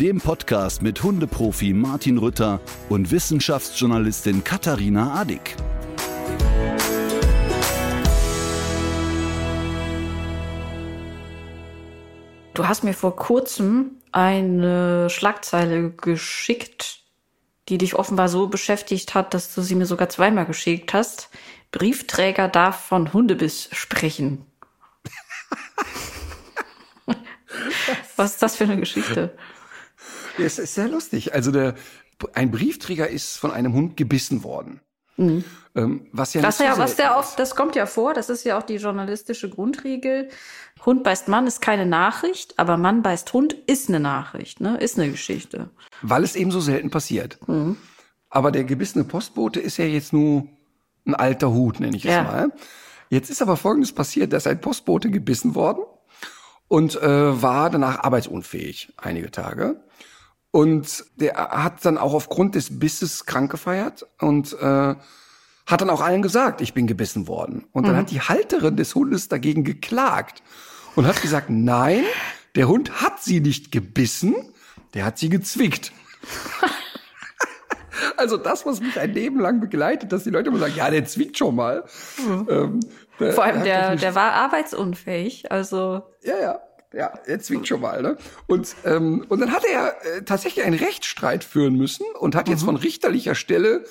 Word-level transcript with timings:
dem 0.00 0.20
Podcast 0.20 0.82
mit 0.82 1.02
Hundeprofi 1.02 1.72
Martin 1.72 2.18
Rütter 2.18 2.60
und 2.90 3.10
Wissenschaftsjournalistin 3.10 4.44
Katharina 4.44 5.14
Adick. 5.14 5.56
Du 12.52 12.68
hast 12.68 12.84
mir 12.84 12.92
vor 12.92 13.16
kurzem 13.16 13.92
eine 14.12 15.08
Schlagzeile 15.08 15.90
geschickt, 15.90 17.00
die 17.70 17.78
dich 17.78 17.94
offenbar 17.94 18.28
so 18.28 18.48
beschäftigt 18.48 19.14
hat, 19.14 19.32
dass 19.32 19.54
du 19.54 19.62
sie 19.62 19.76
mir 19.76 19.86
sogar 19.86 20.10
zweimal 20.10 20.44
geschickt 20.44 20.92
hast. 20.92 21.30
Briefträger 21.72 22.48
darf 22.48 22.84
von 22.84 23.14
Hundebiss 23.14 23.70
sprechen. 23.72 24.44
Was 28.16 28.32
ist 28.32 28.42
das 28.42 28.56
für 28.56 28.64
eine 28.64 28.76
Geschichte? 28.76 29.34
Ja, 30.38 30.44
es 30.44 30.58
ist 30.58 30.74
sehr 30.74 30.88
lustig. 30.88 31.34
Also 31.34 31.50
der, 31.50 31.74
ein 32.34 32.50
Briefträger 32.50 33.08
ist 33.08 33.36
von 33.36 33.50
einem 33.50 33.72
Hund 33.72 33.96
gebissen 33.96 34.42
worden. 34.44 34.80
Mhm. 35.16 35.44
Ähm, 35.74 36.06
was 36.12 36.34
ja 36.34 36.42
Das, 36.42 36.58
nicht 36.58 36.68
ja, 36.68 36.76
was 36.78 36.96
der 36.96 37.16
oft, 37.16 37.38
das 37.38 37.54
kommt 37.54 37.74
ja 37.74 37.86
vor, 37.86 38.12
das 38.14 38.28
ist 38.28 38.44
ja 38.44 38.58
auch 38.58 38.62
die 38.62 38.76
journalistische 38.76 39.48
Grundregel. 39.48 40.28
Hund 40.84 41.04
beißt 41.04 41.28
Mann 41.28 41.46
ist 41.46 41.60
keine 41.62 41.86
Nachricht, 41.86 42.58
aber 42.58 42.76
Mann 42.76 43.02
beißt 43.02 43.32
Hund 43.32 43.54
ist 43.66 43.88
eine 43.88 43.98
Nachricht, 44.00 44.60
ne? 44.60 44.76
Ist 44.78 44.98
eine 44.98 45.10
Geschichte. 45.10 45.70
weil 46.02 46.22
es 46.22 46.36
eben 46.36 46.50
so 46.50 46.60
selten 46.60 46.90
passiert. 46.90 47.38
Mhm. 47.48 47.76
Aber 48.28 48.50
der 48.52 48.64
gebissene 48.64 49.04
Postbote 49.04 49.60
ist 49.60 49.78
ja 49.78 49.86
jetzt 49.86 50.12
nur 50.12 50.46
ein 51.06 51.14
alter 51.14 51.50
Hut, 51.52 51.80
nenne 51.80 51.96
ich 51.96 52.04
es 52.04 52.12
Ja. 52.12 52.22
mal. 52.24 52.52
Jetzt 53.08 53.30
ist 53.30 53.40
aber 53.40 53.56
Folgendes 53.56 53.92
passiert, 53.92 54.32
dass 54.32 54.46
ein 54.46 54.60
Postbote 54.60 55.10
gebissen 55.10 55.54
worden 55.54 55.84
und 56.68 57.00
äh, 57.00 57.42
war 57.42 57.70
danach 57.70 58.00
arbeitsunfähig 58.00 58.92
einige 58.96 59.30
Tage. 59.30 59.80
Und 60.56 61.04
der 61.16 61.34
hat 61.34 61.84
dann 61.84 61.98
auch 61.98 62.14
aufgrund 62.14 62.54
des 62.54 62.78
Bisses 62.78 63.26
krank 63.26 63.50
gefeiert 63.50 64.06
und 64.18 64.54
äh, 64.54 64.94
hat 65.66 65.80
dann 65.82 65.90
auch 65.90 66.00
allen 66.00 66.22
gesagt, 66.22 66.62
ich 66.62 66.72
bin 66.72 66.86
gebissen 66.86 67.28
worden. 67.28 67.66
Und 67.72 67.86
dann 67.86 67.94
hat 67.94 68.10
die 68.10 68.22
Halterin 68.22 68.74
des 68.74 68.94
Hundes 68.94 69.28
dagegen 69.28 69.64
geklagt 69.64 70.42
und 70.94 71.06
hat 71.06 71.20
gesagt, 71.20 71.50
nein, 71.50 72.04
der 72.54 72.68
Hund 72.68 73.02
hat 73.02 73.22
sie 73.22 73.40
nicht 73.40 73.70
gebissen, 73.70 74.34
der 74.94 75.04
hat 75.04 75.18
sie 75.18 75.28
gezwickt. 75.28 75.92
Also 78.18 78.36
das, 78.36 78.66
was 78.66 78.80
mich 78.80 79.00
ein 79.00 79.12
Leben 79.14 79.40
lang 79.40 79.60
begleitet, 79.60 80.12
dass 80.12 80.24
die 80.24 80.30
Leute 80.30 80.48
immer 80.48 80.58
sagen, 80.58 80.74
ja, 80.76 80.90
der 80.90 81.06
zwickt 81.06 81.38
schon 81.38 81.54
mal. 81.54 81.84
Ähm, 82.48 82.80
der 83.18 83.32
Vor 83.32 83.44
allem 83.44 83.62
der, 83.62 83.96
der 83.96 84.14
war 84.14 84.32
arbeitsunfähig, 84.32 85.50
also 85.50 86.02
ja, 86.22 86.38
ja, 86.38 86.60
ja, 86.96 87.12
er 87.26 87.40
zwingt 87.40 87.68
schon 87.68 87.80
mal, 87.80 88.00
ne? 88.02 88.16
Und, 88.46 88.74
ähm, 88.84 89.24
und 89.28 89.40
dann 89.40 89.52
hat 89.52 89.64
er 89.64 89.94
äh, 90.16 90.22
tatsächlich 90.22 90.64
einen 90.64 90.78
Rechtsstreit 90.78 91.44
führen 91.44 91.74
müssen 91.76 92.06
und 92.18 92.34
hat 92.34 92.46
Mhm. 92.46 92.52
jetzt 92.52 92.64
von 92.64 92.76
richterlicher 92.76 93.34
Stelle 93.34 93.84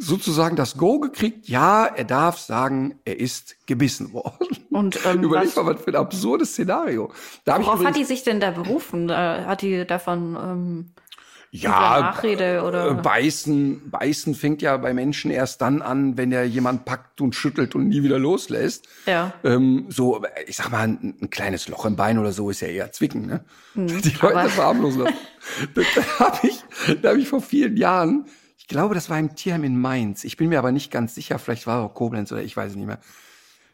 sozusagen 0.00 0.54
das 0.54 0.76
Go 0.76 1.00
gekriegt, 1.00 1.48
ja, 1.48 1.84
er 1.86 2.04
darf 2.04 2.38
sagen, 2.38 3.00
er 3.04 3.18
ist 3.18 3.56
gebissen 3.66 4.12
worden. 4.12 4.46
Und, 4.70 4.98
ähm, 5.04 5.22
Überleg 5.24 5.54
mal, 5.56 5.66
was 5.66 5.82
für 5.82 5.90
ein 5.90 5.96
absurdes 5.96 6.52
Szenario. 6.52 7.10
Da 7.44 7.58
worauf 7.58 7.74
hat 7.74 7.80
die 7.80 7.86
übrigens- 8.02 8.08
sich 8.08 8.22
denn 8.22 8.38
da 8.40 8.52
berufen? 8.52 9.10
Hat 9.10 9.60
die 9.62 9.84
davon 9.86 10.36
ähm, 10.40 10.90
ja, 11.50 12.00
Nachrede 12.00 12.62
oder- 12.62 12.90
äh, 12.90 12.94
beißen, 12.94 13.90
beißen 13.90 14.34
fängt 14.34 14.60
ja 14.62 14.76
bei 14.76 14.92
Menschen 14.92 15.30
erst 15.30 15.60
dann 15.62 15.80
an, 15.82 16.16
wenn 16.18 16.30
er 16.32 16.44
jemand 16.44 16.84
packt 16.84 17.20
und 17.20 17.34
schüttelt 17.34 17.74
und 17.74 17.88
nie 17.88 18.02
wieder 18.02 18.18
loslässt. 18.18 18.86
Ja. 19.06 19.32
Ähm, 19.44 19.86
so, 19.88 20.22
ich 20.46 20.56
sag 20.56 20.70
mal, 20.70 20.80
ein, 20.86 21.14
ein 21.22 21.30
kleines 21.30 21.68
Loch 21.68 21.86
im 21.86 21.96
Bein 21.96 22.18
oder 22.18 22.32
so 22.32 22.50
ist 22.50 22.60
ja 22.60 22.68
eher 22.68 22.92
zwicken, 22.92 23.26
ne? 23.26 23.44
Die 23.74 24.14
Leute 24.20 24.42
Hm, 24.42 24.50
verharmlosen 24.50 25.04
das. 25.04 25.14
da 25.94 26.18
habe 26.26 26.46
ich, 26.46 26.64
da 27.00 27.08
habe 27.10 27.18
ich 27.20 27.28
vor 27.28 27.40
vielen 27.40 27.76
Jahren, 27.76 28.26
ich 28.58 28.66
glaube, 28.66 28.94
das 28.94 29.08
war 29.08 29.18
im 29.18 29.34
Tierheim 29.34 29.64
in 29.64 29.80
Mainz. 29.80 30.24
Ich 30.24 30.36
bin 30.36 30.50
mir 30.50 30.58
aber 30.58 30.72
nicht 30.72 30.90
ganz 30.90 31.14
sicher, 31.14 31.38
vielleicht 31.38 31.66
war 31.66 31.82
es 31.82 31.90
auch 31.90 31.94
Koblenz 31.94 32.30
oder 32.32 32.42
ich 32.42 32.54
weiß 32.56 32.72
es 32.72 32.76
nicht 32.76 32.86
mehr. 32.86 32.98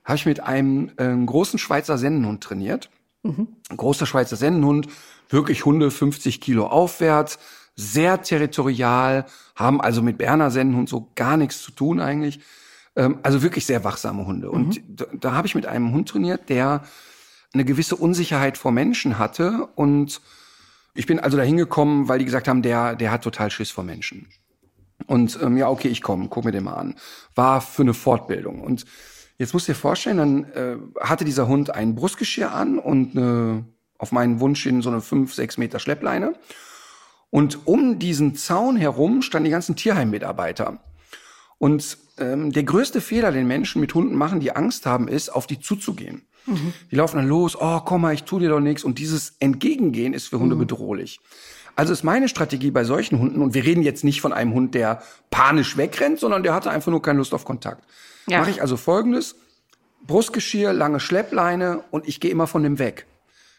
Habe 0.04 0.16
ich 0.16 0.26
mit 0.26 0.40
einem 0.40 0.92
ähm, 0.98 1.26
großen 1.26 1.58
Schweizer 1.58 1.98
Sennenhund 1.98 2.44
trainiert. 2.44 2.90
Ein 3.26 3.48
großer 3.78 4.04
Schweizer 4.04 4.36
Sennenhund, 4.36 4.86
wirklich 5.30 5.64
Hunde 5.64 5.90
50 5.90 6.42
Kilo 6.42 6.66
aufwärts, 6.66 7.38
sehr 7.76 8.22
territorial, 8.22 9.26
haben 9.56 9.80
also 9.80 10.02
mit 10.02 10.18
Berner 10.18 10.50
Sennenhund 10.50 10.88
so 10.88 11.10
gar 11.14 11.36
nichts 11.36 11.62
zu 11.62 11.72
tun 11.72 12.00
eigentlich. 12.00 12.40
Ähm, 12.96 13.18
also 13.22 13.42
wirklich 13.42 13.66
sehr 13.66 13.84
wachsame 13.84 14.26
Hunde. 14.26 14.50
Und 14.50 14.80
da, 14.88 15.06
da 15.12 15.32
habe 15.32 15.46
ich 15.46 15.54
mit 15.54 15.66
einem 15.66 15.92
Hund 15.92 16.08
trainiert, 16.08 16.48
der 16.48 16.84
eine 17.52 17.64
gewisse 17.64 17.96
Unsicherheit 17.96 18.58
vor 18.58 18.72
Menschen 18.72 19.18
hatte. 19.18 19.68
Und 19.74 20.20
ich 20.94 21.06
bin 21.06 21.18
also 21.18 21.36
da 21.36 21.42
hingekommen, 21.42 22.08
weil 22.08 22.18
die 22.18 22.24
gesagt 22.24 22.48
haben, 22.48 22.62
der, 22.62 22.96
der 22.96 23.10
hat 23.10 23.22
total 23.22 23.50
Schiss 23.50 23.70
vor 23.70 23.84
Menschen. 23.84 24.28
Und 25.06 25.38
ähm, 25.42 25.56
ja, 25.56 25.68
okay, 25.68 25.88
ich 25.88 26.02
komme, 26.02 26.28
guck 26.28 26.44
mir 26.44 26.52
den 26.52 26.64
mal 26.64 26.74
an. 26.74 26.94
War 27.34 27.60
für 27.60 27.82
eine 27.82 27.94
Fortbildung. 27.94 28.60
Und 28.60 28.84
jetzt 29.38 29.52
musst 29.52 29.68
du 29.68 29.72
dir 29.72 29.78
vorstellen, 29.78 30.16
dann 30.16 30.44
äh, 30.52 30.76
hatte 31.00 31.24
dieser 31.24 31.48
Hund 31.48 31.70
ein 31.70 31.94
Brustgeschirr 31.94 32.52
an 32.52 32.78
und 32.78 33.16
eine, 33.16 33.64
auf 33.98 34.12
meinen 34.12 34.40
Wunsch 34.40 34.62
hin 34.62 34.82
so 34.82 34.90
eine 34.90 35.00
fünf, 35.00 35.34
sechs 35.34 35.58
Meter 35.58 35.78
Schleppleine. 35.78 36.34
Und 37.34 37.66
um 37.66 37.98
diesen 37.98 38.36
Zaun 38.36 38.76
herum 38.76 39.20
standen 39.20 39.46
die 39.46 39.50
ganzen 39.50 39.74
Tierheimmitarbeiter. 39.74 40.78
Und 41.58 41.98
ähm, 42.16 42.52
der 42.52 42.62
größte 42.62 43.00
Fehler, 43.00 43.32
den 43.32 43.48
Menschen 43.48 43.80
mit 43.80 43.92
Hunden 43.92 44.14
machen, 44.14 44.38
die 44.38 44.54
Angst 44.54 44.86
haben, 44.86 45.08
ist, 45.08 45.30
auf 45.30 45.48
die 45.48 45.58
zuzugehen. 45.58 46.22
Die 46.92 46.94
laufen 46.94 47.16
dann 47.16 47.26
los, 47.26 47.56
oh, 47.60 47.80
komm 47.80 48.02
mal, 48.02 48.14
ich 48.14 48.22
tu 48.22 48.38
dir 48.38 48.50
doch 48.50 48.60
nichts. 48.60 48.84
Und 48.84 49.00
dieses 49.00 49.34
Entgegengehen 49.40 50.14
ist 50.14 50.28
für 50.28 50.38
Hunde 50.38 50.54
bedrohlich. 50.54 51.18
Also 51.74 51.92
ist 51.92 52.04
meine 52.04 52.28
Strategie 52.28 52.70
bei 52.70 52.84
solchen 52.84 53.18
Hunden, 53.18 53.42
und 53.42 53.52
wir 53.52 53.64
reden 53.64 53.82
jetzt 53.82 54.04
nicht 54.04 54.20
von 54.20 54.32
einem 54.32 54.54
Hund, 54.54 54.76
der 54.76 55.02
panisch 55.32 55.76
wegrennt, 55.76 56.20
sondern 56.20 56.44
der 56.44 56.54
hatte 56.54 56.70
einfach 56.70 56.92
nur 56.92 57.02
keine 57.02 57.18
Lust 57.18 57.34
auf 57.34 57.44
Kontakt. 57.44 57.82
Ja. 58.28 58.38
Mache 58.38 58.50
ich 58.50 58.62
also 58.62 58.76
folgendes, 58.76 59.34
Brustgeschirr, 60.06 60.72
lange 60.72 61.00
Schleppleine 61.00 61.82
und 61.90 62.06
ich 62.06 62.20
gehe 62.20 62.30
immer 62.30 62.46
von 62.46 62.62
dem 62.62 62.78
weg. 62.78 63.06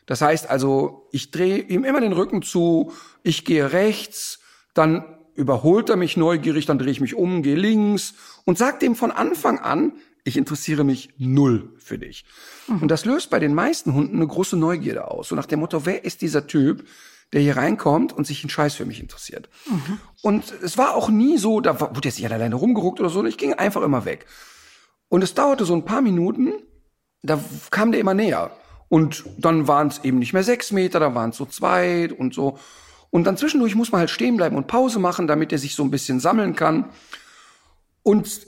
Das 0.05 0.21
heißt 0.21 0.49
also, 0.49 1.07
ich 1.11 1.31
drehe 1.31 1.57
ihm 1.57 1.83
immer 1.83 1.99
den 1.99 2.13
Rücken 2.13 2.41
zu, 2.41 2.93
ich 3.25 3.43
gehe 3.43 3.73
rechts, 3.73 4.39
dann 4.73 5.03
überholt 5.33 5.89
er 5.89 5.95
mich 5.95 6.15
neugierig, 6.15 6.65
dann 6.65 6.77
drehe 6.77 6.91
ich 6.91 7.01
mich 7.01 7.15
um, 7.15 7.41
gehe 7.41 7.55
links 7.55 8.13
und 8.45 8.57
sag 8.57 8.79
dem 8.79 8.95
von 8.95 9.11
Anfang 9.11 9.59
an, 9.59 9.93
ich 10.23 10.37
interessiere 10.37 10.83
mich 10.83 11.09
null 11.17 11.73
für 11.77 11.97
dich. 11.97 12.25
Und 12.81 12.89
das 12.89 13.05
löst 13.05 13.29
bei 13.29 13.39
den 13.39 13.53
meisten 13.53 13.93
Hunden 13.93 14.15
eine 14.17 14.27
große 14.27 14.57
Neugierde 14.57 15.09
aus. 15.09 15.27
So 15.27 15.35
nach 15.35 15.45
dem 15.45 15.59
Motto, 15.59 15.85
wer 15.85 16.03
ist 16.03 16.21
dieser 16.21 16.47
Typ, 16.47 16.87
der 17.33 17.41
hier 17.41 17.57
reinkommt 17.57 18.13
und 18.13 18.25
sich 18.25 18.43
einen 18.43 18.49
Scheiß 18.49 18.75
für 18.75 18.85
mich 18.85 18.99
interessiert? 18.99 19.49
Und 20.21 20.53
es 20.63 20.77
war 20.77 20.95
auch 20.95 21.09
nie 21.09 21.37
so, 21.37 21.61
da 21.61 21.79
wurde 21.79 22.07
jetzt 22.07 22.19
nicht 22.19 22.31
alleine 22.31 22.55
rumgeruckt 22.55 22.99
oder 22.99 23.09
so, 23.09 23.23
ich 23.25 23.37
ging 23.37 23.53
einfach 23.53 23.81
immer 23.81 24.05
weg. 24.05 24.25
Und 25.09 25.23
es 25.23 25.33
dauerte 25.33 25.65
so 25.65 25.75
ein 25.75 25.85
paar 25.85 26.01
Minuten, 26.01 26.53
da 27.21 27.39
kam 27.71 27.91
der 27.91 28.01
immer 28.01 28.13
näher. 28.13 28.51
Und 28.87 29.25
dann 29.37 29.67
waren 29.67 29.87
es 29.87 30.03
eben 30.03 30.19
nicht 30.19 30.33
mehr 30.33 30.43
sechs 30.43 30.71
Meter, 30.71 30.99
da 30.99 31.13
waren 31.15 31.31
es 31.31 31.37
so 31.37 31.45
zwei 31.45 32.11
und 32.13 32.33
so. 32.33 32.57
Und 33.15 33.23
dann 33.23 33.37
zwischendurch 33.37 33.75
muss 33.75 33.93
man 33.93 33.99
halt 33.99 34.09
stehen 34.09 34.35
bleiben 34.35 34.57
und 34.57 34.67
Pause 34.67 34.99
machen, 34.99 35.25
damit 35.25 35.53
er 35.53 35.57
sich 35.57 35.73
so 35.73 35.83
ein 35.83 35.89
bisschen 35.89 36.19
sammeln 36.19 36.53
kann. 36.53 36.89
Und 38.03 38.45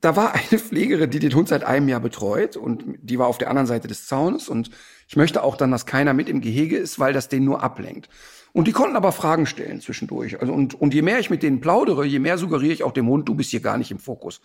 da 0.00 0.14
war 0.14 0.34
eine 0.34 0.60
Pflegerin, 0.60 1.10
die 1.10 1.18
den 1.18 1.34
Hund 1.34 1.48
seit 1.48 1.64
einem 1.64 1.88
Jahr 1.88 1.98
betreut 1.98 2.56
und 2.56 2.84
die 3.02 3.18
war 3.18 3.26
auf 3.26 3.38
der 3.38 3.50
anderen 3.50 3.66
Seite 3.66 3.88
des 3.88 4.06
Zaunes 4.06 4.48
und 4.48 4.70
ich 5.08 5.16
möchte 5.16 5.42
auch 5.42 5.56
dann, 5.56 5.72
dass 5.72 5.84
keiner 5.84 6.14
mit 6.14 6.28
im 6.28 6.40
Gehege 6.40 6.76
ist, 6.76 7.00
weil 7.00 7.12
das 7.12 7.28
den 7.28 7.44
nur 7.44 7.64
ablenkt. 7.64 8.08
Und 8.52 8.68
die 8.68 8.72
konnten 8.72 8.94
aber 8.94 9.10
Fragen 9.10 9.46
stellen 9.46 9.80
zwischendurch. 9.80 10.40
Also 10.40 10.52
und, 10.52 10.80
und 10.80 10.94
je 10.94 11.02
mehr 11.02 11.18
ich 11.18 11.28
mit 11.28 11.42
denen 11.42 11.60
plaudere, 11.60 12.04
je 12.04 12.20
mehr 12.20 12.38
suggeriere 12.38 12.72
ich 12.72 12.84
auch 12.84 12.92
dem 12.92 13.08
Hund, 13.08 13.28
du 13.28 13.34
bist 13.34 13.50
hier 13.50 13.62
gar 13.62 13.78
nicht 13.78 13.90
im 13.90 13.98
Fokus. 13.98 14.40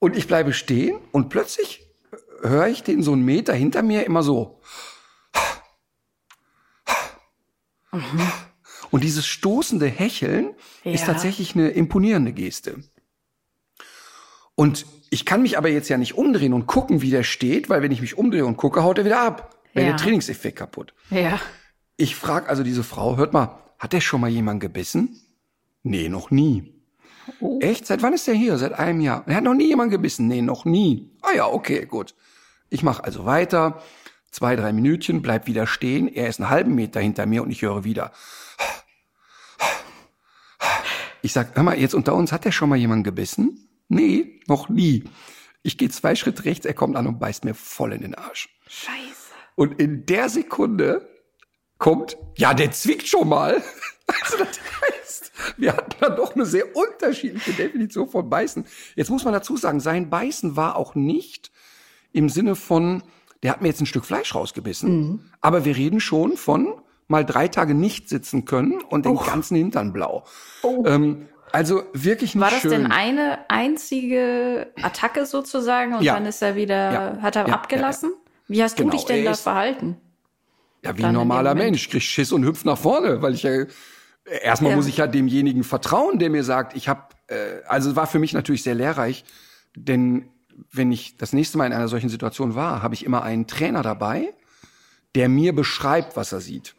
Und 0.00 0.16
ich 0.16 0.26
bleibe 0.26 0.52
stehen 0.52 0.98
und 1.12 1.28
plötzlich 1.28 1.86
höre 2.42 2.66
ich 2.66 2.82
den 2.82 3.04
so 3.04 3.12
einen 3.12 3.24
Meter 3.24 3.54
hinter 3.54 3.84
mir 3.84 4.04
immer 4.04 4.24
so. 4.24 4.60
Und 8.90 9.04
dieses 9.04 9.26
stoßende 9.26 9.86
Hecheln 9.86 10.50
ist 10.84 11.00
Ja. 11.00 11.06
tatsächlich 11.12 11.54
eine 11.54 11.68
imponierende 11.70 12.32
Geste. 12.32 12.82
Und 14.54 14.86
ich 15.10 15.24
kann 15.24 15.42
mich 15.42 15.56
aber 15.56 15.68
jetzt 15.68 15.88
ja 15.88 15.98
nicht 15.98 16.14
umdrehen 16.16 16.52
und 16.52 16.66
gucken, 16.66 17.00
wie 17.02 17.10
der 17.10 17.22
steht, 17.22 17.68
weil 17.70 17.82
wenn 17.82 17.92
ich 17.92 18.00
mich 18.00 18.18
umdrehe 18.18 18.44
und 18.46 18.56
gucke, 18.56 18.82
haut 18.82 18.98
er 18.98 19.04
wieder 19.04 19.20
ab. 19.20 19.56
Wäre 19.72 19.86
Ja. 19.86 19.92
der 19.92 20.00
Trainingseffekt 20.02 20.56
kaputt. 20.58 20.94
Ja. 21.10 21.40
Ich 21.96 22.16
frage 22.16 22.48
also 22.48 22.62
diese 22.62 22.82
Frau, 22.84 23.16
hört 23.16 23.32
mal, 23.32 23.58
hat 23.78 23.92
der 23.92 24.00
schon 24.00 24.20
mal 24.20 24.30
jemand 24.30 24.60
gebissen? 24.60 25.20
Nee, 25.82 26.08
noch 26.08 26.30
nie. 26.30 26.74
Oh. 27.40 27.58
Echt? 27.60 27.86
Seit 27.86 28.02
wann 28.02 28.14
ist 28.14 28.26
der 28.26 28.34
hier? 28.34 28.56
Seit 28.58 28.72
einem 28.72 29.00
Jahr. 29.00 29.22
Er 29.26 29.36
hat 29.36 29.44
noch 29.44 29.54
nie 29.54 29.68
jemand 29.68 29.90
gebissen. 29.90 30.26
Nee, 30.26 30.42
noch 30.42 30.64
nie. 30.64 31.10
Ah 31.22 31.32
ja, 31.36 31.46
okay, 31.46 31.84
gut. 31.86 32.14
Ich 32.70 32.82
mache 32.82 33.04
also 33.04 33.24
weiter. 33.26 33.82
Zwei, 34.38 34.54
drei 34.54 34.72
Minütchen, 34.72 35.20
bleib 35.20 35.48
wieder 35.48 35.66
stehen. 35.66 36.06
Er 36.06 36.28
ist 36.28 36.38
einen 36.38 36.48
halben 36.48 36.76
Meter 36.76 37.00
hinter 37.00 37.26
mir 37.26 37.42
und 37.42 37.50
ich 37.50 37.62
höre 37.62 37.82
wieder. 37.82 38.12
Ich 41.22 41.32
sag, 41.32 41.56
hör 41.56 41.64
mal, 41.64 41.76
jetzt 41.76 41.92
unter 41.92 42.14
uns, 42.14 42.30
hat 42.30 42.44
der 42.44 42.52
schon 42.52 42.68
mal 42.68 42.78
jemand 42.78 43.02
gebissen? 43.02 43.68
Nee, 43.88 44.40
noch 44.46 44.68
nie. 44.68 45.02
Ich 45.64 45.76
gehe 45.76 45.88
zwei 45.88 46.14
Schritte 46.14 46.44
rechts, 46.44 46.66
er 46.66 46.74
kommt 46.74 46.94
an 46.94 47.08
und 47.08 47.18
beißt 47.18 47.44
mir 47.44 47.54
voll 47.54 47.92
in 47.92 48.02
den 48.02 48.14
Arsch. 48.14 48.48
Scheiße. 48.68 49.32
Und 49.56 49.80
in 49.80 50.06
der 50.06 50.28
Sekunde 50.28 51.08
kommt, 51.78 52.16
ja, 52.36 52.54
der 52.54 52.70
zwickt 52.70 53.08
schon 53.08 53.28
mal. 53.28 53.60
Also 54.22 54.38
das 54.38 54.58
heißt, 54.80 55.32
wir 55.58 55.76
hatten 55.76 55.94
da 56.00 56.08
doch 56.08 56.34
eine 56.34 56.46
sehr 56.46 56.74
unterschiedliche 56.74 57.52
Definition 57.52 58.08
von 58.08 58.30
Beißen. 58.30 58.64
Jetzt 58.96 59.10
muss 59.10 59.24
man 59.24 59.34
dazu 59.34 59.58
sagen, 59.58 59.80
sein 59.80 60.08
Beißen 60.08 60.56
war 60.56 60.76
auch 60.76 60.94
nicht 60.94 61.50
im 62.12 62.30
Sinne 62.30 62.54
von, 62.54 63.02
der 63.42 63.52
hat 63.52 63.62
mir 63.62 63.68
jetzt 63.68 63.80
ein 63.80 63.86
Stück 63.86 64.04
Fleisch 64.04 64.34
rausgebissen. 64.34 64.90
Mhm. 64.90 65.20
Aber 65.40 65.64
wir 65.64 65.76
reden 65.76 66.00
schon 66.00 66.36
von 66.36 66.74
mal 67.06 67.24
drei 67.24 67.48
Tage 67.48 67.74
nicht 67.74 68.08
sitzen 68.08 68.44
können 68.44 68.80
und 68.82 69.06
den 69.06 69.16
oh. 69.16 69.24
ganzen 69.24 69.56
Hintern 69.56 69.92
blau. 69.92 70.24
Oh. 70.62 70.84
Ähm, 70.86 71.28
also 71.52 71.82
wirklich 71.94 72.34
nicht 72.34 72.42
War 72.42 72.50
das 72.50 72.60
schön. 72.60 72.70
denn 72.70 72.92
eine 72.92 73.38
einzige 73.48 74.70
Attacke 74.82 75.24
sozusagen 75.24 75.94
und 75.94 76.02
ja. 76.02 76.14
dann 76.14 76.26
ist 76.26 76.42
er 76.42 76.56
wieder, 76.56 76.92
ja. 76.92 77.18
hat 77.22 77.36
er 77.36 77.48
ja. 77.48 77.54
abgelassen? 77.54 78.12
Wie 78.48 78.62
hast 78.62 78.76
genau. 78.76 78.90
du 78.90 78.96
dich 78.96 79.06
denn 79.06 79.24
da 79.24 79.34
verhalten? 79.34 79.96
Ja, 80.84 80.96
wie 80.96 81.04
ein 81.04 81.14
normaler 81.14 81.54
Mensch. 81.54 81.86
Ich 81.86 81.90
krieg 81.90 82.02
Schiss 82.02 82.32
und 82.32 82.44
hüpf 82.44 82.64
nach 82.64 82.78
vorne, 82.78 83.20
weil 83.20 83.34
ich 83.34 83.42
ja 83.42 83.64
erstmal 84.42 84.76
muss 84.76 84.86
ich 84.86 84.98
ja 84.98 85.06
demjenigen 85.06 85.64
vertrauen, 85.64 86.18
der 86.18 86.30
mir 86.30 86.44
sagt, 86.44 86.76
ich 86.76 86.88
habe 86.88 87.02
äh, 87.28 87.62
also 87.66 87.96
war 87.96 88.06
für 88.06 88.18
mich 88.18 88.32
natürlich 88.32 88.62
sehr 88.62 88.74
lehrreich, 88.74 89.24
denn 89.74 90.30
wenn 90.72 90.92
ich 90.92 91.16
das 91.16 91.32
nächste 91.32 91.58
Mal 91.58 91.66
in 91.66 91.72
einer 91.72 91.88
solchen 91.88 92.08
Situation 92.08 92.54
war, 92.54 92.82
habe 92.82 92.94
ich 92.94 93.04
immer 93.04 93.22
einen 93.22 93.46
Trainer 93.46 93.82
dabei, 93.82 94.32
der 95.14 95.28
mir 95.28 95.54
beschreibt, 95.54 96.16
was 96.16 96.32
er 96.32 96.40
sieht. 96.40 96.74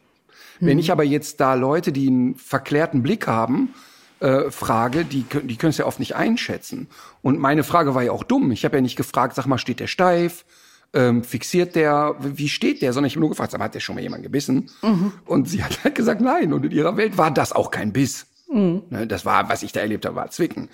Hm. 0.58 0.68
Wenn 0.68 0.78
ich 0.78 0.92
aber 0.92 1.04
jetzt 1.04 1.40
da 1.40 1.54
Leute, 1.54 1.92
die 1.92 2.08
einen 2.08 2.34
verklärten 2.36 3.02
Blick 3.02 3.26
haben, 3.26 3.74
äh, 4.20 4.50
frage, 4.50 5.04
die, 5.04 5.22
die 5.22 5.56
können 5.56 5.70
es 5.70 5.78
ja 5.78 5.86
oft 5.86 5.98
nicht 5.98 6.14
einschätzen. 6.14 6.88
Und 7.22 7.38
meine 7.38 7.64
Frage 7.64 7.94
war 7.94 8.02
ja 8.02 8.12
auch 8.12 8.24
dumm. 8.24 8.52
Ich 8.52 8.64
habe 8.64 8.76
ja 8.76 8.82
nicht 8.82 8.96
gefragt, 8.96 9.34
sag 9.34 9.46
mal, 9.46 9.58
steht 9.58 9.80
der 9.80 9.86
steif? 9.86 10.44
ähm, 10.92 11.22
fixiert 11.22 11.76
der, 11.76 12.16
wie 12.18 12.48
steht 12.48 12.82
der, 12.82 12.92
sondern 12.92 13.06
ich 13.06 13.14
habe 13.14 13.20
nur 13.20 13.30
gefragt, 13.30 13.56
hat 13.56 13.74
der 13.74 13.80
schon 13.80 13.94
mal 13.94 14.00
jemand 14.00 14.22
gebissen? 14.22 14.70
Mhm. 14.82 15.12
Und 15.24 15.48
sie 15.48 15.62
hat 15.62 15.84
halt 15.84 15.94
gesagt, 15.94 16.20
nein. 16.20 16.52
Und 16.52 16.64
in 16.64 16.72
ihrer 16.72 16.96
Welt 16.96 17.16
war 17.16 17.30
das 17.30 17.52
auch 17.52 17.70
kein 17.70 17.92
Biss. 17.92 18.26
Mhm. 18.50 18.82
Ne, 18.90 19.06
das 19.06 19.24
war, 19.24 19.48
was 19.48 19.62
ich 19.62 19.72
da 19.72 19.80
erlebt 19.80 20.04
habe, 20.06 20.16
war 20.16 20.30
Zwicken. 20.30 20.68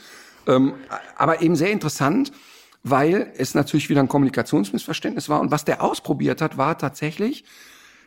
Ähm, 0.46 0.74
aber 1.16 1.42
eben 1.42 1.56
sehr 1.56 1.70
interessant, 1.70 2.32
weil 2.88 3.32
es 3.36 3.54
natürlich 3.54 3.88
wieder 3.88 4.00
ein 4.00 4.08
Kommunikationsmissverständnis 4.08 5.28
war. 5.28 5.40
Und 5.40 5.50
was 5.50 5.64
der 5.64 5.82
ausprobiert 5.82 6.40
hat, 6.40 6.56
war 6.56 6.78
tatsächlich, 6.78 7.44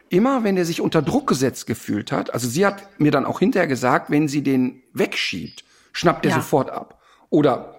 immer 0.07 0.45
wenn 0.45 0.55
er 0.55 0.63
sich 0.63 0.79
unter 0.79 1.01
Druck 1.01 1.27
gesetzt 1.27 1.67
gefühlt 1.67 2.13
hat, 2.13 2.33
also 2.33 2.47
sie 2.47 2.65
hat 2.65 2.97
mir 2.97 3.11
dann 3.11 3.25
auch 3.25 3.39
hinterher 3.39 3.67
gesagt, 3.67 4.09
wenn 4.09 4.29
sie 4.29 4.41
den 4.41 4.81
wegschiebt, 4.93 5.65
schnappt 5.91 6.25
er 6.25 6.31
ja. 6.31 6.37
sofort 6.37 6.69
ab. 6.69 7.01
Oder 7.29 7.75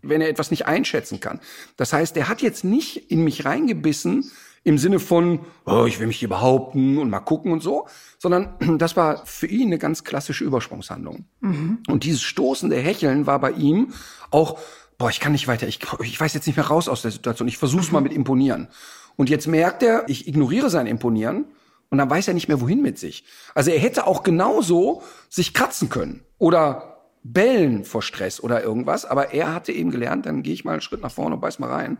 wenn 0.00 0.20
er 0.20 0.28
etwas 0.28 0.52
nicht 0.52 0.66
einschätzen 0.66 1.18
kann. 1.18 1.40
Das 1.76 1.92
heißt, 1.92 2.16
er 2.16 2.28
hat 2.28 2.40
jetzt 2.40 2.62
nicht 2.62 3.10
in 3.10 3.24
mich 3.24 3.44
reingebissen 3.44 4.30
im 4.62 4.78
Sinne 4.78 5.00
von, 5.00 5.40
oh, 5.66 5.86
ich 5.86 5.98
will 5.98 6.06
mich 6.06 6.18
hier 6.18 6.28
behaupten 6.28 6.98
und 6.98 7.10
mal 7.10 7.20
gucken 7.20 7.52
und 7.52 7.62
so, 7.62 7.88
sondern 8.18 8.54
das 8.78 8.96
war 8.96 9.26
für 9.26 9.48
ihn 9.48 9.68
eine 9.68 9.78
ganz 9.78 10.04
klassische 10.04 10.44
Übersprungshandlung. 10.44 11.24
Mhm. 11.40 11.78
Und 11.88 12.04
dieses 12.04 12.22
stoßende 12.22 12.76
Hecheln 12.76 13.26
war 13.26 13.40
bei 13.40 13.50
ihm 13.50 13.92
auch, 14.30 14.58
boah, 14.98 15.10
ich 15.10 15.20
kann 15.20 15.32
nicht 15.32 15.48
weiter, 15.48 15.66
ich, 15.66 15.80
ich 16.02 16.20
weiß 16.20 16.34
jetzt 16.34 16.46
nicht 16.46 16.56
mehr 16.56 16.66
raus 16.66 16.88
aus 16.88 17.02
der 17.02 17.10
Situation, 17.10 17.48
ich 17.48 17.58
versuch's 17.58 17.92
mal 17.92 18.00
mit 18.00 18.12
Imponieren. 18.12 18.68
Und 19.16 19.30
jetzt 19.30 19.46
merkt 19.46 19.82
er, 19.82 20.04
ich 20.08 20.26
ignoriere 20.26 20.70
sein 20.70 20.86
Imponieren 20.86 21.46
und 21.90 21.98
dann 21.98 22.10
weiß 22.10 22.28
er 22.28 22.34
nicht 22.34 22.48
mehr, 22.48 22.60
wohin 22.60 22.82
mit 22.82 22.98
sich. 22.98 23.24
Also 23.54 23.70
er 23.70 23.78
hätte 23.78 24.06
auch 24.06 24.22
genauso 24.22 25.02
sich 25.28 25.54
kratzen 25.54 25.88
können 25.88 26.24
oder 26.38 26.94
bellen 27.22 27.84
vor 27.84 28.02
Stress 28.02 28.40
oder 28.40 28.62
irgendwas, 28.62 29.04
aber 29.04 29.32
er 29.32 29.54
hatte 29.54 29.72
eben 29.72 29.90
gelernt, 29.90 30.26
dann 30.26 30.42
gehe 30.42 30.52
ich 30.52 30.64
mal 30.64 30.72
einen 30.72 30.80
Schritt 30.80 31.00
nach 31.02 31.12
vorne 31.12 31.36
und 31.36 31.40
beiß 31.40 31.58
mal 31.58 31.70
rein. 31.70 31.98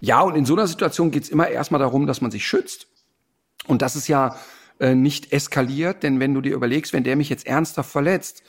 Ja, 0.00 0.20
und 0.20 0.34
in 0.34 0.44
so 0.44 0.54
einer 0.54 0.66
Situation 0.66 1.10
geht's 1.10 1.28
immer 1.28 1.48
erstmal 1.48 1.78
darum, 1.78 2.06
dass 2.06 2.20
man 2.20 2.30
sich 2.30 2.46
schützt. 2.46 2.88
Und 3.66 3.82
das 3.82 3.96
ist 3.96 4.08
ja 4.08 4.36
äh, 4.80 4.94
nicht 4.94 5.32
eskaliert, 5.32 6.02
denn 6.02 6.20
wenn 6.20 6.34
du 6.34 6.40
dir 6.40 6.54
überlegst, 6.54 6.92
wenn 6.92 7.04
der 7.04 7.16
mich 7.16 7.28
jetzt 7.28 7.46
ernsthaft 7.46 7.90
verletzt, 7.90 8.42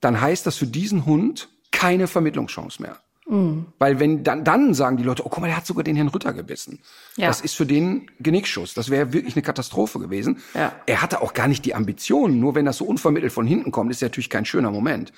dann 0.00 0.20
heißt 0.20 0.46
das 0.46 0.56
für 0.56 0.66
diesen 0.66 1.06
Hund 1.06 1.48
keine 1.82 2.06
Vermittlungschance 2.06 2.80
mehr. 2.80 2.96
Mhm. 3.26 3.66
Weil 3.78 4.00
wenn 4.00 4.24
dann, 4.24 4.44
dann 4.44 4.74
sagen 4.74 4.96
die 4.96 5.04
Leute, 5.04 5.24
oh 5.24 5.28
guck 5.28 5.40
mal, 5.40 5.46
der 5.46 5.56
hat 5.56 5.66
sogar 5.66 5.84
den 5.84 5.96
Herrn 5.96 6.08
Rütter 6.08 6.32
gebissen. 6.32 6.80
Ja. 7.16 7.28
Das 7.28 7.40
ist 7.40 7.54
für 7.54 7.66
den 7.66 8.10
Genickschuss. 8.20 8.74
Das 8.74 8.90
wäre 8.90 9.12
wirklich 9.12 9.34
eine 9.34 9.42
Katastrophe 9.42 9.98
gewesen. 9.98 10.42
Ja. 10.54 10.72
Er 10.86 11.02
hatte 11.02 11.22
auch 11.22 11.32
gar 11.32 11.48
nicht 11.48 11.64
die 11.64 11.74
Ambitionen. 11.74 12.40
Nur 12.40 12.54
wenn 12.54 12.64
das 12.64 12.78
so 12.78 12.84
unvermittelt 12.84 13.32
von 13.32 13.46
hinten 13.46 13.70
kommt, 13.70 13.90
ist 13.90 14.00
ja 14.00 14.06
natürlich 14.06 14.30
kein 14.30 14.44
schöner 14.44 14.70
Moment. 14.70 15.12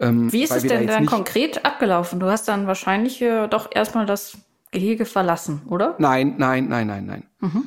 Ähm, 0.00 0.32
Wie 0.32 0.44
ist 0.44 0.52
es 0.52 0.62
denn 0.62 0.86
da 0.86 0.94
dann 0.94 1.06
konkret 1.06 1.64
abgelaufen? 1.64 2.20
Du 2.20 2.26
hast 2.26 2.46
dann 2.48 2.66
wahrscheinlich 2.66 3.20
äh, 3.22 3.48
doch 3.48 3.70
erstmal 3.74 4.06
das 4.06 4.38
Gehege 4.70 5.06
verlassen, 5.06 5.62
oder? 5.68 5.96
Nein, 5.98 6.34
nein, 6.38 6.68
nein, 6.68 6.86
nein, 6.86 7.06
nein. 7.06 7.22
Mhm. 7.40 7.64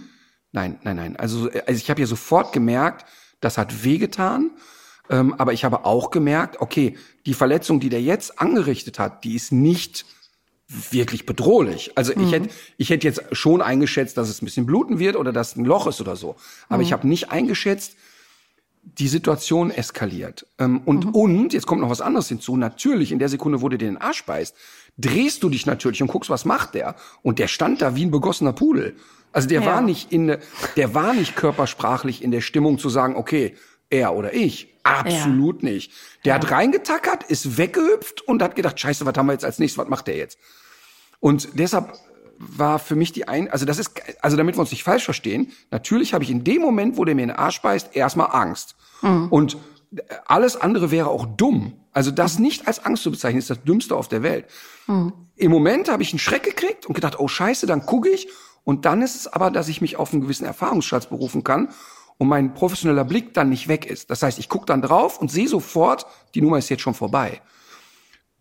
Nein, 0.51 0.79
nein, 0.83 0.95
nein. 0.95 1.15
Also, 1.15 1.49
also 1.49 1.71
ich 1.71 1.89
habe 1.89 2.01
ja 2.01 2.07
sofort 2.07 2.53
gemerkt, 2.53 3.05
das 3.39 3.57
hat 3.57 3.83
wehgetan. 3.83 4.51
Ähm, 5.11 5.35
aber 5.37 5.53
ich 5.53 5.63
habe 5.65 5.85
auch 5.85 6.09
gemerkt, 6.09 6.61
okay, 6.61 6.97
die 7.25 7.33
Verletzung, 7.33 7.79
die 7.79 7.89
der 7.89 8.01
jetzt 8.01 8.39
angerichtet 8.39 8.97
hat, 8.97 9.23
die 9.23 9.35
ist 9.35 9.51
nicht 9.51 10.05
wirklich 10.89 11.25
bedrohlich. 11.25 11.91
Also 11.95 12.13
mhm. 12.15 12.23
ich 12.23 12.31
hätte 12.31 12.49
ich 12.77 12.89
hätte 12.89 13.07
jetzt 13.07 13.23
schon 13.33 13.61
eingeschätzt, 13.61 14.17
dass 14.17 14.29
es 14.29 14.41
ein 14.41 14.45
bisschen 14.45 14.65
bluten 14.65 14.99
wird 14.99 15.17
oder 15.17 15.33
dass 15.33 15.57
ein 15.57 15.65
Loch 15.65 15.85
ist 15.85 15.99
oder 15.99 16.15
so. 16.15 16.37
Aber 16.69 16.77
mhm. 16.77 16.83
ich 16.83 16.93
habe 16.93 17.07
nicht 17.07 17.29
eingeschätzt, 17.29 17.97
die 18.83 19.09
Situation 19.09 19.69
eskaliert. 19.69 20.47
Ähm, 20.57 20.81
und, 20.85 21.07
mhm. 21.07 21.11
und, 21.11 21.53
jetzt 21.53 21.67
kommt 21.67 21.81
noch 21.81 21.89
was 21.89 22.01
anderes 22.01 22.29
hinzu, 22.29 22.55
natürlich, 22.55 23.11
in 23.11 23.19
der 23.19 23.29
Sekunde, 23.29 23.61
wo 23.61 23.69
du 23.69 23.77
dir 23.77 23.85
den 23.85 23.97
Arsch 23.97 24.25
beißt, 24.25 24.55
drehst 24.97 25.43
du 25.43 25.49
dich 25.49 25.65
natürlich 25.65 26.01
und 26.01 26.07
guckst, 26.07 26.29
was 26.29 26.45
macht 26.45 26.73
der. 26.73 26.95
Und 27.21 27.37
der 27.37 27.47
stand 27.47 27.81
da 27.81 27.95
wie 27.95 28.05
ein 28.05 28.11
begossener 28.11 28.53
Pudel. 28.53 28.95
Also 29.33 29.47
der 29.47 29.61
ja. 29.61 29.67
war 29.67 29.81
nicht 29.81 30.11
in, 30.11 30.37
der 30.77 30.93
war 30.93 31.13
nicht 31.13 31.35
körpersprachlich 31.35 32.23
in 32.23 32.31
der 32.31 32.41
Stimmung 32.41 32.79
zu 32.79 32.89
sagen, 32.89 33.15
okay, 33.15 33.55
er 33.89 34.15
oder 34.15 34.33
ich. 34.33 34.70
Absolut 34.83 35.63
ja. 35.63 35.69
nicht. 35.69 35.91
Der 36.25 36.35
ja. 36.35 36.35
hat 36.35 36.51
reingetackert, 36.51 37.23
ist 37.23 37.57
weggehüpft 37.57 38.21
und 38.21 38.41
hat 38.41 38.55
gedacht, 38.55 38.79
scheiße, 38.79 39.05
was 39.05 39.15
haben 39.15 39.27
wir 39.27 39.33
jetzt 39.33 39.45
als 39.45 39.59
nächstes, 39.59 39.77
was 39.77 39.89
macht 39.89 40.07
der 40.07 40.17
jetzt? 40.17 40.37
Und 41.19 41.49
deshalb 41.53 41.93
war 42.37 42.79
für 42.79 42.95
mich 42.95 43.11
die 43.11 43.27
ein, 43.27 43.49
also 43.51 43.65
das 43.65 43.77
ist, 43.77 43.91
also 44.21 44.35
damit 44.35 44.55
wir 44.55 44.61
uns 44.61 44.71
nicht 44.71 44.83
falsch 44.83 45.05
verstehen, 45.05 45.51
natürlich 45.69 46.13
habe 46.13 46.23
ich 46.23 46.31
in 46.31 46.43
dem 46.43 46.61
Moment, 46.61 46.97
wo 46.97 47.05
der 47.05 47.13
mir 47.13 47.23
in 47.23 47.27
den 47.29 47.37
Arsch 47.37 47.61
beißt, 47.61 47.95
erstmal 47.95 48.29
Angst. 48.31 48.75
Mhm. 49.01 49.27
Und 49.29 49.57
alles 50.25 50.55
andere 50.55 50.89
wäre 50.89 51.09
auch 51.09 51.25
dumm. 51.25 51.73
Also 51.91 52.09
das 52.11 52.39
nicht 52.39 52.67
als 52.67 52.83
Angst 52.83 53.03
zu 53.03 53.11
bezeichnen, 53.11 53.39
ist 53.39 53.49
das 53.49 53.63
Dümmste 53.63 53.95
auf 53.95 54.07
der 54.07 54.23
Welt. 54.23 54.45
Mhm. 54.87 55.13
Im 55.35 55.51
Moment 55.51 55.89
habe 55.89 56.01
ich 56.01 56.11
einen 56.11 56.19
Schreck 56.19 56.43
gekriegt 56.43 56.85
und 56.85 56.95
gedacht, 56.95 57.19
oh 57.19 57.27
scheiße, 57.27 57.67
dann 57.67 57.85
gucke 57.85 58.09
ich. 58.09 58.29
Und 58.63 58.85
dann 58.85 59.01
ist 59.01 59.15
es 59.15 59.27
aber, 59.27 59.51
dass 59.51 59.67
ich 59.67 59.81
mich 59.81 59.97
auf 59.97 60.13
einen 60.13 60.21
gewissen 60.21 60.45
Erfahrungsschatz 60.45 61.07
berufen 61.07 61.43
kann 61.43 61.69
und 62.21 62.27
mein 62.27 62.53
professioneller 62.53 63.03
Blick 63.03 63.33
dann 63.33 63.49
nicht 63.49 63.67
weg 63.67 63.87
ist. 63.87 64.11
Das 64.11 64.21
heißt, 64.21 64.37
ich 64.37 64.47
gucke 64.47 64.67
dann 64.67 64.83
drauf 64.83 65.19
und 65.19 65.31
sehe 65.31 65.47
sofort, 65.47 66.05
die 66.35 66.41
Nummer 66.43 66.59
ist 66.59 66.69
jetzt 66.69 66.83
schon 66.83 66.93
vorbei. 66.93 67.41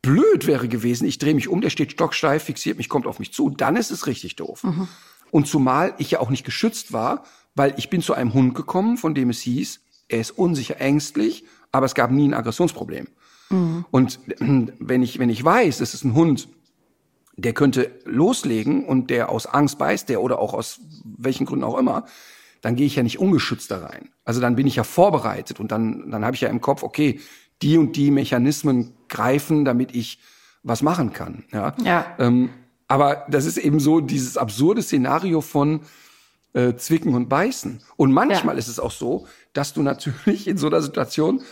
Blöd 0.02 0.46
wäre 0.46 0.68
gewesen, 0.68 1.06
ich 1.06 1.16
drehe 1.16 1.34
mich 1.34 1.48
um, 1.48 1.62
der 1.62 1.70
steht 1.70 1.92
stocksteif, 1.92 2.42
fixiert 2.42 2.76
mich, 2.76 2.90
kommt 2.90 3.06
auf 3.06 3.18
mich 3.18 3.32
zu, 3.32 3.48
dann 3.48 3.76
ist 3.76 3.90
es 3.90 4.06
richtig 4.06 4.36
doof. 4.36 4.64
Mhm. 4.64 4.86
Und 5.30 5.46
zumal 5.46 5.94
ich 5.96 6.10
ja 6.10 6.20
auch 6.20 6.28
nicht 6.28 6.44
geschützt 6.44 6.92
war, 6.92 7.24
weil 7.54 7.72
ich 7.78 7.88
bin 7.88 8.02
zu 8.02 8.12
einem 8.12 8.34
Hund 8.34 8.54
gekommen, 8.54 8.98
von 8.98 9.14
dem 9.14 9.30
es 9.30 9.40
hieß, 9.40 9.80
er 10.08 10.20
ist 10.20 10.32
unsicher, 10.32 10.78
ängstlich, 10.78 11.46
aber 11.72 11.86
es 11.86 11.94
gab 11.94 12.10
nie 12.10 12.28
ein 12.28 12.34
Aggressionsproblem. 12.34 13.08
Mhm. 13.48 13.86
Und 13.90 14.20
wenn 14.78 15.02
ich, 15.02 15.18
wenn 15.18 15.30
ich 15.30 15.42
weiß, 15.42 15.80
es 15.80 15.94
ist 15.94 16.04
ein 16.04 16.12
Hund, 16.12 16.48
der 17.34 17.54
könnte 17.54 17.92
loslegen 18.04 18.84
und 18.84 19.08
der 19.08 19.30
aus 19.30 19.46
Angst 19.46 19.78
beißt, 19.78 20.10
der 20.10 20.20
oder 20.20 20.38
auch 20.38 20.52
aus 20.52 20.80
welchen 21.02 21.46
Gründen 21.46 21.64
auch 21.64 21.78
immer, 21.78 22.04
dann 22.60 22.76
gehe 22.76 22.86
ich 22.86 22.96
ja 22.96 23.02
nicht 23.02 23.18
ungeschützt 23.18 23.70
da 23.70 23.78
rein. 23.78 24.10
Also 24.24 24.40
dann 24.40 24.56
bin 24.56 24.66
ich 24.66 24.76
ja 24.76 24.84
vorbereitet 24.84 25.60
und 25.60 25.72
dann, 25.72 26.10
dann 26.10 26.24
habe 26.24 26.34
ich 26.34 26.42
ja 26.42 26.48
im 26.48 26.60
Kopf, 26.60 26.82
okay, 26.82 27.20
die 27.62 27.78
und 27.78 27.96
die 27.96 28.10
Mechanismen 28.10 28.94
greifen, 29.08 29.64
damit 29.64 29.94
ich 29.94 30.18
was 30.62 30.82
machen 30.82 31.12
kann. 31.12 31.44
Ja. 31.52 31.74
ja. 31.84 32.06
Ähm, 32.18 32.50
aber 32.88 33.26
das 33.28 33.46
ist 33.46 33.56
eben 33.56 33.80
so 33.80 34.00
dieses 34.00 34.36
absurde 34.36 34.82
Szenario 34.82 35.40
von 35.40 35.80
äh, 36.52 36.74
Zwicken 36.74 37.14
und 37.14 37.28
Beißen. 37.28 37.80
Und 37.96 38.12
manchmal 38.12 38.56
ja. 38.56 38.58
ist 38.58 38.68
es 38.68 38.80
auch 38.80 38.90
so, 38.90 39.26
dass 39.52 39.72
du 39.72 39.82
natürlich 39.82 40.48
in 40.48 40.58
so 40.58 40.66
einer 40.66 40.82
Situation 40.82 41.42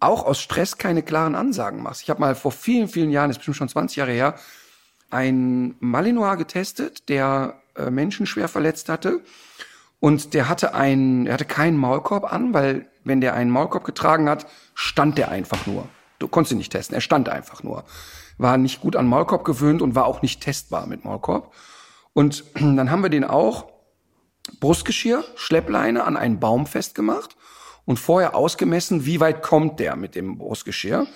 auch 0.00 0.26
aus 0.26 0.40
Stress 0.40 0.78
keine 0.78 1.02
klaren 1.02 1.34
Ansagen 1.34 1.82
machst. 1.82 2.02
Ich 2.02 2.10
habe 2.10 2.20
mal 2.20 2.34
vor 2.34 2.52
vielen, 2.52 2.88
vielen 2.88 3.10
Jahren, 3.10 3.30
ist 3.30 3.38
bestimmt 3.38 3.56
schon 3.56 3.68
20 3.68 3.96
Jahre 3.96 4.12
her, 4.12 4.34
einen 5.10 5.76
Malinois 5.80 6.36
getestet, 6.36 7.08
der 7.08 7.60
äh, 7.76 7.90
Menschen 7.90 8.26
schwer 8.26 8.48
verletzt 8.48 8.88
hatte. 8.88 9.20
Und 10.02 10.34
der 10.34 10.48
hatte 10.48 10.74
einen, 10.74 11.28
er 11.28 11.34
hatte 11.34 11.44
keinen 11.44 11.76
Maulkorb 11.76 12.24
an, 12.24 12.52
weil 12.52 12.86
wenn 13.04 13.20
der 13.20 13.34
einen 13.34 13.50
Maulkorb 13.50 13.84
getragen 13.84 14.28
hat, 14.28 14.48
stand 14.74 15.16
der 15.16 15.28
einfach 15.28 15.64
nur. 15.64 15.88
Du 16.18 16.26
konntest 16.26 16.50
ihn 16.50 16.58
nicht 16.58 16.72
testen. 16.72 16.96
Er 16.96 17.00
stand 17.00 17.28
einfach 17.28 17.62
nur. 17.62 17.84
War 18.36 18.56
nicht 18.56 18.80
gut 18.80 18.96
an 18.96 19.06
Maulkorb 19.06 19.44
gewöhnt 19.44 19.80
und 19.80 19.94
war 19.94 20.06
auch 20.06 20.20
nicht 20.20 20.40
testbar 20.40 20.88
mit 20.88 21.04
Maulkorb. 21.04 21.52
Und 22.14 22.42
dann 22.54 22.90
haben 22.90 23.04
wir 23.04 23.10
den 23.10 23.22
auch 23.22 23.68
Brustgeschirr, 24.58 25.22
Schleppleine 25.36 26.02
an 26.02 26.16
einen 26.16 26.40
Baum 26.40 26.66
festgemacht 26.66 27.36
und 27.84 28.00
vorher 28.00 28.34
ausgemessen, 28.34 29.06
wie 29.06 29.20
weit 29.20 29.40
kommt 29.40 29.78
der 29.78 29.94
mit 29.94 30.16
dem 30.16 30.36
Brustgeschirr. 30.36 31.06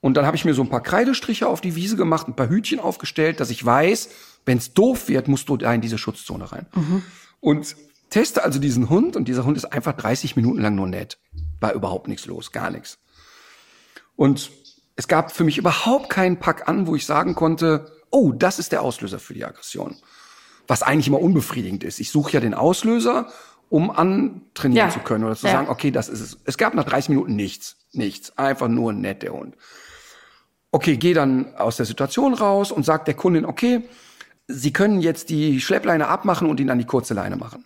Und 0.00 0.16
dann 0.16 0.26
habe 0.26 0.36
ich 0.36 0.44
mir 0.44 0.54
so 0.54 0.62
ein 0.62 0.68
paar 0.68 0.82
Kreidestriche 0.82 1.46
auf 1.46 1.60
die 1.60 1.76
Wiese 1.76 1.94
gemacht, 1.94 2.26
ein 2.26 2.34
paar 2.34 2.48
Hütchen 2.48 2.80
aufgestellt, 2.80 3.38
dass 3.38 3.50
ich 3.50 3.64
weiß, 3.64 4.08
wenn 4.46 4.58
es 4.58 4.74
doof 4.74 5.06
wird, 5.06 5.28
musst 5.28 5.48
du 5.48 5.56
da 5.56 5.72
in 5.72 5.80
diese 5.80 5.96
Schutzzone 5.96 6.50
rein. 6.50 6.66
Mhm. 6.74 7.02
Und 7.38 7.76
teste 8.12 8.44
also 8.44 8.58
diesen 8.58 8.88
Hund 8.88 9.16
und 9.16 9.26
dieser 9.26 9.44
Hund 9.44 9.56
ist 9.56 9.66
einfach 9.66 9.94
30 9.94 10.36
Minuten 10.36 10.60
lang 10.60 10.74
nur 10.74 10.86
nett. 10.86 11.18
War 11.60 11.72
überhaupt 11.72 12.08
nichts 12.08 12.26
los, 12.26 12.52
gar 12.52 12.70
nichts. 12.70 12.98
Und 14.16 14.50
es 14.96 15.08
gab 15.08 15.32
für 15.32 15.44
mich 15.44 15.58
überhaupt 15.58 16.10
keinen 16.10 16.38
Pack 16.38 16.68
an, 16.68 16.86
wo 16.86 16.94
ich 16.94 17.06
sagen 17.06 17.34
konnte, 17.34 17.90
oh, 18.10 18.32
das 18.32 18.58
ist 18.58 18.72
der 18.72 18.82
Auslöser 18.82 19.18
für 19.18 19.34
die 19.34 19.44
Aggression. 19.44 19.96
Was 20.68 20.82
eigentlich 20.82 21.08
immer 21.08 21.20
unbefriedigend 21.20 21.82
ist. 21.82 21.98
Ich 21.98 22.10
suche 22.10 22.32
ja 22.32 22.40
den 22.40 22.54
Auslöser, 22.54 23.28
um 23.68 23.90
antrainieren 23.90 24.88
ja. 24.88 24.90
zu 24.90 25.00
können 25.00 25.24
oder 25.24 25.34
zu 25.34 25.46
ja. 25.46 25.52
sagen, 25.52 25.68
okay, 25.68 25.90
das 25.90 26.08
ist 26.08 26.20
es. 26.20 26.38
Es 26.44 26.58
gab 26.58 26.74
nach 26.74 26.84
30 26.84 27.08
Minuten 27.08 27.34
nichts. 27.34 27.76
Nichts. 27.92 28.36
Einfach 28.36 28.68
nur 28.68 28.92
nett, 28.92 29.22
der 29.22 29.32
Hund. 29.32 29.56
Okay, 30.70 30.96
geh 30.96 31.14
dann 31.14 31.54
aus 31.56 31.76
der 31.76 31.86
Situation 31.86 32.34
raus 32.34 32.70
und 32.70 32.84
sag 32.84 33.04
der 33.06 33.14
Kundin, 33.14 33.44
okay, 33.44 33.82
Sie 34.48 34.72
können 34.72 35.00
jetzt 35.00 35.30
die 35.30 35.60
Schleppleine 35.60 36.08
abmachen 36.08 36.48
und 36.48 36.60
ihn 36.60 36.68
an 36.68 36.78
die 36.78 36.84
kurze 36.84 37.14
Leine 37.14 37.36
machen. 37.36 37.64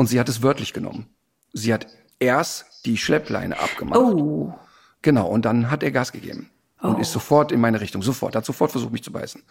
Und 0.00 0.06
sie 0.06 0.18
hat 0.18 0.30
es 0.30 0.42
wörtlich 0.42 0.72
genommen. 0.72 1.08
Sie 1.52 1.74
hat 1.74 1.86
erst 2.20 2.86
die 2.86 2.96
Schleppleine 2.96 3.60
abgemacht. 3.60 4.00
Oh. 4.00 4.54
Genau, 5.02 5.28
und 5.28 5.44
dann 5.44 5.70
hat 5.70 5.82
er 5.82 5.90
Gas 5.90 6.10
gegeben. 6.12 6.48
Oh. 6.82 6.86
Und 6.88 7.00
ist 7.00 7.12
sofort 7.12 7.52
in 7.52 7.60
meine 7.60 7.82
Richtung, 7.82 8.02
sofort, 8.02 8.34
hat 8.34 8.46
sofort 8.46 8.70
versucht, 8.70 8.92
mich 8.92 9.02
zu 9.04 9.12
beißen. 9.12 9.42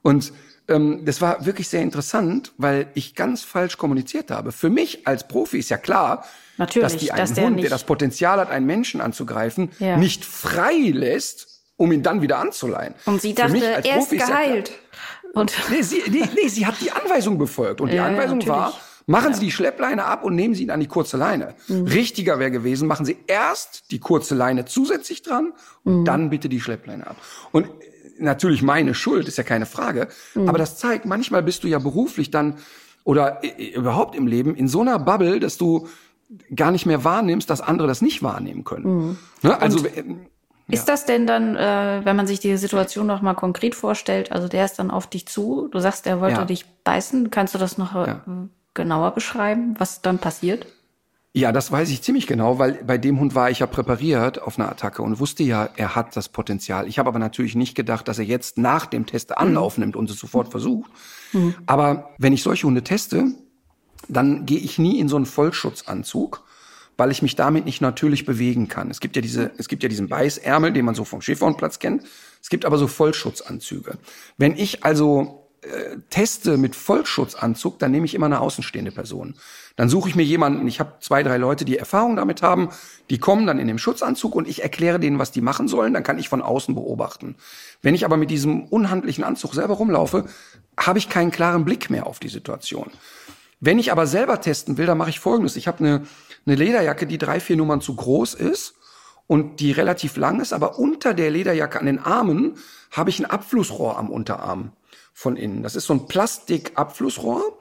Und 0.00 0.32
ähm, 0.68 1.04
das 1.04 1.20
war 1.20 1.44
wirklich 1.44 1.68
sehr 1.68 1.82
interessant, 1.82 2.52
weil 2.56 2.86
ich 2.94 3.14
ganz 3.14 3.42
falsch 3.42 3.76
kommuniziert 3.76 4.30
habe. 4.30 4.50
Für 4.50 4.70
mich 4.70 5.06
als 5.06 5.28
Profi 5.28 5.58
ist 5.58 5.68
ja 5.68 5.76
klar, 5.76 6.24
Natürlich, 6.56 6.88
dass 6.90 6.96
die 6.96 7.12
einen 7.12 7.20
dass 7.34 7.38
Hund, 7.38 7.56
der, 7.58 7.64
der 7.64 7.70
das 7.72 7.84
Potenzial 7.84 8.40
hat, 8.40 8.48
einen 8.48 8.64
Menschen 8.64 9.02
anzugreifen, 9.02 9.72
Ja. 9.78 9.98
nicht 9.98 10.24
frei 10.24 10.72
lässt, 10.90 11.60
um 11.76 11.92
ihn 11.92 12.02
dann 12.02 12.22
wieder 12.22 12.38
anzuleihen. 12.38 12.94
Und 13.04 13.20
sie 13.20 13.34
dachte, 13.34 13.62
er 13.62 13.80
ist 13.80 13.90
Profi 14.08 14.16
ja 14.16 14.24
klar. 14.24 14.40
geheilt. 14.42 14.72
Und 15.34 15.52
Nee, 15.68 15.82
sie, 15.82 16.02
nee, 16.08 16.24
nee, 16.34 16.48
sie 16.48 16.64
hat 16.64 16.76
die 16.80 16.92
Anweisung 16.92 17.36
befolgt. 17.36 17.82
Und 17.82 17.90
die 17.90 17.96
Ja, 17.96 18.04
ja, 18.04 18.08
Anweisung 18.08 18.46
war, 18.48 18.72
machen 19.06 19.34
Sie 19.34 19.40
die 19.40 19.50
Schleppleine 19.50 20.04
ab 20.04 20.24
und 20.24 20.34
nehmen 20.34 20.54
Sie 20.54 20.62
ihn 20.62 20.70
an 20.70 20.80
die 20.80 20.86
kurze 20.86 21.16
Leine. 21.16 21.54
Mhm. 21.68 21.86
Richtiger 21.86 22.38
wäre 22.38 22.50
gewesen, 22.50 22.86
machen 22.88 23.06
Sie 23.06 23.16
erst 23.26 23.90
die 23.90 23.98
kurze 23.98 24.34
Leine 24.34 24.64
zusätzlich 24.64 25.22
dran 25.22 25.52
und 25.84 26.00
Mhm. 26.00 26.04
dann 26.04 26.30
bitte 26.30 26.48
die 26.48 26.60
Schleppleine 26.60 27.06
ab. 27.06 27.16
Und 27.52 27.66
äh, 27.66 27.68
natürlich 28.18 28.62
meine 28.62 28.94
Schuld, 28.94 29.28
ist 29.28 29.38
ja 29.38 29.44
keine 29.44 29.66
Frage. 29.66 30.08
Mhm. 30.34 30.48
Aber 30.48 30.58
das 30.58 30.78
zeigt, 30.78 31.04
manchmal 31.06 31.42
bist 31.42 31.64
du 31.64 31.68
ja 31.68 31.78
beruflich 31.78 32.30
dann 32.30 32.58
oder 33.04 33.42
äh, 33.42 33.72
überhaupt 33.74 34.14
im 34.14 34.26
Leben 34.26 34.54
in 34.54 34.68
so 34.68 34.80
einer 34.80 34.98
Bubble, 34.98 35.40
dass 35.40 35.58
du 35.58 35.88
gar 36.54 36.70
nicht 36.70 36.86
mehr 36.86 37.04
wahrnimmst, 37.04 37.50
dass 37.50 37.60
andere 37.60 37.88
das 37.88 38.00
nicht 38.00 38.22
wahrnehmen 38.22 38.64
können. 38.64 39.18
Ne? 39.42 39.60
Also 39.60 39.84
äh, 39.86 40.04
Ist 40.70 40.88
das 40.88 41.04
denn 41.04 41.26
dann, 41.26 41.56
äh, 41.56 42.00
wenn 42.04 42.16
man 42.16 42.26
sich 42.26 42.40
die 42.40 42.56
Situation 42.56 43.06
noch 43.06 43.20
mal 43.20 43.34
konkret 43.34 43.74
vorstellt, 43.74 44.32
also 44.32 44.48
der 44.48 44.64
ist 44.64 44.78
dann 44.78 44.90
auf 44.90 45.06
dich 45.08 45.26
zu, 45.26 45.68
du 45.70 45.78
sagst, 45.80 46.06
er 46.06 46.20
wollte 46.22 46.36
Ja. 46.40 46.44
dich 46.46 46.64
beißen, 46.84 47.30
kannst 47.30 47.54
du 47.54 47.58
das 47.58 47.76
noch 47.76 47.94
äh, 47.94 48.06
Ja. 48.06 48.24
Genauer 48.74 49.12
beschreiben, 49.12 49.74
was 49.78 50.02
dann 50.02 50.18
passiert? 50.18 50.66
Ja, 51.34 51.50
das 51.50 51.72
weiß 51.72 51.88
ich 51.88 52.02
ziemlich 52.02 52.26
genau, 52.26 52.58
weil 52.58 52.84
bei 52.84 52.98
dem 52.98 53.18
Hund 53.18 53.34
war 53.34 53.50
ich 53.50 53.60
ja 53.60 53.66
präpariert 53.66 54.42
auf 54.42 54.58
eine 54.58 54.68
Attacke 54.68 55.00
und 55.00 55.18
wusste 55.18 55.42
ja, 55.42 55.70
er 55.76 55.96
hat 55.96 56.14
das 56.14 56.28
Potenzial. 56.28 56.86
Ich 56.86 56.98
habe 56.98 57.08
aber 57.08 57.18
natürlich 57.18 57.54
nicht 57.54 57.74
gedacht, 57.74 58.06
dass 58.06 58.18
er 58.18 58.26
jetzt 58.26 58.58
nach 58.58 58.84
dem 58.84 59.06
Test 59.06 59.38
Anlauf 59.38 59.78
nimmt 59.78 59.96
und 59.96 60.10
es 60.10 60.18
sofort 60.18 60.50
versucht. 60.50 60.90
Aber 61.64 62.10
wenn 62.18 62.34
ich 62.34 62.42
solche 62.42 62.66
Hunde 62.66 62.84
teste, 62.84 63.32
dann 64.08 64.44
gehe 64.44 64.58
ich 64.58 64.78
nie 64.78 64.98
in 64.98 65.08
so 65.08 65.16
einen 65.16 65.24
Vollschutzanzug, 65.24 66.44
weil 66.98 67.10
ich 67.10 67.22
mich 67.22 67.34
damit 67.34 67.64
nicht 67.64 67.80
natürlich 67.80 68.26
bewegen 68.26 68.68
kann. 68.68 68.90
Es 68.90 69.00
gibt 69.00 69.16
ja 69.16 69.22
diese, 69.22 69.52
es 69.56 69.68
gibt 69.68 69.82
ja 69.82 69.88
diesen 69.88 70.08
Beißärmel, 70.08 70.72
den 70.72 70.84
man 70.84 70.94
so 70.94 71.04
vom 71.04 71.22
Schäferhundplatz 71.22 71.78
kennt. 71.78 72.04
Es 72.42 72.50
gibt 72.50 72.66
aber 72.66 72.76
so 72.76 72.86
Vollschutzanzüge. 72.86 73.96
Wenn 74.36 74.56
ich 74.56 74.84
also 74.84 75.41
äh, 75.62 75.98
teste 76.10 76.56
mit 76.56 76.74
Vollschutzanzug, 76.74 77.78
dann 77.78 77.92
nehme 77.92 78.04
ich 78.04 78.14
immer 78.14 78.26
eine 78.26 78.40
außenstehende 78.40 78.90
Person. 78.90 79.36
Dann 79.76 79.88
suche 79.88 80.08
ich 80.08 80.16
mir 80.16 80.24
jemanden, 80.24 80.66
ich 80.66 80.80
habe 80.80 80.94
zwei, 80.98 81.22
drei 81.22 81.36
Leute, 81.36 81.64
die 81.64 81.78
Erfahrung 81.78 82.16
damit 82.16 82.42
haben, 82.42 82.70
die 83.10 83.18
kommen 83.18 83.46
dann 83.46 83.60
in 83.60 83.68
dem 83.68 83.78
Schutzanzug 83.78 84.34
und 84.34 84.48
ich 84.48 84.64
erkläre 84.64 84.98
denen, 84.98 85.20
was 85.20 85.30
die 85.30 85.40
machen 85.40 85.68
sollen, 85.68 85.94
dann 85.94 86.02
kann 86.02 86.18
ich 86.18 86.28
von 86.28 86.42
außen 86.42 86.74
beobachten. 86.74 87.36
Wenn 87.80 87.94
ich 87.94 88.04
aber 88.04 88.16
mit 88.16 88.32
diesem 88.32 88.64
unhandlichen 88.64 89.22
Anzug 89.22 89.54
selber 89.54 89.74
rumlaufe, 89.74 90.24
habe 90.76 90.98
ich 90.98 91.08
keinen 91.08 91.30
klaren 91.30 91.64
Blick 91.64 91.90
mehr 91.90 92.08
auf 92.08 92.18
die 92.18 92.28
Situation. 92.28 92.90
Wenn 93.60 93.78
ich 93.78 93.92
aber 93.92 94.08
selber 94.08 94.40
testen 94.40 94.78
will, 94.78 94.86
dann 94.86 94.98
mache 94.98 95.10
ich 95.10 95.20
Folgendes. 95.20 95.54
Ich 95.54 95.68
habe 95.68 95.78
eine, 95.78 96.02
eine 96.44 96.56
Lederjacke, 96.56 97.06
die 97.06 97.18
drei, 97.18 97.38
vier 97.38 97.56
Nummern 97.56 97.80
zu 97.80 97.94
groß 97.94 98.34
ist 98.34 98.74
und 99.28 99.60
die 99.60 99.70
relativ 99.70 100.16
lang 100.16 100.40
ist, 100.40 100.52
aber 100.52 100.80
unter 100.80 101.14
der 101.14 101.30
Lederjacke 101.30 101.78
an 101.78 101.86
den 101.86 102.00
Armen 102.00 102.56
habe 102.90 103.10
ich 103.10 103.20
ein 103.20 103.26
Abflussrohr 103.26 103.96
am 103.96 104.10
Unterarm 104.10 104.72
von 105.12 105.36
innen. 105.36 105.62
Das 105.62 105.76
ist 105.76 105.86
so 105.86 105.94
ein 105.94 106.06
Plastikabflussrohr. 106.06 107.58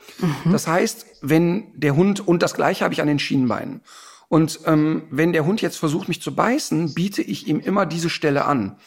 Das 0.52 0.68
heißt, 0.68 1.06
wenn 1.22 1.72
der 1.74 1.96
Hund, 1.96 2.28
und 2.28 2.42
das 2.42 2.54
gleiche 2.54 2.84
habe 2.84 2.94
ich 2.94 3.02
an 3.02 3.08
den 3.08 3.20
Schienbeinen. 3.20 3.82
Und 4.30 4.62
ähm, 4.66 5.04
wenn 5.12 5.34
der 5.34 5.46
Hund 5.46 5.62
jetzt 5.62 5.78
versucht, 5.78 6.08
mich 6.08 6.22
zu 6.22 6.34
beißen, 6.34 6.94
biete 6.94 7.22
ich 7.22 7.48
ihm 7.48 7.60
immer 7.60 7.86
diese 7.86 8.10
Stelle 8.10 8.46
an. 8.46 8.78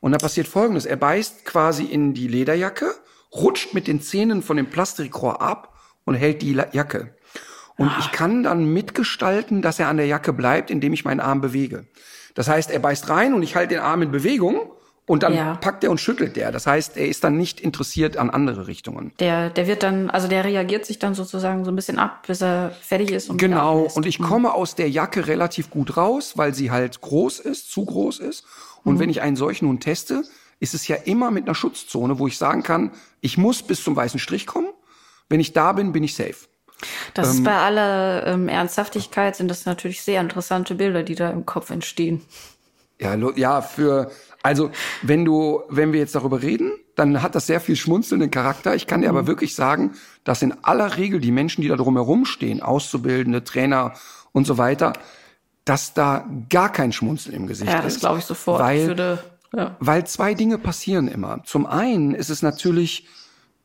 Und 0.00 0.12
da 0.12 0.18
passiert 0.18 0.48
Folgendes. 0.48 0.86
Er 0.86 0.96
beißt 0.96 1.44
quasi 1.44 1.84
in 1.84 2.14
die 2.14 2.28
Lederjacke, 2.28 2.94
rutscht 3.34 3.74
mit 3.74 3.86
den 3.86 4.00
Zähnen 4.00 4.42
von 4.42 4.56
dem 4.56 4.70
Plastikrohr 4.70 5.42
ab 5.42 5.74
und 6.04 6.14
hält 6.14 6.40
die 6.40 6.52
Jacke. 6.52 7.14
Und 7.76 7.90
ich 7.98 8.10
kann 8.10 8.42
dann 8.42 8.72
mitgestalten, 8.72 9.60
dass 9.60 9.78
er 9.78 9.88
an 9.88 9.98
der 9.98 10.06
Jacke 10.06 10.32
bleibt, 10.32 10.70
indem 10.70 10.94
ich 10.94 11.04
meinen 11.04 11.20
Arm 11.20 11.42
bewege. 11.42 11.86
Das 12.34 12.48
heißt, 12.48 12.70
er 12.70 12.78
beißt 12.78 13.10
rein 13.10 13.34
und 13.34 13.42
ich 13.42 13.54
halte 13.54 13.74
den 13.74 13.82
Arm 13.82 14.00
in 14.02 14.10
Bewegung 14.10 14.72
und 15.06 15.22
dann 15.22 15.34
Ja. 15.34 15.54
packt 15.54 15.84
er 15.84 15.90
und 15.90 16.00
schüttelt 16.00 16.36
der. 16.36 16.52
Das 16.52 16.66
heißt, 16.66 16.96
er 16.96 17.06
ist 17.06 17.22
dann 17.24 17.36
nicht 17.36 17.60
interessiert 17.60 18.16
an 18.16 18.28
andere 18.30 18.66
Richtungen. 18.66 19.12
Der, 19.20 19.50
der 19.50 19.66
wird 19.66 19.82
dann, 19.82 20.10
also 20.10 20.28
der 20.28 20.44
reagiert 20.44 20.84
sich 20.84 20.98
dann 20.98 21.14
sozusagen 21.14 21.64
so 21.64 21.70
ein 21.70 21.76
bisschen 21.76 21.98
ab, 21.98 22.26
bis 22.26 22.42
er 22.42 22.72
fertig 22.82 23.12
ist 23.12 23.30
und 23.30 23.38
Genau, 23.38 23.88
und 23.94 24.04
ich 24.06 24.18
komme 24.20 24.52
aus 24.52 24.74
der 24.74 24.90
Jacke 24.90 25.26
relativ 25.28 25.70
gut 25.70 25.96
raus, 25.96 26.32
weil 26.36 26.54
sie 26.54 26.70
halt 26.70 27.00
groß 27.00 27.38
ist, 27.40 27.70
zu 27.70 27.84
groß 27.84 28.18
ist. 28.20 28.44
Und 28.84 28.98
wenn 28.98 29.10
ich 29.10 29.20
einen 29.22 29.36
solchen 29.36 29.68
Hund 29.68 29.82
teste, 29.82 30.22
ist 30.60 30.74
es 30.74 30.86
ja 30.88 30.96
immer 30.96 31.30
mit 31.30 31.44
einer 31.44 31.54
Schutzzone, 31.54 32.18
wo 32.18 32.26
ich 32.26 32.38
sagen 32.38 32.62
kann, 32.62 32.92
ich 33.20 33.36
muss 33.36 33.62
bis 33.62 33.82
zum 33.82 33.96
weißen 33.96 34.20
Strich 34.20 34.46
kommen. 34.46 34.68
Wenn 35.28 35.40
ich 35.40 35.52
da 35.52 35.72
bin, 35.72 35.92
bin 35.92 36.04
ich 36.04 36.14
safe. 36.14 36.36
Das 37.14 37.30
ist 37.30 37.42
bei 37.42 37.56
aller 37.56 38.26
ähm, 38.26 38.48
Ernsthaftigkeit 38.48 39.34
sind 39.34 39.48
das 39.48 39.64
natürlich 39.64 40.02
sehr 40.02 40.20
interessante 40.20 40.74
Bilder, 40.74 41.02
die 41.02 41.14
da 41.14 41.30
im 41.30 41.46
Kopf 41.46 41.70
entstehen. 41.70 42.22
Ja, 43.00 43.14
ja, 43.36 43.60
für, 43.60 44.10
also, 44.42 44.70
wenn 45.02 45.24
du, 45.24 45.62
wenn 45.68 45.92
wir 45.92 46.00
jetzt 46.00 46.14
darüber 46.14 46.42
reden, 46.42 46.72
dann 46.94 47.22
hat 47.22 47.34
das 47.34 47.46
sehr 47.46 47.60
viel 47.60 47.76
schmunzelnden 47.76 48.30
Charakter. 48.30 48.74
Ich 48.74 48.86
kann 48.86 49.02
dir 49.02 49.08
aber 49.08 49.26
wirklich 49.26 49.54
sagen, 49.54 49.92
dass 50.24 50.42
in 50.42 50.54
aller 50.62 50.96
Regel 50.96 51.20
die 51.20 51.32
Menschen, 51.32 51.62
die 51.62 51.68
da 51.68 51.76
drumherum 51.76 52.24
stehen, 52.24 52.62
Auszubildende, 52.62 53.44
Trainer 53.44 53.92
und 54.32 54.46
so 54.46 54.56
weiter, 54.56 54.92
dass 55.64 55.94
da 55.94 56.24
gar 56.48 56.70
kein 56.70 56.92
Schmunzeln 56.92 57.34
im 57.34 57.46
Gesicht 57.46 57.70
Ja, 57.70 57.80
ist. 57.80 57.94
das 57.94 58.00
glaube 58.00 58.18
ich 58.20 58.24
sofort. 58.24 58.60
Weil, 58.62 58.80
Ich 58.80 58.86
würde, 58.86 59.18
ja. 59.54 59.76
weil 59.80 60.06
zwei 60.06 60.34
Dinge 60.34 60.58
passieren 60.58 61.08
immer. 61.08 61.42
Zum 61.44 61.66
einen 61.66 62.14
ist 62.14 62.30
es 62.30 62.40
natürlich, 62.42 63.08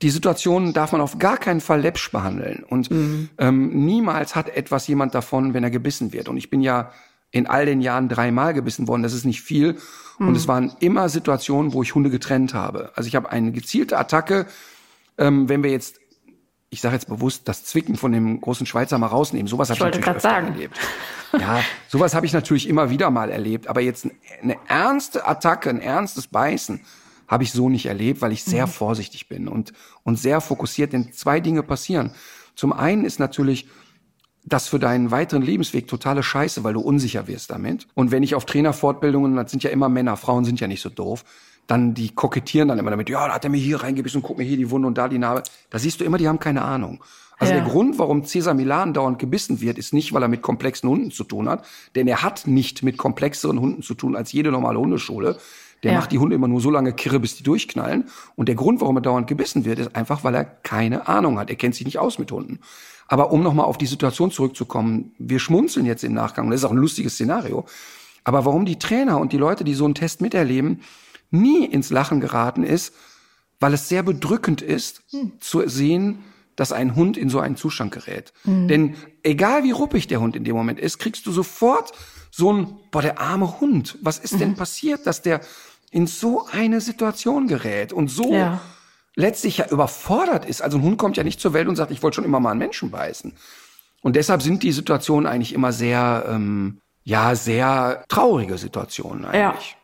die 0.01 0.10
Situation 0.10 0.74
darf 0.74 0.92
man 0.94 1.01
auf 1.01 1.20
gar 1.20 1.38
keinen 1.38 1.62
Fall 1.62 1.82
läppsch 1.82 2.12
behandeln. 2.12 2.63
Und 2.68 2.90
ähm, 3.38 3.86
niemals 3.86 4.36
hat 4.36 4.50
etwas 4.50 4.88
jemand 4.88 5.13
davon, 5.13 5.54
wenn 5.54 5.63
er 5.63 5.70
gebissen 5.70 6.12
wird. 6.12 6.28
Und 6.28 6.38
ich 6.38 6.50
bin 6.50 6.62
ja 6.62 6.92
in 7.31 7.47
all 7.47 7.65
den 7.65 7.81
Jahren 7.81 8.09
dreimal 8.09 8.53
gebissen 8.53 8.88
worden. 8.88 9.03
Das 9.03 9.13
ist 9.13 9.25
nicht 9.25 9.41
viel. 9.41 9.77
Und 10.27 10.35
es 10.35 10.47
waren 10.47 10.73
immer 10.79 11.09
Situationen, 11.09 11.73
wo 11.73 11.81
ich 11.81 11.95
Hunde 11.95 12.11
getrennt 12.11 12.53
habe. 12.53 12.91
Also 12.95 13.07
ich 13.07 13.15
habe 13.15 13.31
eine 13.31 13.51
gezielte 13.51 13.97
Attacke. 13.97 14.45
Ähm, 15.17 15.50
wenn 15.50 15.63
wir 15.63 15.71
jetzt, 15.71 16.00
ich 16.69 16.79
sage 16.81 16.93
jetzt 16.93 17.07
bewusst, 17.07 17.47
das 17.47 17.65
Zwicken 17.65 17.95
von 17.95 18.11
dem 18.11 18.39
großen 18.39 18.67
Schweizer 18.67 19.00
mal 19.00 19.07
rausnehmen. 19.07 19.47
Sowas 19.47 19.69
habe 19.69 19.77
ich 19.77 19.81
wollte 19.81 20.00
natürlich 20.00 20.05
grad 20.05 20.15
öfter 20.17 20.29
sagen. 20.29 20.53
erlebt. 20.53 20.79
Ja, 21.39 21.63
sowas 21.88 22.13
habe 22.13 22.25
ich 22.27 22.33
natürlich 22.33 22.69
immer 22.69 22.91
wieder 22.91 23.09
mal 23.09 23.31
erlebt. 23.31 23.67
Aber 23.67 23.81
jetzt 23.81 24.07
eine 24.43 24.57
ernste 24.67 25.27
Attacke, 25.27 25.71
ein 25.71 25.81
ernstes 25.81 26.27
Beißen 26.27 26.81
habe 27.27 27.43
ich 27.43 27.51
so 27.51 27.69
nicht 27.69 27.88
erlebt, 27.88 28.21
weil 28.21 28.31
ich 28.31 28.43
sehr 28.43 28.67
vorsichtig 28.67 29.27
bin 29.27 29.47
und, 29.47 29.73
und 30.03 30.17
sehr 30.17 30.39
fokussiert. 30.39 30.93
Denn 30.93 31.13
zwei 31.13 31.39
Dinge 31.39 31.63
passieren. 31.63 32.11
Zum 32.53 32.73
einen 32.73 33.05
ist 33.05 33.19
natürlich 33.19 33.67
das 34.43 34.67
für 34.67 34.79
deinen 34.79 35.12
weiteren 35.12 35.41
Lebensweg 35.43 35.88
totale 35.88 36.24
Scheiße, 36.24 36.63
weil 36.63 36.74
du 36.74 36.81
unsicher 36.81 37.27
wirst 37.27 37.51
damit. 37.51 37.88
Und 37.93 38.12
wenn 38.12 38.24
ich 38.24 38.36
auf 38.36 38.45
Trainerfortbildungen, 38.45 39.36
das 39.36 39.51
sind 39.51 39.63
ja 39.63 39.69
immer 39.69 39.89
Männer, 39.89 40.17
Frauen 40.17 40.45
sind 40.45 40.60
ja 40.60 40.67
nicht 40.67 40.81
so 40.81 40.89
doof, 40.89 41.24
dann 41.67 41.93
die 41.93 42.10
kokettieren 42.10 42.67
dann 42.67 42.79
immer 42.79 42.89
damit, 42.91 43.10
ja, 43.10 43.27
da 43.27 43.36
hat 43.36 43.43
er 43.43 43.50
mir 43.51 43.57
hier 43.57 43.83
reingebissen, 43.83 44.21
guck 44.21 44.38
mir 44.38 44.43
hier 44.43 44.57
die 44.57 44.71
Wunde 44.71 44.88
und 44.88 44.98
da 44.98 45.07
die 45.07 45.19
Narbe. 45.19 45.43
Da 45.69 45.79
siehst 45.79 46.01
du 46.01 46.03
immer, 46.03 46.17
die 46.17 46.27
haben 46.27 46.39
keine 46.39 46.63
Ahnung. 46.63 47.03
Also 47.38 47.53
Ja. 47.53 47.62
der 47.62 47.69
Grund, 47.69 47.98
warum 47.98 48.24
Cesar 48.25 48.53
Milan 48.53 48.93
dauernd 48.93 49.17
gebissen 49.19 49.62
wird, 49.62 49.77
ist 49.77 49.93
nicht, 49.93 50.13
weil 50.13 50.21
er 50.21 50.27
mit 50.27 50.41
komplexen 50.41 50.89
Hunden 50.89 51.12
zu 51.12 51.24
tun 51.24 51.48
hat, 51.50 51.65
denn 51.95 52.07
er 52.07 52.21
hat 52.24 52.45
nicht 52.45 52.83
mit 52.83 52.98
komplexeren 52.98 53.60
Hunden 53.60 53.81
zu 53.83 53.93
tun 53.95 54.15
als 54.15 54.31
jede 54.31 54.51
normale 54.51 54.79
Hundeschule. 54.79 55.38
Der 55.83 55.93
Ja. 55.93 55.97
macht 56.00 56.11
die 56.11 56.19
Hunde 56.19 56.35
immer 56.35 56.47
nur 56.47 56.61
so 56.61 56.69
lange 56.69 56.93
kirre, 56.93 57.19
bis 57.19 57.35
die 57.35 57.43
durchknallen. 57.43 58.05
Und 58.35 58.47
der 58.47 58.55
Grund, 58.55 58.81
warum 58.81 58.97
er 58.97 59.01
dauernd 59.01 59.27
gebissen 59.27 59.65
wird, 59.65 59.79
ist 59.79 59.95
einfach, 59.95 60.23
weil 60.23 60.35
er 60.35 60.45
keine 60.45 61.07
Ahnung 61.07 61.39
hat. 61.39 61.50
Er 61.50 61.55
kennt 61.55 61.75
sich 61.75 61.85
nicht 61.85 61.97
aus 62.00 62.19
mit 62.19 62.31
Hunden. 62.31 62.59
Aber 63.07 63.31
um 63.31 63.43
nochmal 63.43 63.65
auf 63.65 63.77
die 63.77 63.88
Situation 63.88 64.31
zurückzukommen, 64.31 65.13
wir 65.17 65.39
schmunzeln 65.39 65.85
jetzt 65.85 66.03
im 66.03 66.13
Nachgang, 66.13 66.45
und 66.45 66.51
das 66.51 66.61
ist 66.61 66.65
auch 66.65 66.71
ein 66.71 66.77
lustiges 66.77 67.15
Szenario. 67.15 67.65
Aber 68.23 68.45
warum 68.45 68.65
die 68.65 68.77
Trainer 68.79 69.19
und 69.19 69.33
die 69.33 69.38
Leute, 69.38 69.63
die 69.63 69.73
so 69.73 69.85
einen 69.85 69.95
Test 69.95 70.21
miterleben, 70.21 70.81
nie 71.31 71.65
ins 71.65 71.89
Lachen 71.89 72.21
geraten 72.21 72.63
ist, 72.63 72.93
weil 73.59 73.73
es 73.73 73.89
sehr 73.89 74.03
bedrückend 74.03 74.61
ist, 74.61 75.01
zu 75.39 75.67
sehen, 75.67 76.19
dass 76.55 76.71
ein 76.71 76.95
Hund 76.95 77.17
in 77.17 77.29
so 77.29 77.39
einen 77.39 77.55
Zustand 77.55 77.91
gerät. 77.91 78.33
Denn 78.45 78.95
egal 79.23 79.63
wie 79.63 79.71
ruppig 79.71 80.07
der 80.07 80.19
Hund 80.21 80.35
in 80.35 80.43
dem 80.43 80.55
Moment 80.55 80.79
ist, 80.79 81.00
kriegst 81.00 81.25
du 81.25 81.31
sofort 81.31 81.91
so 82.29 82.53
ein, 82.53 82.77
boah, 82.91 83.01
der 83.01 83.19
arme 83.19 83.59
Hund, 83.59 83.97
was 84.01 84.19
ist 84.19 84.39
denn 84.39 84.55
passiert, 84.55 85.05
dass 85.07 85.21
der 85.21 85.41
in 85.91 86.07
so 86.07 86.48
eine 86.51 86.81
Situation 86.81 87.48
gerät 87.48 87.93
und 87.93 88.10
so 88.10 88.33
Ja. 88.33 88.60
letztlich 89.15 89.57
ja 89.57 89.67
überfordert 89.69 90.45
ist. 90.45 90.62
Also 90.62 90.77
ein 90.77 90.83
Hund 90.83 90.98
kommt 90.98 91.17
ja 91.17 91.24
nicht 91.24 91.39
zur 91.39 91.53
Welt 91.53 91.67
und 91.67 91.75
sagt, 91.75 91.91
ich 91.91 92.01
wollte 92.01 92.15
schon 92.15 92.25
immer 92.25 92.39
mal 92.39 92.51
einen 92.51 92.60
Menschen 92.60 92.89
beißen. 92.91 93.33
Und 94.01 94.15
deshalb 94.15 94.41
sind 94.41 94.63
die 94.63 94.71
Situationen 94.71 95.27
eigentlich 95.27 95.53
immer 95.53 95.74
sehr, 95.74 96.25
ähm, 96.27 96.79
ja, 97.03 97.36
sehr 97.36 98.05
traurige 98.07 98.57
Situationen 98.57 99.25
eigentlich. 99.25 99.77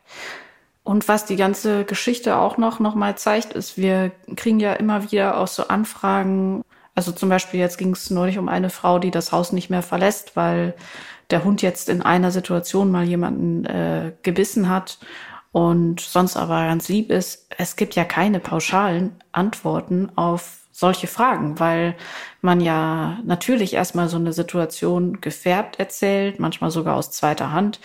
Und 0.83 1.07
was 1.09 1.25
die 1.25 1.35
ganze 1.35 1.83
Geschichte 1.83 2.37
auch 2.37 2.57
noch, 2.57 2.79
noch 2.79 2.95
mal 2.95 3.17
zeigt, 3.17 3.51
ist, 3.51 3.77
wir 3.77 4.11
kriegen 4.37 4.61
ja 4.61 4.73
immer 4.73 5.11
wieder 5.11 5.37
auch 5.37 5.47
so 5.47 5.67
Anfragen. 5.67 6.63
Also 6.95 7.11
zum 7.11 7.27
Beispiel 7.27 7.59
jetzt 7.59 7.77
ging 7.77 7.91
es 7.91 8.09
neulich 8.09 8.37
um 8.37 8.47
eine 8.47 8.69
Frau, 8.69 8.97
die 8.97 9.11
das 9.11 9.33
Haus 9.33 9.51
nicht 9.51 9.69
mehr 9.69 9.83
verlässt, 9.83 10.37
weil 10.37 10.73
der 11.29 11.43
Hund 11.43 11.61
jetzt 11.61 11.89
in 11.89 12.01
einer 12.01 12.31
Situation 12.31 12.89
mal 12.89 13.03
jemanden 13.03 13.65
äh, 13.65 14.13
gebissen 14.23 14.69
hat 14.69 14.97
und 15.51 15.99
sonst 15.99 16.37
aber 16.37 16.65
ganz 16.65 16.89
lieb 16.89 17.09
ist. 17.09 17.47
Es 17.57 17.75
gibt 17.75 17.95
ja 17.95 18.03
keine 18.03 18.39
pauschalen 18.39 19.15
Antworten 19.31 20.11
auf 20.15 20.59
solche 20.71 21.07
Fragen, 21.07 21.59
weil 21.59 21.95
man 22.41 22.61
ja 22.61 23.17
natürlich 23.25 23.73
erstmal 23.73 24.09
so 24.09 24.17
eine 24.17 24.31
Situation 24.31 25.21
gefärbt 25.21 25.79
erzählt, 25.79 26.39
manchmal 26.39 26.69
sogar 26.69 26.95
aus 26.95 27.09
zweiter 27.09 27.51
Hand 27.51 27.79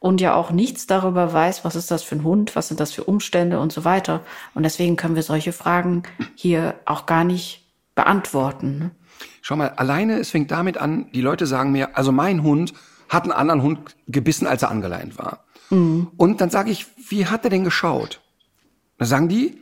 und 0.00 0.20
ja 0.20 0.34
auch 0.34 0.50
nichts 0.50 0.86
darüber 0.86 1.32
weiß, 1.32 1.64
was 1.64 1.76
ist 1.76 1.90
das 1.90 2.02
für 2.02 2.16
ein 2.16 2.24
Hund, 2.24 2.56
was 2.56 2.68
sind 2.68 2.80
das 2.80 2.92
für 2.92 3.04
Umstände 3.04 3.60
und 3.60 3.72
so 3.72 3.84
weiter. 3.84 4.20
Und 4.54 4.62
deswegen 4.62 4.96
können 4.96 5.14
wir 5.14 5.22
solche 5.22 5.52
Fragen 5.52 6.04
hier 6.36 6.74
auch 6.86 7.04
gar 7.04 7.24
nicht 7.24 7.66
beantworten. 7.94 8.78
ne? 8.78 8.90
Schau 9.42 9.56
mal, 9.56 9.70
alleine, 9.70 10.18
es 10.18 10.30
fängt 10.30 10.50
damit 10.50 10.78
an, 10.78 11.10
die 11.12 11.20
Leute 11.20 11.46
sagen 11.46 11.72
mir, 11.72 11.96
also 11.96 12.12
mein 12.12 12.42
Hund 12.42 12.72
hat 13.08 13.24
einen 13.24 13.32
anderen 13.32 13.62
Hund 13.62 13.96
gebissen, 14.06 14.46
als 14.46 14.62
er 14.62 14.70
angeleint 14.70 15.18
war. 15.18 15.44
Und 15.70 16.40
dann 16.40 16.50
sage 16.50 16.70
ich, 16.70 16.86
wie 17.10 17.26
hat 17.26 17.44
er 17.44 17.50
denn 17.50 17.64
geschaut? 17.64 18.20
Da 18.96 19.04
sagen 19.04 19.28
die, 19.28 19.60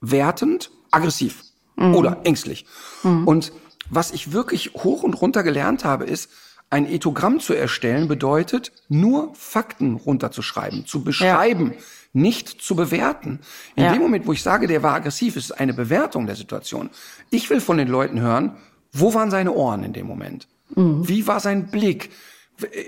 wertend, 0.00 0.70
aggressiv 0.90 1.42
oder 1.76 2.20
ängstlich. 2.24 2.66
Und 3.02 3.52
was 3.90 4.10
ich 4.12 4.32
wirklich 4.32 4.72
hoch 4.74 5.02
und 5.02 5.14
runter 5.14 5.42
gelernt 5.42 5.84
habe, 5.84 6.04
ist, 6.04 6.30
ein 6.70 6.86
Ethogramm 6.86 7.38
zu 7.40 7.52
erstellen 7.52 8.08
bedeutet, 8.08 8.72
nur 8.88 9.34
Fakten 9.34 9.94
runterzuschreiben, 9.96 10.86
zu 10.86 11.04
beschreiben, 11.04 11.74
nicht 12.14 12.48
zu 12.62 12.74
bewerten. 12.74 13.40
In 13.76 13.84
Ja. 13.84 13.92
dem 13.92 14.00
Moment, 14.00 14.26
wo 14.26 14.32
ich 14.32 14.42
sage, 14.42 14.66
der 14.68 14.82
war 14.82 14.94
aggressiv, 14.94 15.36
ist 15.36 15.46
es 15.46 15.52
eine 15.52 15.74
Bewertung 15.74 16.26
der 16.26 16.36
Situation. 16.36 16.88
Ich 17.30 17.50
will 17.50 17.60
von 17.60 17.76
den 17.76 17.88
Leuten 17.88 18.20
hören, 18.20 18.56
wo 18.90 19.12
waren 19.12 19.30
seine 19.30 19.52
Ohren 19.52 19.82
in 19.84 19.92
dem 19.92 20.06
Moment? 20.06 20.48
Wie 20.74 21.26
war 21.26 21.40
sein 21.40 21.70
Blick? 21.70 22.10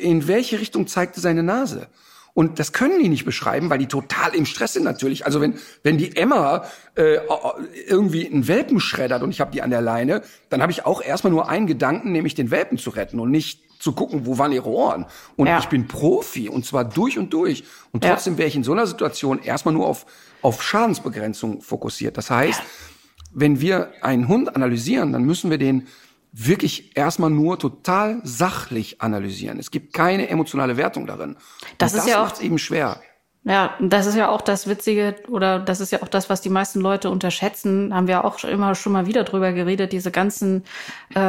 In 0.01 0.29
welche 0.29 0.59
Richtung 0.61 0.87
zeigte 0.87 1.21
seine 1.21 1.43
Nase? 1.43 1.89
Und 2.35 2.59
das 2.59 2.73
können 2.73 3.01
die 3.01 3.09
nicht 3.09 3.25
beschreiben, 3.25 3.71
weil 3.71 3.79
die 3.79 3.87
total 3.87 4.35
im 4.35 4.45
Stress 4.45 4.73
sind 4.73 4.83
natürlich. 4.83 5.25
Also 5.25 5.41
wenn 5.41 5.55
wenn 5.85 5.99
die 5.99 6.17
Emma 6.17 6.65
äh, 6.97 7.19
irgendwie 7.87 8.27
einen 8.27 8.49
Welpen 8.49 8.81
schreddert 8.81 9.23
und 9.23 9.31
ich 9.31 9.41
habe 9.41 9.53
die 9.53 9.63
an 9.63 9.71
der 9.71 9.81
Leine, 9.81 10.23
dann 10.51 10.61
habe 10.61 10.73
ich 10.73 10.85
auch 10.85 11.01
erstmal 11.01 11.31
nur 11.33 11.49
einen 11.49 11.69
Gedanken, 11.69 12.11
nämlich 12.11 12.35
den 12.35 12.51
Welpen 12.51 12.77
zu 12.77 12.91
retten 12.91 13.21
und 13.21 13.31
nicht 13.31 13.63
zu 13.81 13.93
gucken, 13.93 14.27
wo 14.27 14.37
waren 14.39 14.51
ihre 14.51 14.69
Ohren. 14.69 15.07
Und 15.37 15.47
Ja. 15.47 15.59
ich 15.59 15.67
bin 15.67 15.87
Profi 15.87 16.49
und 16.49 16.67
zwar 16.67 16.85
durch 16.85 17.19
und 17.19 17.33
durch. 17.33 17.65
Und 17.93 18.05
Ja. 18.05 18.11
trotzdem 18.11 18.37
wäre 18.37 18.49
ich 18.49 18.57
in 18.57 18.65
so 18.65 18.73
einer 18.73 18.87
Situation 18.87 19.41
erstmal 19.43 19.75
nur 19.75 19.87
auf 19.87 20.05
auf 20.43 20.63
Schadensbegrenzung 20.63 21.63
fokussiert. 21.63 22.19
Das 22.19 22.31
heißt, 22.31 22.61
wenn 23.33 23.61
wir 23.61 23.93
einen 24.03 24.29
Hund 24.29 24.55
analysieren, 24.55 25.13
dann 25.13 25.25
müssen 25.25 25.51
wir 25.51 25.59
den 25.59 25.87
wirklich 26.37 26.97
erstmal 26.97 27.31
nur 27.31 27.59
total 27.59 28.21
sachlich 28.25 29.01
analysieren. 29.01 29.59
Es 29.61 29.71
gibt 29.71 29.95
keine 29.95 30.29
emotionale 30.29 30.77
Wertung 30.77 31.07
darin. 31.07 31.37
Das 31.79 31.95
Und 31.95 32.01
ist 32.01 32.09
ja 32.09 32.25
auch- 32.25 32.41
eben 32.43 32.59
schwer. 32.59 33.01
Ja, 33.45 33.75
das 33.79 34.07
ist 34.07 34.17
ja 34.17 34.31
auch 34.31 34.41
das 34.41 34.67
Witzige 34.67 35.17
oder 35.29 35.59
das 35.61 35.81
ist 35.81 35.93
ja 35.93 36.03
auch 36.03 36.09
das, 36.09 36.31
was 36.31 36.41
die 36.41 36.49
meisten 36.49 36.81
Leute 36.81 37.11
unterschätzen. 37.11 37.95
Haben 37.95 38.09
wir 38.09 38.25
auch 38.25 38.39
schon 38.39 38.51
immer 38.51 38.75
schon 38.75 38.93
mal 38.93 39.07
wieder 39.07 39.23
drüber 39.23 39.53
geredet, 39.53 39.93
diese 39.93 40.11
ganzen 40.11 40.65
äh, 41.15 41.21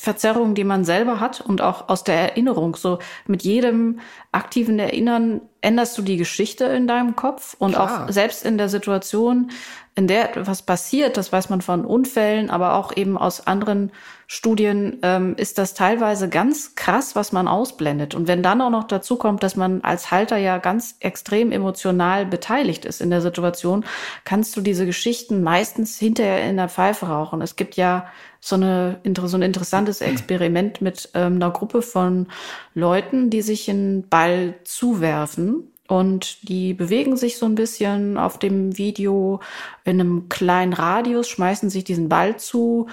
Wahrnehmungsverzerrungen, 0.00 0.54
die 0.54 0.64
man 0.64 0.84
selber 0.84 1.20
hat 1.20 1.40
und 1.40 1.60
auch 1.60 1.88
aus 1.88 2.04
der 2.04 2.16
Erinnerung. 2.16 2.76
So 2.76 2.98
mit 3.26 3.42
jedem 3.42 4.00
aktiven 4.32 4.78
Erinnern 4.78 5.42
änderst 5.60 5.96
du 5.98 6.02
die 6.02 6.16
Geschichte 6.16 6.64
in 6.64 6.86
deinem 6.86 7.16
Kopf 7.16 7.54
und 7.58 7.72
Klar. 7.72 8.06
auch 8.06 8.12
selbst 8.12 8.44
in 8.44 8.58
der 8.58 8.68
Situation, 8.68 9.50
in 9.94 10.06
der 10.06 10.30
was 10.46 10.62
passiert, 10.62 11.16
das 11.16 11.32
weiß 11.32 11.50
man 11.50 11.60
von 11.60 11.84
Unfällen, 11.84 12.50
aber 12.50 12.74
auch 12.74 12.96
eben 12.96 13.18
aus 13.18 13.46
anderen 13.46 13.92
Studien, 14.32 14.98
ähm, 15.02 15.34
ist 15.38 15.58
das 15.58 15.74
teilweise 15.74 16.28
ganz 16.28 16.76
krass, 16.76 17.16
was 17.16 17.32
man 17.32 17.48
ausblendet. 17.48 18.14
Und 18.14 18.28
wenn 18.28 18.44
dann 18.44 18.60
auch 18.60 18.70
noch 18.70 18.84
dazu 18.84 19.16
kommt, 19.16 19.42
dass 19.42 19.56
man 19.56 19.80
als 19.80 20.12
Halter 20.12 20.36
ja 20.36 20.58
ganz 20.58 20.94
extrem 21.00 21.50
emotional 21.50 22.26
beteiligt 22.26 22.84
ist 22.84 23.00
in 23.00 23.10
der 23.10 23.22
Situation, 23.22 23.84
kannst 24.24 24.56
du 24.56 24.60
diese 24.60 24.86
Geschichten 24.86 25.42
meistens 25.42 25.98
hinterher 25.98 26.48
in 26.48 26.58
der 26.58 26.68
Pfeife 26.68 27.06
rauchen. 27.06 27.42
Es 27.42 27.56
gibt 27.56 27.74
ja 27.74 28.06
so, 28.38 28.54
eine, 28.54 29.00
so 29.24 29.36
ein 29.36 29.42
interessantes 29.42 30.00
Experiment 30.00 30.80
mit 30.80 31.10
ähm, 31.14 31.34
einer 31.34 31.50
Gruppe 31.50 31.82
von 31.82 32.28
Leuten, 32.72 33.30
die 33.30 33.42
sich 33.42 33.68
einen 33.68 34.08
Ball 34.08 34.54
zuwerfen 34.62 35.72
und 35.90 36.48
die 36.48 36.72
bewegen 36.72 37.16
sich 37.16 37.36
so 37.36 37.46
ein 37.46 37.56
bisschen 37.56 38.16
auf 38.16 38.38
dem 38.38 38.78
Video 38.78 39.40
in 39.82 39.98
einem 39.98 40.28
kleinen 40.28 40.72
Radius, 40.72 41.28
schmeißen 41.28 41.68
sich 41.68 41.82
diesen 41.82 42.08
Ball 42.08 42.36
zu. 42.36 42.86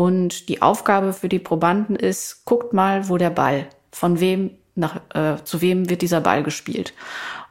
Und 0.00 0.48
die 0.48 0.62
Aufgabe 0.62 1.12
für 1.12 1.28
die 1.28 1.38
Probanden 1.38 1.94
ist, 1.94 2.46
guckt 2.46 2.72
mal, 2.72 3.10
wo 3.10 3.18
der 3.18 3.28
Ball, 3.28 3.66
von 3.92 4.18
wem 4.18 4.52
nach, 4.74 5.02
äh, 5.12 5.36
zu 5.44 5.60
wem 5.60 5.90
wird 5.90 6.00
dieser 6.00 6.22
Ball 6.22 6.42
gespielt. 6.42 6.94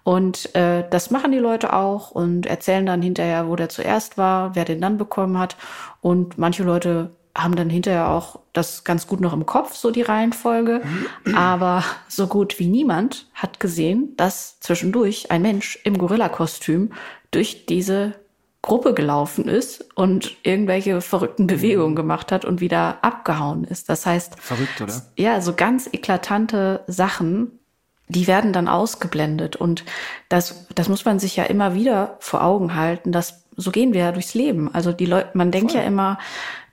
Und 0.03 0.55
äh, 0.55 0.83
das 0.89 1.11
machen 1.11 1.31
die 1.31 1.37
Leute 1.37 1.73
auch 1.73 2.09
und 2.09 2.47
erzählen 2.47 2.87
dann 2.87 3.03
hinterher, 3.03 3.47
wo 3.47 3.55
der 3.55 3.69
zuerst 3.69 4.17
war, 4.17 4.55
wer 4.55 4.65
den 4.65 4.81
dann 4.81 4.97
bekommen 4.97 5.37
hat. 5.37 5.57
Und 6.01 6.39
manche 6.39 6.63
Leute 6.63 7.11
haben 7.37 7.55
dann 7.55 7.69
hinterher 7.69 8.09
auch 8.09 8.39
das 8.51 8.83
ganz 8.83 9.05
gut 9.05 9.21
noch 9.21 9.33
im 9.33 9.45
Kopf, 9.45 9.75
so 9.75 9.91
die 9.91 10.01
Reihenfolge. 10.01 10.81
Aber 11.35 11.83
so 12.07 12.25
gut 12.25 12.57
wie 12.57 12.67
niemand 12.67 13.27
hat 13.35 13.59
gesehen, 13.59 14.15
dass 14.17 14.59
zwischendurch 14.59 15.29
ein 15.29 15.43
Mensch 15.43 15.77
im 15.83 15.99
Gorilla-Kostüm 15.99 16.93
durch 17.29 17.67
diese 17.67 18.15
Gruppe 18.61 18.93
gelaufen 18.93 19.47
ist 19.47 19.87
und 19.95 20.35
irgendwelche 20.43 20.99
verrückten 21.01 21.47
Bewegungen 21.47 21.95
gemacht 21.95 22.31
hat 22.31 22.43
und 22.43 22.59
wieder 22.59 22.97
abgehauen 23.01 23.63
ist. 23.63 23.87
Das 23.89 24.05
heißt, 24.05 24.39
Verrückt, 24.39 24.81
oder? 24.81 25.01
ja, 25.15 25.39
so 25.39 25.53
ganz 25.53 25.89
eklatante 25.91 26.83
Sachen, 26.87 27.59
die 28.09 28.27
werden 28.27 28.51
dann 28.51 28.67
ausgeblendet. 28.67 29.55
Und 29.55 29.85
das, 30.27 30.67
das 30.75 30.89
muss 30.89 31.05
man 31.05 31.19
sich 31.19 31.37
ja 31.37 31.45
immer 31.45 31.73
wieder 31.73 32.17
vor 32.19 32.43
Augen 32.43 32.75
halten, 32.75 33.11
dass 33.11 33.45
so 33.55 33.71
gehen 33.71 33.93
wir 33.93 34.01
ja 34.01 34.11
durchs 34.11 34.33
Leben. 34.33 34.73
Also 34.73 34.91
die 34.93 35.05
Leute, 35.05 35.29
man 35.33 35.51
denkt 35.51 35.73
ja 35.73 35.81
immer, 35.81 36.17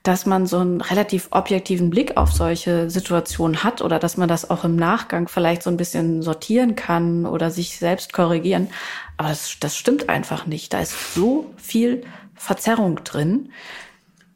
dass 0.07 0.25
man 0.25 0.47
so 0.47 0.59
einen 0.59 0.81
relativ 0.81 1.29
objektiven 1.33 1.90
Blick 1.90 2.16
auf 2.16 2.33
solche 2.33 2.88
Situationen 2.88 3.64
hat 3.64 3.83
oder 3.83 3.99
dass 3.99 4.16
man 4.16 4.29
das 4.29 4.49
auch 4.49 4.62
im 4.62 4.77
Nachgang 4.77 5.27
vielleicht 5.27 5.64
so 5.64 5.71
ein 5.71 5.77
bisschen 5.77 6.23
sortieren 6.23 6.77
kann 6.77 7.27
oder 7.27 7.51
sich 7.51 7.79
selbst 7.79 8.12
korrigieren. 8.12 8.69
Aber 9.16 9.31
das, 9.31 9.57
das 9.59 9.77
stimmt 9.77 10.09
einfach 10.09 10.47
nicht. 10.47 10.73
Da 10.73 10.81
ist 10.81 11.14
so 11.14 11.53
viel 11.57 12.05
Verzerrung 12.37 13.03
drin. 13.03 13.51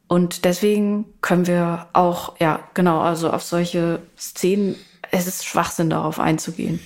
Und 0.08 0.44
deswegen 0.44 1.04
können 1.20 1.46
wir 1.46 1.86
auch, 1.92 2.40
ja, 2.40 2.64
genau, 2.74 3.00
also 3.00 3.30
auf 3.30 3.44
solche 3.44 4.02
Szenen, 4.18 4.74
es 5.12 5.28
ist 5.28 5.46
Schwachsinn, 5.46 5.88
darauf 5.88 6.18
einzugehen. 6.18 6.80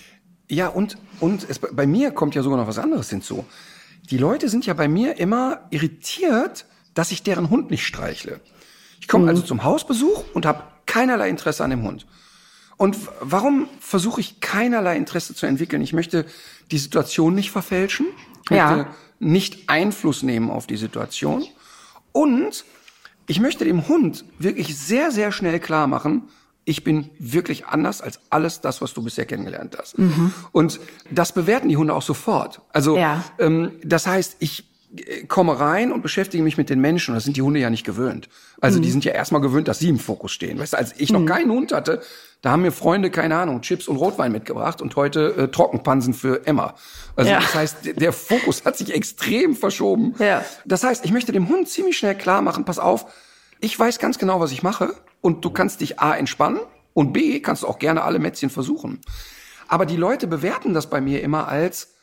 Ja, 0.51 0.69
und, 0.69 0.99
und 1.21 1.49
es, 1.49 1.59
bei 1.59 1.87
mir 1.87 2.11
kommt 2.11 2.35
ja 2.35 2.43
sogar 2.43 2.59
noch 2.59 2.69
was 2.69 2.79
anderes 2.79 3.09
hinzu. 3.09 3.47
Die 4.11 4.19
Leute 4.19 4.51
sind 4.51 4.67
ja 4.67 4.75
bei 4.75 4.89
mir 4.89 5.19
immer 5.19 5.61
irritiert, 5.71 6.67
dass 6.93 7.13
ich 7.13 7.23
deren 7.23 7.49
Hund 7.49 7.71
nicht 7.71 7.87
streichle. 7.87 8.41
Ich 9.05 9.09
komme 9.09 9.29
also 9.29 9.43
zum 9.43 9.65
Hausbesuch 9.65 10.25
und 10.33 10.47
habe 10.47 10.63
keinerlei 10.87 11.29
Interesse 11.29 11.63
an 11.63 11.69
dem 11.69 11.83
Hund. 11.83 12.07
Und 12.79 12.97
warum 13.21 13.69
versuche 13.79 14.23
ich 14.23 14.41
keinerlei 14.41 14.97
Interesse 14.97 15.35
zu 15.35 15.45
entwickeln? 15.45 15.83
Ich 15.83 15.93
möchte 15.93 16.25
die 16.71 16.79
Situation 16.79 17.35
nicht 17.35 17.51
verfälschen, 17.51 18.07
ich 18.45 18.57
Ja. 18.57 18.71
möchte 18.77 18.91
nicht 19.19 19.69
Einfluss 19.69 20.23
nehmen 20.23 20.49
auf 20.49 20.67
die 20.67 20.79
Situation 20.79 21.45
und 22.13 22.65
ich 23.27 23.41
möchte 23.41 23.67
dem 23.67 23.89
Hund 23.89 24.25
wirklich 24.39 24.75
sehr, 24.79 25.11
sehr 25.11 25.33
schnell 25.33 25.61
klar 25.61 25.87
machen, 25.87 26.23
ich 26.65 26.83
bin 26.83 27.11
wirklich 27.19 27.67
anders 27.67 28.01
als 28.01 28.21
alles 28.31 28.63
das, 28.63 28.81
was 28.81 28.95
du 28.95 29.03
bisher 29.03 29.27
kennengelernt 29.27 29.77
hast. 29.79 29.99
Mhm. 29.99 30.33
Und 30.51 30.81
das 31.11 31.33
bewerten 31.33 31.69
die 31.69 31.77
Hunde 31.77 31.93
auch 31.93 32.01
sofort. 32.01 32.63
Also 32.73 32.97
ja. 32.97 33.23
ähm, 33.39 33.73
das 33.85 34.07
heißt, 34.07 34.37
ich 34.39 34.65
komme 35.29 35.59
rein 35.59 35.93
und 35.93 36.03
beschäftige 36.03 36.43
mich 36.43 36.57
mit 36.57 36.71
den 36.71 36.81
Menschen. 36.81 37.11
Und 37.13 37.17
das 37.17 37.25
sind 37.25 37.37
die 37.37 37.43
Hunde 37.43 37.61
ja 37.61 37.71
nicht 37.71 37.85
gewöhnt. 37.85 38.29
Also 38.61 38.79
mhm. 38.79 38.83
die 38.83 38.91
sind 38.91 39.05
ja 39.05 39.13
erstmal 39.13 39.41
gewöhnt, 39.41 39.69
dass 39.69 39.79
sie 39.79 39.89
im 39.89 39.99
Fokus 39.99 40.33
stehen. 40.33 40.59
Weißt 40.59 40.73
du, 40.73 40.79
als 40.79 40.95
ich 40.99 41.13
noch 41.13 41.21
mhm. 41.21 41.27
keinen 41.27 41.51
Hund 41.51 41.73
hatte, 41.73 42.03
da 42.43 42.51
haben 42.51 42.63
mir 42.63 42.73
Freunde, 42.73 43.11
keine 43.11 43.37
Ahnung, 43.37 43.63
Chips 43.63 43.89
und 43.89 43.97
Rotwein 43.97 44.31
mitgebracht 44.31 44.83
und 44.83 44.95
heute 44.97 45.35
äh, 45.37 45.49
Trockenpansen 45.49 46.13
für 46.13 46.47
Emma. 46.47 46.75
Also 47.17 47.31
ja. 47.31 47.41
das 47.41 47.55
heißt, 47.55 47.77
der 47.97 48.13
Fokus 48.13 48.65
hat 48.65 48.77
sich 48.77 48.93
extrem 48.93 49.57
verschoben. 49.57 50.15
Ja. 50.19 50.45
Das 50.65 50.85
heißt, 50.85 51.05
ich 51.05 51.13
möchte 51.13 51.33
dem 51.33 51.49
Hund 51.49 51.69
ziemlich 51.69 51.97
schnell 51.97 52.15
klar 52.15 52.43
machen, 52.43 52.65
pass 52.65 52.79
auf, 52.79 53.07
ich 53.61 53.79
weiß 53.79 53.99
ganz 53.99 54.19
genau, 54.19 54.41
was 54.41 54.53
ich 54.53 54.63
mache 54.63 54.95
und 55.23 55.45
du 55.45 55.51
kannst 55.51 55.81
dich 55.81 56.01
A 56.01 56.15
entspannen 56.15 56.61
und 56.93 57.15
B 57.15 57.41
kannst 57.41 57.63
du 57.63 57.67
auch 57.67 57.79
gerne 57.79 58.03
alle 58.03 58.19
Mätzchen 58.19 58.51
versuchen. 58.51 59.01
Aber 59.67 59.87
die 59.87 59.97
Leute 59.97 60.27
bewerten 60.27 60.75
das 60.75 60.91
bei 60.91 61.01
mir 61.01 61.23
immer 61.23 61.49
als 61.49 61.95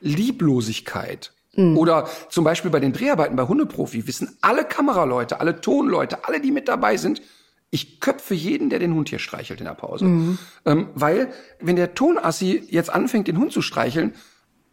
Lieblosigkeit. 0.00 1.32
Mhm. 1.60 1.76
Oder 1.78 2.08
zum 2.28 2.44
Beispiel 2.44 2.70
bei 2.70 2.80
den 2.80 2.92
Dreharbeiten 2.92 3.36
bei 3.36 3.46
Hundeprofi 3.46 4.06
wissen 4.06 4.36
alle 4.40 4.64
Kameraleute, 4.64 5.40
alle 5.40 5.60
Tonleute, 5.60 6.24
alle, 6.26 6.40
die 6.40 6.52
mit 6.52 6.68
dabei 6.68 6.96
sind, 6.96 7.22
ich 7.70 8.00
köpfe 8.00 8.34
jeden, 8.34 8.68
der 8.68 8.78
den 8.80 8.94
Hund 8.94 9.08
hier 9.08 9.20
streichelt 9.20 9.60
in 9.60 9.66
der 9.66 9.74
Pause. 9.74 10.04
Mhm. 10.04 10.38
Ähm, 10.64 10.88
weil, 10.94 11.32
wenn 11.60 11.76
der 11.76 11.94
Tonassi 11.94 12.64
jetzt 12.68 12.90
anfängt, 12.90 13.28
den 13.28 13.38
Hund 13.38 13.52
zu 13.52 13.62
streicheln, 13.62 14.14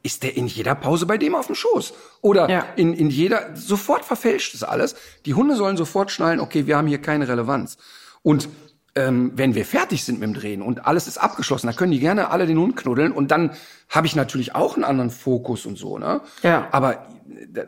ist 0.01 0.23
der 0.23 0.35
in 0.35 0.47
jeder 0.47 0.73
Pause 0.73 1.05
bei 1.05 1.17
dem 1.17 1.35
auf 1.35 1.47
dem 1.47 1.55
Schoß. 1.55 1.93
Oder 2.21 2.49
ja. 2.49 2.65
in, 2.75 2.93
in 2.93 3.09
jeder, 3.09 3.55
sofort 3.55 4.05
verfälscht 4.05 4.55
es 4.55 4.63
alles. 4.63 4.95
Die 5.25 5.33
Hunde 5.33 5.55
sollen 5.55 5.77
sofort 5.77 6.11
schnallen, 6.11 6.39
okay, 6.39 6.65
wir 6.65 6.77
haben 6.77 6.87
hier 6.87 7.01
keine 7.01 7.27
Relevanz. 7.27 7.77
Und 8.23 8.49
ähm, 8.97 9.31
wenn 9.35 9.53
wir 9.53 9.63
fertig 9.63 10.03
sind 10.03 10.19
mit 10.19 10.27
dem 10.27 10.33
Drehen 10.33 10.61
und 10.63 10.87
alles 10.87 11.07
ist 11.07 11.19
abgeschlossen, 11.19 11.67
dann 11.67 11.75
können 11.75 11.91
die 11.91 11.99
gerne 11.99 12.31
alle 12.31 12.47
den 12.47 12.57
Hund 12.57 12.75
knuddeln 12.75 13.11
und 13.11 13.29
dann 13.29 13.51
habe 13.89 14.07
ich 14.07 14.15
natürlich 14.15 14.55
auch 14.55 14.75
einen 14.75 14.83
anderen 14.83 15.11
Fokus 15.11 15.65
und 15.67 15.77
so, 15.77 15.99
ne? 15.99 16.21
Ja. 16.41 16.67
Aber 16.71 17.07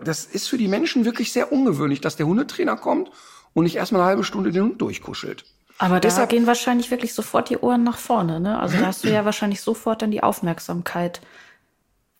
das 0.03 0.25
ist 0.25 0.47
für 0.47 0.57
die 0.57 0.67
Menschen 0.67 1.05
wirklich 1.05 1.31
sehr 1.31 1.51
ungewöhnlich, 1.51 2.01
dass 2.01 2.15
der 2.15 2.25
Hundetrainer 2.25 2.75
kommt 2.75 3.11
und 3.53 3.63
nicht 3.63 3.75
erstmal 3.75 4.01
eine 4.01 4.09
halbe 4.09 4.23
Stunde 4.23 4.51
den 4.51 4.63
Hund 4.63 4.81
durchkuschelt. 4.81 5.45
Aber 5.77 5.95
da 5.95 5.99
Deshalb, 6.01 6.29
gehen 6.29 6.47
wahrscheinlich 6.47 6.91
wirklich 6.91 7.13
sofort 7.13 7.49
die 7.49 7.57
Ohren 7.57 7.83
nach 7.83 7.97
vorne, 7.97 8.39
ne? 8.39 8.59
Also 8.59 8.77
da 8.77 8.87
hast 8.87 9.03
du 9.03 9.09
ja 9.09 9.23
wahrscheinlich 9.23 9.61
sofort 9.61 10.01
dann 10.01 10.11
die 10.11 10.23
Aufmerksamkeit. 10.23 11.21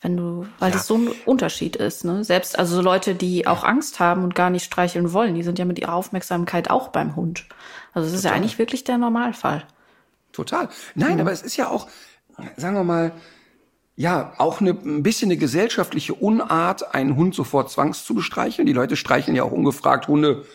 Wenn 0.01 0.15
du, 0.15 0.47
weil 0.59 0.69
ja. 0.69 0.77
das 0.77 0.87
so 0.87 0.95
ein 0.95 1.09
Unterschied 1.25 1.75
ist, 1.75 2.05
ne? 2.05 2.23
Selbst, 2.23 2.57
also 2.57 2.75
so 2.77 2.81
Leute, 2.81 3.15
die 3.15 3.47
auch 3.47 3.65
Angst 3.65 3.99
haben 3.99 4.23
und 4.23 4.33
gar 4.33 4.49
nicht 4.49 4.63
streicheln 4.63 5.11
wollen, 5.11 5.35
die 5.35 5.43
sind 5.43 5.59
ja 5.59 5.65
mit 5.65 5.77
ihrer 5.77 5.93
Aufmerksamkeit 5.93 6.69
auch 6.69 6.87
beim 6.87 7.17
Hund. 7.17 7.45
Also 7.93 8.07
es 8.07 8.13
ist 8.13 8.23
ja 8.23 8.31
eigentlich 8.31 8.57
wirklich 8.57 8.85
der 8.85 8.97
Normalfall. 8.97 9.65
Total. 10.31 10.69
Nein, 10.95 11.15
mhm. 11.15 11.21
aber 11.21 11.31
es 11.33 11.41
ist 11.41 11.57
ja 11.57 11.67
auch, 11.67 11.87
sagen 12.55 12.75
wir 12.75 12.85
mal, 12.85 13.11
ja, 13.97 14.31
auch 14.37 14.61
eine, 14.61 14.69
ein 14.69 15.03
bisschen 15.03 15.27
eine 15.27 15.35
gesellschaftliche 15.35 16.13
Unart, 16.13 16.95
einen 16.95 17.17
Hund 17.17 17.35
sofort 17.35 17.69
zwangs 17.69 18.05
zu 18.05 18.15
bestreicheln. 18.15 18.65
Die 18.65 18.71
Leute 18.71 18.95
streicheln 18.95 19.35
ja 19.35 19.43
auch 19.43 19.51
ungefragt 19.51 20.07
Hunde, 20.07 20.45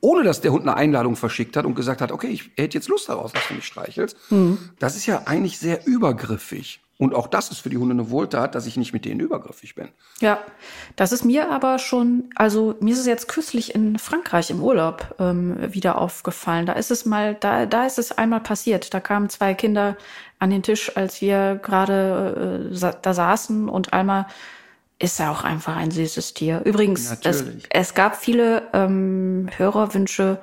ohne 0.00 0.22
dass 0.22 0.40
der 0.40 0.52
Hund 0.52 0.62
eine 0.62 0.76
Einladung 0.76 1.16
verschickt 1.16 1.56
hat 1.56 1.64
und 1.64 1.74
gesagt 1.74 2.00
hat, 2.00 2.12
okay, 2.12 2.28
ich 2.28 2.52
hätte 2.56 2.78
jetzt 2.78 2.86
Lust 2.86 3.08
darauf, 3.08 3.32
dass 3.32 3.48
du 3.48 3.54
mich 3.54 3.64
streichelst. 3.64 4.16
Mhm. 4.30 4.70
Das 4.78 4.94
ist 4.94 5.06
ja 5.06 5.22
eigentlich 5.24 5.58
sehr 5.58 5.84
übergriffig. 5.84 6.83
Und 6.96 7.14
auch 7.14 7.26
das 7.26 7.50
ist 7.50 7.58
für 7.58 7.70
die 7.70 7.76
Hunde 7.76 7.92
eine 7.92 8.10
Wohltat, 8.10 8.54
dass 8.54 8.66
ich 8.66 8.76
nicht 8.76 8.92
mit 8.92 9.04
denen 9.04 9.18
übergriffig 9.18 9.74
bin. 9.74 9.88
Ja, 10.20 10.38
das 10.94 11.10
ist 11.10 11.24
mir 11.24 11.50
aber 11.50 11.80
schon, 11.80 12.30
also 12.36 12.76
mir 12.80 12.94
ist 12.94 13.00
es 13.00 13.06
jetzt 13.06 13.26
kürzlich 13.26 13.74
in 13.74 13.98
Frankreich 13.98 14.50
im 14.50 14.62
Urlaub 14.62 15.16
ähm, 15.18 15.56
wieder 15.72 15.98
aufgefallen. 15.98 16.66
Da 16.66 16.74
ist 16.74 16.92
es 16.92 17.04
mal, 17.04 17.34
da, 17.34 17.66
da 17.66 17.84
ist 17.84 17.98
es 17.98 18.12
einmal 18.12 18.40
passiert. 18.40 18.94
Da 18.94 19.00
kamen 19.00 19.28
zwei 19.28 19.54
Kinder 19.54 19.96
an 20.38 20.50
den 20.50 20.62
Tisch, 20.62 20.96
als 20.96 21.20
wir 21.20 21.58
gerade 21.62 22.70
äh, 22.70 22.92
da 23.02 23.14
saßen 23.14 23.68
und 23.68 23.92
einmal 23.92 24.26
ist 25.00 25.18
er 25.18 25.32
auch 25.32 25.42
einfach 25.42 25.76
ein 25.76 25.90
süßes 25.90 26.34
Tier. 26.34 26.62
Übrigens, 26.64 27.18
es, 27.24 27.44
es 27.70 27.94
gab 27.94 28.16
viele 28.16 28.62
ähm, 28.72 29.48
Hörerwünsche 29.56 30.38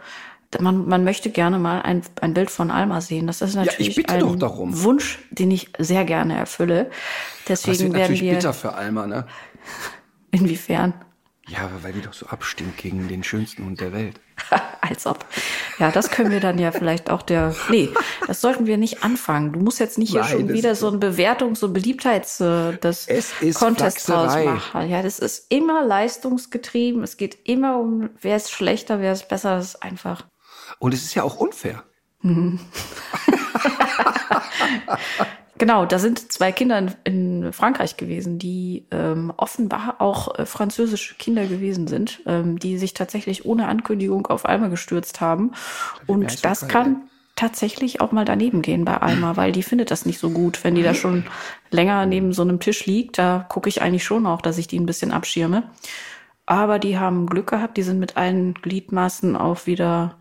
man, 0.59 0.87
man 0.87 1.03
möchte 1.03 1.29
gerne 1.29 1.59
mal 1.59 1.81
ein, 1.81 2.01
ein 2.19 2.33
Bild 2.33 2.51
von 2.51 2.71
Alma 2.71 3.01
sehen. 3.01 3.27
Das 3.27 3.41
ist 3.41 3.55
natürlich 3.55 3.95
ja, 3.95 4.03
ein 4.07 4.23
Wunsch, 4.25 5.19
den 5.29 5.51
ich 5.51 5.71
sehr 5.77 6.03
gerne 6.05 6.35
erfülle. 6.35 6.89
Deswegen 7.47 7.71
das 7.71 7.79
wird 7.79 7.93
werden 7.93 8.01
natürlich 8.01 8.21
wir 8.21 8.33
bitter 8.33 8.53
für 8.53 8.73
Alma, 8.73 9.07
ne? 9.07 9.27
Inwiefern? 10.31 10.93
Ja, 11.47 11.69
weil 11.81 11.93
die 11.93 12.01
doch 12.01 12.13
so 12.13 12.27
abstimmt 12.27 12.77
gegen 12.77 13.07
den 13.07 13.23
schönsten 13.23 13.65
Hund 13.65 13.81
der 13.81 13.91
Welt. 13.91 14.19
Als 14.81 15.05
ob. 15.05 15.25
Ja, 15.79 15.91
das 15.91 16.09
können 16.09 16.31
wir 16.31 16.39
dann 16.39 16.57
ja 16.59 16.71
vielleicht 16.71 17.09
auch 17.09 17.21
der. 17.21 17.53
Nee, 17.69 17.89
das 18.27 18.41
sollten 18.41 18.67
wir 18.67 18.77
nicht 18.77 19.03
anfangen. 19.03 19.51
Du 19.51 19.59
musst 19.59 19.79
jetzt 19.79 19.97
nicht 19.97 20.11
hier 20.11 20.21
Nein, 20.21 20.31
schon 20.31 20.49
wieder 20.49 20.75
so 20.75 20.89
ein 20.89 20.99
Bewertungs- 20.99 21.57
so 21.57 21.67
Beliebtheits- 21.67 22.41
äh, 22.41 22.77
das 22.79 23.07
Contest 23.55 24.07
draus 24.07 24.35
machen. 24.43 24.89
Ja, 24.89 25.01
das 25.01 25.19
ist 25.19 25.51
immer 25.51 25.85
leistungsgetrieben. 25.85 27.03
Es 27.03 27.17
geht 27.17 27.37
immer 27.43 27.77
um, 27.79 28.11
wer 28.21 28.37
ist 28.37 28.51
schlechter, 28.51 29.01
wer 29.01 29.11
ist 29.11 29.27
besser. 29.27 29.55
Das 29.55 29.69
ist 29.69 29.83
einfach. 29.83 30.25
Und 30.79 30.93
es 30.93 31.03
ist 31.03 31.15
ja 31.15 31.23
auch 31.23 31.37
unfair. 31.37 31.83
genau, 35.57 35.85
da 35.85 35.99
sind 35.99 36.31
zwei 36.31 36.51
Kinder 36.51 36.77
in, 36.77 36.91
in 37.03 37.53
Frankreich 37.53 37.97
gewesen, 37.97 38.37
die 38.37 38.85
ähm, 38.91 39.33
offenbar 39.37 39.95
auch 39.99 40.37
äh, 40.37 40.45
französische 40.45 41.15
Kinder 41.15 41.47
gewesen 41.47 41.87
sind, 41.87 42.21
ähm, 42.25 42.59
die 42.59 42.77
sich 42.77 42.93
tatsächlich 42.93 43.45
ohne 43.45 43.67
Ankündigung 43.67 44.27
auf 44.27 44.47
Alma 44.47 44.67
gestürzt 44.67 45.21
haben. 45.21 45.53
Und 46.05 46.45
das 46.45 46.67
kann 46.67 47.03
tatsächlich 47.35 48.01
auch 48.01 48.11
mal 48.11 48.25
daneben 48.25 48.61
gehen 48.61 48.85
bei 48.85 48.97
Alma, 48.97 49.35
weil 49.35 49.51
die 49.51 49.63
findet 49.63 49.89
das 49.89 50.05
nicht 50.05 50.19
so 50.19 50.29
gut, 50.29 50.63
wenn 50.63 50.75
die 50.75 50.83
da 50.83 50.93
schon 50.93 51.23
länger 51.71 52.05
neben 52.05 52.33
so 52.33 52.43
einem 52.43 52.59
Tisch 52.59 52.85
liegt. 52.85 53.17
Da 53.17 53.47
gucke 53.49 53.69
ich 53.69 53.81
eigentlich 53.81 54.03
schon 54.03 54.27
auch, 54.27 54.41
dass 54.41 54.59
ich 54.59 54.67
die 54.67 54.79
ein 54.79 54.85
bisschen 54.85 55.11
abschirme. 55.11 55.63
Aber 56.45 56.77
die 56.77 56.99
haben 56.99 57.27
Glück 57.27 57.47
gehabt, 57.47 57.77
die 57.77 57.83
sind 57.83 57.99
mit 57.99 58.17
allen 58.17 58.53
Gliedmaßen 58.53 59.35
auch 59.35 59.65
wieder 59.65 60.17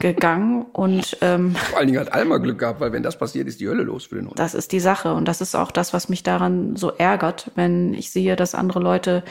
gegangen 0.00 0.62
und 0.72 1.16
ähm, 1.22 1.56
vor 1.56 1.78
allen 1.78 1.88
Dingen 1.88 1.98
hat 1.98 2.12
Alma 2.12 2.36
Glück 2.38 2.58
gehabt, 2.58 2.80
weil 2.80 2.92
wenn 2.92 3.02
das 3.02 3.18
passiert, 3.18 3.48
ist 3.48 3.58
die 3.58 3.68
Hölle 3.68 3.82
los 3.82 4.06
für 4.06 4.14
den 4.14 4.26
Hund. 4.26 4.38
Das 4.38 4.54
ist 4.54 4.70
die 4.70 4.78
Sache 4.78 5.12
und 5.12 5.26
das 5.26 5.40
ist 5.40 5.56
auch 5.56 5.72
das, 5.72 5.92
was 5.92 6.08
mich 6.08 6.22
daran 6.22 6.76
so 6.76 6.92
ärgert, 6.92 7.50
wenn 7.56 7.94
ich 7.94 8.10
sehe, 8.10 8.36
dass 8.36 8.54
andere 8.54 8.78
Leute 8.78 9.24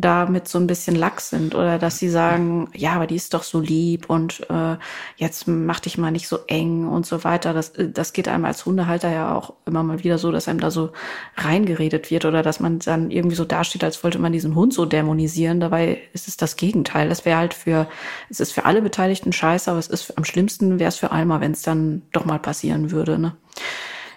damit 0.00 0.48
so 0.48 0.58
ein 0.58 0.66
bisschen 0.66 0.96
lax 0.96 1.30
sind 1.30 1.54
oder 1.54 1.78
dass 1.78 1.98
sie 1.98 2.08
sagen, 2.08 2.68
ja, 2.74 2.92
aber 2.92 3.06
die 3.06 3.16
ist 3.16 3.34
doch 3.34 3.42
so 3.42 3.60
lieb 3.60 4.08
und 4.08 4.48
äh, 4.50 4.76
jetzt 5.16 5.46
mach 5.46 5.80
dich 5.80 5.98
mal 5.98 6.10
nicht 6.10 6.28
so 6.28 6.38
eng 6.46 6.88
und 6.88 7.06
so 7.06 7.24
weiter. 7.24 7.52
Das, 7.52 7.70
äh, 7.70 7.88
das 7.90 8.12
geht 8.12 8.28
einem 8.28 8.44
als 8.44 8.66
Hundehalter 8.66 9.10
ja 9.10 9.34
auch 9.34 9.54
immer 9.66 9.82
mal 9.82 10.02
wieder 10.02 10.18
so, 10.18 10.32
dass 10.32 10.48
einem 10.48 10.60
da 10.60 10.70
so 10.70 10.90
reingeredet 11.36 12.10
wird 12.10 12.24
oder 12.24 12.42
dass 12.42 12.60
man 12.60 12.78
dann 12.78 13.10
irgendwie 13.10 13.36
so 13.36 13.44
dasteht, 13.44 13.84
als 13.84 14.02
wollte 14.02 14.18
man 14.18 14.32
diesen 14.32 14.54
Hund 14.54 14.72
so 14.74 14.86
dämonisieren. 14.86 15.60
Dabei 15.60 16.00
ist 16.12 16.28
es 16.28 16.36
das 16.36 16.56
Gegenteil. 16.56 17.08
Das 17.08 17.24
wäre 17.24 17.38
halt 17.38 17.54
für, 17.54 17.86
es 18.28 18.40
ist 18.40 18.52
für 18.52 18.64
alle 18.64 18.82
Beteiligten 18.82 19.32
scheiße, 19.32 19.70
aber 19.70 19.78
es 19.78 19.88
ist 19.88 20.16
am 20.16 20.24
schlimmsten 20.24 20.78
wäre 20.78 20.88
es 20.88 20.96
für 20.96 21.10
Alma, 21.10 21.40
wenn 21.40 21.52
es 21.52 21.62
dann 21.62 22.02
doch 22.12 22.24
mal 22.24 22.38
passieren 22.38 22.90
würde. 22.90 23.18
Ne? 23.18 23.36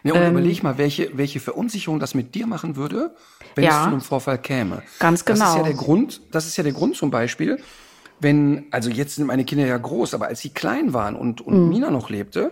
Ja, 0.04 0.14
und 0.14 0.22
ähm, 0.22 0.32
überleg 0.32 0.64
mal, 0.64 0.78
welche, 0.78 1.18
welche 1.18 1.40
Verunsicherung 1.40 2.00
das 2.00 2.14
mit 2.14 2.36
dir 2.36 2.46
machen 2.46 2.76
würde, 2.76 3.16
wenn 3.56 3.64
ja, 3.64 3.70
es 3.70 3.84
zu 3.84 3.90
einem 3.90 4.02
Vorfall 4.02 4.38
käme. 4.38 4.84
Ganz 5.00 5.24
genau. 5.24 5.40
Das 5.40 5.50
ist 5.50 5.58
ja 5.58 5.64
der 5.64 5.74
Grund, 5.74 6.22
das 6.32 6.46
ist 6.46 6.58
ja 6.58 6.64
der 6.64 6.74
Grund 6.74 6.96
zum 6.96 7.10
Beispiel, 7.10 7.60
wenn, 8.20 8.66
also 8.72 8.90
jetzt 8.90 9.16
sind 9.16 9.26
meine 9.26 9.46
Kinder 9.46 9.66
ja 9.66 9.78
groß, 9.78 10.14
aber 10.14 10.28
als 10.28 10.42
sie 10.42 10.50
klein 10.50 10.94
waren 10.94 11.16
und, 11.16 11.42
und 11.42 11.64
mhm. 11.64 11.70
Mina 11.70 11.90
noch 11.90 12.10
lebte, 12.10 12.52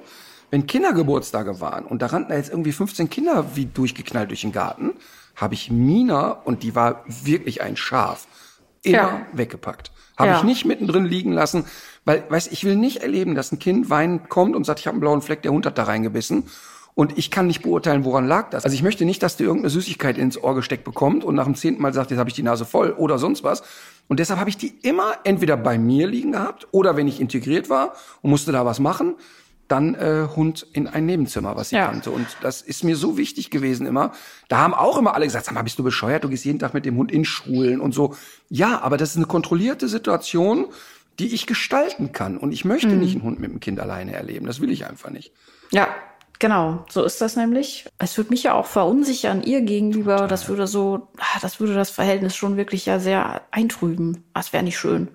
wenn 0.49 0.65
Kindergeburtstage 0.65 1.59
waren 1.59 1.85
und 1.85 2.01
da 2.01 2.07
rannten 2.07 2.33
jetzt 2.33 2.49
irgendwie 2.49 2.71
15 2.71 3.09
Kinder 3.09 3.45
wie 3.55 3.65
durchgeknallt 3.65 4.29
durch 4.29 4.41
den 4.41 4.51
Garten, 4.51 4.93
habe 5.35 5.53
ich 5.53 5.71
Mina, 5.71 6.31
und 6.31 6.63
die 6.63 6.75
war 6.75 7.03
wirklich 7.07 7.61
ein 7.61 7.77
Schaf, 7.77 8.27
immer 8.83 8.97
ja. 8.97 9.25
weggepackt. 9.33 9.91
Habe 10.17 10.31
ja. 10.31 10.37
ich 10.37 10.43
nicht 10.43 10.65
mittendrin 10.65 11.05
liegen 11.05 11.31
lassen, 11.31 11.65
weil, 12.05 12.23
weißt, 12.29 12.51
ich 12.51 12.63
will 12.63 12.75
nicht 12.75 12.97
erleben, 12.97 13.33
dass 13.33 13.51
ein 13.51 13.59
Kind 13.59 13.89
weinend 13.89 14.29
kommt 14.29 14.55
und 14.55 14.65
sagt, 14.65 14.79
ich 14.81 14.87
habe 14.87 14.95
einen 14.95 15.01
blauen 15.01 15.21
Fleck, 15.21 15.41
der 15.41 15.51
Hund 15.51 15.65
hat 15.65 15.77
da 15.77 15.83
reingebissen 15.83 16.43
und 16.93 17.17
ich 17.17 17.32
kann 17.32 17.47
nicht 17.47 17.62
beurteilen, 17.62 18.04
woran 18.04 18.27
lag 18.27 18.49
das. 18.49 18.63
Also 18.63 18.73
ich 18.73 18.84
möchte 18.84 19.06
nicht, 19.06 19.23
dass 19.23 19.38
dir 19.38 19.45
irgendeine 19.45 19.69
Süßigkeit 19.69 20.17
ins 20.17 20.41
Ohr 20.41 20.56
gesteckt 20.56 20.84
bekommt 20.84 21.23
und 21.23 21.36
nach 21.36 21.45
dem 21.45 21.56
zehnten 21.56 21.82
Mal 21.82 21.93
sagt, 21.93 22.12
jetzt 22.12 22.19
habe 22.19 22.30
ich 22.30 22.36
die 22.36 22.43
Nase 22.43 22.65
voll 22.65 22.91
oder 22.91 23.17
sonst 23.17 23.43
was. 23.43 23.63
Und 24.08 24.19
deshalb 24.19 24.39
habe 24.39 24.49
ich 24.49 24.58
die 24.58 24.73
immer 24.82 25.13
entweder 25.23 25.56
bei 25.56 25.77
mir 25.77 26.08
liegen 26.08 26.34
gehabt 26.34 26.67
oder 26.71 26.97
wenn 26.97 27.08
ich 27.08 27.21
integriert 27.21 27.69
war 27.69 27.93
und 28.21 28.30
musste 28.30 28.51
da 28.51 28.65
was 28.65 28.80
machen, 28.80 29.15
dann 29.71 29.95
äh, 29.95 30.27
Hund 30.36 30.67
in 30.73 30.88
ein 30.88 31.06
Nebenzimmer, 31.06 31.56
was 31.56 31.69
sie 31.69 31.77
ja. 31.77 31.88
kannte. 31.88 32.12
Und 32.12 32.27
das 32.41 32.62
ist 32.62 32.84
mir 32.84 32.97
so 32.97 33.17
wichtig 33.17 33.49
gewesen 33.49 33.88
immer. 33.88 34.12
Da 34.49 34.58
haben 34.58 34.73
auch 34.73 34.97
immer 34.97 35.15
alle 35.15 35.25
gesagt, 35.25 35.45
sag 35.45 35.54
mal, 35.54 35.62
bist 35.62 35.80
du 35.80 35.84
bescheuert? 35.84 36.25
Du 36.25 36.30
gehst 36.30 36.43
jeden 36.43 36.60
Tag 36.60 36.73
mit 36.73 36.86
dem 36.86 36.97
Hund 36.97 37.10
in 37.10 37.23
Schulen 37.23 37.80
und 37.80 37.93
so. 37.93 38.13
Ja, 38.49 38.82
aber 38.82 38.97
das 38.97 39.12
ist 39.12 39.17
eine 39.17 39.27
kontrollierte 39.27 39.88
Situation, 39.88 40.67
die 41.19 41.34
ich 41.34 41.47
gestalten 41.47 42.12
kann. 42.12 42.38
Und 42.38 42.51
ich 42.51 42.65
möchte 42.65 42.89
mhm. 42.89 42.99
nicht 42.99 43.13
einen 43.15 43.23
Hund 43.23 43.39
mit 43.39 43.49
dem 43.49 43.62
Kind 43.62 43.80
alleine 43.80 44.13
erleben. 44.13 44.45
Das 44.45 44.60
will 44.60 44.71
ich 44.71 44.86
einfach 44.86 45.10
nicht. 45.10 45.32
Ja, 45.71 45.88
Genau, 46.41 46.84
so 46.89 47.04
ist 47.04 47.21
das 47.21 47.36
nämlich. 47.36 47.86
Es 47.99 48.17
würde 48.17 48.32
mich 48.32 48.41
ja 48.41 48.56
auch 48.56 48.65
verunsichern 48.65 49.43
ihr 49.43 49.62
gegenüber. 49.62 50.13
Total. 50.13 50.27
Das 50.27 50.49
würde 50.49 50.65
so, 50.65 51.08
ah, 51.19 51.39
das 51.39 51.60
würde 51.60 51.75
das 51.75 51.91
Verhältnis 51.91 52.36
schon 52.36 52.58
wirklich 52.58 52.88
ja 52.88 52.97
sehr 52.97 53.43
eintrüben. 53.51 54.23
Das 54.34 54.51
wäre 54.51 54.63
nicht 54.63 54.80
schön. 54.80 55.10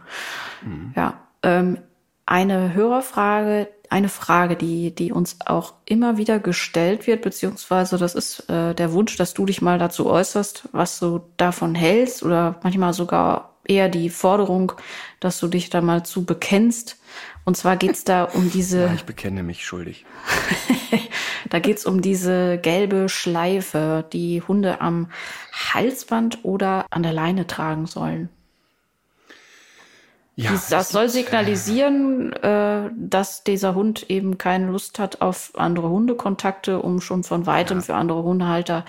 Mhm. 0.62 0.93
Ja. 0.95 1.15
ähm, 1.43 1.79
eine 2.27 2.75
Hörerfrage, 2.75 3.69
eine 3.91 4.09
Frage, 4.09 4.55
die, 4.55 4.95
die 4.95 5.11
uns 5.11 5.39
auch 5.47 5.75
immer 5.85 6.17
wieder 6.17 6.39
gestellt 6.39 7.09
wird, 7.09 7.23
beziehungsweise 7.23 7.99
das 7.99 8.15
ist 8.15 8.49
äh, 8.49 8.75
der 8.75 8.93
Wunsch, 8.93 9.17
dass 9.17 9.35
du 9.35 9.47
dich 9.47 9.61
mal 9.61 9.81
dazu 9.81 10.07
äußerst, 10.07 10.69
was 10.71 11.01
du 11.01 11.23
davon 11.39 11.75
hältst 11.75 12.23
oder 12.23 12.61
manchmal 12.62 12.93
sogar 12.93 13.56
eher 13.69 13.89
die 13.89 14.11
Forderung, 14.11 14.73
dass 15.21 15.41
du 15.41 15.49
dich 15.49 15.71
da 15.71 15.81
mal 15.81 16.05
zu 16.05 16.25
bekennst. 16.25 16.99
Und 17.45 17.57
zwar 17.57 17.77
geht's 17.77 18.05
da 18.05 18.25
um 18.25 18.51
diese. 18.55 18.83
Ja, 18.83 18.95
ich 18.95 19.05
bekenne 19.05 19.43
mich 19.43 19.65
schuldig. 19.65 20.05
da 21.51 21.59
geht's 21.59 21.87
um 21.87 22.03
diese 22.03 22.59
gelbe 22.59 23.09
Schleife, 23.09 24.05
die 24.13 24.43
Hunde 24.43 24.81
am 24.81 25.11
Halsband 25.53 26.41
oder 26.45 26.87
an 26.91 27.03
der 27.03 27.13
Leine 27.13 27.47
tragen 27.47 27.87
sollen. 27.87 28.29
Ja, 30.38 30.51
das, 30.51 30.68
das 30.68 30.90
soll 30.90 31.09
signalisieren, 31.09 32.31
äh, 32.35 32.90
dass 32.94 33.42
dieser 33.42 33.75
Hund 33.75 34.11
eben 34.11 34.37
keine 34.37 34.66
Lust 34.66 34.99
hat 34.99 35.22
auf 35.22 35.53
andere 35.57 35.88
Hundekontakte, 35.88 36.79
um 36.79 37.01
schon 37.01 37.25
von 37.25 37.46
weitem 37.46 37.79
ja. 37.79 37.83
für 37.83 37.94
andere 37.94 38.22
Hundehalter 38.22 38.85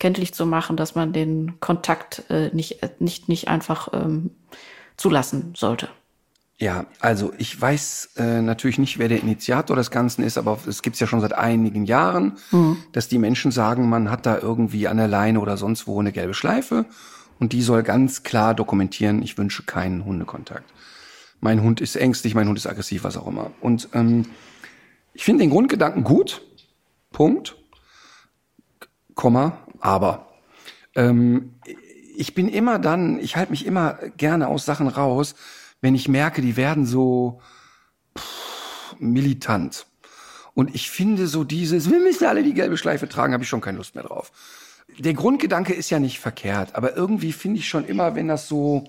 kenntlich 0.00 0.34
zu 0.34 0.44
machen, 0.44 0.76
dass 0.76 0.96
man 0.96 1.12
den 1.12 1.60
Kontakt 1.60 2.24
äh, 2.30 2.50
nicht, 2.52 3.00
nicht, 3.00 3.28
nicht 3.28 3.46
einfach 3.46 3.90
ähm, 3.92 4.30
zulassen 4.96 5.52
sollte. 5.56 5.88
Ja, 6.56 6.86
also 6.98 7.32
ich 7.38 7.60
weiß 7.60 8.14
äh, 8.16 8.42
natürlich 8.42 8.78
nicht, 8.78 8.98
wer 8.98 9.06
der 9.06 9.22
Initiator 9.22 9.76
des 9.76 9.92
Ganzen 9.92 10.24
ist, 10.24 10.36
aber 10.36 10.58
es 10.66 10.82
gibt's 10.82 10.98
ja 10.98 11.06
schon 11.06 11.20
seit 11.20 11.32
einigen 11.32 11.84
Jahren, 11.84 12.38
mhm. 12.50 12.76
dass 12.90 13.06
die 13.06 13.18
Menschen 13.18 13.52
sagen, 13.52 13.88
man 13.88 14.10
hat 14.10 14.26
da 14.26 14.36
irgendwie 14.36 14.88
an 14.88 14.96
der 14.96 15.06
Leine 15.06 15.38
oder 15.38 15.56
sonst 15.56 15.86
wo 15.86 16.00
eine 16.00 16.10
gelbe 16.10 16.34
Schleife 16.34 16.86
und 17.38 17.52
die 17.52 17.62
soll 17.62 17.84
ganz 17.84 18.24
klar 18.24 18.52
dokumentieren, 18.52 19.22
ich 19.22 19.38
wünsche 19.38 19.62
keinen 19.62 20.04
Hundekontakt 20.04 20.68
mein 21.40 21.62
Hund 21.62 21.80
ist 21.80 21.96
ängstlich, 21.96 22.34
mein 22.34 22.48
Hund 22.48 22.58
ist 22.58 22.66
aggressiv, 22.66 23.04
was 23.04 23.16
auch 23.16 23.26
immer. 23.26 23.50
Und 23.60 23.88
ähm, 23.92 24.26
ich 25.14 25.24
finde 25.24 25.44
den 25.44 25.50
Grundgedanken 25.50 26.04
gut, 26.04 26.42
Punkt, 27.10 27.56
Komma, 29.14 29.58
aber 29.80 30.28
ähm, 30.94 31.54
ich 32.16 32.34
bin 32.34 32.48
immer 32.48 32.78
dann, 32.78 33.18
ich 33.20 33.36
halte 33.36 33.52
mich 33.52 33.66
immer 33.66 33.94
gerne 34.16 34.48
aus 34.48 34.64
Sachen 34.64 34.88
raus, 34.88 35.34
wenn 35.80 35.94
ich 35.94 36.08
merke, 36.08 36.42
die 36.42 36.56
werden 36.56 36.86
so 36.86 37.40
pff, 38.16 38.96
militant. 38.98 39.86
Und 40.54 40.74
ich 40.74 40.90
finde 40.90 41.28
so 41.28 41.44
dieses, 41.44 41.88
wir 41.88 42.00
müssen 42.00 42.26
alle 42.26 42.42
die 42.42 42.54
gelbe 42.54 42.76
Schleife 42.76 43.08
tragen, 43.08 43.32
habe 43.32 43.44
ich 43.44 43.48
schon 43.48 43.60
keine 43.60 43.78
Lust 43.78 43.94
mehr 43.94 44.04
drauf. 44.04 44.32
Der 44.98 45.14
Grundgedanke 45.14 45.72
ist 45.72 45.90
ja 45.90 46.00
nicht 46.00 46.18
verkehrt, 46.18 46.74
aber 46.74 46.96
irgendwie 46.96 47.32
finde 47.32 47.60
ich 47.60 47.68
schon 47.68 47.84
immer, 47.84 48.16
wenn 48.16 48.26
das 48.26 48.48
so, 48.48 48.84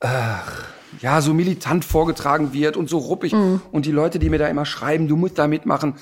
ach, 0.00 0.64
ja, 1.00 1.20
so 1.20 1.32
militant 1.32 1.84
vorgetragen 1.84 2.52
wird 2.52 2.76
und 2.76 2.88
so 2.88 2.98
ruppig. 2.98 3.32
Mhm. 3.32 3.60
Und 3.70 3.86
die 3.86 3.92
Leute, 3.92 4.18
die 4.18 4.30
mir 4.30 4.38
da 4.38 4.48
immer 4.48 4.66
schreiben, 4.66 5.08
du 5.08 5.16
musst 5.16 5.38
da 5.38 5.46
mitmachen, 5.46 5.94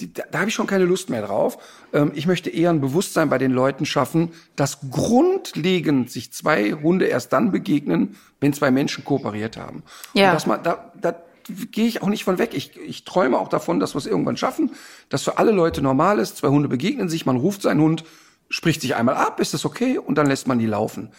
die, 0.00 0.12
da, 0.12 0.24
da 0.30 0.40
habe 0.40 0.48
ich 0.48 0.54
schon 0.54 0.66
keine 0.66 0.84
Lust 0.84 1.08
mehr 1.08 1.22
drauf. 1.22 1.58
Ähm, 1.92 2.12
ich 2.14 2.26
möchte 2.26 2.50
eher 2.50 2.70
ein 2.70 2.80
Bewusstsein 2.80 3.30
bei 3.30 3.38
den 3.38 3.52
Leuten 3.52 3.86
schaffen, 3.86 4.32
dass 4.54 4.78
grundlegend 4.90 6.10
sich 6.10 6.32
zwei 6.32 6.72
Hunde 6.72 7.06
erst 7.06 7.32
dann 7.32 7.50
begegnen, 7.50 8.16
wenn 8.40 8.52
zwei 8.52 8.70
Menschen 8.70 9.04
kooperiert 9.04 9.56
haben. 9.56 9.82
Ja. 10.12 10.28
Und 10.28 10.34
dass 10.34 10.46
man, 10.46 10.62
da, 10.62 10.92
da 11.00 11.14
gehe 11.48 11.86
ich 11.86 12.02
auch 12.02 12.08
nicht 12.08 12.24
von 12.24 12.38
weg. 12.38 12.50
Ich, 12.52 12.76
ich 12.76 13.04
träume 13.04 13.38
auch 13.38 13.48
davon, 13.48 13.80
dass 13.80 13.94
wir 13.94 13.98
es 13.98 14.06
irgendwann 14.06 14.36
schaffen, 14.36 14.72
dass 15.08 15.22
für 15.22 15.38
alle 15.38 15.52
Leute 15.52 15.80
normal 15.80 16.18
ist. 16.18 16.38
Zwei 16.38 16.48
Hunde 16.48 16.68
begegnen 16.68 17.08
sich, 17.08 17.24
man 17.24 17.36
ruft 17.36 17.62
seinen 17.62 17.80
Hund, 17.80 18.04
spricht 18.50 18.82
sich 18.82 18.96
einmal 18.96 19.16
ab, 19.16 19.40
ist 19.40 19.54
das 19.54 19.64
okay 19.64 19.98
und 19.98 20.18
dann 20.18 20.26
lässt 20.26 20.46
man 20.46 20.58
die 20.58 20.66
laufen. 20.66 21.10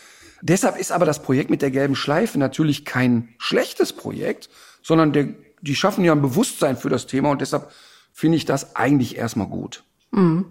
Deshalb 0.42 0.78
ist 0.78 0.92
aber 0.92 1.06
das 1.06 1.22
Projekt 1.22 1.50
mit 1.50 1.62
der 1.62 1.72
gelben 1.72 1.96
Schleife 1.96 2.38
natürlich 2.38 2.86
kein 2.86 3.30
schlechtes 3.38 3.94
Projekt, 3.94 4.50
sondern 4.82 5.14
der, 5.14 5.30
die 5.62 5.76
schaffen 5.76 6.04
ja 6.04 6.12
ein 6.12 6.22
Bewusstsein 6.22 6.78
für 6.78 6.90
das 6.90 7.08
Thema 7.08 7.32
und 7.32 7.42
deshalb 7.42 7.72
finde 8.14 8.38
ich 8.38 8.46
das 8.46 8.76
eigentlich 8.76 9.18
erstmal 9.18 9.48
gut. 9.48 9.84
Mhm. 10.12 10.46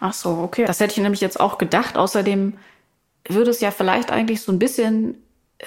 Ach 0.00 0.12
so, 0.12 0.38
okay. 0.38 0.64
Das 0.66 0.80
hätte 0.80 0.92
ich 0.92 1.02
nämlich 1.02 1.20
jetzt 1.20 1.40
auch 1.40 1.58
gedacht. 1.58 1.96
Außerdem 1.96 2.54
würde 3.28 3.50
es 3.50 3.60
ja 3.60 3.70
vielleicht 3.70 4.10
eigentlich 4.10 4.42
so 4.42 4.52
ein 4.52 4.58
bisschen 4.58 5.16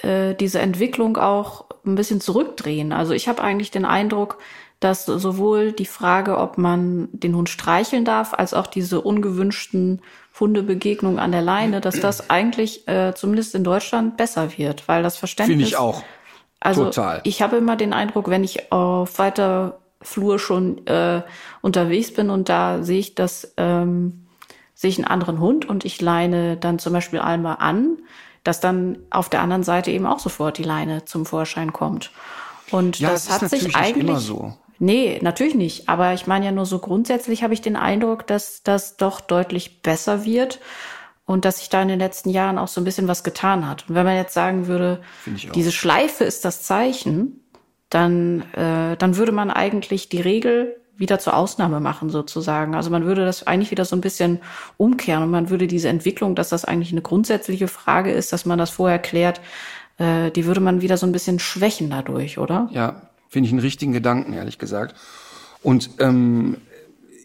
äh, 0.03 0.35
diese 0.35 0.59
Entwicklung 0.59 1.17
auch 1.17 1.65
ein 1.85 1.95
bisschen 1.95 2.21
zurückdrehen. 2.21 2.91
Also 2.91 3.13
ich 3.13 3.27
habe 3.27 3.41
eigentlich 3.41 3.71
den 3.71 3.85
Eindruck, 3.85 4.37
dass 4.79 5.05
sowohl 5.05 5.71
die 5.71 5.85
Frage, 5.85 6.37
ob 6.37 6.57
man 6.57 7.09
den 7.11 7.35
Hund 7.35 7.49
streicheln 7.49 8.05
darf, 8.05 8.33
als 8.33 8.53
auch 8.53 8.67
diese 8.67 9.01
ungewünschten 9.01 10.01
Hundebegegnungen 10.39 11.19
an 11.19 11.31
der 11.31 11.41
Leine, 11.41 11.81
dass 11.81 11.99
das 11.99 12.29
eigentlich 12.29 12.87
äh, 12.87 13.13
zumindest 13.15 13.55
in 13.55 13.63
Deutschland 13.63 14.17
besser 14.17 14.57
wird, 14.57 14.87
weil 14.87 15.01
das 15.01 15.17
Verständnis. 15.17 15.55
Finde 15.55 15.67
ich 15.67 15.77
auch. 15.77 16.03
Also 16.59 16.85
Total. 16.85 17.21
ich 17.23 17.41
habe 17.41 17.57
immer 17.57 17.75
den 17.75 17.93
Eindruck, 17.93 18.29
wenn 18.29 18.43
ich 18.43 18.71
auf 18.71 19.19
weiter 19.19 19.79
Flur 20.01 20.37
schon 20.37 20.85
äh, 20.85 21.23
unterwegs 21.61 22.13
bin 22.13 22.29
und 22.29 22.49
da 22.49 22.83
sehe 22.83 22.99
ich 22.99 23.15
das, 23.15 23.53
ähm, 23.57 24.27
sehe 24.75 24.89
ich 24.89 24.97
einen 24.97 25.07
anderen 25.07 25.39
Hund 25.39 25.67
und 25.67 25.85
ich 25.85 26.01
leine 26.01 26.55
dann 26.57 26.77
zum 26.77 26.93
Beispiel 26.93 27.19
einmal 27.19 27.57
an, 27.59 27.97
dass 28.43 28.59
dann 28.59 28.99
auf 29.09 29.29
der 29.29 29.41
anderen 29.41 29.63
Seite 29.63 29.91
eben 29.91 30.05
auch 30.05 30.19
sofort 30.19 30.57
die 30.57 30.63
Leine 30.63 31.05
zum 31.05 31.25
Vorschein 31.25 31.73
kommt. 31.73 32.11
Und 32.71 32.99
ja, 32.99 33.09
das, 33.09 33.25
das 33.25 33.41
hat 33.41 33.49
sich 33.49 33.75
eigentlich 33.75 34.07
immer 34.07 34.19
so. 34.19 34.53
Nee, 34.79 35.19
natürlich 35.21 35.55
nicht. 35.55 35.89
Aber 35.89 36.13
ich 36.13 36.27
meine 36.27 36.45
ja 36.45 36.51
nur 36.51 36.65
so 36.65 36.79
grundsätzlich 36.79 37.43
habe 37.43 37.53
ich 37.53 37.61
den 37.61 37.75
Eindruck, 37.75 38.27
dass 38.27 38.63
das 38.63 38.97
doch 38.97 39.21
deutlich 39.21 39.81
besser 39.81 40.25
wird 40.25 40.59
und 41.25 41.45
dass 41.45 41.59
sich 41.59 41.69
da 41.69 41.81
in 41.81 41.87
den 41.87 41.99
letzten 41.99 42.29
Jahren 42.29 42.57
auch 42.57 42.67
so 42.67 42.79
ein 42.79 42.85
bisschen 42.85 43.07
was 43.07 43.23
getan 43.23 43.67
hat. 43.67 43.85
Und 43.89 43.95
wenn 43.95 44.05
man 44.05 44.15
jetzt 44.15 44.33
sagen 44.33 44.67
würde, 44.67 45.01
diese 45.25 45.71
Schleife 45.71 46.23
ist 46.23 46.45
das 46.45 46.63
Zeichen, 46.63 47.41
dann, 47.89 48.41
äh, 48.53 48.95
dann 48.97 49.17
würde 49.17 49.31
man 49.31 49.49
eigentlich 49.49 50.09
die 50.09 50.21
Regel 50.21 50.75
wieder 50.95 51.19
zur 51.19 51.35
Ausnahme 51.35 51.79
machen 51.79 52.09
sozusagen. 52.09 52.75
Also 52.75 52.89
man 52.89 53.05
würde 53.05 53.25
das 53.25 53.45
eigentlich 53.45 53.71
wieder 53.71 53.85
so 53.85 53.95
ein 53.95 54.01
bisschen 54.01 54.39
umkehren 54.77 55.23
und 55.23 55.29
man 55.29 55.49
würde 55.49 55.67
diese 55.67 55.89
Entwicklung, 55.89 56.35
dass 56.35 56.49
das 56.49 56.65
eigentlich 56.65 56.91
eine 56.91 57.01
grundsätzliche 57.01 57.67
Frage 57.67 58.11
ist, 58.11 58.33
dass 58.33 58.45
man 58.45 58.57
das 58.57 58.71
vorher 58.71 58.99
klärt, 58.99 59.41
äh, 59.97 60.31
die 60.31 60.45
würde 60.45 60.59
man 60.59 60.81
wieder 60.81 60.97
so 60.97 61.05
ein 61.05 61.11
bisschen 61.11 61.39
schwächen 61.39 61.89
dadurch, 61.89 62.39
oder? 62.39 62.69
Ja, 62.71 63.01
Finde 63.29 63.47
ich 63.47 63.53
einen 63.53 63.61
richtigen 63.61 63.91
Gedanken, 63.91 64.33
ehrlich 64.33 64.57
gesagt. 64.57 64.95
Und 65.63 65.89
ähm, 65.99 66.57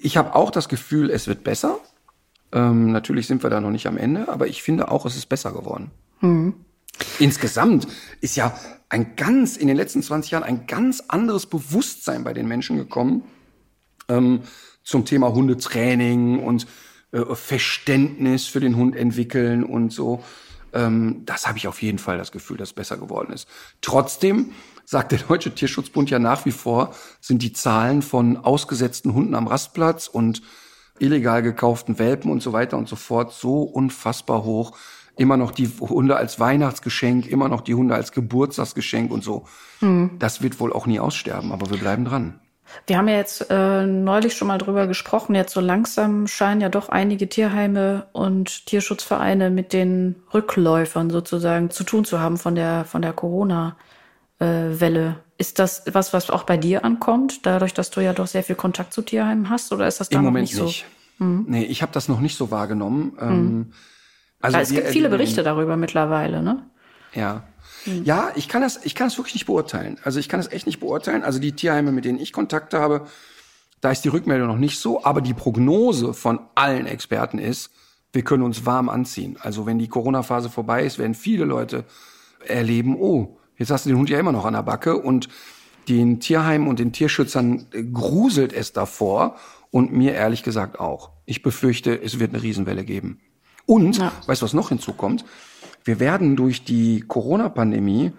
ich 0.01 0.17
habe 0.17 0.35
auch 0.35 0.51
das 0.51 0.69
Gefühl, 0.69 1.11
es 1.11 1.27
wird 1.27 1.45
besser. 1.45 1.79
Ähm, 2.53 2.93
natürlich 2.93 3.27
sind 3.27 3.43
wir 3.43 3.51
da 3.51 3.61
noch 3.61 3.71
nicht 3.71 3.87
am 3.87 3.97
Ende, 3.97 4.29
aber 4.29 4.47
ich 4.47 4.63
finde 4.63 4.91
auch, 4.91 5.07
es 5.07 5.17
ist 5.17 5.29
besser 5.29 5.53
geworden. 5.53 5.91
Mhm. 6.21 6.55
Insgesamt 7.19 7.87
ist 8.21 8.37
ja 8.37 8.57
ein 8.89 9.17
ganz, 9.17 9.57
in 9.57 9.69
den 9.69 9.77
letzten 9.77 10.03
20 10.03 10.33
Jahren 10.33 10.45
ein 10.45 10.67
ganz 10.67 11.05
anderes 11.09 11.47
Bewusstsein 11.47 12.25
bei 12.25 12.35
den 12.35 12.47
Menschen 12.47 12.77
gekommen 12.77 13.25
ähm, 14.09 14.43
zum 14.83 15.05
Thema 15.05 15.33
Hundetraining 15.33 16.41
und 16.41 16.67
äh, 17.13 17.35
Verständnis 17.35 18.47
für 18.47 18.61
den 18.61 18.77
Hund 18.77 18.97
entwickeln 18.97 19.65
und 19.65 19.93
so. 19.93 20.23
Ähm, 20.73 21.23
das 21.25 21.47
habe 21.47 21.59
ich 21.59 21.69
auf 21.69 21.81
jeden 21.83 21.99
Fall 21.99 22.19
das 22.19 22.33
Gefühl, 22.33 22.57
dass 22.57 22.71
es 22.71 22.75
besser 22.75 22.97
geworden 22.97 23.33
ist. 23.33 23.49
Trotzdem 23.81 24.53
sagt 24.85 25.13
der 25.13 25.19
Deutsche 25.19 25.55
Tierschutzbund 25.55 26.11
ja 26.11 26.19
nach 26.19 26.45
wie 26.45 26.53
vor, 26.53 26.95
sind 27.21 27.43
die 27.43 27.53
Zahlen 27.53 28.03
von 28.03 28.37
ausgesetzten 28.37 29.15
Hunden 29.15 29.35
am 29.35 29.47
Rastplatz 29.47 30.07
und 30.07 30.43
illegal 30.99 31.43
gekauften 31.43 31.99
Welpen 31.99 32.31
und 32.31 32.43
so 32.43 32.53
weiter 32.53 32.77
und 32.77 32.89
so 32.89 32.97
fort 32.97 33.33
so 33.33 33.63
unfassbar 33.63 34.45
hoch. 34.45 34.77
Immer 35.17 35.37
noch 35.37 35.51
die 35.51 35.69
Hunde 35.69 36.17
als 36.17 36.41
Weihnachtsgeschenk, 36.41 37.27
immer 37.27 37.49
noch 37.49 37.61
die 37.61 37.75
Hunde 37.75 37.95
als 37.95 38.13
Geburtstagsgeschenk 38.13 39.11
und 39.11 39.23
so. 39.23 39.45
Mhm. 39.81 40.13
Das 40.19 40.43
wird 40.43 40.59
wohl 40.59 40.73
auch 40.73 40.87
nie 40.87 41.01
aussterben, 41.01 41.53
aber 41.53 41.71
wir 41.71 41.79
bleiben 41.79 42.05
dran. 42.05 42.41
Wir 42.87 42.97
haben 42.97 43.09
ja 43.09 43.17
jetzt 43.17 43.51
äh, 43.51 43.85
neulich 43.85 44.35
schon 44.35 44.49
mal 44.49 44.57
drüber 44.57 44.87
gesprochen. 44.87 45.35
Jetzt 45.35 45.53
so 45.53 45.61
langsam 45.61 46.27
scheinen 46.27 46.63
ja 46.63 46.71
doch 46.71 46.89
einige 46.89 47.29
Tierheime 47.29 48.07
und 48.13 48.65
Tierschutzvereine 48.67 49.51
mit 49.51 49.75
den 49.75 50.23
Rückläufern 50.33 51.11
sozusagen 51.11 51.69
zu 51.69 51.85
tun 51.85 52.07
zu 52.07 52.21
haben 52.21 52.39
von 52.39 52.55
der 52.55 52.87
von 52.87 53.03
der 53.03 53.13
Corona 53.13 53.77
äh, 53.77 53.92
Welle. 54.45 55.17
Ist 55.39 55.59
das 55.59 55.83
was, 55.93 56.13
was 56.13 56.31
auch 56.31 56.45
bei 56.45 56.57
dir 56.57 56.85
ankommt, 56.85 57.47
dadurch, 57.47 57.75
dass 57.75 57.91
du 57.91 58.01
ja 58.01 58.13
doch 58.13 58.27
sehr 58.27 58.43
viel 58.43 58.57
Kontakt 58.57 58.93
zu 58.93 59.03
Tierheimen 59.03 59.51
hast, 59.51 59.73
oder 59.73 59.87
ist 59.87 60.01
das 60.01 60.09
da 60.09 60.19
Im 60.19 60.25
Moment 60.25 60.49
nicht 60.49 60.57
so? 60.57 60.65
Nicht. 60.65 60.85
Mhm. 61.19 61.45
Nee, 61.49 61.65
ich 61.65 61.83
habe 61.83 61.93
das 61.93 62.09
noch 62.09 62.21
nicht 62.21 62.37
so 62.37 62.51
wahrgenommen. 62.51 63.13
Mhm. 63.15 63.21
Ähm, 63.21 63.73
also 64.41 64.59
es 64.59 64.71
gibt 64.71 64.89
viele 64.89 65.09
Berichte 65.09 65.43
darüber 65.43 65.77
mittlerweile, 65.77 66.43
ne? 66.43 66.67
Ja. 67.15 67.45
Mhm. 67.87 68.05
Ja, 68.05 68.33
ich 68.35 68.49
kann 68.49 68.63
das, 68.63 68.85
ich 68.85 68.95
kann 68.95 69.09
das 69.09 69.19
wirklich 69.19 69.35
nicht 69.35 69.47
beurteilen. 69.47 69.99
Also 70.03 70.19
ich 70.19 70.29
kann 70.29 70.41
das 70.41 70.51
echt 70.51 70.67
nicht 70.67 70.81
beurteilen. 70.81 71.23
Also 71.23 71.39
die 71.39 71.53
Tierheime, 71.53 71.93
mit 71.93 72.05
denen 72.05 72.19
ich 72.19 72.33
Kontakt 72.33 72.75
habe, 72.75 73.07
da 73.81 73.91
ist 73.91 74.05
die 74.05 74.09
Rückmeldung 74.09 74.49
noch 74.49 74.59
nicht 74.59 74.79
so, 74.79 75.05
aber 75.05 75.21
die 75.21 75.35
Prognose 75.35 76.15
von 76.15 76.41
allen 76.55 76.87
Experten 76.87 77.39
ist, 77.39 77.71
wir 78.13 78.23
können 78.23 78.43
uns 78.43 78.67
warm 78.67 78.89
anziehen. 78.89 79.37
Also 79.41 79.67
wenn 79.67 79.79
die 79.79 79.89
Corona-Phase 79.89 80.51
vorbei 80.51 80.85
ist, 80.85 80.99
werden 80.99 81.15
viele 81.15 81.45
Leute 81.45 81.85
erleben, 82.47 82.97
oh, 82.97 83.39
Jetzt 83.63 83.71
hast 83.71 83.87
du 83.87 83.91
den 83.91 83.99
Hund 83.99 84.11
ja 84.11 84.19
immer 84.19 84.33
noch 84.33 84.45
an 84.45 84.55
der 84.55 84.65
Backe 84.65 84.97
und 84.97 85.29
den 85.89 86.19
Tierheimen 86.19 86.67
und 86.67 86.81
den 86.81 86.91
Tierschützern 86.91 87.67
gruselt 87.93 88.53
es 88.53 88.73
davor 88.73 89.37
und 89.71 89.93
mir 89.93 90.15
ehrlich 90.15 90.43
gesagt 90.43 90.81
auch. 90.81 91.11
Ich 91.27 91.43
befürchte, 91.43 91.95
es 92.03 92.19
wird 92.19 92.35
eine 92.35 92.43
Riesenwelle 92.43 92.85
geben. 92.85 93.21
Und, 93.65 93.99
ja. 93.99 94.11
weißt 94.27 94.43
du, 94.43 94.47
was 94.47 94.53
noch 94.53 94.71
hinzukommt? 94.71 95.25
Wir 95.85 96.01
werden 96.01 96.35
durch 96.35 96.65
die 96.65 97.03
Corona-Pandemie 97.07 98.11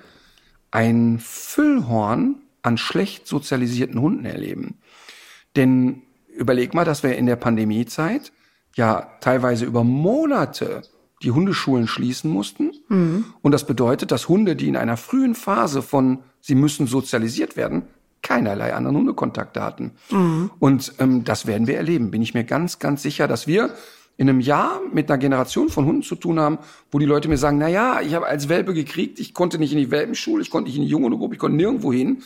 ein 0.71 1.19
Füllhorn 1.19 2.35
an 2.61 2.77
schlecht 2.77 3.27
sozialisierten 3.27 3.99
Hunden 3.99 4.23
erleben. 4.23 4.77
Denn 5.57 6.03
überleg 6.33 6.73
mal, 6.73 6.85
dass 6.85 7.03
wir 7.03 7.17
in 7.17 7.25
der 7.25 7.35
Pandemiezeit 7.35 8.31
ja 8.75 9.09
teilweise 9.19 9.65
über 9.65 9.83
Monate 9.83 10.83
die 11.23 11.31
Hundeschulen 11.31 11.87
schließen 11.87 12.29
mussten. 12.29 12.71
Mhm. 12.89 13.25
Und 13.41 13.51
das 13.51 13.65
bedeutet, 13.65 14.11
dass 14.11 14.29
Hunde, 14.29 14.55
die 14.55 14.67
in 14.67 14.77
einer 14.77 14.97
frühen 14.97 15.35
Phase 15.35 15.81
von 15.81 16.19
sie 16.41 16.55
müssen 16.55 16.85
sozialisiert 16.85 17.55
werden, 17.55 17.83
keinerlei 18.21 18.73
anderen 18.73 18.97
Hundekontakte 18.97 19.61
hatten. 19.61 19.91
Mhm. 20.11 20.51
Und 20.59 20.93
ähm, 20.99 21.23
das 21.23 21.45
werden 21.45 21.67
wir 21.67 21.77
erleben. 21.77 22.11
Bin 22.11 22.21
ich 22.21 22.33
mir 22.33 22.43
ganz, 22.43 22.79
ganz 22.79 23.01
sicher, 23.01 23.27
dass 23.27 23.47
wir 23.47 23.73
in 24.17 24.29
einem 24.29 24.41
Jahr 24.41 24.81
mit 24.91 25.09
einer 25.09 25.17
Generation 25.17 25.69
von 25.69 25.85
Hunden 25.85 26.03
zu 26.03 26.15
tun 26.15 26.39
haben, 26.39 26.59
wo 26.91 26.99
die 26.99 27.05
Leute 27.05 27.29
mir 27.29 27.37
sagen, 27.37 27.57
na 27.57 27.67
ja, 27.67 28.01
ich 28.01 28.13
habe 28.13 28.27
als 28.27 28.47
Welpe 28.47 28.73
gekriegt, 28.73 29.19
ich 29.19 29.33
konnte 29.33 29.57
nicht 29.57 29.71
in 29.71 29.79
die 29.79 29.91
Welpenschule, 29.91 30.41
ich 30.41 30.49
konnte 30.49 30.69
nicht 30.69 30.77
in 30.77 30.83
die 30.83 30.89
Junghundegruppe, 30.89 31.33
ich 31.33 31.39
konnte 31.39 31.57
nirgendwo 31.57 31.91
hin. 31.91 32.21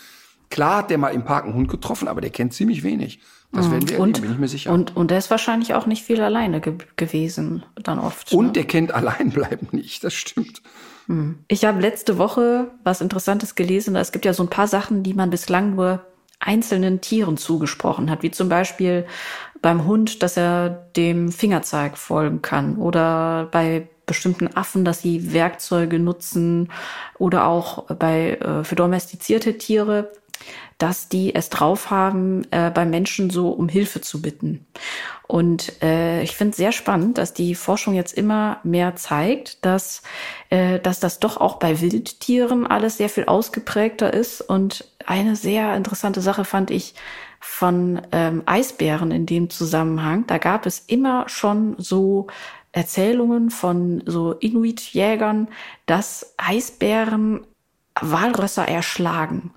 Klar 0.49 0.79
hat 0.79 0.89
der 0.89 0.97
mal 0.97 1.10
im 1.10 1.23
Park 1.23 1.45
einen 1.45 1.53
Hund 1.53 1.69
getroffen, 1.69 2.07
aber 2.07 2.21
der 2.21 2.29
kennt 2.29 2.53
ziemlich 2.53 2.83
wenig. 2.83 3.19
Das 3.51 3.67
mhm. 3.67 3.71
werden 3.71 3.89
wir 3.89 3.99
und, 3.99 4.21
bin 4.21 4.31
ich 4.31 4.38
mir 4.38 4.47
sicher. 4.47 4.71
Und, 4.71 4.95
und 4.95 5.12
der 5.12 5.17
ist 5.17 5.31
wahrscheinlich 5.31 5.73
auch 5.73 5.86
nicht 5.86 6.03
viel 6.03 6.21
alleine 6.21 6.60
ge 6.62 6.73
gewesen, 6.95 7.63
dann 7.81 7.99
oft. 7.99 8.33
Und 8.33 8.47
ne? 8.47 8.51
der 8.53 8.63
kennt 8.65 8.91
Alleinbleiben 8.93 9.69
nicht, 9.71 10.03
das 10.03 10.13
stimmt. 10.13 10.62
Mhm. 11.07 11.39
Ich 11.47 11.65
habe 11.65 11.81
letzte 11.81 12.17
Woche 12.17 12.71
was 12.83 13.01
Interessantes 13.01 13.55
gelesen. 13.55 13.95
Es 13.95 14.12
gibt 14.12 14.25
ja 14.25 14.33
so 14.33 14.43
ein 14.43 14.49
paar 14.49 14.67
Sachen, 14.67 15.03
die 15.03 15.13
man 15.13 15.29
bislang 15.29 15.75
nur 15.75 16.05
einzelnen 16.39 17.01
Tieren 17.01 17.38
zugesprochen 17.38 18.12
hat, 18.12 18.21
wie 18.21 18.31
zum 18.31 18.47
Beispiel 18.49 19.05
beim 19.62 19.86
Hund, 19.86 20.21
dass 20.21 20.38
er 20.38 20.69
dem 20.95 21.31
Fingerzeig 21.31 21.97
folgen 21.97 22.41
kann 22.41 22.77
oder 22.77 23.47
bei 23.51 23.88
bestimmten 24.05 24.55
Affen, 24.55 24.86
dass 24.86 25.01
sie 25.01 25.33
Werkzeuge 25.33 25.99
nutzen 25.99 26.71
oder 27.17 27.47
auch 27.47 27.86
bei 27.95 28.36
äh, 28.36 28.63
für 28.63 28.75
domestizierte 28.75 29.57
Tiere, 29.57 30.12
dass 30.78 31.10
die 31.10 31.34
es 31.34 31.50
drauf 31.50 31.90
haben, 31.90 32.46
äh, 32.52 32.70
bei 32.70 32.86
Menschen 32.86 33.30
so 33.30 33.50
um 33.50 33.68
Hilfe 33.68 34.02
zu 34.02 34.22
bitten. 34.22 34.66
Und 35.28 35.82
äh, 35.82 36.22
ich 36.22 36.36
finde 36.36 36.52
es 36.52 36.58
sehr 36.58 36.72
spannend, 36.72 37.18
dass 37.18 37.34
die 37.34 37.56
Forschung 37.56 37.96
jetzt 37.96 38.13
immer 38.13 38.60
mehr 38.63 38.96
zeigt, 38.96 39.66
dass, 39.66 40.04
äh, 40.50 40.80
dass 40.80 41.00
das 41.00 41.20
doch 41.20 41.38
auch 41.38 41.58
bei 41.58 41.82
Wildtieren 41.82 42.68
alles 42.68 42.98
sehr 42.98 43.10
viel 43.10 43.26
ausgeprägter 43.26 44.13
ist. 44.13 44.42
Und 44.42 44.86
eine 45.06 45.36
sehr 45.36 45.76
interessante 45.76 46.22
Sache 46.22 46.46
fand 46.46 46.72
ich 46.72 46.94
von 47.40 48.02
ähm, 48.12 48.44
Eisbären 48.46 49.12
in 49.12 49.26
dem 49.26 49.50
Zusammenhang. 49.50 50.26
Da 50.28 50.38
gab 50.38 50.66
es 50.66 50.80
immer 50.80 51.28
schon 51.28 51.76
so 51.78 52.28
Erzählungen 52.72 53.50
von 53.50 54.04
so 54.06 54.34
Inuit-Jägern, 54.34 55.48
dass 55.88 56.36
Eisbären 56.38 57.46
Walrösser 58.01 58.67
erschlagen. 58.67 59.51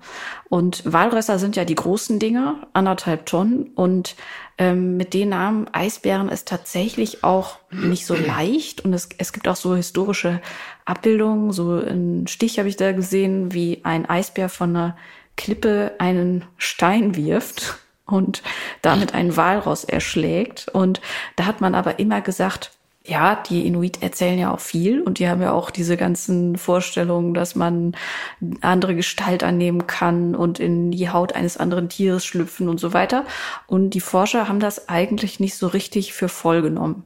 Und 0.49 0.83
Walrösser 0.85 1.39
sind 1.39 1.55
ja 1.55 1.65
die 1.65 1.75
großen 1.75 2.19
Dinger, 2.19 2.67
anderthalb 2.73 3.25
Tonnen. 3.25 3.71
Und 3.75 4.15
ähm, 4.57 4.97
mit 4.97 5.13
den 5.13 5.29
Namen 5.29 5.67
Eisbären 5.73 6.29
ist 6.29 6.47
tatsächlich 6.47 7.23
auch 7.23 7.57
nicht 7.71 8.05
so 8.05 8.15
leicht. 8.15 8.81
Und 8.81 8.93
es, 8.93 9.09
es 9.17 9.33
gibt 9.33 9.47
auch 9.47 9.55
so 9.55 9.75
historische 9.75 10.41
Abbildungen. 10.85 11.51
So 11.51 11.73
ein 11.73 12.27
Stich 12.27 12.59
habe 12.59 12.69
ich 12.69 12.77
da 12.77 12.91
gesehen, 12.91 13.53
wie 13.53 13.81
ein 13.83 14.05
Eisbär 14.09 14.49
von 14.49 14.75
einer 14.75 14.97
Klippe 15.37 15.93
einen 15.99 16.45
Stein 16.57 17.15
wirft 17.15 17.79
und 18.05 18.43
damit 18.81 19.13
einen 19.13 19.37
Walross 19.37 19.83
erschlägt. 19.83 20.67
Und 20.67 21.01
da 21.35 21.45
hat 21.45 21.61
man 21.61 21.75
aber 21.75 21.99
immer 21.99 22.21
gesagt, 22.21 22.71
ja, 23.03 23.35
die 23.35 23.65
Inuit 23.65 24.03
erzählen 24.03 24.37
ja 24.37 24.53
auch 24.53 24.59
viel 24.59 25.01
und 25.01 25.17
die 25.17 25.27
haben 25.27 25.41
ja 25.41 25.53
auch 25.53 25.71
diese 25.71 25.97
ganzen 25.97 26.55
Vorstellungen, 26.55 27.33
dass 27.33 27.55
man 27.55 27.95
andere 28.61 28.93
Gestalt 28.93 29.43
annehmen 29.43 29.87
kann 29.87 30.35
und 30.35 30.59
in 30.59 30.91
die 30.91 31.09
Haut 31.09 31.33
eines 31.33 31.57
anderen 31.57 31.89
Tieres 31.89 32.23
schlüpfen 32.23 32.69
und 32.69 32.79
so 32.79 32.93
weiter. 32.93 33.25
Und 33.65 33.91
die 33.91 34.01
Forscher 34.01 34.47
haben 34.47 34.59
das 34.59 34.87
eigentlich 34.87 35.39
nicht 35.39 35.55
so 35.55 35.65
richtig 35.65 36.13
für 36.13 36.29
voll 36.29 36.61
genommen. 36.61 37.05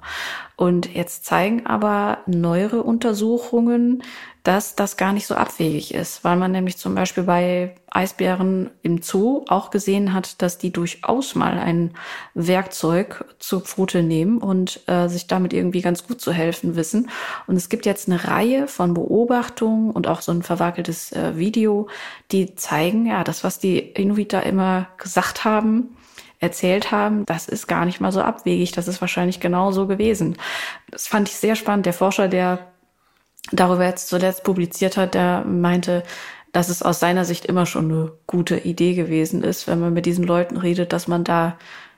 Und 0.58 0.93
jetzt 0.93 1.25
zeigen 1.25 1.65
aber 1.65 2.19
neuere 2.25 2.84
Untersuchungen, 2.84 4.03
dass 4.45 4.75
das 4.75 4.95
gar 4.95 5.12
nicht 5.12 5.25
so 5.25 5.34
abwegig 5.34 5.93
ist, 5.93 6.23
weil 6.23 6.38
man 6.38 6.51
nämlich 6.51 6.77
zum 6.77 6.93
Beispiel 6.93 7.23
bei 7.23 7.73
Eisbären 7.89 8.69
im 8.84 9.01
Zoo 9.01 9.43
auch 9.47 9.71
gesehen 9.71 10.13
hat, 10.13 10.39
dass 10.43 10.60
die 10.60 10.71
durchaus 10.71 11.34
mal 11.34 11.58
ein 11.58 11.95
Werkzeug 12.36 13.25
zur 13.39 13.62
Pfote 13.62 14.03
nehmen 14.03 14.38
und 14.38 14.88
äh, 14.88 15.08
sich 15.08 15.25
damit 15.25 15.51
irgendwie 15.51 15.81
ganz 15.81 16.05
gut 16.05 16.21
zu 16.21 16.31
helfen 16.31 16.75
wissen. 16.75 17.10
Und 17.47 17.55
es 17.55 17.69
gibt 17.69 17.88
jetzt 17.88 18.08
eine 18.08 18.23
Reihe 18.23 18.67
von 18.67 18.93
Beobachtungen 18.93 19.89
und 19.89 20.08
auch 20.08 20.21
so 20.21 20.31
ein 20.31 20.43
verwackeltes 20.43 21.12
äh, 21.12 21.36
Video, 21.38 21.88
die 22.31 22.53
zeigen, 22.53 23.08
ja, 23.08 23.23
das, 23.23 23.43
was 23.43 23.58
die 23.58 23.79
Inuit 23.79 24.31
da 24.31 24.41
immer 24.41 24.89
gesagt 24.97 25.43
haben, 25.43 25.97
erzählt 26.39 26.91
haben, 26.91 27.25
das 27.25 27.47
ist 27.47 27.65
gar 27.65 27.86
nicht 27.86 27.99
mal 27.99 28.12
so 28.12 28.21
abwegig. 28.21 28.73
Das 28.73 28.88
ist 28.88 29.01
wahrscheinlich 29.01 29.39
genau 29.39 29.71
so 29.71 29.88
gewesen. 29.88 30.38
Das 30.91 31.08
fand 31.08 31.29
ich 31.29 31.36
sehr 31.36 31.55
spannend. 31.55 31.88
Der 31.88 31.93
Forscher, 31.93 32.27
der 32.27 32.60
darüber 33.51 33.86
jetzt 33.86 34.08
zuletzt 34.08 34.43
publiziert 34.43 34.97
hat, 34.97 35.13
der 35.13 35.43
meinte, 35.45 36.03
dass 36.51 36.69
es 36.69 36.81
aus 36.81 36.99
seiner 36.99 37.25
Sicht 37.25 37.45
immer 37.45 37.65
schon 37.65 37.91
eine 37.91 38.12
gute 38.27 38.58
Idee 38.58 38.93
gewesen 38.93 39.43
ist, 39.43 39.67
wenn 39.67 39.79
man 39.79 39.93
mit 39.93 40.05
diesen 40.05 40.23
Leuten 40.23 40.58
redet, 40.58 40.93
dass 40.93 41.08
man 41.08 41.23
da 41.23 41.58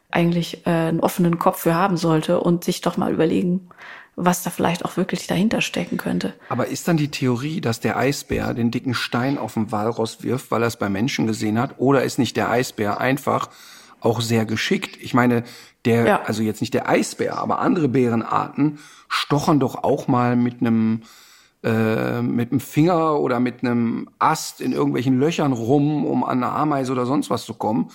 eigentlich 0.09 0.65
äh, 0.65 0.71
einen 0.71 0.99
offenen 0.99 1.37
Kopf 1.37 1.59
für 1.61 1.75
haben 1.75 1.97
sollte 1.97 2.39
und 2.39 2.63
sich 2.63 2.81
doch 2.81 2.97
mal 2.97 3.13
überlegen, 3.13 3.69
was 4.15 4.41
da 4.41 4.49
vielleicht 4.49 4.83
auch 4.83 4.97
wirklich 4.97 5.27
dahinter 5.27 5.61
stecken 5.61 5.97
könnte. 5.97 6.33
Aber 6.49 6.67
ist 6.67 6.87
dann 6.87 6.97
die 6.97 7.11
Theorie, 7.11 7.61
dass 7.61 7.81
der 7.81 7.97
Eisbär 7.97 8.55
den 8.55 8.71
dicken 8.71 8.95
Stein 8.95 9.37
auf 9.37 9.53
den 9.53 9.71
Walross 9.71 10.23
wirft, 10.23 10.49
weil 10.49 10.63
er 10.63 10.67
es 10.67 10.77
bei 10.77 10.89
Menschen 10.89 11.27
gesehen 11.27 11.59
hat, 11.59 11.75
oder 11.77 12.03
ist 12.03 12.17
nicht 12.17 12.35
der 12.35 12.49
Eisbär 12.49 12.99
einfach 12.99 13.49
auch 14.01 14.21
sehr 14.21 14.45
geschickt? 14.45 14.97
Ich 14.99 15.13
meine, 15.13 15.43
der, 15.85 16.05
ja. 16.05 16.21
also 16.23 16.41
jetzt 16.41 16.61
nicht 16.61 16.73
der 16.73 16.89
Eisbär, 16.89 17.37
aber 17.37 17.59
andere 17.59 17.89
Bärenarten 17.89 18.79
stochern 19.07 19.59
doch 19.59 19.83
auch 19.83 20.07
mal 20.07 20.35
mit 20.35 20.61
einem 20.61 21.03
äh, 21.67 22.21
mit 22.21 22.51
einem 22.51 22.61
Finger 22.61 23.19
oder 23.19 23.41
mit 23.41 23.61
einem 23.61 24.07
Ast 24.19 24.61
in 24.61 24.71
irgendwelchen 24.71 25.19
Löchern 25.19 25.51
rum, 25.51 26.05
um 26.05 26.23
an 26.23 26.41
eine 26.41 26.53
Ameise 26.53 26.93
oder 26.93 27.05
sonst 27.05 27.29
was 27.29 27.45
zu 27.45 27.55
kommen. 27.55 27.91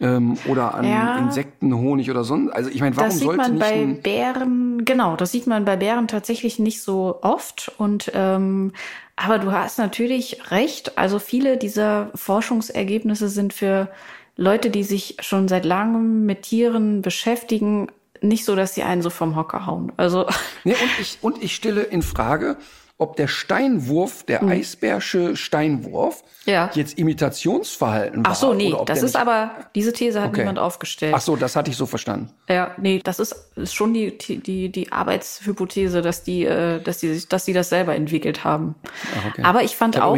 Ähm, 0.00 0.38
oder 0.46 0.74
an 0.74 0.86
ja. 0.86 1.18
Insektenhonig 1.18 2.08
oder 2.08 2.22
sonst. 2.22 2.52
Also 2.52 2.70
ich 2.70 2.80
meine, 2.80 2.96
warum 2.96 3.10
das 3.10 3.18
sieht 3.18 3.36
man 3.36 3.54
nicht 3.54 3.60
bei 3.60 3.84
Bären, 4.00 4.84
genau, 4.84 5.16
das 5.16 5.32
sieht 5.32 5.48
man 5.48 5.64
bei 5.64 5.76
Bären 5.76 6.06
tatsächlich 6.06 6.60
nicht 6.60 6.82
so 6.82 7.18
oft. 7.22 7.72
Und 7.78 8.12
ähm, 8.14 8.72
aber 9.16 9.38
du 9.38 9.50
hast 9.50 9.78
natürlich 9.78 10.52
recht. 10.52 10.96
Also 10.96 11.18
viele 11.18 11.56
dieser 11.56 12.10
Forschungsergebnisse 12.14 13.28
sind 13.28 13.52
für 13.52 13.88
Leute, 14.36 14.70
die 14.70 14.84
sich 14.84 15.16
schon 15.18 15.48
seit 15.48 15.64
langem 15.64 16.26
mit 16.26 16.42
Tieren 16.42 17.02
beschäftigen, 17.02 17.88
nicht 18.22 18.44
so, 18.44 18.54
dass 18.54 18.74
sie 18.74 18.84
einen 18.84 19.02
so 19.02 19.10
vom 19.10 19.34
Hocker 19.34 19.66
hauen. 19.66 19.92
Also 19.96 20.26
nee, 20.64 20.72
und 20.72 21.00
ich 21.00 21.18
und 21.20 21.42
ich 21.42 21.56
stelle 21.56 21.82
in 21.82 22.02
Frage, 22.02 22.56
ob 23.00 23.16
der 23.16 23.28
Steinwurf, 23.28 24.24
der 24.24 24.42
mhm. 24.42 24.50
Eisbärsche 24.50 25.34
Steinwurf, 25.34 26.22
ja. 26.44 26.70
jetzt 26.74 26.98
Imitationsverhalten 26.98 28.24
war. 28.24 28.32
Ach 28.32 28.36
so, 28.36 28.52
nee, 28.52 28.74
das 28.84 29.02
ist 29.02 29.16
aber, 29.16 29.52
diese 29.74 29.92
These 29.92 30.20
hat 30.20 30.28
okay. 30.28 30.40
niemand 30.40 30.58
aufgestellt. 30.58 31.14
Ach 31.16 31.20
so, 31.20 31.34
das 31.34 31.56
hatte 31.56 31.70
ich 31.70 31.76
so 31.76 31.86
verstanden. 31.86 32.30
Ja, 32.48 32.74
nee, 32.78 33.00
das 33.02 33.18
ist, 33.18 33.52
ist 33.56 33.74
schon 33.74 33.94
die, 33.94 34.16
die, 34.18 34.70
die 34.70 34.92
Arbeitshypothese, 34.92 36.02
dass 36.02 36.24
die, 36.24 36.44
äh, 36.44 36.80
dass 36.82 36.98
die, 36.98 37.22
dass 37.26 37.46
die 37.46 37.54
das 37.54 37.70
selber 37.70 37.94
entwickelt 37.94 38.44
haben. 38.44 38.74
Ach, 39.18 39.30
okay. 39.30 39.42
Aber 39.44 39.62
ich 39.62 39.76
fand 39.76 39.96
ich 39.96 40.02
auch 40.02 40.16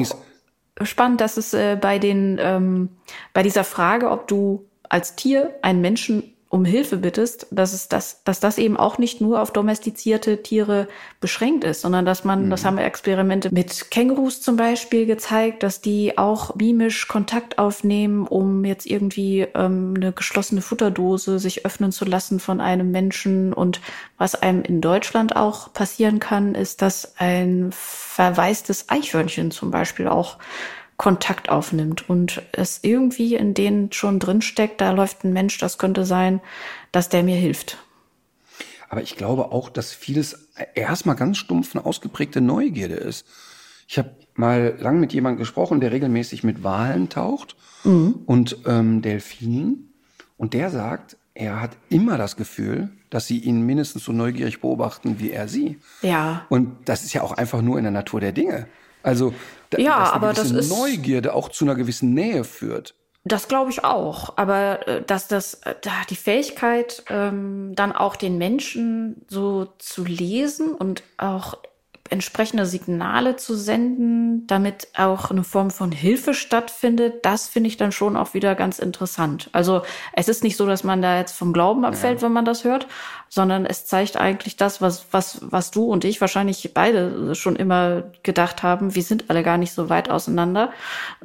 spannend, 0.83 1.21
dass 1.21 1.37
es 1.37 1.55
äh, 1.55 1.79
bei 1.81 2.01
den, 2.01 2.39
ähm, 2.41 2.89
bei 3.33 3.45
dieser 3.45 3.63
Frage, 3.63 4.11
ob 4.11 4.27
du 4.27 4.69
als 4.89 5.15
Tier 5.15 5.55
einen 5.63 5.81
Menschen 5.81 6.35
um 6.53 6.67
Hilfe 6.67 6.99
bittest, 6.99 7.47
dass 7.51 7.73
es 7.73 7.89
das, 7.89 8.23
dass 8.25 8.39
das 8.39 8.59
eben 8.59 8.77
auch 8.77 8.99
nicht 8.99 9.23
nur 9.23 9.41
auf 9.41 9.55
domestizierte 9.55 10.43
Tiere 10.43 10.87
beschränkt 11.19 11.65
ist, 11.65 11.81
sondern 11.81 12.05
dass 12.05 12.25
man, 12.25 12.45
mhm. 12.45 12.51
das 12.51 12.67
haben 12.67 12.77
wir 12.77 12.85
Experimente 12.85 13.49
mit 13.51 13.91
Kängurus 13.91 14.43
zum 14.43 14.57
Beispiel 14.57 15.07
gezeigt, 15.07 15.63
dass 15.63 15.81
die 15.81 16.19
auch 16.19 16.55
mimisch 16.55 17.09
Kontakt 17.09 17.59
aufnehmen, 17.59 18.27
um 18.27 18.67
jetzt 18.67 18.85
irgendwie 18.85 19.47
ähm, 19.55 19.95
eine 19.97 20.13
geschlossene 20.13 20.61
Futterdose 20.61 21.39
sich 21.39 21.65
öffnen 21.65 21.91
zu 21.91 22.05
lassen 22.05 22.39
von 22.39 22.61
einem 22.61 22.91
Menschen. 22.91 23.55
Und 23.55 23.81
was 24.19 24.35
einem 24.35 24.63
in 24.63 24.83
Deutschland 24.83 25.35
auch 25.35 25.73
passieren 25.73 26.19
kann, 26.19 26.55
ist, 26.55 26.83
dass 26.83 27.15
ein 27.17 27.71
verwaistes 27.73 28.91
Eichhörnchen 28.91 29.53
zum 29.53 29.71
Beispiel 29.71 30.07
auch 30.07 30.37
Kontakt 30.97 31.49
aufnimmt 31.49 32.09
und 32.09 32.43
es 32.53 32.81
irgendwie 32.83 33.35
in 33.35 33.55
denen 33.55 33.93
schon 33.93 34.19
drinsteckt, 34.19 34.81
da 34.81 34.93
läuft 34.93 35.25
ein 35.25 35.33
Mensch, 35.33 35.59
das 35.59 35.79
könnte 35.79 36.05
sein, 36.05 36.41
dass 36.93 37.09
der 37.09 37.23
mir 37.23 37.37
hilft. 37.37 37.79
Aber 38.89 39.03
ich 39.03 39.17
glaube 39.17 39.53
auch, 39.53 39.71
dass 39.71 39.93
vieles 39.93 40.49
erstmal 40.75 41.17
ganz 41.17 41.39
stumpf 41.39 41.75
eine 41.75 41.87
ausgeprägte 41.87 42.41
Neugierde 42.41 42.95
ist. 42.95 43.27
Ich 43.89 43.99
habe 43.99 44.11
mal 44.35 44.77
lang 44.79 45.01
mit 45.01 45.13
jemandem 45.13 45.39
gesprochen, 45.39 45.81
der 45.81 45.93
regelmäßig 45.93 46.45
mit 46.45 46.63
Walen 46.63 47.09
taucht 47.09 47.57
mhm. 47.85 48.21
und 48.27 48.59
ähm, 48.67 49.03
Delfinen. 49.03 49.93
Und 50.37 50.55
der 50.55 50.71
sagt, 50.71 51.17
er 51.35 51.61
hat 51.61 51.71
immer 51.89 52.19
das 52.19 52.37
Gefühl, 52.37 52.91
dass 53.11 53.27
sie 53.27 53.39
ihn 53.39 53.63
mindestens 53.63 54.05
so 54.05 54.13
neugierig 54.13 54.61
beobachten 54.61 55.17
wie 55.19 55.31
er 55.31 55.49
sie. 55.49 55.79
Ja. 56.03 56.47
Und 56.49 56.77
das 56.87 57.05
ist 57.05 57.13
ja 57.13 57.23
auch 57.23 57.33
einfach 57.33 57.63
nur 57.63 57.79
in 57.79 57.85
der 57.85 57.93
Natur 57.93 58.21
der 58.21 58.33
Dinge. 58.33 58.67
Also, 59.03 59.35
da, 59.71 59.79
Ja, 59.79 59.99
dass 60.01 60.09
eine 60.13 60.17
aber 60.23 60.33
das 60.33 60.51
gewisse 60.51 60.59
ist- 60.73 60.79
Neugierde 60.79 61.35
auch 61.35 61.49
zu 61.49 61.65
einer 61.65 61.75
gewissen 61.75 62.15
Nähe 62.15 62.45
führt. 62.45 62.95
Das 63.25 63.47
glaube 63.47 63.71
ich 63.71 63.85
auch. 63.85 64.37
Aber 64.37 64.87
äh, 64.89 65.03
dass 65.03 65.29
das, 65.29 65.55
äh, 65.63 65.75
da 65.81 65.91
die 66.11 66.17
Fähigkeit, 66.17 67.05
ähm, 67.09 67.73
dann 67.77 67.93
auch 67.93 68.17
den 68.17 68.37
Menschen 68.37 69.25
so 69.29 69.69
zu 69.79 70.05
lesen 70.05 70.73
und 70.75 71.05
auch 71.19 71.57
entsprechende 72.13 72.67
Signale 72.67 73.37
zu 73.37 73.57
senden, 73.57 74.47
damit 74.47 74.89
auch 74.97 75.31
eine 75.31 75.43
Form 75.43 75.71
von 75.71 75.91
Hilfe 75.91 76.35
stattfindet, 76.35 77.25
das 77.25 77.49
finde 77.49 77.69
ich 77.69 77.77
dann 77.77 77.91
schon 77.91 78.17
auch 78.17 78.35
wieder 78.35 78.55
ganz 78.55 78.79
interessant. 78.79 79.51
Also 79.53 79.83
es 80.13 80.29
ist 80.29 80.45
nicht 80.45 80.57
so, 80.57 80.67
dass 80.67 80.85
man 80.85 81.03
da 81.03 81.19
jetzt 81.19 81.37
vom 81.37 81.53
Glauben 81.53 81.85
abfällt, 81.85 82.23
wenn 82.23 82.33
man 82.33 82.45
das 82.45 82.65
hört, 82.65 82.87
sondern 83.29 83.67
es 83.67 83.87
zeigt 83.87 84.17
eigentlich 84.17 84.57
das, 84.57 84.81
was, 84.81 85.07
was, 85.11 85.41
was 85.43 85.71
du 85.71 85.85
und 85.85 86.05
ich 86.05 86.21
wahrscheinlich 86.21 86.71
beide 86.75 87.35
schon 87.35 87.57
immer 87.57 88.05
gedacht 88.23 88.63
haben. 88.63 88.95
Wir 88.95 89.03
sind 89.03 89.31
alle 89.31 89.43
gar 89.43 89.59
nicht 89.59 89.73
so 89.73 89.89
weit 89.89 90.11
auseinander. 90.11 90.73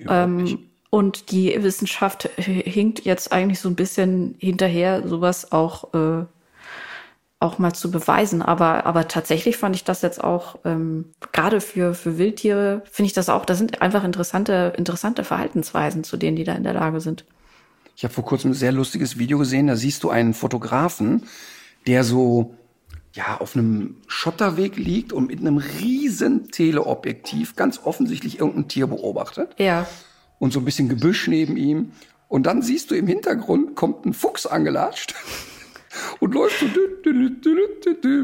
Ähm, 0.07 0.69
und 0.89 1.31
die 1.31 1.61
Wissenschaft 1.61 2.29
hinkt 2.37 3.03
jetzt 3.03 3.31
eigentlich 3.31 3.59
so 3.59 3.69
ein 3.69 3.75
bisschen 3.75 4.35
hinterher, 4.39 5.05
sowas 5.05 5.51
auch, 5.51 5.93
äh, 5.93 6.25
auch 7.39 7.59
mal 7.59 7.73
zu 7.73 7.91
beweisen. 7.91 8.41
Aber, 8.41 8.85
aber 8.85 9.07
tatsächlich 9.07 9.57
fand 9.57 9.75
ich 9.75 9.83
das 9.83 10.01
jetzt 10.01 10.23
auch, 10.23 10.57
ähm, 10.65 11.11
gerade 11.31 11.61
für, 11.61 11.93
für 11.93 12.17
Wildtiere, 12.17 12.81
finde 12.91 13.07
ich 13.07 13.13
das 13.13 13.29
auch, 13.29 13.45
da 13.45 13.55
sind 13.55 13.81
einfach 13.81 14.03
interessante, 14.03 14.73
interessante 14.77 15.23
Verhaltensweisen 15.23 16.03
zu 16.03 16.17
denen, 16.17 16.35
die 16.35 16.43
da 16.43 16.53
in 16.53 16.63
der 16.63 16.73
Lage 16.73 16.99
sind. 16.99 17.25
Ich 17.95 18.03
habe 18.03 18.13
vor 18.13 18.25
kurzem 18.25 18.51
ein 18.51 18.55
sehr 18.55 18.71
lustiges 18.71 19.17
Video 19.17 19.37
gesehen, 19.37 19.67
da 19.67 19.75
siehst 19.75 20.03
du 20.03 20.09
einen 20.09 20.33
Fotografen, 20.33 21.23
der 21.85 22.03
so 22.03 22.55
ja 23.13 23.37
auf 23.39 23.55
einem 23.55 23.97
Schotterweg 24.07 24.75
liegt 24.77 25.13
und 25.13 25.27
mit 25.27 25.39
einem 25.39 25.57
riesen 25.57 26.49
Teleobjektiv 26.51 27.55
ganz 27.55 27.79
offensichtlich 27.83 28.39
irgendein 28.39 28.67
Tier 28.67 28.85
beobachtet 28.87 29.55
Ja. 29.57 29.87
und 30.37 30.53
so 30.53 30.59
ein 30.59 30.65
bisschen 30.65 30.89
Gebüsch 30.89 31.27
neben 31.27 31.57
ihm 31.57 31.91
und 32.27 32.45
dann 32.45 32.61
siehst 32.61 32.91
du 32.91 32.95
im 32.95 33.07
Hintergrund 33.07 33.75
kommt 33.75 34.05
ein 34.05 34.13
Fuchs 34.13 34.45
angelatscht 34.45 35.15
und 36.19 36.33
läuft 36.33 36.59
so, 36.59 36.65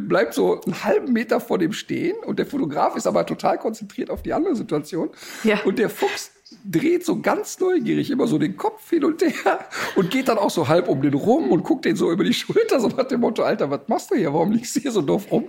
bleibt 0.01 0.34
so 0.34 0.61
einen 0.61 0.84
halben 0.84 1.13
Meter 1.13 1.39
vor 1.39 1.57
dem 1.57 1.74
stehen 1.74 2.15
und 2.26 2.39
der 2.39 2.45
Fotograf 2.45 2.95
ist 2.95 3.07
aber 3.07 3.26
total 3.26 3.57
konzentriert 3.57 4.09
auf 4.09 4.21
die 4.21 4.34
andere 4.34 4.55
Situation. 4.55 5.09
Ja. 5.43 5.59
Und 5.63 5.80
der 5.80 5.89
Fuchs 5.89 6.32
dreht 6.69 7.05
so 7.05 7.19
ganz 7.19 7.59
neugierig 7.59 8.11
immer 8.11 8.28
so 8.28 8.38
den 8.38 8.57
Kopf 8.57 8.89
hin 8.89 9.03
und 9.03 9.21
her 9.21 9.59
und 9.95 10.11
geht 10.11 10.28
dann 10.28 10.38
auch 10.38 10.49
so 10.49 10.67
halb 10.67 10.88
um 10.88 11.01
den 11.01 11.13
rum 11.13 11.51
und 11.51 11.63
guckt 11.63 11.86
den 11.86 11.95
so 11.95 12.11
über 12.11 12.24
die 12.24 12.34
Schulter, 12.34 12.80
so 12.80 12.88
nach 12.89 13.07
dem 13.07 13.21
Motto, 13.21 13.43
Alter, 13.43 13.69
was 13.69 13.82
machst 13.88 14.11
du 14.11 14.15
hier? 14.15 14.34
Warum 14.34 14.51
liegst 14.51 14.76
du 14.76 14.80
hier 14.80 14.91
so 14.91 15.01
doof 15.01 15.32
rum? 15.32 15.45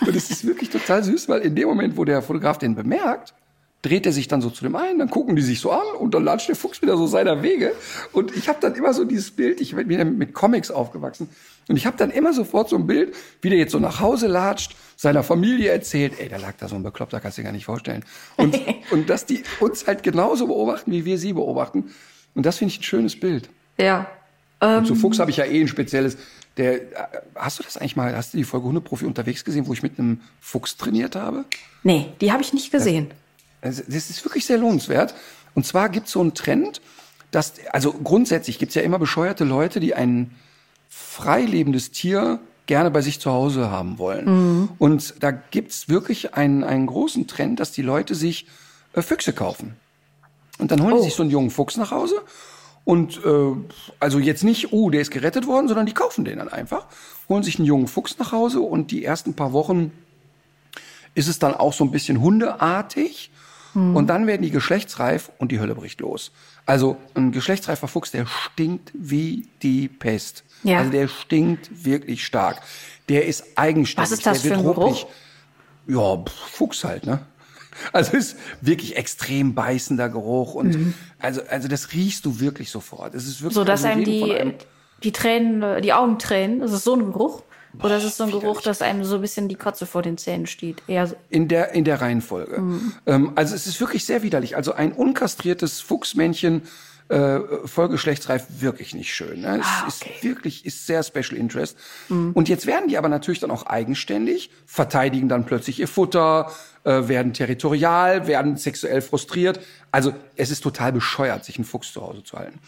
Und 0.00 0.16
es 0.16 0.30
ist 0.30 0.46
wirklich 0.46 0.70
total 0.70 1.02
süß, 1.02 1.28
weil 1.28 1.40
in 1.40 1.54
dem 1.54 1.68
Moment, 1.68 1.96
wo 1.96 2.04
der 2.04 2.22
Fotograf 2.22 2.58
den 2.58 2.74
bemerkt, 2.74 3.34
dreht 3.82 4.06
er 4.06 4.12
sich 4.12 4.28
dann 4.28 4.40
so 4.40 4.48
zu 4.48 4.62
dem 4.62 4.76
einen, 4.76 5.00
dann 5.00 5.10
gucken 5.10 5.34
die 5.34 5.42
sich 5.42 5.60
so 5.60 5.72
an 5.72 5.86
und 5.98 6.14
dann 6.14 6.24
latscht 6.24 6.48
der 6.48 6.56
Fuchs 6.56 6.82
wieder 6.82 6.96
so 6.96 7.06
seiner 7.06 7.42
Wege. 7.42 7.72
Und 8.12 8.34
ich 8.36 8.48
habe 8.48 8.58
dann 8.60 8.74
immer 8.74 8.94
so 8.94 9.04
dieses 9.04 9.32
Bild, 9.32 9.60
ich 9.60 9.74
bin 9.74 9.90
ja 9.90 10.04
mit 10.04 10.32
Comics 10.34 10.70
aufgewachsen, 10.70 11.28
und 11.68 11.76
ich 11.76 11.86
habe 11.86 11.96
dann 11.96 12.10
immer 12.10 12.32
sofort 12.32 12.68
so 12.68 12.76
ein 12.76 12.86
Bild, 12.86 13.14
wie 13.40 13.48
der 13.48 13.58
jetzt 13.58 13.72
so 13.72 13.78
nach 13.78 14.00
Hause 14.00 14.26
latscht, 14.26 14.74
seiner 14.96 15.22
Familie 15.22 15.70
erzählt, 15.70 16.14
ey, 16.18 16.28
da 16.28 16.36
lag 16.36 16.54
da 16.58 16.68
so 16.68 16.76
ein 16.76 16.82
Bekloppter, 16.82 17.20
kannst 17.20 17.38
du 17.38 17.42
dir 17.42 17.46
gar 17.46 17.52
nicht 17.52 17.64
vorstellen. 17.64 18.04
Und, 18.36 18.58
und 18.90 19.08
dass 19.08 19.26
die 19.26 19.42
uns 19.60 19.86
halt 19.86 20.02
genauso 20.02 20.46
beobachten, 20.46 20.90
wie 20.92 21.04
wir 21.04 21.18
sie 21.18 21.32
beobachten. 21.32 21.90
Und 22.34 22.46
das 22.46 22.58
finde 22.58 22.72
ich 22.72 22.80
ein 22.80 22.84
schönes 22.84 23.18
Bild. 23.18 23.48
Ja. 23.78 24.10
Und 24.60 24.86
zu 24.86 24.94
Fuchs 24.94 25.18
habe 25.18 25.30
ich 25.30 25.38
ja 25.38 25.44
eh 25.44 25.60
ein 25.60 25.66
spezielles. 25.68 26.16
Der, 26.56 26.74
äh, 26.74 27.06
hast 27.34 27.58
du 27.58 27.64
das 27.64 27.76
eigentlich 27.76 27.96
mal, 27.96 28.14
hast 28.14 28.32
du 28.32 28.38
die 28.38 28.44
Folge 28.44 28.66
Hundeprofi 28.66 29.06
unterwegs 29.06 29.44
gesehen, 29.44 29.66
wo 29.66 29.72
ich 29.72 29.82
mit 29.82 29.98
einem 29.98 30.20
Fuchs 30.40 30.76
trainiert 30.76 31.16
habe? 31.16 31.44
Nee, 31.82 32.12
die 32.20 32.30
habe 32.30 32.42
ich 32.42 32.52
nicht 32.52 32.70
gesehen. 32.70 33.06
Also, 33.06 33.21
das 33.62 33.80
ist 33.80 34.24
wirklich 34.24 34.44
sehr 34.44 34.58
lohnenswert. 34.58 35.14
Und 35.54 35.66
zwar 35.66 35.88
gibt 35.88 36.06
es 36.06 36.12
so 36.12 36.20
einen 36.20 36.34
Trend, 36.34 36.80
dass, 37.30 37.54
also 37.70 37.92
grundsätzlich 37.92 38.58
gibt 38.58 38.70
es 38.70 38.74
ja 38.74 38.82
immer 38.82 38.98
bescheuerte 38.98 39.44
Leute, 39.44 39.80
die 39.80 39.94
ein 39.94 40.32
freilebendes 40.88 41.90
Tier 41.90 42.40
gerne 42.66 42.90
bei 42.90 43.00
sich 43.00 43.20
zu 43.20 43.30
Hause 43.30 43.70
haben 43.70 43.98
wollen. 43.98 44.68
Und 44.78 45.14
da 45.20 45.30
gibt's 45.30 45.88
wirklich 45.88 46.34
einen, 46.34 46.64
einen 46.64 46.86
großen 46.86 47.26
Trend, 47.26 47.60
dass 47.60 47.72
die 47.72 47.82
Leute 47.82 48.14
sich 48.14 48.46
äh, 48.92 49.02
Füchse 49.02 49.32
kaufen. 49.32 49.76
Und 50.58 50.70
dann 50.70 50.82
holen 50.82 50.94
Oh. 50.94 50.96
die 50.98 51.04
sich 51.04 51.14
so 51.14 51.22
einen 51.22 51.30
jungen 51.30 51.50
Fuchs 51.50 51.76
nach 51.76 51.90
Hause. 51.90 52.20
Und 52.84 53.20
äh, 53.24 53.54
also 54.00 54.18
jetzt 54.18 54.44
nicht, 54.44 54.72
oh, 54.72 54.90
der 54.90 55.00
ist 55.00 55.10
gerettet 55.10 55.46
worden, 55.46 55.68
sondern 55.68 55.86
die 55.86 55.94
kaufen 55.94 56.24
den 56.24 56.38
dann 56.38 56.48
einfach, 56.48 56.86
holen 57.28 57.42
sich 57.42 57.58
einen 57.58 57.66
jungen 57.66 57.88
Fuchs 57.88 58.18
nach 58.18 58.32
Hause 58.32 58.60
und 58.60 58.90
die 58.90 59.04
ersten 59.04 59.34
paar 59.34 59.52
Wochen 59.52 59.92
ist 61.14 61.28
es 61.28 61.38
dann 61.38 61.54
auch 61.54 61.72
so 61.72 61.84
ein 61.84 61.90
bisschen 61.90 62.20
hundeartig. 62.20 63.30
Und 63.74 64.06
dann 64.08 64.26
werden 64.26 64.42
die 64.42 64.50
geschlechtsreif 64.50 65.30
und 65.38 65.50
die 65.50 65.58
Hölle 65.58 65.74
bricht 65.74 66.00
los. 66.00 66.30
Also 66.66 66.96
ein 67.14 67.32
geschlechtsreifer 67.32 67.88
Fuchs, 67.88 68.10
der 68.10 68.26
stinkt 68.26 68.90
wie 68.92 69.48
die 69.62 69.88
Pest. 69.88 70.44
Ja. 70.62 70.78
Also 70.78 70.90
der 70.90 71.08
stinkt 71.08 71.84
wirklich 71.84 72.24
stark. 72.24 72.60
Der 73.08 73.26
ist 73.26 73.44
eigenständig. 73.56 74.10
Was 74.10 74.18
ist 74.18 74.26
das 74.26 74.42
der 74.42 74.50
wird 74.50 74.60
für 74.60 74.68
ein 74.68 74.74
ruppig. 74.74 75.06
Ja, 75.86 76.16
pf, 76.16 76.32
Fuchs 76.32 76.84
halt, 76.84 77.06
ne? 77.06 77.20
Also 77.92 78.16
es 78.16 78.32
ist 78.32 78.36
wirklich 78.60 78.96
extrem 78.96 79.54
beißender 79.54 80.10
Geruch 80.10 80.54
und 80.54 80.94
also 81.18 81.40
also 81.48 81.68
das 81.68 81.92
riechst 81.94 82.26
du 82.26 82.38
wirklich 82.38 82.70
sofort. 82.70 83.14
Es 83.14 83.26
ist 83.26 83.42
wirklich 83.42 83.56
Mhm. 83.56 83.60
So, 83.60 83.64
dass 83.64 83.84
also 83.84 83.94
einem 83.94 84.04
die, 84.04 84.54
die 85.02 85.12
Tränen, 85.12 85.82
die 85.82 85.92
Augen 85.94 86.18
tränen. 86.18 86.60
Ist 86.60 86.72
es 86.72 86.84
so 86.84 86.94
ein 86.94 87.12
Geruch? 87.12 87.42
Oder 87.80 87.96
ist 87.96 88.04
es 88.04 88.16
so 88.16 88.24
ein 88.24 88.30
Geruch, 88.30 88.60
dass 88.60 88.82
einem 88.82 89.04
so 89.04 89.16
ein 89.16 89.20
bisschen 89.20 89.48
die 89.48 89.54
Kotze 89.54 89.86
vor 89.86 90.02
den 90.02 90.18
Zähnen 90.18 90.46
steht? 90.46 90.82
Eher 90.86 91.06
so. 91.06 91.16
In 91.30 91.48
der, 91.48 91.72
in 91.72 91.84
der 91.84 92.00
Reihenfolge. 92.00 92.60
Mhm. 92.60 92.92
Ähm, 93.06 93.32
also 93.34 93.54
es 93.54 93.66
ist 93.66 93.80
wirklich 93.80 94.04
sehr 94.04 94.22
widerlich. 94.22 94.56
Also 94.56 94.74
ein 94.74 94.92
unkastriertes 94.92 95.80
Fuchsmännchen, 95.80 96.62
äh, 97.08 97.40
vollgeschlechtsreif, 97.64 98.46
wirklich 98.60 98.94
nicht 98.94 99.12
schön. 99.14 99.40
Ne? 99.40 99.58
Es 99.60 99.66
Ah, 99.66 99.86
ist 99.88 100.02
okay. 100.02 100.14
wirklich, 100.22 100.64
ist 100.64 100.86
sehr 100.86 101.02
Special 101.02 101.36
Interest. 101.36 101.76
Und 102.08 102.48
jetzt 102.48 102.66
werden 102.66 102.88
die 102.88 102.96
aber 102.96 103.08
natürlich 103.08 103.40
dann 103.40 103.50
auch 103.50 103.66
eigenständig, 103.66 104.50
verteidigen 104.66 105.28
dann 105.28 105.44
plötzlich 105.44 105.78
ihr 105.80 105.88
Futter, 105.88 106.50
äh, 106.84 107.08
werden 107.08 107.32
territorial, 107.34 108.26
werden 108.26 108.56
sexuell 108.56 109.02
frustriert. 109.02 109.60
Also 109.90 110.14
es 110.36 110.50
ist 110.50 110.62
total 110.62 110.92
bescheuert, 110.92 111.44
sich 111.44 111.56
einen 111.56 111.64
Fuchs 111.64 111.92
zu 111.92 112.00
Hause 112.02 112.22
zu 112.24 112.38
halten. 112.38 112.60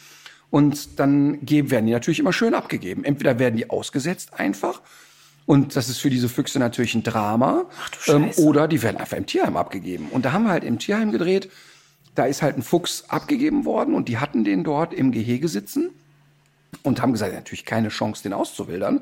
Und 0.55 1.01
dann 1.01 1.45
geben, 1.45 1.73
werden 1.73 1.87
die 1.87 1.93
natürlich 1.93 2.21
immer 2.21 2.33
schön 2.33 2.55
abgegeben. 2.55 3.03
Entweder 3.03 3.41
werden 3.41 3.57
die 3.57 3.71
ausgesetzt 3.71 4.35
einfach. 4.39 4.83
Und 5.47 5.75
das 5.75 5.89
ist 5.89 5.99
für 5.99 6.11
diese 6.11 6.29
Füchse 6.29 6.61
natürlich 6.61 6.95
ein 6.95 7.03
Drama. 7.03 7.65
du 8.07 8.13
ähm, 8.13 8.27
Scheiße. 8.27 8.41
oder 8.45 8.69
die 8.69 8.81
werden 8.81 8.99
einfach 8.99 9.17
im 9.17 9.27
Tierheim 9.27 9.57
abgegeben. 9.57 10.07
Und 10.13 10.25
da 10.25 10.31
haben 10.31 10.45
wir 10.45 10.53
halt 10.53 10.63
im 10.63 10.79
Tierheim 10.79 11.11
gedreht. 11.11 11.51
Da 12.15 12.27
ist 12.27 12.41
halt 12.41 12.57
ein 12.57 12.63
Fuchs 12.63 13.03
abgegeben 13.09 13.65
worden 13.65 13.97
und 13.97 14.07
die 14.09 14.19
hatten 14.19 14.45
den 14.45 14.63
dort 14.63 14.95
im 14.95 15.11
Gehege 15.11 15.49
sitzen 15.49 15.91
und 16.85 17.03
haben 17.03 17.11
gesagt, 17.11 17.35
natürlich 17.35 17.65
keine 17.65 17.89
Chance, 17.89 18.23
den 18.23 18.33
auszuwildern. 18.33 19.01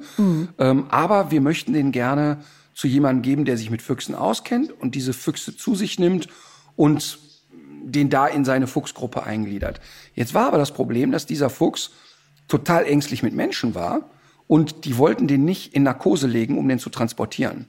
Ähm, 0.58 0.86
aber 0.88 1.32
wir 1.32 1.42
möchten 1.42 1.74
den 1.74 1.92
gerne 1.92 2.38
zu 2.72 2.88
jemandem 2.88 3.20
geben, 3.20 3.44
der 3.44 3.58
sich 3.58 3.68
mit 3.68 3.82
Füchsen 3.82 4.14
auskennt 4.14 4.72
und 4.80 4.94
diese 4.94 5.12
Füchse 5.12 5.54
zu 5.54 5.74
sich 5.74 5.98
nimmt 5.98 6.28
und 6.76 7.18
den 7.84 8.10
da 8.10 8.26
in 8.26 8.44
seine 8.44 8.66
Fuchsgruppe 8.66 9.22
eingliedert. 9.24 9.80
Jetzt 10.14 10.34
war 10.34 10.46
aber 10.48 10.58
das 10.58 10.72
Problem, 10.72 11.12
dass 11.12 11.26
dieser 11.26 11.50
Fuchs 11.50 11.90
total 12.48 12.84
ängstlich 12.84 13.22
mit 13.22 13.34
Menschen 13.34 13.74
war 13.74 14.10
und 14.46 14.84
die 14.84 14.98
wollten 14.98 15.28
den 15.28 15.44
nicht 15.44 15.74
in 15.74 15.84
Narkose 15.84 16.26
legen, 16.26 16.58
um 16.58 16.68
den 16.68 16.78
zu 16.78 16.90
transportieren. 16.90 17.66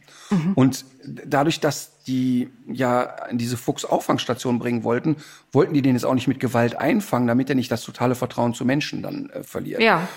Und 0.56 0.86
dadurch, 1.26 1.60
dass 1.60 2.04
die 2.04 2.50
ja 2.68 3.04
in 3.30 3.38
diese 3.38 3.56
Fuchsauffangstation 3.56 4.60
bringen 4.60 4.84
wollten, 4.84 5.18
wollten 5.52 5.74
die 5.74 5.82
den 5.82 5.96
jetzt 5.96 6.06
auch 6.06 6.14
nicht 6.14 6.28
mit 6.28 6.40
Gewalt 6.40 6.76
einfangen, 6.76 7.28
damit 7.28 7.50
er 7.50 7.56
nicht 7.56 7.72
das 7.72 7.84
totale 7.84 8.16
Vertrauen 8.16 8.54
zu 8.54 8.66
Menschen 8.66 9.02
dann 9.02 9.30
äh, 9.30 9.44
verliert. 9.44 9.82
Ja. 9.82 10.08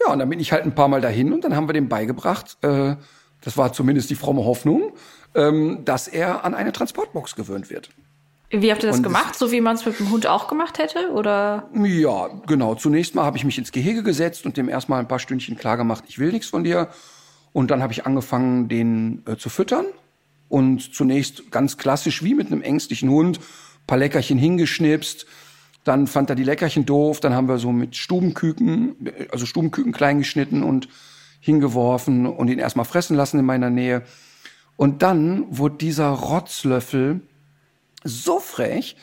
Ja, 0.00 0.12
und 0.12 0.20
dann 0.20 0.28
bin 0.28 0.40
ich 0.40 0.52
halt 0.52 0.64
ein 0.64 0.74
paar 0.74 0.88
Mal 0.88 1.00
dahin 1.00 1.32
und 1.32 1.44
dann 1.44 1.56
haben 1.56 1.68
wir 1.68 1.72
dem 1.72 1.88
beigebracht, 1.88 2.56
äh, 2.62 2.94
das 3.42 3.56
war 3.56 3.72
zumindest 3.72 4.10
die 4.10 4.14
fromme 4.14 4.44
Hoffnung, 4.44 4.92
ähm, 5.34 5.84
dass 5.84 6.08
er 6.08 6.44
an 6.44 6.54
eine 6.54 6.72
Transportbox 6.72 7.34
gewöhnt 7.34 7.68
wird. 7.68 7.90
Wie 8.50 8.70
habt 8.70 8.82
ihr 8.82 8.88
das 8.88 8.98
Und 8.98 9.02
gemacht? 9.02 9.34
So 9.34 9.52
wie 9.52 9.60
man 9.60 9.76
es 9.76 9.84
mit 9.84 9.98
dem 9.98 10.10
Hund 10.10 10.26
auch 10.26 10.48
gemacht 10.48 10.78
hätte? 10.78 11.12
Oder? 11.12 11.68
Ja, 11.74 12.28
genau. 12.46 12.74
Zunächst 12.74 13.14
mal 13.14 13.24
habe 13.24 13.36
ich 13.36 13.44
mich 13.44 13.58
ins 13.58 13.72
Gehege 13.72 14.02
gesetzt 14.02 14.46
und 14.46 14.56
dem 14.56 14.68
erstmal 14.68 15.00
ein 15.00 15.08
paar 15.08 15.18
Stündchen 15.18 15.56
klar 15.56 15.76
gemacht, 15.76 16.04
ich 16.08 16.18
will 16.18 16.32
nichts 16.32 16.48
von 16.48 16.64
dir. 16.64 16.88
Und 17.52 17.70
dann 17.70 17.82
habe 17.82 17.92
ich 17.92 18.06
angefangen, 18.06 18.68
den 18.68 19.22
äh, 19.26 19.36
zu 19.36 19.50
füttern. 19.50 19.86
Und 20.48 20.94
zunächst 20.94 21.50
ganz 21.50 21.76
klassisch 21.76 22.24
wie 22.24 22.34
mit 22.34 22.46
einem 22.46 22.62
ängstlichen 22.62 23.10
Hund, 23.10 23.38
paar 23.86 23.98
Leckerchen 23.98 24.38
hingeschnipst. 24.38 25.26
Dann 25.84 26.06
fand 26.06 26.30
er 26.30 26.36
die 26.36 26.44
Leckerchen 26.44 26.86
doof. 26.86 27.20
Dann 27.20 27.34
haben 27.34 27.48
wir 27.48 27.58
so 27.58 27.70
mit 27.70 27.96
Stubenküken, 27.96 29.06
äh, 29.06 29.28
also 29.30 29.44
Stubenküken 29.44 29.92
klein 29.92 30.18
geschnitten 30.18 30.62
und 30.62 30.88
hingeworfen 31.40 32.26
und 32.26 32.48
ihn 32.48 32.58
erstmal 32.58 32.86
fressen 32.86 33.14
lassen 33.14 33.38
in 33.38 33.44
meiner 33.44 33.68
Nähe. 33.68 34.02
Und 34.76 35.02
dann 35.02 35.44
wurde 35.50 35.76
dieser 35.76 36.08
Rotzlöffel 36.08 37.20
so 38.04 38.38
frech, 38.40 38.96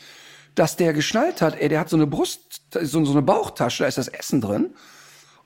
dass 0.55 0.77
der 0.77 0.93
geschnallt 0.93 1.41
hat, 1.41 1.59
ey, 1.59 1.69
der 1.69 1.79
hat 1.79 1.89
so 1.89 1.97
eine 1.97 2.07
Brust, 2.07 2.61
so, 2.81 3.03
so 3.03 3.11
eine 3.11 3.21
Bauchtasche, 3.21 3.83
da 3.83 3.87
ist 3.87 3.97
das 3.97 4.07
Essen 4.07 4.41
drin. 4.41 4.73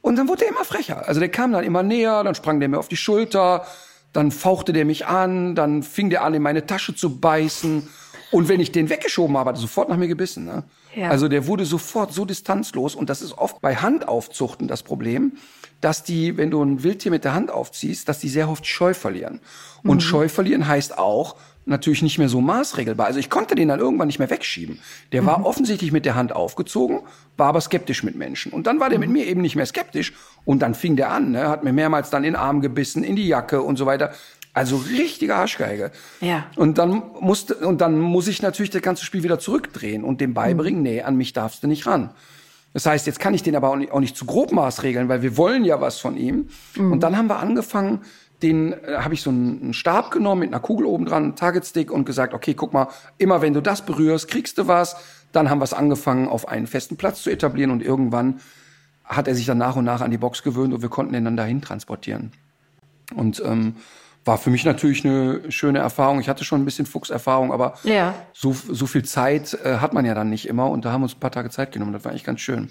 Und 0.01 0.15
dann 0.15 0.27
wurde 0.27 0.45
er 0.45 0.51
immer 0.51 0.65
frecher. 0.65 1.07
Also 1.07 1.19
der 1.19 1.29
kam 1.29 1.51
dann 1.51 1.63
immer 1.63 1.83
näher, 1.83 2.23
dann 2.23 2.35
sprang 2.35 2.59
der 2.59 2.69
mir 2.69 2.79
auf 2.79 2.87
die 2.87 2.97
Schulter, 2.97 3.65
dann 4.13 4.31
fauchte 4.31 4.71
der 4.71 4.85
mich 4.85 5.07
an, 5.07 5.55
dann 5.55 5.83
fing 5.83 6.09
der 6.09 6.23
an, 6.23 6.33
in 6.33 6.41
meine 6.41 6.65
Tasche 6.65 6.95
zu 6.95 7.19
beißen. 7.19 7.87
Und 8.31 8.47
wenn 8.47 8.59
ich 8.59 8.71
den 8.71 8.89
weggeschoben 8.89 9.37
habe, 9.37 9.49
hat 9.49 9.57
er 9.57 9.61
sofort 9.61 9.89
nach 9.89 9.97
mir 9.97 10.07
gebissen. 10.07 10.45
Ne? 10.45 10.63
Ja. 10.95 11.09
Also 11.09 11.27
der 11.27 11.47
wurde 11.47 11.65
sofort 11.65 12.13
so 12.13 12.25
distanzlos. 12.25 12.95
Und 12.95 13.09
das 13.09 13.21
ist 13.21 13.37
oft 13.37 13.59
bei 13.61 13.75
Handaufzuchten 13.75 14.67
das 14.67 14.83
Problem, 14.83 15.33
dass 15.81 16.03
die, 16.03 16.37
wenn 16.37 16.51
du 16.51 16.61
ein 16.63 16.83
Wildtier 16.83 17.11
mit 17.11 17.23
der 17.23 17.33
Hand 17.33 17.51
aufziehst, 17.51 18.07
dass 18.07 18.19
die 18.19 18.29
sehr 18.29 18.49
oft 18.49 18.65
Scheu 18.65 18.93
verlieren. 18.93 19.39
Und 19.83 19.97
Mhm. 19.97 20.01
Scheu 20.01 20.29
verlieren 20.29 20.67
heißt 20.67 20.97
auch, 20.97 21.35
natürlich 21.69 22.01
nicht 22.01 22.17
mehr 22.17 22.29
so 22.29 22.41
maßregelbar. 22.41 23.05
Also 23.07 23.19
ich 23.19 23.29
konnte 23.29 23.55
den 23.55 23.67
dann 23.69 23.79
irgendwann 23.79 24.07
nicht 24.07 24.19
mehr 24.19 24.29
wegschieben. 24.29 24.79
Der 25.11 25.21
Mhm. 25.21 25.25
war 25.27 25.45
offensichtlich 25.45 25.91
mit 25.91 26.05
der 26.05 26.15
Hand 26.15 26.33
aufgezogen, 26.33 26.99
war 27.37 27.47
aber 27.47 27.61
skeptisch 27.61 28.03
mit 28.03 28.15
Menschen. 28.15 28.51
Und 28.51 28.67
dann 28.67 28.79
war 28.79 28.89
der 28.89 28.97
Mhm. 28.99 29.05
mit 29.05 29.09
mir 29.11 29.27
eben 29.27 29.41
nicht 29.41 29.55
mehr 29.55 29.65
skeptisch. 29.65 30.13
Und 30.45 30.61
dann 30.61 30.73
fing 30.75 30.95
der 30.95 31.11
an, 31.11 31.31
ne, 31.31 31.47
hat 31.47 31.63
mir 31.63 31.71
mehrmals 31.73 32.09
dann 32.09 32.23
in 32.23 32.33
den 32.33 32.35
Arm 32.35 32.61
gebissen, 32.61 33.03
in 33.03 33.15
die 33.15 33.27
Jacke 33.27 33.61
und 33.61 33.77
so 33.77 33.85
weiter. 33.85 34.11
Also 34.53 34.77
richtige 34.77 35.35
Arschgeige. 35.35 35.91
Ja. 36.21 36.47
Und 36.55 36.77
dann 36.79 37.03
musste, 37.19 37.55
und 37.55 37.81
dann 37.81 37.99
muss 37.99 38.27
ich 38.27 38.41
natürlich 38.41 38.71
das 38.71 38.81
ganze 38.81 39.05
Spiel 39.05 39.23
wieder 39.23 39.39
zurückdrehen 39.39 40.03
und 40.03 40.19
dem 40.21 40.31
Mhm. 40.31 40.33
beibringen, 40.33 40.81
nee, 40.81 41.01
an 41.03 41.15
mich 41.15 41.33
darfst 41.33 41.63
du 41.63 41.67
nicht 41.67 41.85
ran. 41.85 42.09
Das 42.73 42.85
heißt, 42.85 43.07
jetzt 43.07 43.19
kann 43.19 43.33
ich 43.33 43.41
den 43.43 43.55
aber 43.55 43.69
auch 43.69 43.75
nicht, 43.75 43.91
auch 43.91 43.99
nicht 43.99 44.15
zu 44.17 44.25
grobmaß 44.25 44.83
regeln, 44.83 45.07
weil 45.09 45.21
wir 45.23 45.37
wollen 45.37 45.65
ja 45.65 45.81
was 45.81 45.99
von 45.99 46.17
ihm. 46.17 46.49
Mhm. 46.75 46.91
Und 46.91 47.01
dann 47.01 47.15
haben 47.17 47.27
wir 47.27 47.37
angefangen, 47.39 48.01
den 48.41 48.73
äh, 48.73 48.97
habe 48.99 49.13
ich 49.13 49.21
so 49.21 49.29
einen, 49.29 49.61
einen 49.61 49.73
Stab 49.73 50.11
genommen 50.11 50.41
mit 50.41 50.49
einer 50.49 50.59
Kugel 50.61 50.85
oben 50.85 51.05
dran, 51.05 51.23
einen 51.23 51.35
Targetstick 51.35 51.91
und 51.91 52.05
gesagt, 52.05 52.33
okay, 52.33 52.53
guck 52.53 52.73
mal, 52.73 52.87
immer 53.17 53.41
wenn 53.41 53.53
du 53.53 53.61
das 53.61 53.85
berührst, 53.85 54.27
kriegst 54.27 54.57
du 54.57 54.67
was. 54.67 54.95
Dann 55.31 55.49
haben 55.49 55.59
wir 55.59 55.65
es 55.65 55.73
angefangen, 55.73 56.27
auf 56.27 56.47
einen 56.47 56.65
festen 56.67 56.97
Platz 56.97 57.21
zu 57.21 57.29
etablieren 57.29 57.71
und 57.71 57.83
irgendwann 57.83 58.39
hat 59.03 59.27
er 59.27 59.35
sich 59.35 59.45
dann 59.45 59.57
nach 59.57 59.75
und 59.75 59.85
nach 59.85 60.01
an 60.01 60.11
die 60.11 60.17
Box 60.17 60.43
gewöhnt 60.43 60.73
und 60.73 60.81
wir 60.81 60.89
konnten 60.89 61.13
den 61.13 61.25
dann 61.25 61.37
dahin 61.37 61.61
transportieren. 61.61 62.31
Und 63.15 63.41
ähm, 63.45 63.75
war 64.25 64.37
für 64.37 64.49
mich 64.49 64.65
natürlich 64.65 65.03
eine 65.05 65.51
schöne 65.51 65.79
Erfahrung. 65.79 66.19
Ich 66.19 66.29
hatte 66.29 66.43
schon 66.43 66.61
ein 66.61 66.65
bisschen 66.65 66.85
Fuchserfahrung, 66.85 67.51
aber 67.51 67.73
Ja. 67.83 68.13
so, 68.33 68.53
so 68.53 68.85
viel 68.85 69.03
Zeit 69.03 69.57
äh, 69.63 69.77
hat 69.77 69.93
man 69.93 70.05
ja 70.05 70.13
dann 70.13 70.29
nicht 70.29 70.47
immer. 70.47 70.69
Und 70.69 70.85
da 70.85 70.91
haben 70.91 71.01
wir 71.01 71.05
uns 71.05 71.15
ein 71.15 71.19
paar 71.19 71.31
Tage 71.31 71.49
Zeit 71.49 71.71
genommen. 71.71 71.93
Das 71.93 72.03
war 72.03 72.11
eigentlich 72.11 72.23
ganz 72.23 72.41
schön. 72.41 72.69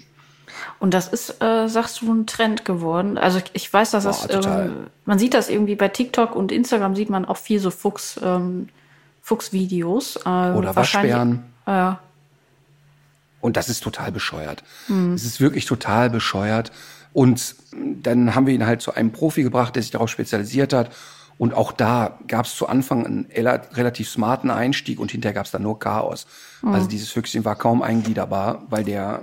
Und 0.79 0.93
das 0.93 1.07
ist, 1.07 1.41
äh, 1.41 1.67
sagst 1.67 2.01
du, 2.01 2.13
ein 2.13 2.25
Trend 2.25 2.65
geworden. 2.65 3.17
Also 3.17 3.39
ich, 3.53 3.71
weiß, 3.71 3.91
dass 3.91 4.03
das, 4.03 4.21
Boah, 4.21 4.27
total. 4.27 4.65
ähm, 4.67 4.75
man 5.05 5.19
sieht 5.19 5.33
das 5.33 5.49
irgendwie 5.49 5.75
bei 5.75 5.87
TikTok 5.87 6.35
und 6.35 6.51
Instagram 6.51 6.95
sieht 6.95 7.09
man 7.09 7.25
auch 7.25 7.37
viel 7.37 7.59
so 7.59 7.71
Fuchs, 7.71 8.19
ähm, 8.23 8.69
Fuchsvideos. 9.21 10.17
Äh, 10.25 10.29
Oder 10.29 10.75
Waschbären. 10.75 11.43
Ja. 11.67 11.99
Und 13.41 13.55
das 13.55 13.69
ist 13.69 13.81
total 13.81 14.11
bescheuert. 14.11 14.63
Es 15.15 15.23
ist 15.23 15.39
wirklich 15.39 15.65
total 15.65 16.09
bescheuert. 16.09 16.73
Und 17.13 17.55
dann 17.71 18.35
haben 18.35 18.47
wir 18.47 18.53
ihn 18.53 18.65
halt 18.65 18.81
zu 18.81 18.93
einem 18.93 19.11
Profi 19.11 19.43
gebracht, 19.43 19.75
der 19.75 19.81
sich 19.83 19.91
darauf 19.91 20.09
spezialisiert 20.09 20.73
hat. 20.73 20.91
Und 21.37 21.53
auch 21.53 21.71
da 21.71 22.19
gab 22.27 22.45
es 22.47 22.55
zu 22.55 22.67
Anfang 22.67 23.05
einen 23.05 23.25
ela- 23.27 23.61
relativ 23.77 24.09
smarten 24.09 24.51
Einstieg 24.51 24.99
und 24.99 25.11
hinterher 25.11 25.33
gab 25.33 25.45
es 25.45 25.51
dann 25.51 25.63
nur 25.63 25.79
Chaos. 25.79 26.27
Also 26.61 26.87
dieses 26.87 27.11
Füchschen 27.11 27.45
war 27.45 27.55
kaum 27.55 27.81
eingliederbar, 27.81 28.63
weil 28.69 28.83
der 28.83 29.21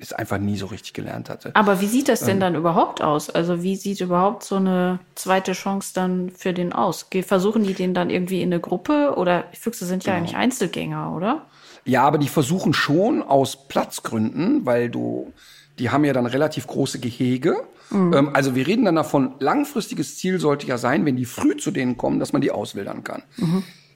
es 0.00 0.12
einfach 0.12 0.38
nie 0.38 0.56
so 0.56 0.66
richtig 0.66 0.92
gelernt 0.94 1.28
hatte. 1.28 1.50
Aber 1.54 1.80
wie 1.80 1.86
sieht 1.86 2.08
das 2.08 2.22
Ähm. 2.22 2.26
denn 2.28 2.40
dann 2.40 2.54
überhaupt 2.54 3.02
aus? 3.02 3.30
Also 3.30 3.62
wie 3.62 3.76
sieht 3.76 4.00
überhaupt 4.00 4.44
so 4.44 4.56
eine 4.56 4.98
zweite 5.14 5.52
Chance 5.52 5.92
dann 5.94 6.30
für 6.30 6.52
den 6.52 6.72
aus? 6.72 7.06
Versuchen 7.26 7.64
die 7.64 7.74
den 7.74 7.94
dann 7.94 8.10
irgendwie 8.10 8.42
in 8.42 8.52
eine 8.52 8.60
Gruppe? 8.60 9.14
Oder 9.16 9.44
Füchse 9.52 9.86
sind 9.86 10.04
Genau. 10.04 10.14
ja 10.16 10.18
eigentlich 10.22 10.36
Einzelgänger, 10.36 11.14
oder? 11.14 11.46
Ja, 11.84 12.02
aber 12.02 12.18
die 12.18 12.28
versuchen 12.28 12.74
schon 12.74 13.22
aus 13.22 13.68
Platzgründen, 13.68 14.66
weil 14.66 14.90
du, 14.90 15.32
die 15.78 15.90
haben 15.90 16.04
ja 16.04 16.12
dann 16.12 16.26
relativ 16.26 16.66
große 16.66 16.98
Gehege. 16.98 17.56
Ähm, 17.90 18.30
also 18.34 18.54
wir 18.54 18.66
reden 18.66 18.84
dann 18.84 18.96
davon, 18.96 19.34
langfristiges 19.38 20.18
Ziel 20.18 20.38
sollte 20.38 20.66
ja 20.66 20.76
sein, 20.76 21.06
wenn 21.06 21.16
die 21.16 21.24
früh 21.24 21.56
zu 21.56 21.70
denen 21.70 21.96
kommen, 21.96 22.18
dass 22.20 22.32
man 22.34 22.42
die 22.42 22.50
auswildern 22.50 23.02
kann. 23.04 23.22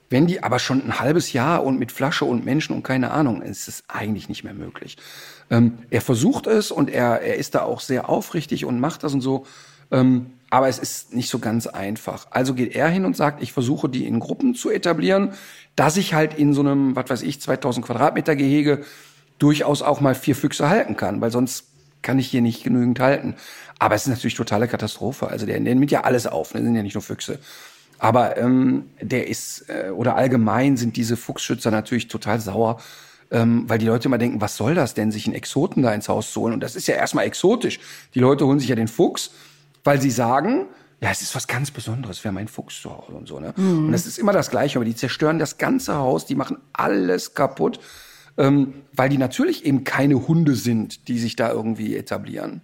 Wenn 0.09 0.27
die 0.27 0.43
aber 0.43 0.59
schon 0.59 0.83
ein 0.83 1.01
halbes 1.01 1.33
Jahr 1.33 1.65
und 1.65 1.79
mit 1.79 1.93
Flasche 1.93 2.25
und 2.25 2.45
Menschen 2.45 2.75
und 2.77 2.83
keine 2.83 3.11
Ahnung, 3.13 3.43
ist 3.43 3.69
es 3.69 3.85
eigentlich 3.89 4.29
nicht 4.29 4.45
mehr 4.45 4.55
möglich. 4.55 4.97
Ähm, 5.51 5.79
er 5.91 6.01
versucht 6.01 6.47
es 6.47 6.71
und 6.71 6.91
er, 6.91 7.21
er 7.21 7.37
ist 7.37 7.55
da 7.55 7.63
auch 7.63 7.81
sehr 7.81 8.09
aufrichtig 8.09 8.65
und 8.65 8.81
macht 8.81 9.03
das 9.03 9.15
und 9.15 9.21
so. 9.21 9.47
Ähm, 9.91 10.27
aber 10.51 10.69
es 10.69 10.79
ist 10.79 11.15
nicht 11.15 11.31
so 11.31 11.39
ganz 11.39 11.67
einfach. 11.67 12.27
Also 12.31 12.55
geht 12.55 12.75
er 12.75 12.89
hin 12.89 13.05
und 13.05 13.17
sagt, 13.17 13.43
ich 13.43 13.53
versuche 13.53 13.89
die 13.89 14.07
in 14.07 14.21
Gruppen 14.21 14.55
zu 14.55 14.71
etablieren, 14.71 15.33
dass 15.77 15.97
ich 15.97 16.13
halt 16.13 16.35
in 16.35 16.53
so 16.53 16.61
einem, 16.61 16.95
was 16.95 17.09
weiß 17.09 17.23
ich, 17.23 17.41
2000 17.41 17.87
Quadratmeter 17.87 18.37
Gehege 18.37 18.85
durchaus 19.39 19.83
auch 19.83 20.01
mal 20.01 20.15
vier 20.15 20.37
Füchse 20.37 20.69
halten 20.69 20.97
kann, 20.97 21.21
weil 21.21 21.31
sonst 21.31 21.65
kann 22.03 22.19
ich 22.19 22.29
hier 22.29 22.43
nicht 22.43 22.65
genügend 22.65 23.01
halten. 23.01 23.37
Aber 23.79 23.95
es 23.95 24.03
ist 24.03 24.09
natürlich 24.09 24.35
totale 24.35 24.69
Katastrophe. 24.69 25.29
Also 25.29 25.47
der, 25.47 25.59
nimmt 25.59 25.91
ja 25.91 26.03
alles 26.03 26.27
auf, 26.27 26.55
ne? 26.55 26.63
sind 26.63 26.75
ja 26.75 26.83
nicht 26.83 26.95
nur 26.95 27.03
Füchse. 27.03 27.39
Aber 27.99 28.37
ähm, 28.37 28.91
der 29.01 29.29
ist, 29.29 29.69
äh, 29.69 29.91
oder 29.91 30.17
allgemein 30.17 30.77
sind 30.77 30.97
diese 30.97 31.17
Fuchsschützer 31.17 31.71
natürlich 31.71 32.09
total 32.09 32.41
sauer, 32.41 32.81
ähm, 33.33 33.65
weil 33.67 33.79
die 33.79 33.87
Leute 33.87 34.07
immer 34.07 34.19
denken, 34.19 34.41
was 34.41 34.57
soll 34.57 34.75
das 34.75 34.95
denn, 34.95 35.11
sich 35.11 35.27
einen 35.27 35.35
Exoten 35.35 35.83
da 35.83 35.93
ins 35.93 36.09
Haus 36.09 36.33
zu 36.33 36.43
holen? 36.43 36.55
Und 36.55 36.61
das 36.61 36.77
ist 36.77 36.87
ja 36.87 36.95
erstmal 36.95 37.25
exotisch. 37.25 37.81
Die 38.15 38.21
Leute 38.21 38.47
holen 38.47 38.61
sich 38.61 38.69
ja 38.69 38.77
den 38.77 38.89
Fuchs, 38.89 39.31
weil 39.85 40.01
sie 40.01 40.11
sagen, 40.11 40.67
ja, 41.01 41.11
es 41.11 41.23
ist 41.23 41.35
was 41.35 41.49
ganz 41.49 41.71
Besonderes, 41.71 42.23
wir 42.23 42.29
haben 42.29 42.39
einen 42.39 42.49
Fuchs 42.49 42.81
zu 42.81 42.91
Hause 42.91 43.13
und 43.13 43.27
so. 43.27 43.41
Ne? 43.41 43.55
Und 43.57 43.91
das 43.91 44.07
ist 44.07 44.19
immer 44.19 44.33
das 44.33 44.51
Gleiche, 44.51 44.79
aber 44.79 44.85
die 44.85 44.95
zerstören 44.95 45.39
das 45.39 45.59
ganze 45.59 45.97
Haus, 45.97 46.27
die 46.27 46.37
machen 46.37 46.59
alles 46.73 47.35
kaputt, 47.35 47.81
ähm, 48.37 48.75
weil 48.93 49.09
die 49.09 49.19
natürlich 49.19 49.65
eben 49.65 49.83
keine 49.83 50.29
Hunde 50.29 50.55
sind, 50.55 51.09
die 51.09 51.19
sich 51.19 51.35
da 51.35 51.51
irgendwie 51.51 51.97
etablieren. 51.97 52.61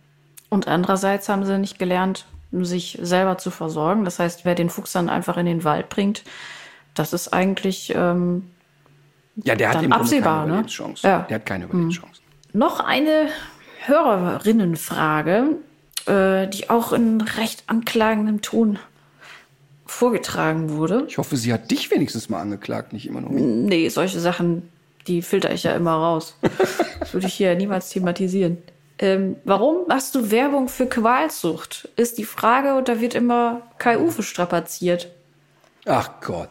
Und 0.51 0.69
andererseits 0.69 1.29
haben 1.29 1.45
sie 1.45 1.59
nicht 1.59 1.79
gelernt, 1.79 2.27
sich 2.53 2.99
selber 3.03 3.39
zu 3.39 3.51
versorgen. 3.51 4.05
Das 4.05 4.19
heißt, 4.19 4.45
wer 4.45 4.55
den 4.55 4.71
Fuchs 4.71 4.93
dann 4.93 5.09
einfach 5.09 5.37
in 5.37 5.47
den 5.47 5.64
Wald 5.64 5.89
bringt, 5.89 6.25
das 6.95 7.12
ist 7.12 7.33
eigentlich 7.33 7.93
ähm, 7.95 8.45
Ja, 9.45 9.55
der 9.55 9.70
hat 9.70 9.80
Grunde 9.80 9.95
absehbar, 9.97 10.41
keine 10.41 10.41
ne? 10.41 10.47
Überlebenschance. 10.49 11.07
Ja. 11.07 11.26
Der 11.28 11.34
hat 11.36 11.47
keine 11.47 11.64
Überlebenschance. 11.64 12.20
noch 12.53 12.80
eine 12.80 13.28
Hörerinnenfrage, 13.86 15.57
äh, 16.07 16.49
die 16.49 16.70
auch 16.70 16.93
in 16.93 17.20
recht 17.20 17.64
anklagendem 17.66 18.43
Ton 18.43 18.78
vorgetragen 19.86 20.70
wurde. 20.70 21.05
Ich 21.09 21.18
hoffe, 21.18 21.36
sie 21.36 21.53
hat 21.53 21.70
dich 21.70 21.91
wenigstens 21.91 22.28
mal 22.28 22.41
angeklagt, 22.41 22.93
nicht 22.93 23.07
immer 23.07 23.20
nur 23.20 23.30
mich. 23.30 23.43
Nee, 23.43 23.89
solche 23.89 24.20
Sachen, 24.20 24.68
die 25.07 25.22
filter 25.22 25.51
ich 25.53 25.62
ja 25.62 25.72
immer 25.72 25.93
raus. 25.93 26.36
Das 27.01 27.14
würde 27.14 27.28
ich 27.28 27.34
hier 27.34 27.55
niemals 27.55 27.89
thematisieren. 27.89 28.59
Ähm, 28.99 29.36
warum 29.45 29.86
machst 29.86 30.14
du 30.14 30.30
Werbung 30.30 30.68
für 30.68 30.86
Qualzucht? 30.86 31.89
Ist 31.97 32.18
die 32.18 32.24
Frage 32.24 32.74
und 32.74 32.89
da 32.89 33.01
wird 33.01 33.14
immer 33.14 33.62
Kai 33.78 33.99
Uwe 33.99 34.22
strapaziert. 34.22 35.09
Ach 35.86 36.11
Gott. 36.20 36.49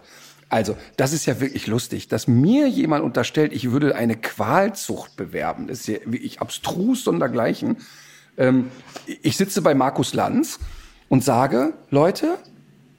Also, 0.50 0.78
das 0.96 1.12
ist 1.12 1.26
ja 1.26 1.42
wirklich 1.42 1.68
lustig, 1.68 2.08
dass 2.08 2.28
mir 2.28 2.70
jemand 2.70 3.04
unterstellt, 3.04 3.52
ich 3.52 3.72
würde 3.72 3.96
eine 3.96 4.16
Qualzucht 4.16 5.18
bewerben. 5.18 5.68
Das 5.68 5.82
ist 5.82 5.88
ja 5.88 5.98
wirklich 6.06 6.40
abstrus 6.40 7.04
sondergleichen. 7.04 7.78
Ähm, 8.38 8.72
ich 9.06 9.36
sitze 9.36 9.62
bei 9.62 9.74
Markus 9.74 10.14
Lanz 10.14 10.60
und 11.10 11.24
sage, 11.24 11.74
Leute, 11.90 12.38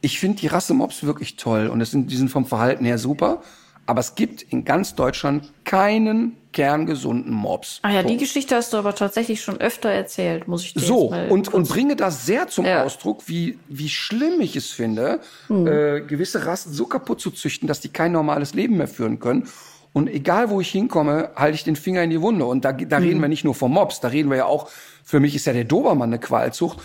ich 0.00 0.18
finde 0.18 0.38
die 0.38 0.46
Rasse 0.46 0.74
Mops 0.74 1.04
wirklich 1.04 1.36
toll 1.36 1.68
und 1.68 1.80
es 1.80 1.90
sind, 1.90 2.10
die 2.10 2.16
sind 2.16 2.30
vom 2.30 2.44
Verhalten 2.44 2.84
her 2.84 2.98
super. 2.98 3.42
Aber 3.86 4.00
es 4.00 4.14
gibt 4.14 4.42
in 4.42 4.66
ganz 4.66 4.94
Deutschland 4.94 5.50
keinen 5.64 6.36
kerngesunden 6.58 7.32
Mops. 7.32 7.78
Ah 7.82 7.90
ja, 7.92 8.02
die 8.02 8.08
Punkt. 8.08 8.20
Geschichte 8.22 8.56
hast 8.56 8.72
du 8.72 8.78
aber 8.78 8.92
tatsächlich 8.92 9.40
schon 9.40 9.60
öfter 9.60 9.90
erzählt, 9.90 10.48
muss 10.48 10.64
ich 10.64 10.74
dir 10.74 10.80
So, 10.80 11.14
und, 11.28 11.54
und 11.54 11.68
bringe 11.68 11.94
das 11.94 12.26
sehr 12.26 12.48
zum 12.48 12.64
Ja. 12.66 12.82
Ausdruck, 12.82 13.22
wie, 13.26 13.58
wie 13.68 13.88
schlimm 13.88 14.40
ich 14.40 14.56
es 14.56 14.70
finde, 14.70 15.20
Hm. 15.46 15.66
äh, 15.68 16.00
gewisse 16.00 16.46
Rassen 16.46 16.72
so 16.72 16.86
kaputt 16.86 17.20
zu 17.20 17.30
züchten, 17.30 17.68
dass 17.68 17.78
die 17.80 17.90
kein 17.90 18.10
normales 18.10 18.54
Leben 18.54 18.76
mehr 18.76 18.88
führen 18.88 19.20
können. 19.20 19.46
Und 19.92 20.08
egal, 20.08 20.50
wo 20.50 20.60
ich 20.60 20.70
hinkomme, 20.70 21.30
halte 21.36 21.54
ich 21.54 21.62
den 21.64 21.76
Finger 21.76 22.02
in 22.02 22.10
die 22.10 22.20
Wunde. 22.20 22.44
Und 22.44 22.64
da, 22.64 22.72
da 22.72 22.96
Hm. 22.96 23.04
reden 23.04 23.20
wir 23.20 23.28
nicht 23.28 23.44
nur 23.44 23.54
vom 23.54 23.72
Mops, 23.72 24.00
da 24.00 24.08
reden 24.08 24.28
wir 24.30 24.38
ja 24.38 24.46
auch, 24.46 24.68
für 25.04 25.20
mich 25.20 25.36
ist 25.36 25.46
ja 25.46 25.52
der 25.52 25.64
Dobermann 25.64 26.08
eine 26.10 26.18
Qualzucht, 26.18 26.78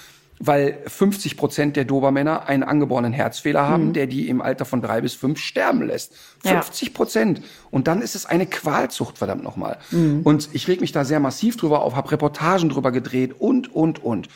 weil 0.46 0.78
50 0.88 1.38
Prozent 1.38 1.76
der 1.78 1.86
Dobermänner 1.86 2.48
einen 2.48 2.64
angeborenen 2.64 3.14
Herzfehler 3.14 3.68
haben, 3.68 3.94
der 3.94 4.08
die 4.08 4.28
im 4.28 4.42
Alter 4.42 4.66
von 4.66 4.82
drei 4.82 5.00
bis 5.00 5.14
fünf 5.14 5.40
sterben 5.40 5.88
lässt. 5.88 6.14
Hm. 6.44 6.52
Ja. 6.52 6.62
50 6.62 6.94
Prozent. 6.94 7.42
Und 7.72 7.88
dann 7.88 8.02
ist 8.02 8.14
es 8.16 8.26
eine 8.26 8.46
Qualzucht, 8.46 9.18
verdammt 9.18 9.44
nochmal. 9.44 9.78
Mhm. 9.92 10.22
Und 10.24 10.50
ich 10.52 10.68
reg 10.68 10.82
mich 10.82 10.92
da 10.92 11.06
sehr 11.06 11.22
massiv 11.22 11.56
drüber 11.56 11.82
auf, 11.82 11.96
habe 11.96 12.12
Reportagen 12.12 12.68
drüber 12.68 12.92
gedreht 12.92 13.34
und, 13.40 13.74
und, 13.74 14.04
und. 14.04 14.28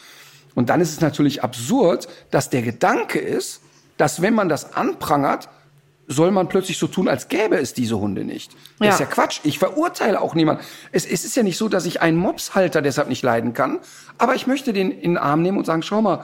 Und 0.55 0.69
dann 0.69 0.79
ist 0.79 0.91
es 0.91 1.01
natürlich 1.01 1.43
absurd, 1.43 2.07
dass 2.31 2.49
der 2.49 2.61
Gedanke 2.61 3.19
ist, 3.19 3.61
dass 3.97 4.21
wenn 4.21 4.33
man 4.33 4.47
das 4.47 4.73
anprangert, 4.75 5.49
soll 6.07 6.31
man 6.31 6.47
plötzlich 6.47 6.77
so 6.77 6.87
tun, 6.87 7.07
als 7.09 7.27
gäbe 7.27 7.57
es 7.57 7.73
diese 7.73 7.99
Hunde 7.99 8.23
nicht. 8.23 8.53
Das 8.79 8.87
Ja. 8.87 8.93
ist 8.93 8.99
ja 9.01 9.05
Quatsch. 9.07 9.39
Ich 9.43 9.59
verurteile 9.59 10.21
auch 10.21 10.35
niemanden. 10.35 10.63
Es, 10.93 11.05
es 11.05 11.25
ist 11.25 11.35
ja 11.35 11.43
nicht 11.43 11.57
so, 11.57 11.67
dass 11.67 11.85
ich 11.85 12.01
einen 12.01 12.17
Mopshalter 12.17 12.81
deshalb 12.81 13.09
nicht 13.09 13.23
leiden 13.23 13.53
kann. 13.53 13.79
Aber 14.17 14.33
ich 14.35 14.47
möchte 14.47 14.71
den 14.73 14.89
in 14.91 15.11
den 15.11 15.17
Arm 15.17 15.41
nehmen 15.41 15.57
und 15.57 15.65
sagen, 15.65 15.81
schau 15.83 16.01
mal, 16.01 16.23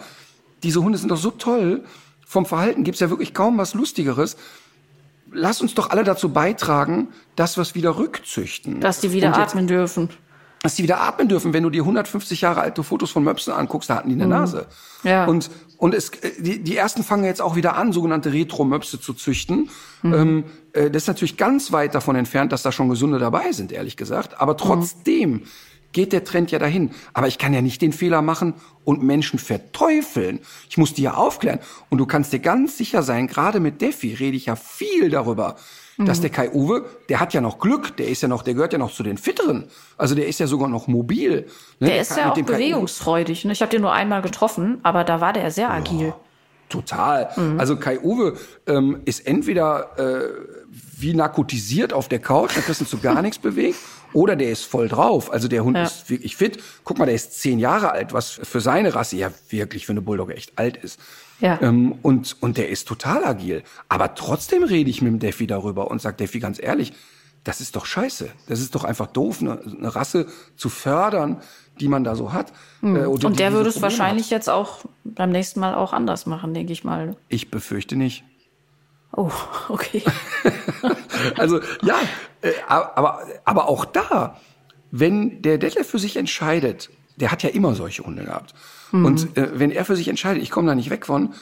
diese 0.64 0.82
Hunde 0.82 0.98
sind 0.98 1.10
doch 1.10 1.18
so 1.18 1.32
toll. 1.32 1.84
Vom 2.26 2.46
Verhalten 2.46 2.84
gibt's 2.86 3.02
ja 3.02 3.10
wirklich 3.10 3.34
kaum 3.34 3.58
was 3.58 3.74
Lustigeres. 3.74 4.38
Lass 5.32 5.62
uns 5.62 5.74
doch 5.74 5.90
alle 5.90 6.04
dazu 6.04 6.30
beitragen, 6.30 7.10
dass 7.36 7.58
wir 7.58 7.62
es 7.64 7.76
wieder 7.76 7.98
rückzüchten. 7.98 8.80
dass 8.80 9.02
die 9.02 9.12
wieder 9.12 9.36
atmen 9.38 9.68
dürfen. 9.68 10.10
Dass 10.64 10.76
die 10.76 10.84
wieder 10.84 11.01
atmen 11.01 11.28
dürfen. 11.28 11.51
Wenn 11.51 11.64
du 11.64 11.70
dir 11.70 11.82
150 11.82 12.39
Jahre 12.41 12.61
alte 12.61 12.84
Fotos 12.84 13.11
von 13.11 13.24
Möpsen 13.24 13.51
anguckst, 13.51 13.89
da 13.89 13.97
hatten 13.97 14.07
die 14.07 14.16
eine 14.16 14.28
Nase. 14.28 14.66
Ja. 15.03 15.26
Und, 15.26 15.51
und 15.78 15.93
es, 15.93 16.09
äh, 16.09 16.32
die, 16.39 16.64
die 16.64 16.78
ersten 16.78 17.03
fangen 17.03 17.26
jetzt 17.26 17.41
auch 17.41 17.57
wieder 17.57 17.76
an, 17.76 17.91
sogenannte 17.91 18.32
Retro-Möpse 18.32 18.99
zu 18.99 19.14
züchten. 19.14 19.70
Ähm, 20.05 20.45
äh, 20.72 20.89
das 20.89 21.03
ist 21.03 21.07
natürlich 21.07 21.36
ganz 21.36 21.74
weit 21.74 21.93
davon 21.93 22.16
entfernt, 22.16 22.53
dass 22.53 22.64
da 22.64 22.72
schon 22.72 22.88
gesunde 22.88 23.20
dabei 23.20 23.51
sind, 23.51 23.74
ehrlich 23.74 23.97
gesagt. 23.97 24.39
Aber 24.39 24.55
trotzdem 24.55 25.43
geht 25.91 26.14
der 26.14 26.24
Trend 26.24 26.49
ja 26.51 26.59
dahin. 26.59 26.91
Aber 27.14 27.28
ich 27.28 27.38
kann 27.38 27.53
ja 27.53 27.61
nicht 27.61 27.82
den 27.82 27.91
Fehler 27.91 28.22
machen 28.22 28.53
und 28.86 29.03
Menschen 29.03 29.39
verteufeln. 29.39 30.39
Ich 30.70 30.78
muss 30.78 30.93
die 30.93 31.03
ja 31.03 31.16
aufklären. 31.16 31.59
Und 31.89 31.97
du 31.97 32.05
kannst 32.05 32.32
dir 32.32 32.39
ganz 32.39 32.78
sicher 32.78 33.03
sein, 33.03 33.28
gerade 33.28 33.59
mit 33.59 33.82
Defi 33.82 34.14
rede 34.14 34.38
ich 34.38 34.45
ja 34.45 34.55
viel 34.55 35.09
darüber, 35.09 35.57
dass 35.98 36.22
der 36.22 36.30
Kai 36.30 36.50
Uwe, 36.52 36.86
der 37.10 37.20
hat 37.20 37.34
ja 37.34 37.41
noch 37.41 37.60
Glück, 37.60 37.96
der 37.98 38.08
ist 38.08 38.22
ja 38.22 38.28
noch, 38.28 38.41
der 38.41 38.54
gehört 38.54 38.74
ja 38.74 38.80
noch 38.80 38.91
zu 38.91 39.04
den 39.04 39.18
Fitteren. 39.18 39.66
Also 39.98 40.16
der 40.16 40.28
ist 40.28 40.39
ja 40.39 40.48
sogar 40.48 40.68
noch 40.68 40.88
mobil. 40.88 41.48
Ne? 41.80 41.88
Der 41.89 42.02
ist 42.02 42.10
kann 42.10 42.18
ja 42.20 42.32
auch 42.32 42.36
bewegungsfreudig. 42.36 43.46
Ne? 43.46 43.52
Ich 43.52 43.62
habe 43.62 43.70
den 43.72 43.82
nur 43.82 43.94
einmal 43.94 44.22
getroffen, 44.22 44.80
aber 44.84 45.04
da 45.04 45.22
war 45.22 45.34
der 45.34 45.52
sehr 45.52 45.70
agil. 45.72 46.14
Total. 46.70 47.30
Also 47.60 47.76
Kai 47.78 48.00
Uwe 48.00 48.36
ähm, 48.66 49.02
ist 49.06 49.28
entweder 49.28 49.91
äh, 50.00 50.28
wie 50.98 51.14
narkotisiert 51.14 51.94
auf 51.94 52.08
der 52.08 52.18
Couch, 52.20 52.56
da 52.56 52.62
kriegst 52.62 52.82
du 52.82 52.86
zu 52.86 52.98
gar 52.98 53.22
nichts 53.22 53.38
bewegt, 53.38 53.78
oder 54.14 54.36
der 54.36 54.50
ist 54.50 54.66
voll 54.66 54.88
drauf. 54.88 55.32
Also 55.32 55.48
der 55.48 55.64
Hund 55.64 55.78
Ja. 55.78 55.84
ist 55.84 56.10
wirklich 56.10 56.36
fit. 56.36 56.64
Guck 56.84 56.98
mal, 56.98 57.06
der 57.06 57.14
ist 57.14 57.39
zehn 57.39 57.60
Jahre 57.60 57.91
alt, 57.91 58.14
was 58.14 58.39
für 58.41 58.60
seine 58.62 58.96
Rasse 58.96 59.18
ja 59.18 59.30
wirklich 59.50 59.86
für 59.86 59.91
eine 59.91 60.02
Bulldogge 60.02 60.36
echt 60.36 60.58
alt 60.58 60.78
ist. 60.78 61.00
Ja. 61.40 61.60
Ähm, 61.62 61.96
und, 62.02 62.38
und 62.42 62.58
der 62.58 62.70
ist 62.70 62.88
total 62.88 63.26
agil. 63.26 63.64
Aber 63.90 64.16
trotzdem 64.16 64.64
rede 64.64 64.90
ich 64.90 65.02
mit 65.02 65.12
dem 65.12 65.20
Defi 65.20 65.48
darüber 65.48 65.90
und 65.92 66.02
sag 66.02 66.18
Defi 66.18 66.40
ganz 66.40 66.62
ehrlich, 66.62 66.94
das 67.44 67.60
ist 67.60 67.76
doch 67.76 67.86
scheiße. 67.86 68.30
Das 68.48 68.60
ist 68.62 68.74
doch 68.76 68.84
einfach 68.84 69.08
doof, 69.08 69.42
eine, 69.42 69.60
eine 69.60 69.94
Rasse 69.96 70.28
zu 70.56 70.70
fördern, 70.70 71.42
die 71.80 71.88
man 71.88 72.04
da 72.04 72.16
so 72.16 72.32
hat. 72.32 72.54
Äh, 72.82 72.88
oder 72.88 72.96
die 72.96 73.24
Hm. 73.24 73.26
Und 73.26 73.40
der 73.40 73.54
würde 73.54 73.70
es 73.70 73.82
wahrscheinlich 73.82 74.28
Hat. 74.28 74.32
jetzt 74.32 74.50
auch 74.50 74.86
beim 75.04 75.32
nächsten 75.32 75.60
Mal 75.60 75.76
auch 75.76 75.94
anders 75.94 76.26
machen, 76.26 76.54
denke 76.54 76.72
ich 76.72 76.84
mal. 76.84 77.16
Ich 77.30 77.52
befürchte 77.52 77.96
nicht. 77.96 78.24
Oh, 79.16 79.32
okay. 79.70 80.04
Also 81.38 81.62
ja, 81.84 81.96
äh, 82.42 82.52
aber, 82.68 83.22
aber 83.46 83.70
auch 83.70 83.86
da, 83.86 84.38
wenn 84.92 85.42
der 85.42 85.58
Detlef 85.58 85.88
für 85.88 86.00
sich 86.00 86.18
entscheidet, 86.18 86.90
der 87.16 87.32
hat 87.32 87.43
ja 87.43 87.49
immer 87.49 87.76
solche 87.76 88.03
Hunde 88.03 88.24
gehabt. 88.26 88.53
Und 88.91 89.36
äh, 89.38 89.57
wenn 89.59 89.72
er 89.72 89.86
für 89.86 89.95
sich 89.95 90.07
entscheidet, 90.07 90.43
ich 90.43 90.51
komme 90.51 90.68
da 90.68 90.76
nicht 90.76 90.91
weg 90.91 91.07
von, 91.07 91.34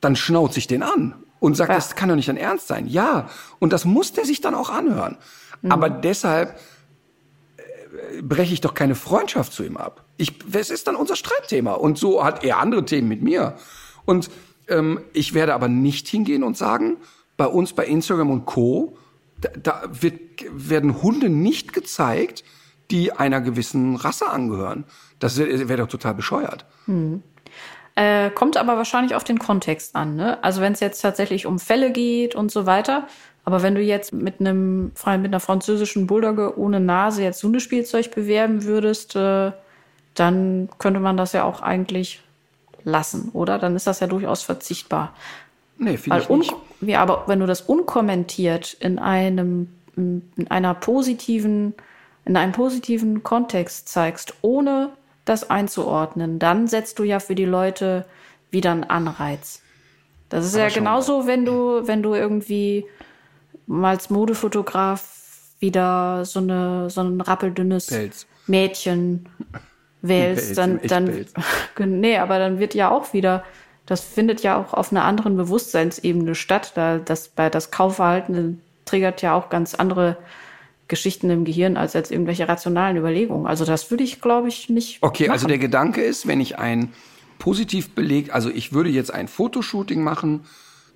dann 0.00 0.14
schnauzt 0.14 0.54
sich 0.54 0.68
den 0.68 0.84
an 0.84 1.14
und 1.40 1.56
sagt, 1.56 1.70
Ja. 1.70 1.74
das 1.74 1.96
kann 1.96 2.08
doch 2.08 2.14
nicht 2.14 2.28
dein 2.28 2.36
Ernst 2.36 2.68
sein. 2.68 2.86
Ja, 2.86 3.28
und 3.58 3.72
das 3.72 3.84
muss 3.84 4.12
der 4.12 4.24
sich 4.24 4.40
dann 4.40 4.54
auch 4.54 4.70
anhören. 4.70 5.16
Aber 5.68 5.90
deshalb 5.90 6.58
äh, 7.56 8.22
breche 8.22 8.52
ich 8.54 8.60
doch 8.60 8.74
keine 8.74 8.94
Freundschaft 8.94 9.52
zu 9.52 9.64
ihm 9.64 9.76
ab. 9.76 10.04
Ich, 10.16 10.34
es 10.52 10.70
ist 10.70 10.86
dann 10.86 10.96
unser 10.96 11.16
Streitthema. 11.16 11.72
Und 11.72 11.98
so 11.98 12.24
hat 12.24 12.44
er 12.44 12.58
andere 12.58 12.84
Themen 12.84 13.08
mit 13.08 13.22
mir. 13.22 13.56
Und 14.04 14.30
ähm, 14.68 15.00
ich 15.12 15.34
werde 15.34 15.54
aber 15.54 15.68
nicht 15.68 16.06
hingehen 16.08 16.42
und 16.44 16.56
sagen, 16.56 16.98
bei 17.36 17.46
uns 17.46 17.72
bei 17.72 17.84
Instagram 17.86 18.30
und 18.30 18.44
Co. 18.46 18.96
Da, 19.40 19.48
da 19.60 19.82
wird, 19.90 20.20
werden 20.52 21.02
Hunde 21.02 21.28
nicht 21.28 21.72
gezeigt, 21.72 22.44
die 22.92 23.10
einer 23.12 23.40
gewissen 23.40 23.96
Rasse 23.96 24.28
angehören. 24.28 24.84
Das 25.22 25.38
wäre 25.38 25.68
wär 25.68 25.76
doch 25.76 25.86
total 25.86 26.14
bescheuert. 26.14 26.64
Äh, 27.94 28.30
kommt 28.30 28.56
aber 28.56 28.76
wahrscheinlich 28.76 29.14
auf 29.14 29.22
den 29.22 29.38
Kontext 29.38 29.94
an. 29.94 30.16
Ne? 30.16 30.42
Also 30.42 30.60
wenn 30.60 30.72
es 30.72 30.80
jetzt 30.80 31.00
tatsächlich 31.00 31.46
um 31.46 31.60
Fälle 31.60 31.92
geht 31.92 32.34
und 32.34 32.50
so 32.50 32.66
weiter. 32.66 33.06
Aber 33.44 33.62
wenn 33.62 33.76
du 33.76 33.80
jetzt 33.80 34.12
mit 34.12 34.40
einem 34.40 34.86
mit 34.86 35.06
einer 35.06 35.40
französischen 35.40 36.08
Bulldogge 36.08 36.58
ohne 36.58 36.80
Nase 36.80 37.22
jetzt 37.22 37.42
Hundespielzeug 37.44 38.12
bewerben 38.12 38.64
würdest, 38.64 39.14
äh, 39.14 39.52
dann 40.14 40.68
könnte 40.78 40.98
man 40.98 41.16
das 41.16 41.32
ja 41.34 41.44
auch 41.44 41.60
eigentlich 41.60 42.20
lassen, 42.82 43.30
oder? 43.32 43.58
Dann 43.58 43.76
ist 43.76 43.86
das 43.86 44.00
ja 44.00 44.08
durchaus 44.08 44.42
verzichtbar. 44.42 45.14
Nee, 45.78 45.98
finde 45.98 46.18
ich 46.18 46.28
nicht. 46.28 46.54
ja, 46.80 47.00
aber 47.00 47.24
wenn 47.28 47.38
du 47.38 47.46
das 47.46 47.60
unkommentiert 47.60 48.74
in 48.80 48.98
einem 48.98 49.68
in 49.94 50.46
einer 50.48 50.74
positiven 50.74 51.74
in 52.24 52.36
einem 52.36 52.52
positiven 52.52 53.22
Kontext 53.22 53.88
zeigst, 53.88 54.34
ohne 54.42 54.90
das 55.24 55.50
einzuordnen, 55.50 56.38
dann 56.38 56.66
setzt 56.66 56.98
du 56.98 57.04
ja 57.04 57.20
für 57.20 57.34
die 57.34 57.44
Leute 57.44 58.04
wieder 58.50 58.72
einen 58.72 58.84
Anreiz. 58.84 59.62
Das 60.28 60.46
ist 60.46 60.56
ja 60.56 60.70
schon. 60.70 60.84
genauso, 60.84 61.26
wenn 61.26 61.44
du 61.44 61.86
wenn 61.86 62.02
du 62.02 62.14
irgendwie 62.14 62.86
mal 63.66 63.90
als 63.90 64.10
Modefotograf 64.10 65.18
wieder 65.58 66.24
so 66.24 66.40
eine 66.40 66.90
so 66.90 67.02
ein 67.02 67.20
rappeldünnes 67.20 67.86
Pelz. 67.86 68.26
Mädchen 68.46 69.28
wählst, 70.00 70.54
Pelz, 70.54 70.56
dann 70.56 70.80
dann 70.82 71.08
Echtpelz. 71.08 71.32
nee, 71.78 72.18
aber 72.18 72.38
dann 72.38 72.58
wird 72.58 72.74
ja 72.74 72.90
auch 72.90 73.12
wieder 73.12 73.44
das 73.86 74.00
findet 74.00 74.42
ja 74.42 74.56
auch 74.56 74.74
auf 74.74 74.92
einer 74.92 75.04
anderen 75.04 75.36
Bewusstseinsebene 75.36 76.34
statt, 76.34 76.72
da 76.74 76.98
das 76.98 77.28
bei 77.28 77.50
das 77.50 77.70
Kaufverhalten 77.70 78.60
triggert 78.84 79.22
ja 79.22 79.34
auch 79.34 79.48
ganz 79.48 79.74
andere 79.74 80.16
Geschichten 80.92 81.30
im 81.30 81.44
Gehirn 81.46 81.78
als 81.78 81.94
jetzt 81.94 82.12
irgendwelche 82.12 82.46
rationalen 82.46 82.98
Überlegungen. 82.98 83.46
Also 83.46 83.64
das 83.64 83.90
würde 83.90 84.04
ich, 84.04 84.20
glaube 84.20 84.48
ich, 84.48 84.68
nicht. 84.68 84.98
Okay, 85.00 85.30
also 85.30 85.44
machen. 85.44 85.48
der 85.48 85.58
Gedanke 85.58 86.02
ist, 86.02 86.26
wenn 86.26 86.38
ich 86.38 86.58
ein 86.58 86.90
positiv 87.38 87.94
belegt, 87.94 88.30
also 88.30 88.50
ich 88.50 88.74
würde 88.74 88.90
jetzt 88.90 89.10
ein 89.12 89.26
Fotoshooting 89.26 90.04
machen, 90.04 90.40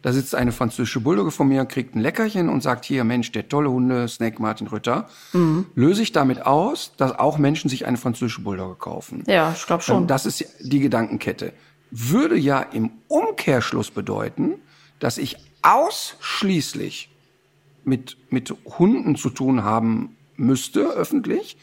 da 0.02 0.12
sitzt 0.12 0.34
eine 0.34 0.52
französische 0.52 1.00
Bulldogge 1.00 1.30
von 1.30 1.48
mir, 1.48 1.64
kriegt 1.64 1.96
ein 1.96 2.00
Leckerchen 2.00 2.50
und 2.50 2.62
sagt 2.62 2.84
hier, 2.84 3.04
Mensch, 3.04 3.32
der 3.32 3.48
tolle 3.48 3.70
Hunde, 3.70 4.06
Snack 4.06 4.38
Martin 4.38 4.66
Rütter, 4.66 5.08
Mhm. 5.32 5.64
löse 5.74 6.02
ich 6.02 6.12
damit 6.12 6.44
aus, 6.44 6.92
dass 6.98 7.18
auch 7.18 7.38
Menschen 7.38 7.70
sich 7.70 7.86
eine 7.86 7.96
französische 7.96 8.42
Bulldogge 8.42 8.74
kaufen. 8.74 9.24
Ja, 9.26 9.54
ich 9.56 9.66
glaube 9.66 9.82
schon. 9.82 10.06
Das 10.06 10.26
ist 10.26 10.44
die 10.60 10.80
Gedankenkette. 10.80 11.54
Würde 11.90 12.36
ja 12.36 12.60
im 12.60 12.90
Umkehrschluss 13.08 13.90
bedeuten, 13.90 14.56
dass 15.00 15.16
ich 15.18 15.36
ausschließlich 15.62 17.08
mit, 17.86 18.16
mit 18.30 18.54
Hunden 18.78 19.16
zu 19.16 19.30
tun 19.30 19.64
haben 19.64 20.16
müsste, 20.36 20.90
öffentlich, 20.90 21.56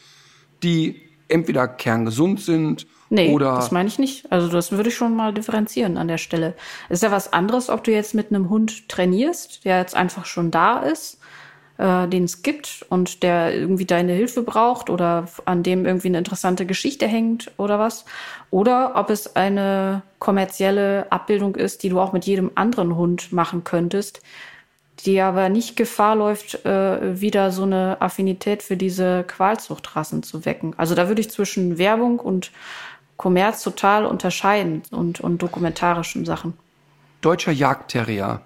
die 0.62 1.00
entweder 1.28 1.68
kerngesund 1.68 2.40
sind 2.40 2.86
Nee, 3.10 3.32
oder 3.32 3.54
das 3.54 3.70
meine 3.70 3.88
ich 3.88 3.98
nicht. 3.98 4.32
Also 4.32 4.48
das 4.48 4.72
würde 4.72 4.88
ich 4.88 4.96
schon 4.96 5.14
mal 5.14 5.32
differenzieren 5.32 5.98
an 5.98 6.08
der 6.08 6.18
Stelle. 6.18 6.54
Ist 6.88 7.02
ja 7.02 7.12
was 7.12 7.32
anderes, 7.32 7.68
ob 7.68 7.84
du 7.84 7.92
jetzt 7.92 8.14
mit 8.14 8.30
einem 8.30 8.48
Hund 8.50 8.88
trainierst, 8.88 9.64
der 9.64 9.78
jetzt 9.78 9.94
einfach 9.94 10.24
schon 10.24 10.50
da 10.50 10.80
ist, 10.80 11.20
äh, 11.78 12.08
den 12.08 12.24
es 12.24 12.42
gibt 12.42 12.84
und 12.88 13.22
der 13.22 13.54
irgendwie 13.54 13.84
deine 13.84 14.14
Hilfe 14.14 14.42
braucht 14.42 14.90
oder 14.90 15.28
an 15.44 15.62
dem 15.62 15.86
irgendwie 15.86 16.08
eine 16.08 16.18
interessante 16.18 16.66
Geschichte 16.66 17.06
hängt 17.06 17.52
oder 17.56 17.78
was. 17.78 18.04
Oder 18.50 18.96
ob 18.96 19.10
es 19.10 19.36
eine 19.36 20.02
kommerzielle 20.18 21.06
Abbildung 21.10 21.54
ist, 21.54 21.82
die 21.82 21.90
du 21.90 22.00
auch 22.00 22.12
mit 22.12 22.24
jedem 22.24 22.50
anderen 22.54 22.96
Hund 22.96 23.32
machen 23.32 23.64
könntest, 23.64 24.22
die 25.00 25.20
aber 25.20 25.48
nicht 25.48 25.76
Gefahr 25.76 26.16
läuft, 26.16 26.64
äh, 26.64 27.20
wieder 27.20 27.50
so 27.50 27.64
eine 27.64 28.00
Affinität 28.00 28.62
für 28.62 28.76
diese 28.76 29.24
Qualzuchtrassen 29.24 30.22
zu 30.22 30.44
wecken. 30.44 30.74
Also 30.76 30.94
da 30.94 31.08
würde 31.08 31.20
ich 31.20 31.30
zwischen 31.30 31.78
Werbung 31.78 32.18
und 32.20 32.52
Kommerz 33.16 33.62
total 33.62 34.06
unterscheiden 34.06 34.82
und, 34.90 35.20
und 35.20 35.42
dokumentarischen 35.42 36.24
Sachen. 36.24 36.54
deutscher 37.20 37.52
Jagdterrier 37.52 38.40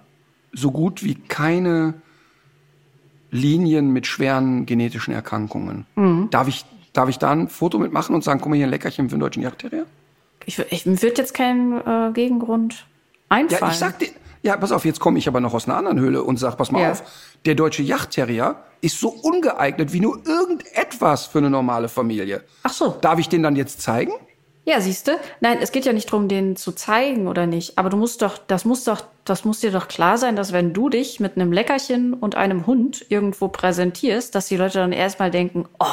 so 0.53 0.71
gut 0.71 1.03
wie 1.03 1.15
keine 1.15 1.95
Linien 3.31 3.91
mit 3.91 4.07
schweren 4.07 4.65
genetischen 4.65 5.13
Erkrankungen. 5.13 5.85
Mhm. 5.95 6.29
Darf 6.31 6.47
ich 6.47 6.65
darf 6.93 7.07
ich 7.09 7.19
da 7.19 7.29
ein 7.31 7.47
Foto 7.47 7.77
mitmachen 7.77 8.15
und 8.15 8.23
sagen, 8.23 8.39
guck 8.41 8.49
mal 8.49 8.55
hier 8.55 8.65
ein 8.65 8.71
Leckerchen 8.71 9.09
für 9.09 9.15
den 9.15 9.19
deutschen 9.21 9.43
Jagdterrier? 9.43 9.85
Ich, 10.45 10.57
ich 10.57 10.85
wird 10.85 11.17
jetzt 11.19 11.33
kein 11.35 11.79
äh, 11.85 12.11
Gegengrund 12.13 12.73
Ja, 13.29 13.37
einfallen. 13.37 13.71
ich 13.71 13.77
sag 13.77 13.99
dir, 13.99 14.07
ja, 14.41 14.55
pass 14.57 14.71
auf, 14.71 14.85
jetzt 14.85 14.99
komme 14.99 15.19
ich 15.19 15.27
aber 15.27 15.39
noch 15.41 15.53
aus 15.53 15.67
einer 15.67 15.77
anderen 15.77 15.99
Höhle 15.99 16.23
und 16.23 16.37
sag, 16.37 16.57
pass 16.57 16.71
mal 16.71 16.81
Ja. 16.81 16.91
auf, 16.91 17.03
der 17.45 17.55
deutsche 17.55 17.83
Yachtterrier 17.83 18.55
ist 18.81 18.99
so 18.99 19.09
ungeeignet 19.09 19.91
wie 19.93 19.99
nur 19.99 20.19
irgendetwas 20.25 21.25
für 21.25 21.39
eine 21.39 21.49
normale 21.49 21.89
Familie. 21.89 22.43
Ach 22.63 22.71
so. 22.73 22.97
Darf 23.01 23.19
ich 23.19 23.29
den 23.29 23.43
dann 23.43 23.55
jetzt 23.55 23.81
zeigen? 23.81 24.13
Ja, 24.65 24.81
siehste. 24.81 25.17
Nein, 25.39 25.57
es 25.61 25.71
geht 25.71 25.85
ja 25.85 25.93
nicht 25.93 26.11
darum, 26.11 26.27
den 26.27 26.55
zu 26.55 26.71
zeigen 26.73 27.27
oder 27.27 27.47
nicht. 27.47 27.77
Aber 27.79 27.89
du 27.89 27.97
musst 27.97 28.21
doch, 28.21 28.37
das 28.37 28.65
muss 28.65 28.83
doch, 28.83 29.01
das 29.25 29.43
muss 29.43 29.61
dir 29.61 29.71
doch 29.71 29.87
klar 29.87 30.17
sein, 30.19 30.35
dass 30.35 30.53
wenn 30.53 30.73
du 30.73 30.89
dich 30.89 31.19
mit 31.19 31.35
einem 31.37 31.51
Leckerchen 31.51 32.13
und 32.13 32.35
einem 32.35 32.67
Hund 32.67 33.03
irgendwo 33.09 33.47
präsentierst, 33.47 34.35
dass 34.35 34.47
die 34.47 34.57
Leute 34.57 34.77
dann 34.77 34.91
erstmal 34.91 35.31
denken, 35.31 35.65
oh. 35.79 35.85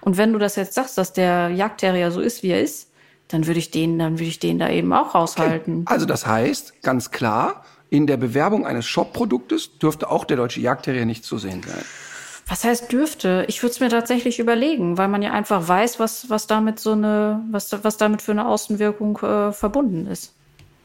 Und 0.00 0.16
wenn 0.16 0.32
du 0.32 0.38
das 0.38 0.54
jetzt 0.54 0.74
sagst, 0.74 0.96
dass 0.96 1.12
der 1.12 1.48
Jagdterrier 1.48 2.12
so 2.12 2.20
ist, 2.20 2.42
wie 2.44 2.50
er 2.50 2.62
ist, 2.62 2.90
dann 3.28 3.46
würde 3.48 3.58
ich 3.58 3.70
den, 3.72 3.98
dann 3.98 4.12
würde 4.18 4.28
ich 4.28 4.38
den 4.38 4.58
da 4.60 4.68
eben 4.68 4.92
auch 4.92 5.14
raushalten. 5.14 5.84
Also 5.86 6.06
das 6.06 6.24
heißt, 6.26 6.82
ganz 6.82 7.10
klar, 7.10 7.64
in 7.94 8.06
der 8.08 8.16
Bewerbung 8.16 8.66
eines 8.66 8.86
Shop-Produktes 8.86 9.78
dürfte 9.78 10.10
auch 10.10 10.24
der 10.24 10.36
deutsche 10.36 10.60
Jagdterrier 10.60 11.06
nicht 11.06 11.24
zu 11.24 11.38
sehen 11.38 11.62
sein. 11.62 11.84
Was 12.48 12.64
heißt 12.64 12.92
dürfte? 12.92 13.44
Ich 13.48 13.62
würde 13.62 13.72
es 13.72 13.80
mir 13.80 13.88
tatsächlich 13.88 14.38
überlegen, 14.38 14.98
weil 14.98 15.08
man 15.08 15.22
ja 15.22 15.32
einfach 15.32 15.66
weiß, 15.66 16.00
was, 16.00 16.28
was 16.28 16.46
damit 16.46 16.78
so 16.80 16.92
eine, 16.92 17.42
was, 17.50 17.72
was 17.84 17.96
damit 17.96 18.20
für 18.20 18.32
eine 18.32 18.46
Außenwirkung 18.46 19.18
äh, 19.18 19.52
verbunden 19.52 20.06
ist. 20.06 20.34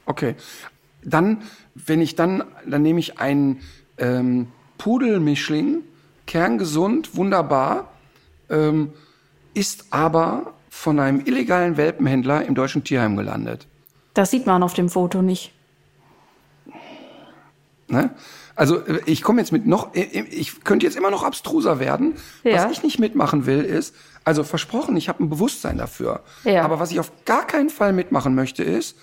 Okay. 0.06 0.36
Dann, 1.04 1.42
wenn 1.74 2.02
ich 2.02 2.16
dann, 2.16 2.44
dann 2.66 2.82
nehme 2.82 3.00
ich 3.00 3.20
einen 3.20 3.62
ähm, 3.98 4.48
Pudelmischling, 4.78 5.82
kerngesund, 6.28 7.16
wunderbar, 7.16 7.92
ähm, 8.50 8.94
ist 9.54 9.88
aber 9.90 10.54
von 10.70 11.00
einem 11.00 11.26
illegalen 11.26 11.76
Welpenhändler 11.76 12.46
im 12.46 12.56
deutschen 12.56 12.84
Tierheim 12.84 13.18
gelandet. 13.18 13.68
Das 14.14 14.32
sieht 14.32 14.46
man 14.46 14.64
auf 14.64 14.74
dem 14.74 14.90
Foto 14.90 15.22
nicht. 15.22 15.54
Ne? 17.92 18.12
Also 18.56 18.78
äh, 18.78 19.02
ich 19.06 19.22
komme 19.22 19.42
jetzt 19.42 19.52
mit 19.52 19.66
noch, 19.66 19.96
äh, 19.96 20.02
ich 20.02 20.64
könnte 20.64 20.86
jetzt 20.86 20.96
immer 20.96 21.12
noch 21.12 21.24
abstruser 21.24 21.80
werden. 21.80 22.16
Ja. 22.44 22.64
Was 22.64 22.72
ich 22.72 22.84
nicht 22.84 23.00
mitmachen 23.00 23.46
will, 23.46 23.62
ist, 23.62 23.96
also 24.24 24.44
versprochen, 24.44 24.98
ich 24.98 25.10
habe 25.10 25.24
ein 25.24 25.30
Bewusstsein 25.30 25.78
dafür. 25.78 26.22
Ja. 26.44 26.64
Aber 26.64 26.80
was 26.80 26.92
ich 26.92 27.00
auf 27.00 27.12
gar 27.26 27.48
keinen 27.48 27.70
Fall 27.70 27.94
mitmachen 27.94 28.36
möchte, 28.36 28.64
ist, 28.64 28.98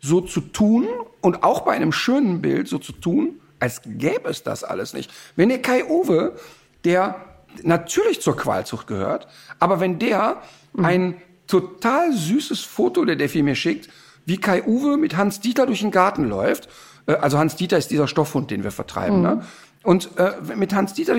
so 0.00 0.20
zu 0.20 0.40
tun 0.40 0.86
und 1.20 1.42
auch 1.42 1.62
bei 1.62 1.72
einem 1.72 1.92
schönen 1.92 2.42
Bild 2.42 2.68
so 2.68 2.78
zu 2.78 2.92
tun, 2.92 3.40
als 3.58 3.80
gäbe 3.86 4.28
es 4.28 4.42
das 4.42 4.64
alles 4.64 4.92
nicht. 4.92 5.10
Wenn 5.36 5.48
der 5.48 5.62
Kai 5.62 5.84
Uwe, 5.84 6.36
der 6.84 7.24
natürlich 7.62 8.20
zur 8.20 8.36
Qualzucht 8.36 8.86
gehört, 8.86 9.28
aber 9.58 9.80
wenn 9.80 9.98
der 9.98 10.42
ein 10.76 11.16
total 11.46 12.12
süßes 12.12 12.60
Foto 12.60 13.04
der 13.04 13.16
Defi 13.16 13.42
mir 13.42 13.54
schickt, 13.54 13.88
wie 14.26 14.38
Kai 14.38 14.64
Uwe 14.64 14.96
mit 14.96 15.16
Hans 15.16 15.40
Dieter 15.40 15.66
durch 15.66 15.80
den 15.80 15.90
Garten 15.90 16.24
läuft, 16.24 16.66
äh, 16.66 16.68
also 17.06 17.38
Hans 17.38 17.56
Dieter 17.56 17.78
ist 17.78 17.90
dieser 17.90 18.08
Stoffhund, 18.08 18.50
den 18.50 18.64
wir 18.64 18.70
vertreiben, 18.70 19.22
ne? 19.22 19.42
Und 19.82 20.10
äh, 20.16 20.32
mit 20.56 20.74
Hans 20.74 20.94
Dieter 20.94 21.14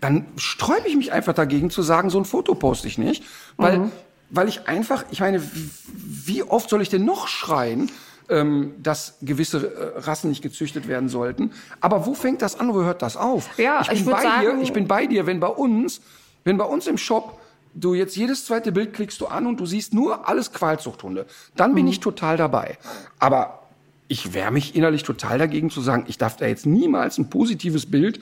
dann 0.00 0.26
sträube 0.36 0.86
ich 0.86 0.96
mich 0.96 1.12
einfach 1.12 1.32
dagegen 1.34 1.70
zu 1.70 1.82
sagen, 1.82 2.08
so 2.10 2.18
ein 2.18 2.24
Foto 2.24 2.54
poste 2.54 2.86
ich 2.86 2.98
nicht, 2.98 3.24
weil, 3.56 3.90
weil 4.30 4.48
ich 4.48 4.68
einfach, 4.68 5.04
ich 5.10 5.20
meine, 5.20 5.42
wie, 5.92 6.44
oft 6.44 6.70
soll 6.70 6.82
ich 6.82 6.88
denn 6.88 7.04
noch 7.04 7.26
schreien, 7.26 7.90
ähm, 8.28 8.74
dass 8.80 9.16
gewisse 9.22 9.94
äh, 9.96 9.98
Rassen 10.00 10.28
nicht 10.30 10.42
gezüchtet 10.42 10.86
werden 10.86 11.08
sollten? 11.08 11.50
Aber 11.80 12.06
wo 12.06 12.14
fängt 12.14 12.42
das 12.42 12.60
an, 12.60 12.72
wo 12.74 12.82
hört 12.82 13.02
das 13.02 13.16
auf? 13.16 13.58
Ja, 13.58 13.80
ich 13.80 13.88
bin 13.88 13.96
ich 13.98 14.04
bei 14.04 14.22
sagen- 14.22 14.40
dir, 14.58 14.62
ich 14.62 14.72
bin 14.72 14.86
bei 14.86 15.06
dir, 15.06 15.26
wenn 15.26 15.40
bei 15.40 15.48
uns, 15.48 16.00
wenn 16.44 16.58
bei 16.58 16.64
uns 16.64 16.86
im 16.86 16.98
Shop 16.98 17.40
du 17.74 17.94
jetzt 17.94 18.16
jedes 18.16 18.44
zweite 18.46 18.72
Bild 18.72 18.92
klickst 18.92 19.20
du 19.20 19.26
an 19.26 19.46
und 19.46 19.58
du 19.58 19.66
siehst 19.66 19.94
nur 19.94 20.28
alles 20.28 20.52
Qualzuchthunde, 20.52 21.26
dann 21.56 21.74
bin 21.74 21.86
ich 21.86 22.00
total 22.00 22.36
dabei. 22.36 22.78
Aber 23.18 23.67
ich 24.08 24.32
wehre 24.34 24.50
mich 24.50 24.74
innerlich 24.74 25.02
total 25.02 25.38
dagegen 25.38 25.70
zu 25.70 25.80
sagen, 25.80 26.04
ich 26.08 26.18
darf 26.18 26.36
da 26.36 26.46
jetzt 26.46 26.66
niemals 26.66 27.18
ein 27.18 27.30
positives 27.30 27.90
Bild 27.90 28.20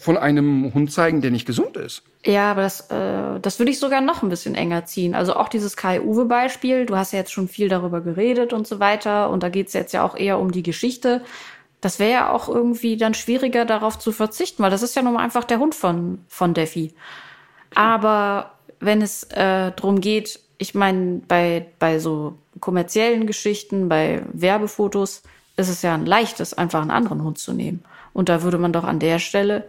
von 0.00 0.16
einem 0.16 0.72
Hund 0.72 0.90
zeigen, 0.90 1.20
der 1.20 1.30
nicht 1.30 1.46
gesund 1.46 1.76
ist. 1.76 2.02
Ja, 2.24 2.52
aber 2.52 2.62
das, 2.62 2.90
äh, 2.90 3.38
das 3.40 3.58
würde 3.58 3.70
ich 3.70 3.78
sogar 3.78 4.00
noch 4.00 4.22
ein 4.22 4.30
bisschen 4.30 4.54
enger 4.54 4.86
ziehen. 4.86 5.14
Also 5.14 5.36
auch 5.36 5.48
dieses 5.48 5.76
Kai-Uwe-Beispiel, 5.76 6.86
du 6.86 6.96
hast 6.96 7.12
ja 7.12 7.18
jetzt 7.18 7.32
schon 7.32 7.48
viel 7.48 7.68
darüber 7.68 8.00
geredet 8.00 8.54
und 8.54 8.66
so 8.66 8.80
weiter. 8.80 9.28
Und 9.28 9.42
da 9.42 9.50
geht's 9.50 9.74
jetzt 9.74 9.92
ja 9.92 10.02
auch 10.02 10.16
eher 10.16 10.38
um 10.38 10.52
die 10.52 10.62
Geschichte. 10.62 11.22
Das 11.82 11.98
wäre 11.98 12.12
ja 12.12 12.32
auch 12.32 12.48
irgendwie 12.48 12.96
dann 12.96 13.12
schwieriger, 13.12 13.66
darauf 13.66 13.98
zu 13.98 14.10
verzichten, 14.10 14.62
weil 14.62 14.70
das 14.70 14.82
ist 14.82 14.96
ja 14.96 15.02
nun 15.02 15.14
mal 15.14 15.22
einfach 15.22 15.44
der 15.44 15.58
Hund 15.58 15.74
von, 15.74 16.24
von 16.28 16.54
Defi. 16.54 16.94
Aber 17.74 18.52
wenn 18.80 19.02
es 19.02 19.24
äh, 19.24 19.72
darum 19.76 20.00
geht, 20.00 20.40
ich 20.56 20.74
meine, 20.74 21.20
bei, 21.28 21.66
bei 21.78 21.98
so 21.98 22.38
kommerziellen 22.58 23.26
Geschichten, 23.26 23.88
bei 23.88 24.22
Werbefotos, 24.32 25.22
ist 25.56 25.68
es 25.68 25.82
ja 25.82 25.94
ein 25.94 26.06
leichtes, 26.06 26.54
einfach 26.54 26.80
einen 26.80 26.90
anderen 26.90 27.22
Hund 27.22 27.38
zu 27.38 27.52
nehmen. 27.52 27.84
Und 28.12 28.28
da 28.28 28.42
würde 28.42 28.58
man 28.58 28.72
doch 28.72 28.84
an 28.84 28.98
der 28.98 29.18
Stelle 29.18 29.68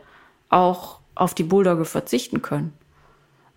auch 0.49 0.99
auf 1.15 1.33
die 1.33 1.43
Bulldogge 1.43 1.85
verzichten 1.85 2.41
können. 2.41 2.73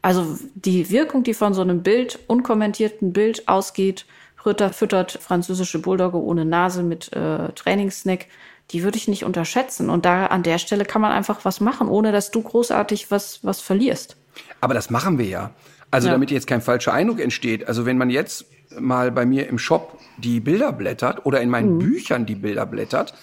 Also 0.02 0.38
die 0.54 0.90
Wirkung, 0.90 1.22
die 1.22 1.32
von 1.32 1.54
so 1.54 1.62
einem 1.62 1.82
Bild, 1.82 2.18
unkommentierten 2.26 3.12
Bild 3.12 3.48
ausgeht, 3.48 4.04
Ritter 4.44 4.72
füttert 4.74 5.12
französische 5.12 5.78
Bulldogge 5.78 6.18
ohne 6.18 6.44
Nase 6.44 6.82
mit 6.82 7.10
äh, 7.14 7.50
Trainingssnack, 7.52 8.26
die 8.70 8.82
würde 8.82 8.98
ich 8.98 9.08
nicht 9.08 9.24
unterschätzen. 9.24 9.88
Und 9.88 10.04
da 10.04 10.26
an 10.26 10.42
der 10.42 10.58
Stelle 10.58 10.84
kann 10.84 11.00
man 11.00 11.12
einfach 11.12 11.44
was 11.46 11.60
machen, 11.60 11.88
ohne 11.88 12.12
dass 12.12 12.30
du 12.30 12.42
großartig 12.42 13.10
was, 13.10 13.40
was 13.42 13.60
verlierst. 13.60 14.16
Aber 14.60 14.74
das 14.74 14.90
machen 14.90 15.18
wir 15.18 15.26
ja. 15.26 15.50
Also 15.90 16.08
Ja. 16.08 16.12
damit 16.12 16.30
jetzt 16.30 16.46
kein 16.46 16.60
falscher 16.60 16.92
Eindruck 16.92 17.20
entsteht. 17.20 17.68
Also 17.68 17.86
wenn 17.86 17.96
man 17.96 18.10
jetzt 18.10 18.46
mal 18.80 19.10
bei 19.10 19.26
mir 19.26 19.48
im 19.48 19.58
Shop 19.58 19.98
die 20.16 20.40
Bilder 20.40 20.72
blättert 20.72 21.26
oder 21.26 21.40
in 21.40 21.48
Mhm. 21.48 21.52
meinen 21.52 21.78
Büchern 21.78 22.26
die 22.26 22.34
Bilder 22.34 22.66
blättert, 22.66 23.14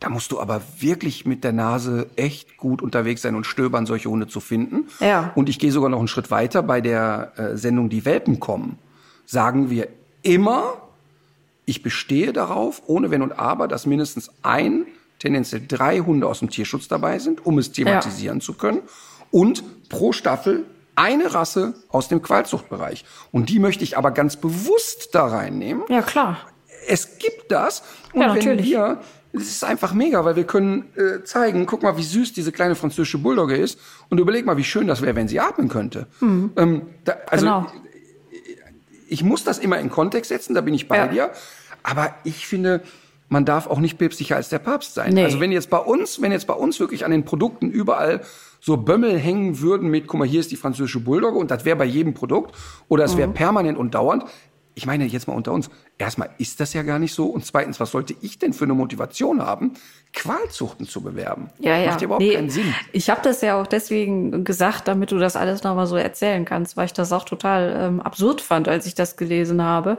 da 0.00 0.10
musst 0.10 0.30
du 0.32 0.40
aber 0.40 0.60
wirklich 0.78 1.24
mit 1.24 1.42
der 1.42 1.52
Nase 1.52 2.08
echt 2.16 2.56
gut 2.58 2.82
unterwegs 2.82 3.22
sein 3.22 3.34
und 3.34 3.46
stöbern, 3.46 3.86
solche 3.86 4.10
Hunde 4.10 4.26
zu 4.28 4.40
finden. 4.40 4.88
Ja. 5.00 5.32
Und 5.34 5.48
ich 5.48 5.58
gehe 5.58 5.72
sogar 5.72 5.88
noch 5.88 5.98
einen 5.98 6.08
Schritt 6.08 6.30
weiter. 6.30 6.62
Bei 6.62 6.80
der 6.82 7.32
äh, 7.36 7.56
Sendung 7.56 7.88
Die 7.88 8.04
Welpen 8.04 8.38
kommen, 8.38 8.78
sagen 9.24 9.70
wir 9.70 9.88
immer, 10.22 10.74
ich 11.64 11.82
bestehe 11.82 12.32
darauf, 12.32 12.82
ohne 12.86 13.10
Wenn 13.10 13.22
und 13.22 13.38
Aber, 13.38 13.68
dass 13.68 13.86
mindestens 13.86 14.30
ein, 14.42 14.86
tendenziell 15.18 15.62
drei 15.66 16.00
Hunde 16.00 16.26
aus 16.26 16.40
dem 16.40 16.50
Tierschutz 16.50 16.88
dabei 16.88 17.18
sind, 17.18 17.46
um 17.46 17.58
es 17.58 17.72
thematisieren 17.72 18.40
zu 18.42 18.52
können. 18.52 18.80
Und 19.30 19.88
pro 19.88 20.12
Staffel 20.12 20.66
eine 20.96 21.32
Rasse 21.34 21.74
aus 21.88 22.08
dem 22.08 22.22
Qualzuchtbereich. 22.22 23.04
Und 23.32 23.48
die 23.50 23.58
möchte 23.58 23.84
ich 23.84 23.96
aber 23.96 24.10
ganz 24.10 24.36
bewusst 24.36 25.14
da 25.14 25.26
reinnehmen. 25.26 25.84
Ja, 25.88 26.02
klar. 26.02 26.38
Es 26.88 27.18
gibt 27.18 27.52
das. 27.52 27.82
Und 28.12 28.22
Ja, 28.22 28.28
wenn 28.28 28.34
natürlich. 28.36 28.66
wir, 28.66 29.00
es 29.32 29.42
ist 29.42 29.64
einfach 29.64 29.92
mega, 29.92 30.24
weil 30.24 30.36
wir 30.36 30.44
können 30.44 30.86
äh, 30.96 31.22
zeigen, 31.24 31.66
guck 31.66 31.82
mal, 31.82 31.96
wie 31.96 32.02
süß 32.02 32.32
diese 32.32 32.50
kleine 32.52 32.74
französische 32.74 33.18
Bulldogge 33.18 33.56
ist. 33.56 33.78
Und 34.08 34.18
überleg 34.18 34.46
mal, 34.46 34.56
wie 34.56 34.64
schön 34.64 34.86
das 34.86 35.02
wäre, 35.02 35.14
wenn 35.16 35.28
sie 35.28 35.38
atmen 35.40 35.68
könnte. 35.68 36.06
Ähm, 36.22 36.82
da, 37.04 37.16
also 37.28 37.44
genau. 37.46 37.66
ich 39.08 39.22
muss 39.22 39.44
das 39.44 39.58
immer 39.58 39.78
in 39.78 39.90
Kontext 39.90 40.28
setzen, 40.28 40.54
da 40.54 40.60
bin 40.60 40.74
ich 40.74 40.88
bei 40.88 40.96
Ja. 40.96 41.06
dir. 41.08 41.30
Aber 41.82 42.14
ich 42.24 42.46
finde, 42.46 42.82
man 43.28 43.44
darf 43.44 43.66
auch 43.66 43.78
nicht 43.78 43.98
päpstlicher 43.98 44.36
als 44.36 44.48
der 44.48 44.58
Papst 44.58 44.94
sein. 44.94 45.14
Nee. 45.14 45.24
Also 45.24 45.40
wenn 45.40 45.52
jetzt 45.52 45.70
bei 45.70 45.78
uns, 45.78 46.20
wenn 46.22 46.32
jetzt 46.32 46.46
bei 46.46 46.54
uns 46.54 46.80
wirklich 46.80 47.04
an 47.04 47.10
den 47.10 47.24
Produkten 47.24 47.70
überall 47.70 48.22
so 48.66 48.76
Bömmel 48.76 49.16
hängen 49.16 49.60
würden 49.60 49.88
mit, 49.88 50.08
guck 50.08 50.18
mal, 50.18 50.26
hier 50.26 50.40
ist 50.40 50.50
die 50.50 50.56
französische 50.56 50.98
Bulldogge 50.98 51.38
und 51.38 51.52
das 51.52 51.64
wäre 51.64 51.76
bei 51.76 51.84
jedem 51.84 52.14
Produkt 52.14 52.52
oder 52.88 53.04
es 53.04 53.14
Mhm. 53.14 53.18
wäre 53.18 53.28
permanent 53.30 53.78
und 53.78 53.94
dauernd. 53.94 54.24
Ich 54.74 54.84
meine 54.86 55.06
jetzt 55.06 55.28
mal 55.28 55.34
unter 55.34 55.52
uns. 55.52 55.70
Erstmal 55.98 56.30
ist 56.36 56.58
das 56.58 56.74
ja 56.74 56.82
gar 56.82 56.98
nicht 56.98 57.14
so 57.14 57.26
und 57.26 57.46
zweitens, 57.46 57.78
was 57.78 57.92
sollte 57.92 58.14
ich 58.20 58.40
denn 58.40 58.52
für 58.52 58.64
eine 58.64 58.74
Motivation 58.74 59.40
haben, 59.40 59.72
Qualzuchten 60.12 60.86
zu 60.86 61.00
bewerben? 61.00 61.48
Ja, 61.60 61.78
ja. 61.78 61.90
Macht 61.90 62.00
ja 62.00 62.06
überhaupt 62.06 62.24
Nee, 62.24 62.34
keinen 62.34 62.50
Sinn. 62.50 62.74
Ich 62.92 63.08
habe 63.08 63.20
das 63.22 63.40
ja 63.40 63.58
auch 63.58 63.68
deswegen 63.68 64.42
gesagt, 64.44 64.88
damit 64.88 65.12
du 65.12 65.18
das 65.18 65.36
alles 65.36 65.62
nochmal 65.62 65.86
so 65.86 65.96
erzählen 65.96 66.44
kannst, 66.44 66.76
weil 66.76 66.86
ich 66.86 66.92
das 66.92 67.12
auch 67.12 67.24
total 67.24 67.74
ähm, 67.78 68.00
absurd 68.00 68.40
fand, 68.40 68.68
als 68.68 68.84
ich 68.86 68.94
das 68.96 69.16
gelesen 69.16 69.62
habe. 69.62 69.98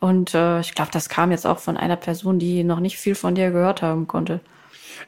Und 0.00 0.34
äh, 0.34 0.60
ich 0.60 0.74
glaube, 0.74 0.90
das 0.92 1.08
kam 1.08 1.30
jetzt 1.30 1.46
auch 1.46 1.58
von 1.60 1.76
einer 1.78 1.96
Person, 1.96 2.38
die 2.38 2.62
noch 2.62 2.80
nicht 2.80 2.98
viel 2.98 3.14
von 3.14 3.34
dir 3.34 3.50
gehört 3.50 3.80
haben 3.82 4.06
konnte. 4.06 4.40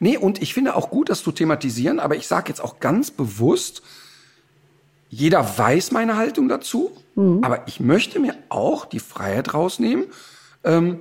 Nee, 0.01 0.17
und 0.17 0.43
ich 0.43 0.55
finde 0.55 0.77
auch 0.77 0.91
gut, 0.91 1.09
das 1.09 1.23
zu 1.23 1.33
thematisieren, 1.33 2.01
aber 2.01 2.17
ich 2.17 2.27
sage 2.27 2.49
jetzt 2.49 2.61
auch 2.61 2.81
ganz 2.81 3.11
bewusst, 3.11 3.83
jeder 5.09 5.59
weiß 5.59 5.93
meine 5.93 6.17
Haltung 6.17 6.49
dazu, 6.49 6.91
aber 7.43 7.69
ich 7.69 7.79
möchte 7.79 8.19
mir 8.19 8.35
auch 8.49 8.85
die 8.85 8.99
Freiheit 8.99 9.55
rausnehmen, 9.55 10.07
ähm, 10.65 11.01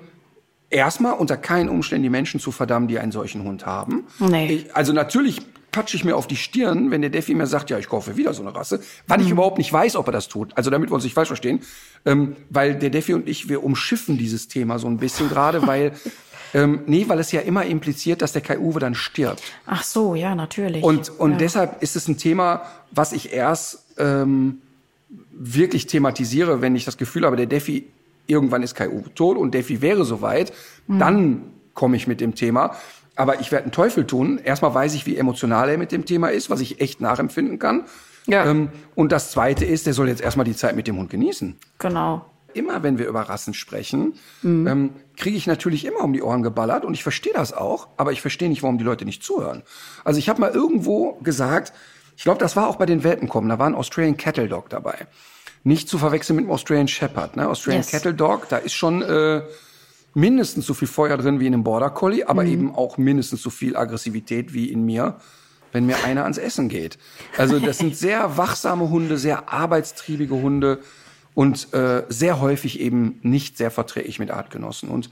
erstmal 0.69 1.13
unter 1.13 1.37
keinen 1.37 1.69
Umständen 1.69 2.03
die 2.03 2.09
Menschen 2.09 2.39
zu 2.39 2.51
verdammen, 2.51 2.87
die 2.87 2.99
einen 2.99 3.11
solchen 3.11 3.43
Hund 3.43 3.65
haben. 3.65 4.05
Nee. 4.19 4.53
Ich, 4.53 4.75
also 4.75 4.93
natürlich 4.93 5.41
patsche 5.71 5.97
ich 5.97 6.05
mir 6.05 6.15
auf 6.15 6.27
die 6.27 6.35
Stirn, 6.35 6.91
wenn 6.91 7.01
der 7.01 7.09
Defi 7.09 7.33
mir 7.33 7.47
sagt, 7.47 7.69
ja, 7.69 7.79
ich 7.79 7.89
kaufe 7.89 8.15
wieder 8.15 8.33
so 8.33 8.43
eine 8.43 8.55
Rasse, 8.55 8.79
wann 9.07 9.21
ich 9.21 9.29
überhaupt 9.29 9.57
nicht 9.57 9.73
weiß, 9.73 9.95
ob 9.95 10.07
er 10.07 10.11
das 10.11 10.27
tut. 10.27 10.55
Also 10.55 10.69
damit 10.69 10.91
wir 10.91 10.93
uns 10.93 11.03
nicht 11.03 11.15
falsch 11.15 11.29
verstehen, 11.29 11.61
ähm, 12.05 12.35
weil 12.49 12.75
der 12.75 12.91
Defi 12.91 13.13
und 13.13 13.27
ich, 13.27 13.49
wir 13.49 13.63
umschiffen 13.63 14.17
dieses 14.17 14.47
Thema 14.47 14.77
so 14.77 14.87
ein 14.87 14.97
bisschen 14.97 15.29
gerade, 15.29 15.65
weil 15.65 15.93
ähm, 16.53 16.81
nee, 16.85 17.05
weil 17.07 17.19
es 17.19 17.31
ja 17.31 17.41
immer 17.41 17.65
impliziert, 17.65 18.21
dass 18.21 18.31
der 18.33 18.41
Kai 18.41 18.59
Uwe 18.59 18.79
dann 18.79 18.95
stirbt. 18.95 19.41
Ach 19.65 19.83
so, 19.83 20.15
ja, 20.15 20.35
natürlich. 20.35 20.83
Und, 20.83 21.09
und 21.19 21.31
ja. 21.33 21.37
deshalb 21.37 21.81
ist 21.81 21.95
es 21.95 22.07
ein 22.07 22.17
Thema, 22.17 22.61
was 22.91 23.11
ich 23.13 23.33
erst 23.33 23.85
ähm, 23.97 24.61
wirklich 25.31 25.87
thematisiere, 25.87 26.61
wenn 26.61 26.75
ich 26.75 26.85
das 26.85 26.97
Gefühl 26.97 27.25
habe, 27.25 27.35
der 27.35 27.45
Defi, 27.47 27.87
irgendwann 28.27 28.63
ist 28.63 28.75
Kai 28.75 28.89
Uwe 28.89 29.13
tot 29.13 29.37
und 29.37 29.53
Defi 29.53 29.81
wäre 29.81 30.05
soweit, 30.05 30.53
Mhm. 30.87 30.99
dann 30.99 31.41
komme 31.73 31.95
ich 31.95 32.07
mit 32.07 32.21
dem 32.21 32.35
Thema. 32.35 32.75
Aber 33.15 33.39
ich 33.39 33.51
werde 33.51 33.63
einen 33.65 33.71
Teufel 33.71 34.05
tun. 34.05 34.39
Erstmal 34.43 34.73
weiß 34.73 34.95
ich, 34.95 35.05
wie 35.05 35.17
emotional 35.17 35.69
er 35.69 35.77
mit 35.77 35.91
dem 35.91 36.05
Thema 36.05 36.29
ist, 36.29 36.49
was 36.49 36.61
ich 36.61 36.81
echt 36.81 36.99
nachempfinden 36.99 37.59
kann. 37.59 37.83
Ja. 38.25 38.45
Ähm, 38.45 38.69
und 38.95 39.11
das 39.11 39.31
Zweite 39.31 39.65
ist, 39.65 39.85
der 39.85 39.93
soll 39.93 40.07
jetzt 40.07 40.21
erstmal 40.21 40.45
die 40.45 40.55
Zeit 40.55 40.75
mit 40.75 40.87
dem 40.87 40.97
Hund 40.97 41.09
genießen 41.09 41.55
Genau. 41.79 42.25
Immer 42.55 42.83
wenn 42.83 42.97
wir 42.97 43.07
über 43.07 43.21
Rassen 43.21 43.53
sprechen, 43.53 44.13
Mhm. 44.41 44.67
ähm, 44.67 44.89
kriege 45.17 45.37
ich 45.37 45.47
natürlich 45.47 45.85
immer 45.85 46.01
um 46.01 46.13
die 46.13 46.21
Ohren 46.23 46.43
geballert 46.43 46.85
und 46.85 46.93
ich 46.93 47.03
verstehe 47.03 47.33
das 47.33 47.53
auch, 47.53 47.87
aber 47.97 48.11
ich 48.11 48.21
verstehe 48.21 48.49
nicht, 48.49 48.63
warum 48.63 48.77
die 48.77 48.83
Leute 48.83 49.05
nicht 49.05 49.23
zuhören. 49.23 49.63
Also 50.03 50.19
ich 50.19 50.29
habe 50.29 50.41
mal 50.41 50.51
irgendwo 50.51 51.13
gesagt, 51.23 51.73
ich 52.15 52.23
glaube, 52.23 52.39
das 52.39 52.55
war 52.55 52.67
auch 52.67 52.75
bei 52.77 52.85
den 52.85 53.03
Welpen 53.03 53.27
kommen, 53.29 53.49
da 53.49 53.59
war 53.59 53.67
ein 53.67 53.75
Australian 53.75 54.17
Cattle 54.17 54.47
Dog 54.47 54.69
dabei. 54.69 55.07
Nicht 55.63 55.87
zu 55.89 55.97
verwechseln 55.97 56.35
mit 56.35 56.45
dem 56.45 56.51
Australian 56.51 56.87
Shepherd. 56.87 57.37
Ne? 57.37 57.47
Australian 57.47 57.83
Yes. 57.83 57.91
Cattle 57.91 58.13
Dog, 58.13 58.49
da 58.49 58.57
ist 58.57 58.73
schon 58.73 59.01
äh, 59.01 59.41
mindestens 60.13 60.65
so 60.65 60.73
viel 60.73 60.87
Feuer 60.87 61.17
drin 61.17 61.39
wie 61.39 61.47
in 61.47 61.53
einem 61.53 61.63
Border 61.63 61.89
Collie, 61.89 62.27
aber 62.27 62.45
eben 62.45 62.73
auch 62.75 62.97
mindestens 62.97 63.41
so 63.41 63.49
viel 63.49 63.75
Aggressivität 63.75 64.53
wie 64.53 64.69
in 64.71 64.83
mir, 64.85 65.15
wenn 65.71 65.85
mir 65.85 66.03
einer 66.03 66.23
ans 66.23 66.37
Essen 66.37 66.69
geht. 66.69 66.97
Also 67.37 67.59
das 67.59 67.79
sind 67.79 67.95
sehr 68.07 68.37
wachsame 68.37 68.89
Hunde, 68.89 69.17
sehr 69.17 69.51
arbeitstriebige 69.51 70.35
Hunde 70.35 70.79
und 71.35 71.73
äh, 71.73 72.03
sehr 72.09 72.39
häufig 72.39 72.79
eben 72.79 73.19
nicht 73.21 73.57
sehr 73.57 73.71
verträglich 73.71 74.19
mit 74.19 74.31
Artgenossen. 74.31 74.89
Und 74.89 75.09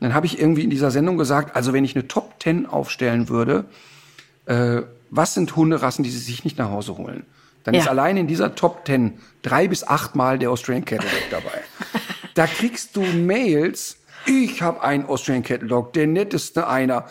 dann 0.00 0.14
habe 0.14 0.26
ich 0.26 0.38
irgendwie 0.40 0.64
in 0.64 0.70
dieser 0.70 0.90
Sendung 0.90 1.18
gesagt, 1.18 1.56
also 1.56 1.72
wenn 1.72 1.84
ich 1.84 1.94
eine 1.96 2.06
Top 2.08 2.38
Ten 2.40 2.66
aufstellen 2.66 3.28
würde, 3.28 3.64
äh, 4.46 4.82
was 5.10 5.34
sind 5.34 5.56
Hunderassen, 5.56 6.04
die 6.04 6.10
sie 6.10 6.18
sich 6.18 6.44
nicht 6.44 6.58
nach 6.58 6.70
Hause 6.70 6.96
holen? 6.96 7.24
Dann 7.64 7.74
Ja. 7.74 7.80
ist 7.82 7.88
allein 7.88 8.16
in 8.16 8.26
dieser 8.26 8.54
Top 8.54 8.86
10 8.86 9.18
drei 9.42 9.68
bis 9.68 9.84
acht 9.86 10.14
Mal 10.14 10.38
der 10.38 10.50
Australian 10.50 10.84
Cattle 10.84 11.08
Dog 11.08 11.30
dabei. 11.42 11.62
da 12.34 12.46
kriegst 12.46 12.96
du 12.96 13.02
Mails, 13.02 13.98
ich 14.26 14.62
habe 14.62 14.82
einen 14.82 15.06
Australian 15.06 15.42
Cattle 15.42 15.68
Dog, 15.68 15.92
der 15.92 16.06
netteste 16.06 16.68
einer. 16.68 17.06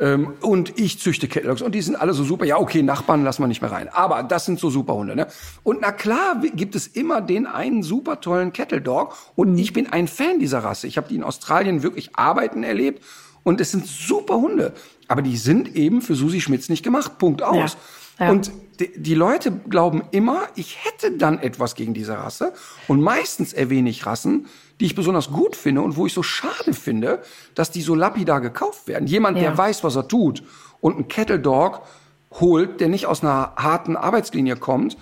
Ähm, 0.00 0.34
und 0.42 0.78
ich 0.78 1.00
züchte 1.00 1.26
Dogs 1.26 1.62
und 1.62 1.74
die 1.74 1.82
sind 1.82 1.96
alle 1.96 2.14
so 2.14 2.22
super. 2.22 2.44
Ja, 2.44 2.58
okay, 2.58 2.82
Nachbarn 2.82 3.24
lassen 3.24 3.42
wir 3.42 3.48
nicht 3.48 3.62
mehr 3.62 3.72
rein. 3.72 3.88
Aber 3.88 4.22
das 4.22 4.44
sind 4.44 4.60
so 4.60 4.70
super 4.70 4.94
Hunde. 4.94 5.16
Ne? 5.16 5.26
Und 5.64 5.80
na 5.80 5.92
klar 5.92 6.40
gibt 6.54 6.74
es 6.74 6.86
immer 6.86 7.20
den 7.20 7.46
einen 7.46 7.82
super 7.82 8.20
tollen 8.20 8.52
Cattle 8.52 8.80
Dog. 8.80 9.16
Und 9.34 9.58
ich 9.58 9.72
bin 9.72 9.88
ein 9.88 10.06
Fan 10.06 10.38
dieser 10.38 10.60
Rasse. 10.60 10.86
Ich 10.86 10.96
habe 10.96 11.08
die 11.08 11.16
in 11.16 11.24
Australien 11.24 11.82
wirklich 11.82 12.10
arbeiten 12.14 12.62
erlebt. 12.62 13.02
Und 13.42 13.60
es 13.60 13.70
sind 13.70 13.86
super 13.86 14.36
Hunde. 14.36 14.72
Aber 15.08 15.22
die 15.22 15.36
sind 15.36 15.74
eben 15.74 16.02
für 16.02 16.14
Susi 16.14 16.40
Schmitz 16.40 16.68
nicht 16.68 16.82
gemacht. 16.82 17.18
Punkt 17.18 17.42
aus. 17.42 17.72
Ja. 17.72 17.78
Ja. 18.18 18.30
Und 18.30 18.50
die, 18.80 18.92
die 19.00 19.14
Leute 19.14 19.50
glauben 19.52 20.02
immer, 20.12 20.42
ich 20.54 20.84
hätte 20.84 21.12
dann 21.12 21.38
etwas 21.38 21.74
gegen 21.74 21.94
diese 21.94 22.16
Rasse. 22.18 22.52
Und 22.86 23.00
meistens 23.00 23.52
erwähne 23.52 23.90
ich 23.90 24.06
Rassen, 24.06 24.46
die 24.80 24.86
ich 24.86 24.94
besonders 24.94 25.30
gut 25.30 25.56
finde 25.56 25.82
und 25.82 25.96
wo 25.96 26.06
ich 26.06 26.12
so 26.14 26.22
schade 26.22 26.72
finde, 26.72 27.22
dass 27.54 27.70
die 27.70 27.82
so 27.82 27.94
lapidar 27.94 28.40
gekauft 28.40 28.86
werden. 28.86 29.06
Jemand, 29.08 29.36
Ja. 29.38 29.44
der 29.44 29.58
weiß, 29.58 29.82
was 29.84 29.96
er 29.96 30.06
tut 30.08 30.42
und 30.80 30.94
einen 30.94 31.08
Cattle 31.08 31.40
Dog 31.40 31.82
holt, 32.40 32.80
der 32.80 32.88
nicht 32.88 33.06
aus 33.06 33.22
einer 33.22 33.52
harten 33.56 33.96
Arbeitslinie 33.96 34.56
kommt, 34.56 34.96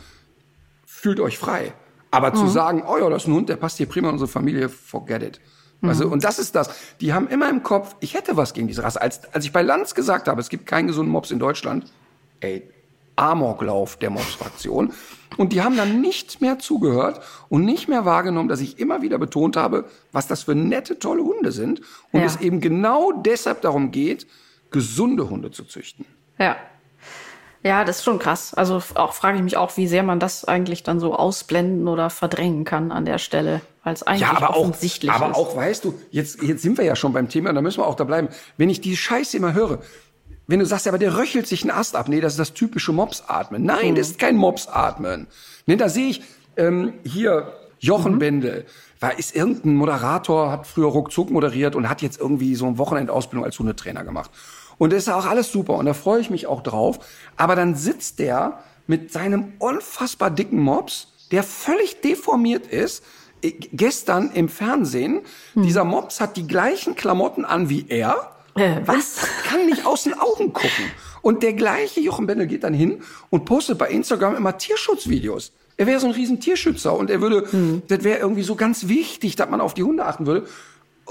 fühlt 0.86 1.20
euch 1.20 1.38
frei. 1.38 1.72
Aber 2.10 2.30
Mhm. 2.30 2.36
zu 2.36 2.46
sagen, 2.48 2.82
oh 2.86 2.96
ja, 2.98 3.10
das 3.10 3.22
ist 3.24 3.28
ein 3.28 3.34
Hund, 3.34 3.48
der 3.48 3.56
passt 3.56 3.76
hier 3.76 3.86
prima 3.86 4.08
in 4.08 4.14
unsere 4.14 4.28
Familie, 4.28 4.68
forget 4.68 5.22
it. 5.22 5.40
Mhm. 5.82 5.88
Also, 5.90 6.08
und 6.08 6.24
das 6.24 6.38
ist 6.38 6.54
das. 6.54 6.70
Die 7.00 7.12
haben 7.12 7.28
immer 7.28 7.50
im 7.50 7.62
Kopf, 7.62 7.94
ich 8.00 8.14
hätte 8.14 8.36
was 8.36 8.54
gegen 8.54 8.68
diese 8.68 8.82
Rasse. 8.82 9.02
Als, 9.02 9.24
als 9.34 9.44
ich 9.44 9.52
bei 9.52 9.60
Lanz 9.62 9.94
gesagt 9.94 10.28
habe, 10.28 10.40
es 10.40 10.48
gibt 10.48 10.64
keinen 10.66 10.86
gesunden 10.86 11.12
Mops 11.12 11.30
in 11.30 11.38
Deutschland, 11.38 11.92
ey, 12.40 12.70
Amoklauf 13.16 13.96
der 13.96 14.10
Mops-Fraktion. 14.10 14.92
Und 15.36 15.52
die 15.52 15.60
haben 15.62 15.76
dann 15.76 16.00
nicht 16.00 16.40
mehr 16.40 16.58
zugehört 16.58 17.20
und 17.48 17.64
nicht 17.64 17.88
mehr 17.88 18.04
wahrgenommen, 18.04 18.48
dass 18.48 18.60
ich 18.60 18.78
immer 18.78 19.02
wieder 19.02 19.18
betont 19.18 19.56
habe, 19.56 19.84
was 20.12 20.26
das 20.26 20.44
für 20.44 20.54
nette, 20.54 20.98
tolle 20.98 21.22
Hunde 21.24 21.52
sind. 21.52 21.80
Und 22.12 22.20
Ja. 22.20 22.26
es 22.26 22.36
eben 22.40 22.60
genau 22.60 23.12
deshalb 23.12 23.60
darum 23.62 23.90
geht, 23.90 24.26
gesunde 24.70 25.28
Hunde 25.28 25.50
zu 25.50 25.64
züchten. 25.64 26.06
Ja. 26.38 26.56
Ja, 27.62 27.84
das 27.84 27.96
ist 27.98 28.04
schon 28.04 28.20
krass. 28.20 28.54
Also 28.54 28.80
auch 28.94 29.12
frage 29.12 29.38
ich 29.38 29.42
mich 29.42 29.56
auch, 29.56 29.76
wie 29.76 29.88
sehr 29.88 30.04
man 30.04 30.20
das 30.20 30.44
eigentlich 30.44 30.84
dann 30.84 31.00
so 31.00 31.16
ausblenden 31.16 31.88
oder 31.88 32.10
verdrängen 32.10 32.64
kann 32.64 32.92
an 32.92 33.04
der 33.04 33.18
Stelle, 33.18 33.60
weil 33.82 33.92
es 33.94 34.04
eigentlich 34.04 34.20
Ja, 34.20 34.36
aber 34.36 34.50
auch, 34.50 34.60
offensichtlich 34.60 35.10
aber 35.10 35.30
ist. 35.30 35.36
auch, 35.36 35.56
weißt 35.56 35.84
du, 35.84 35.94
jetzt, 36.12 36.42
jetzt 36.42 36.62
sind 36.62 36.78
wir 36.78 36.84
ja 36.84 36.94
schon 36.94 37.12
beim 37.12 37.28
Thema 37.28 37.48
und 37.48 37.56
da 37.56 37.62
müssen 37.62 37.80
wir 37.80 37.86
auch 37.88 37.96
da 37.96 38.04
bleiben. 38.04 38.28
Wenn 38.56 38.70
ich 38.70 38.80
die 38.80 38.96
Scheiße 38.96 39.36
immer 39.36 39.52
höre, 39.52 39.80
wenn 40.46 40.58
du 40.60 40.66
sagst, 40.66 40.86
ja, 40.86 40.90
aber 40.90 40.98
der 40.98 41.16
röchelt 41.16 41.46
sich 41.46 41.62
einen 41.62 41.70
Ast 41.72 41.96
ab. 41.96 42.08
Nee, 42.08 42.20
das 42.20 42.34
ist 42.34 42.38
das 42.38 42.54
typische 42.54 42.92
Mopsatmen. 42.92 43.64
Nein, 43.64 43.90
Mhm. 43.90 43.94
das 43.96 44.08
ist 44.10 44.18
kein 44.18 44.36
Mopsatmen. 44.36 45.26
Nee, 45.66 45.76
da 45.76 45.88
sehe 45.88 46.08
ich 46.08 46.22
ähm, 46.56 46.94
hier 47.04 47.52
Jochen 47.80 48.14
Mhm. 48.14 48.18
Bendel. 48.18 48.66
War, 49.00 49.18
ist 49.18 49.36
irgendein 49.36 49.74
Moderator, 49.74 50.50
hat 50.50 50.66
früher 50.66 50.86
ruckzuck 50.88 51.30
moderiert 51.30 51.76
und 51.76 51.88
hat 51.90 52.00
jetzt 52.00 52.18
irgendwie 52.18 52.54
so 52.54 52.66
eine 52.66 52.78
Wochenendausbildung 52.78 53.44
als 53.44 53.58
Hundetrainer 53.58 54.04
gemacht. 54.04 54.30
Und 54.78 54.92
das 54.92 55.02
ist 55.04 55.08
auch 55.10 55.26
alles 55.26 55.52
super 55.52 55.74
und 55.74 55.86
da 55.86 55.92
freue 55.94 56.20
ich 56.20 56.30
mich 56.30 56.46
auch 56.46 56.62
drauf. 56.62 56.98
Aber 57.36 57.56
dann 57.56 57.74
sitzt 57.74 58.18
der 58.18 58.60
mit 58.86 59.12
seinem 59.12 59.52
unfassbar 59.58 60.30
dicken 60.30 60.60
Mops, 60.60 61.08
der 61.32 61.42
völlig 61.42 62.00
deformiert 62.02 62.66
ist, 62.68 63.02
äh, 63.42 63.50
gestern 63.72 64.30
im 64.32 64.48
Fernsehen. 64.48 65.22
Hm. 65.54 65.62
Dieser 65.62 65.84
Mops 65.84 66.20
hat 66.20 66.36
die 66.36 66.46
gleichen 66.46 66.94
Klamotten 66.94 67.44
an 67.44 67.68
wie 67.68 67.86
er 67.88 68.30
Äh, 68.56 68.80
was? 68.84 69.26
kann 69.48 69.66
nicht 69.66 69.86
aus 69.86 70.04
den 70.04 70.14
Augen 70.14 70.52
gucken. 70.52 70.90
Und 71.22 71.42
der 71.42 71.54
gleiche 71.54 72.00
Jochen 72.00 72.26
Bendel 72.26 72.46
geht 72.46 72.64
dann 72.64 72.74
hin 72.74 73.02
und 73.30 73.44
postet 73.44 73.78
bei 73.78 73.88
Instagram 73.88 74.36
immer 74.36 74.58
Tierschutzvideos. 74.58 75.52
Er 75.76 75.86
wäre 75.86 76.00
so 76.00 76.06
ein 76.06 76.12
riesen 76.12 76.40
Tierschützer 76.40 76.96
und 76.96 77.10
er 77.10 77.20
würde, 77.20 77.82
das 77.88 78.04
wäre 78.04 78.18
irgendwie 78.20 78.42
so 78.42 78.54
ganz 78.54 78.88
wichtig, 78.88 79.36
dass 79.36 79.50
man 79.50 79.60
auf 79.60 79.74
die 79.74 79.82
Hunde 79.82 80.06
achten 80.06 80.26
würde. 80.26 80.46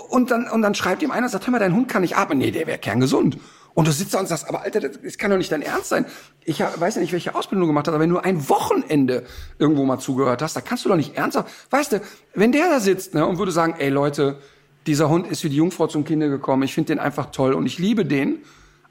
Und 0.09 0.31
dann, 0.31 0.49
und 0.49 0.61
dann 0.61 0.75
schreibt 0.75 1.03
ihm 1.03 1.11
einer, 1.11 1.29
sagt, 1.29 1.45
hör 1.45 1.51
mal, 1.51 1.59
dein 1.59 1.75
Hund 1.75 1.87
kann 1.87 2.01
nicht 2.01 2.17
atmen. 2.17 2.37
Nee, 2.37 2.51
der 2.51 2.65
wäre 2.67 2.77
kerngesund. 2.77 3.37
Und 3.75 3.87
du 3.87 3.91
sitzt 3.91 4.13
da 4.13 4.19
und 4.21 4.27
sagst, 4.27 4.47
aber 4.47 4.61
Alter, 4.61 4.79
das, 4.79 5.17
kann 5.17 5.31
doch 5.31 5.37
nicht 5.37 5.51
dein 5.51 5.61
Ernst 5.61 5.89
sein. 5.89 6.05
Ich 6.45 6.61
weiß 6.61 6.95
ja 6.95 7.01
nicht, 7.01 7.11
welche 7.11 7.35
Ausbildung 7.35 7.63
du 7.63 7.67
gemacht 7.67 7.87
hast, 7.87 7.93
aber 7.93 8.01
wenn 8.01 8.09
du 8.09 8.17
ein 8.17 8.47
Wochenende 8.49 9.25
irgendwo 9.59 9.83
mal 9.83 9.99
zugehört 9.99 10.41
hast, 10.41 10.55
da 10.55 10.61
kannst 10.61 10.85
du 10.85 10.89
doch 10.89 10.95
nicht 10.95 11.17
ernsthaft, 11.17 11.53
weißt 11.71 11.91
du, 11.91 12.01
wenn 12.33 12.53
der 12.53 12.69
da 12.69 12.79
sitzt 12.79 13.13
ne, 13.13 13.25
und 13.27 13.37
würde 13.37 13.51
sagen, 13.51 13.75
ey 13.77 13.89
Leute, 13.89 14.39
dieser 14.87 15.09
Hund 15.09 15.27
ist 15.27 15.43
wie 15.43 15.49
die 15.49 15.55
Jungfrau 15.57 15.87
zum 15.87 16.05
Kinde 16.05 16.29
gekommen, 16.29 16.63
ich 16.63 16.73
finde 16.73 16.93
den 16.93 16.99
einfach 16.99 17.31
toll 17.31 17.53
und 17.53 17.65
ich 17.65 17.79
liebe 17.79 18.05
den, 18.05 18.39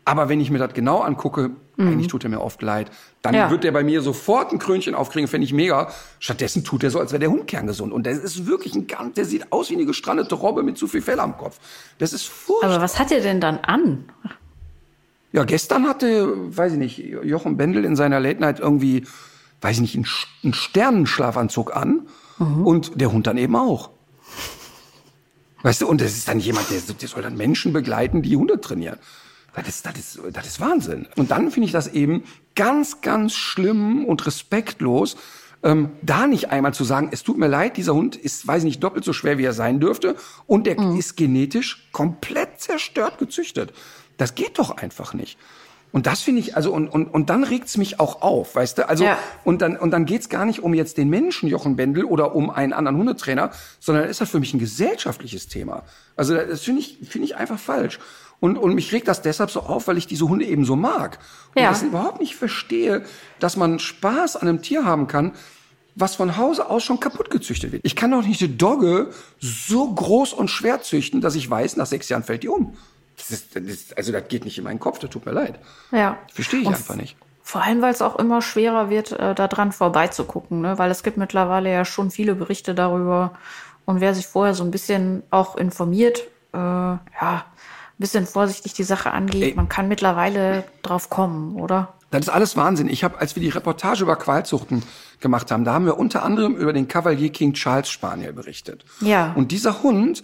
aber 0.04 0.28
wenn 0.28 0.40
ich 0.40 0.50
mir 0.50 0.58
das 0.58 0.74
genau 0.74 1.00
angucke, 1.00 1.50
eigentlich 1.78 2.08
tut 2.08 2.22
er 2.24 2.30
mir 2.30 2.40
oft 2.40 2.60
leid, 2.62 2.90
dann 3.22 3.34
Ja. 3.34 3.50
wird 3.50 3.64
der 3.64 3.72
bei 3.72 3.82
mir 3.82 4.00
sofort 4.02 4.52
ein 4.52 4.58
Krönchen 4.58 4.94
aufkriegen, 4.94 5.26
finde 5.28 5.46
ich 5.46 5.52
mega. 5.52 5.90
Stattdessen 6.20 6.62
tut 6.62 6.84
er 6.84 6.90
so, 6.90 7.00
als 7.00 7.10
wäre 7.12 7.20
der 7.20 7.30
Hund 7.30 7.46
kerngesund. 7.48 7.92
Und 7.92 8.04
der 8.06 8.12
ist 8.12 8.46
wirklich 8.46 8.74
ein 8.74 8.86
ganz, 8.86 9.14
der 9.14 9.24
sieht 9.24 9.50
aus 9.50 9.70
wie 9.70 9.74
eine 9.74 9.86
gestrandete 9.86 10.34
Robbe 10.36 10.62
mit 10.62 10.76
zu 10.78 10.86
viel 10.86 11.00
Fell 11.02 11.18
am 11.18 11.36
Kopf. 11.36 11.58
Das 11.98 12.12
ist 12.12 12.26
furchtbar. 12.28 12.70
Aber 12.74 12.82
was 12.82 12.98
hat 13.00 13.10
er 13.10 13.20
denn 13.22 13.40
dann 13.40 13.58
an? 13.58 14.04
Ja, 15.32 15.42
gestern 15.44 15.88
hatte, 15.88 16.32
weiß 16.56 16.72
ich 16.74 16.78
nicht, 16.78 16.98
Jochen 16.98 17.56
Bendel 17.56 17.84
in 17.84 17.96
seiner 17.96 18.20
Late 18.20 18.40
Night 18.40 18.60
irgendwie, 18.60 19.04
weiß 19.62 19.76
ich 19.76 19.80
nicht, 19.82 19.94
einen, 19.96 20.04
Sch- 20.04 20.26
einen 20.44 20.54
Sternenschlafanzug 20.54 21.74
an 21.74 22.06
und 22.38 23.00
der 23.00 23.10
Hund 23.10 23.26
dann 23.26 23.36
eben 23.36 23.56
auch. 23.56 23.90
Weißt 25.64 25.80
du, 25.80 25.88
und 25.88 26.02
das 26.02 26.12
ist 26.12 26.28
dann 26.28 26.40
jemand, 26.40 26.70
der, 26.70 26.78
der 26.78 27.08
soll 27.08 27.22
dann 27.22 27.38
Menschen 27.38 27.72
begleiten, 27.72 28.20
die 28.20 28.36
Hunde 28.36 28.60
trainieren. 28.60 28.98
Das 29.54 29.66
ist, 29.66 29.86
das 29.86 29.96
ist, 29.96 30.20
das 30.30 30.46
ist 30.46 30.60
Wahnsinn. 30.60 31.08
Und 31.16 31.30
dann 31.30 31.50
finde 31.50 31.64
ich 31.64 31.72
das 31.72 31.88
eben 31.88 32.24
ganz, 32.54 33.00
ganz 33.00 33.32
schlimm 33.32 34.04
und 34.04 34.26
respektlos, 34.26 35.16
ähm, 35.62 35.92
da 36.02 36.26
nicht 36.26 36.50
einmal 36.50 36.74
zu 36.74 36.84
sagen, 36.84 37.08
es 37.12 37.22
tut 37.22 37.38
mir 37.38 37.48
leid, 37.48 37.78
dieser 37.78 37.94
Hund 37.94 38.14
ist, 38.14 38.46
weiß 38.46 38.58
ich 38.58 38.64
nicht, 38.66 38.84
doppelt 38.84 39.06
so 39.06 39.14
schwer, 39.14 39.38
wie 39.38 39.44
er 39.44 39.54
sein 39.54 39.80
dürfte 39.80 40.16
und 40.46 40.66
der 40.66 40.76
ist 40.98 41.16
genetisch 41.16 41.88
komplett 41.92 42.60
zerstört 42.60 43.16
gezüchtet. 43.16 43.72
Das 44.18 44.34
geht 44.34 44.58
doch 44.58 44.76
einfach 44.76 45.14
nicht. 45.14 45.38
Und 45.94 46.06
das 46.08 46.22
finde 46.22 46.40
ich, 46.40 46.56
also, 46.56 46.72
und, 46.72 46.88
und, 46.88 47.06
und 47.06 47.30
dann 47.30 47.44
regt's 47.44 47.76
mich 47.76 48.00
auch 48.00 48.20
auf, 48.20 48.56
weißt 48.56 48.78
du? 48.78 48.88
Also, 48.88 49.04
Ja. 49.04 49.16
und 49.44 49.62
dann, 49.62 49.76
und 49.76 49.92
dann 49.92 50.06
geht's 50.06 50.28
gar 50.28 50.44
nicht 50.44 50.60
um 50.60 50.74
jetzt 50.74 50.98
den 50.98 51.08
Menschen 51.08 51.48
Jochen 51.48 51.76
Bendel 51.76 52.02
oder 52.04 52.34
um 52.34 52.50
einen 52.50 52.72
anderen 52.72 52.98
Hundetrainer, 52.98 53.52
sondern 53.78 54.08
ist 54.08 54.20
das 54.20 54.28
für 54.28 54.40
mich 54.40 54.52
ein 54.52 54.58
gesellschaftliches 54.58 55.46
Thema. 55.46 55.84
Also, 56.16 56.34
das 56.34 56.62
finde 56.62 56.80
ich, 56.80 56.98
finde 57.08 57.26
ich 57.26 57.36
einfach 57.36 57.60
falsch. 57.60 58.00
Und, 58.40 58.58
und 58.58 58.74
mich 58.74 58.92
regt 58.92 59.06
das 59.06 59.22
deshalb 59.22 59.52
so 59.52 59.60
auf, 59.60 59.86
weil 59.86 59.96
ich 59.96 60.08
diese 60.08 60.28
Hunde 60.28 60.44
eben 60.46 60.64
so 60.64 60.74
mag. 60.74 61.20
Und 61.54 61.62
Ja. 61.62 61.68
das 61.68 61.84
überhaupt 61.84 62.18
nicht 62.18 62.34
verstehe, 62.34 63.04
dass 63.38 63.56
man 63.56 63.78
Spaß 63.78 64.34
an 64.34 64.48
einem 64.48 64.62
Tier 64.62 64.84
haben 64.84 65.06
kann, 65.06 65.30
was 65.94 66.16
von 66.16 66.36
Hause 66.36 66.70
aus 66.70 66.82
schon 66.82 66.98
kaputt 66.98 67.30
gezüchtet 67.30 67.70
wird. 67.70 67.82
Ich 67.84 67.94
kann 67.94 68.10
doch 68.10 68.26
nicht 68.26 68.42
eine 68.42 68.50
Dogge 68.52 69.10
so 69.38 69.94
groß 69.94 70.32
und 70.32 70.48
schwer 70.48 70.82
züchten, 70.82 71.20
dass 71.20 71.36
ich 71.36 71.48
weiß, 71.48 71.76
nach 71.76 71.86
sechs 71.86 72.08
Jahren 72.08 72.24
fällt 72.24 72.42
die 72.42 72.48
um. 72.48 72.76
Das 73.28 73.38
ist, 73.38 73.56
das 73.56 73.62
ist, 73.62 73.96
also 73.96 74.12
das 74.12 74.28
geht 74.28 74.44
nicht 74.44 74.58
in 74.58 74.64
meinen 74.64 74.80
Kopf, 74.80 74.98
das 74.98 75.10
tut 75.10 75.24
mir 75.24 75.32
leid. 75.32 75.58
Ja. 75.92 76.18
Verstehe 76.32 76.60
ich 76.60 76.66
Und 76.66 76.74
einfach 76.74 76.96
nicht. 76.96 77.16
Vor 77.42 77.62
allem, 77.62 77.82
weil 77.82 77.92
es 77.92 78.02
auch 78.02 78.16
immer 78.16 78.42
schwerer 78.42 78.90
wird, 78.90 79.12
äh, 79.12 79.34
daran 79.34 79.72
vorbeizugucken, 79.72 80.60
ne? 80.62 80.78
Weil 80.78 80.90
es 80.90 81.02
gibt 81.02 81.16
mittlerweile 81.16 81.70
ja 81.70 81.84
schon 81.84 82.10
viele 82.10 82.34
Berichte 82.34 82.74
darüber. 82.74 83.32
Und 83.84 84.00
wer 84.00 84.14
sich 84.14 84.26
vorher 84.26 84.54
so 84.54 84.64
ein 84.64 84.70
bisschen 84.70 85.22
auch 85.30 85.56
informiert, 85.56 86.20
äh, 86.52 86.56
ja, 86.56 87.00
ein 87.20 87.98
bisschen 87.98 88.26
vorsichtig 88.26 88.72
die 88.72 88.82
Sache 88.82 89.10
angeht, 89.10 89.42
Ey. 89.42 89.54
man 89.54 89.68
kann 89.68 89.88
mittlerweile 89.88 90.64
drauf 90.82 91.10
kommen, 91.10 91.56
oder? 91.60 91.94
Das 92.10 92.22
ist 92.22 92.28
alles 92.28 92.56
Wahnsinn. 92.56 92.88
Ich 92.88 93.02
habe, 93.04 93.18
als 93.18 93.34
wir 93.34 93.42
die 93.42 93.48
Reportage 93.48 94.04
über 94.04 94.16
Qualzuchten 94.16 94.82
gemacht 95.20 95.50
haben, 95.50 95.64
da 95.64 95.74
haben 95.74 95.84
wir 95.84 95.98
unter 95.98 96.22
anderem 96.22 96.54
über 96.56 96.72
den 96.72 96.86
Cavalier 96.86 97.30
King 97.30 97.54
Charles 97.54 97.88
Spaniel 97.90 98.32
berichtet. 98.32 98.84
Ja. 99.00 99.32
Und 99.34 99.50
dieser 99.50 99.82
Hund, 99.82 100.22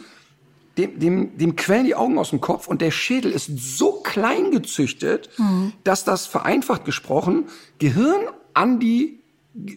dem, 0.79 0.99
dem, 0.99 1.37
dem 1.39 1.57
quellen 1.57 1.85
die 1.85 1.95
Augen 1.95 2.19
aus 2.19 2.31
dem 2.31 2.41
Kopf 2.41 2.67
und 2.69 2.81
der 2.81 2.91
Schädel 2.91 3.33
ist 3.33 3.51
so 3.77 4.01
klein 4.03 4.51
gezüchtet, 4.51 5.29
Mhm. 5.39 5.73
dass 5.85 6.05
das 6.05 6.27
vereinfacht 6.27 6.85
gesprochen 6.85 7.49
Gehirn 7.79 8.23
an 8.55 8.79
die 8.81 9.21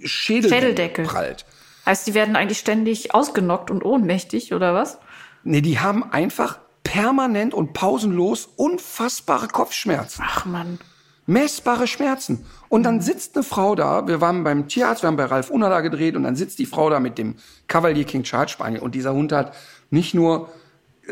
Schädeldecke 0.04 0.56
Schädeldecke. 0.62 1.04
prallt. 1.04 1.46
Heißt, 1.86 2.08
die 2.08 2.14
werden 2.14 2.36
eigentlich 2.36 2.60
ständig 2.60 3.14
ausgenockt 3.14 3.70
und 3.72 3.84
ohnmächtig, 3.84 4.54
oder 4.54 4.74
was? 4.74 5.00
Nee, 5.44 5.62
die 5.62 5.80
haben 5.80 6.04
einfach 6.12 6.60
permanent 6.84 7.54
und 7.54 7.74
pausenlos 7.74 8.48
unfassbare 8.56 9.48
Kopfschmerzen. 9.48 10.24
Ach 10.26 10.46
man. 10.46 10.80
messbare 11.26 11.88
Schmerzen. 11.88 12.46
Und 12.70 12.84
dann 12.84 13.00
sitzt 13.02 13.36
eine 13.36 13.44
Frau 13.44 13.76
da, 13.76 14.08
wir 14.08 14.20
waren 14.22 14.44
beim 14.44 14.68
Tierarzt, 14.68 15.04
wir 15.04 15.08
haben 15.08 15.16
bei 15.16 15.24
Ralf 15.26 15.50
Unna 15.50 15.80
gedreht 15.82 16.16
und 16.18 16.24
dann 16.24 16.36
sitzt 16.36 16.60
die 16.60 16.66
Frau 16.66 16.90
da 16.90 17.00
mit 17.00 17.18
dem 17.18 17.36
Cavalier 17.68 18.04
King 18.04 18.24
Charles 18.24 18.52
Spaniel 18.52 18.82
und 18.82 18.94
dieser 18.94 19.14
Hund 19.14 19.32
hat 19.32 19.54
nicht 19.90 20.14
nur, 20.14 20.50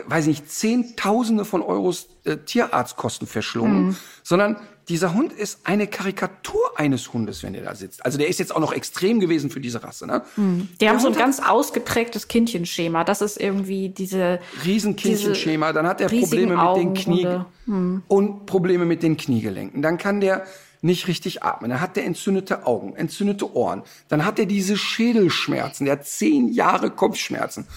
weiß 0.05 0.27
ich 0.27 0.39
nicht, 0.39 0.51
Zehntausende 0.51 1.45
von 1.45 1.61
Euros 1.61 2.07
äh, 2.23 2.37
Tierarztkosten 2.37 3.27
verschlungen, 3.27 3.97
sondern 4.23 4.57
dieser 4.87 5.13
Hund 5.13 5.31
ist 5.31 5.59
eine 5.65 5.87
Karikatur 5.87 6.61
eines 6.75 7.13
Hundes, 7.13 7.43
wenn 7.43 7.53
der 7.53 7.63
da 7.63 7.75
sitzt. 7.75 8.03
Also 8.03 8.17
der 8.17 8.27
ist 8.27 8.39
jetzt 8.39 8.53
auch 8.55 8.59
noch 8.59 8.73
extrem 8.73 9.19
gewesen 9.19 9.49
für 9.49 9.61
diese 9.61 9.83
Rasse. 9.83 10.07
Ne? 10.07 10.23
Die 10.35 10.89
haben 10.89 10.99
so 10.99 11.07
ein 11.07 11.13
Hund 11.13 11.17
ganz 11.17 11.39
ausgeprägtes 11.39 12.27
Kindchenschema. 12.27 13.03
Das 13.03 13.21
ist 13.21 13.39
irgendwie 13.39 13.89
diese 13.89 14.39
Riesenkindchenschema, 14.65 15.71
dann 15.71 15.87
hat 15.87 16.01
er 16.01 16.07
Probleme 16.07 16.57
mit 16.57 16.77
den 16.77 16.93
Knie 16.93 17.27
Augenrunde. 17.27 18.01
und 18.07 18.45
Probleme 18.45 18.85
mit 18.85 19.03
den 19.03 19.17
Kniegelenken. 19.17 19.81
Dann 19.81 19.97
kann 19.97 20.19
der 20.19 20.45
nicht 20.81 21.07
richtig 21.07 21.43
atmen, 21.43 21.69
dann 21.69 21.79
hat 21.79 21.95
der 21.95 22.05
entzündete 22.05 22.65
Augen, 22.65 22.95
entzündete 22.95 23.55
Ohren, 23.55 23.83
dann 24.09 24.25
hat 24.25 24.39
er 24.39 24.47
diese 24.47 24.77
Schädelschmerzen, 24.77 25.85
der 25.85 25.93
hat 25.93 26.07
zehn 26.07 26.51
Jahre 26.51 26.89
Kopfschmerzen. 26.89 27.67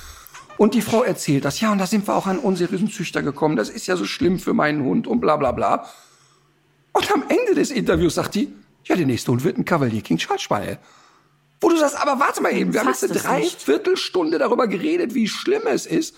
Und 0.56 0.74
die 0.74 0.82
Frau 0.82 1.02
erzählt 1.02 1.44
das, 1.44 1.60
ja, 1.60 1.72
und 1.72 1.78
da 1.78 1.86
sind 1.86 2.06
wir 2.06 2.14
auch 2.14 2.26
an 2.26 2.38
unseriösen 2.38 2.90
Züchter 2.90 3.22
gekommen, 3.22 3.56
das 3.56 3.68
ist 3.68 3.86
ja 3.86 3.96
so 3.96 4.04
schlimm 4.04 4.38
für 4.38 4.54
meinen 4.54 4.84
Hund 4.84 5.06
und 5.06 5.20
bla 5.20 5.36
bla 5.36 5.52
bla. 5.52 5.86
Und 6.92 7.10
am 7.12 7.24
Ende 7.28 7.54
des 7.54 7.70
Interviews 7.70 8.14
sagt 8.14 8.36
die, 8.36 8.52
ja, 8.84 8.96
der 8.96 9.06
nächste 9.06 9.32
Hund 9.32 9.42
wird 9.44 9.58
ein 9.58 9.64
Cavalier 9.64 10.02
King 10.02 10.18
Charles 10.18 10.42
Spaniel. 10.42 10.78
Wo 11.60 11.68
du 11.68 11.76
sagst, 11.76 11.96
aber 11.96 12.20
warte 12.20 12.42
mal 12.42 12.52
eben, 12.52 12.72
wir 12.72 12.80
haben 12.80 12.88
jetzt 12.88 13.04
eine 13.04 13.14
Dreiviertelstunde 13.14 14.38
darüber 14.38 14.68
geredet, 14.68 15.14
wie 15.14 15.28
schlimm 15.28 15.62
es 15.66 15.86
ist. 15.86 16.14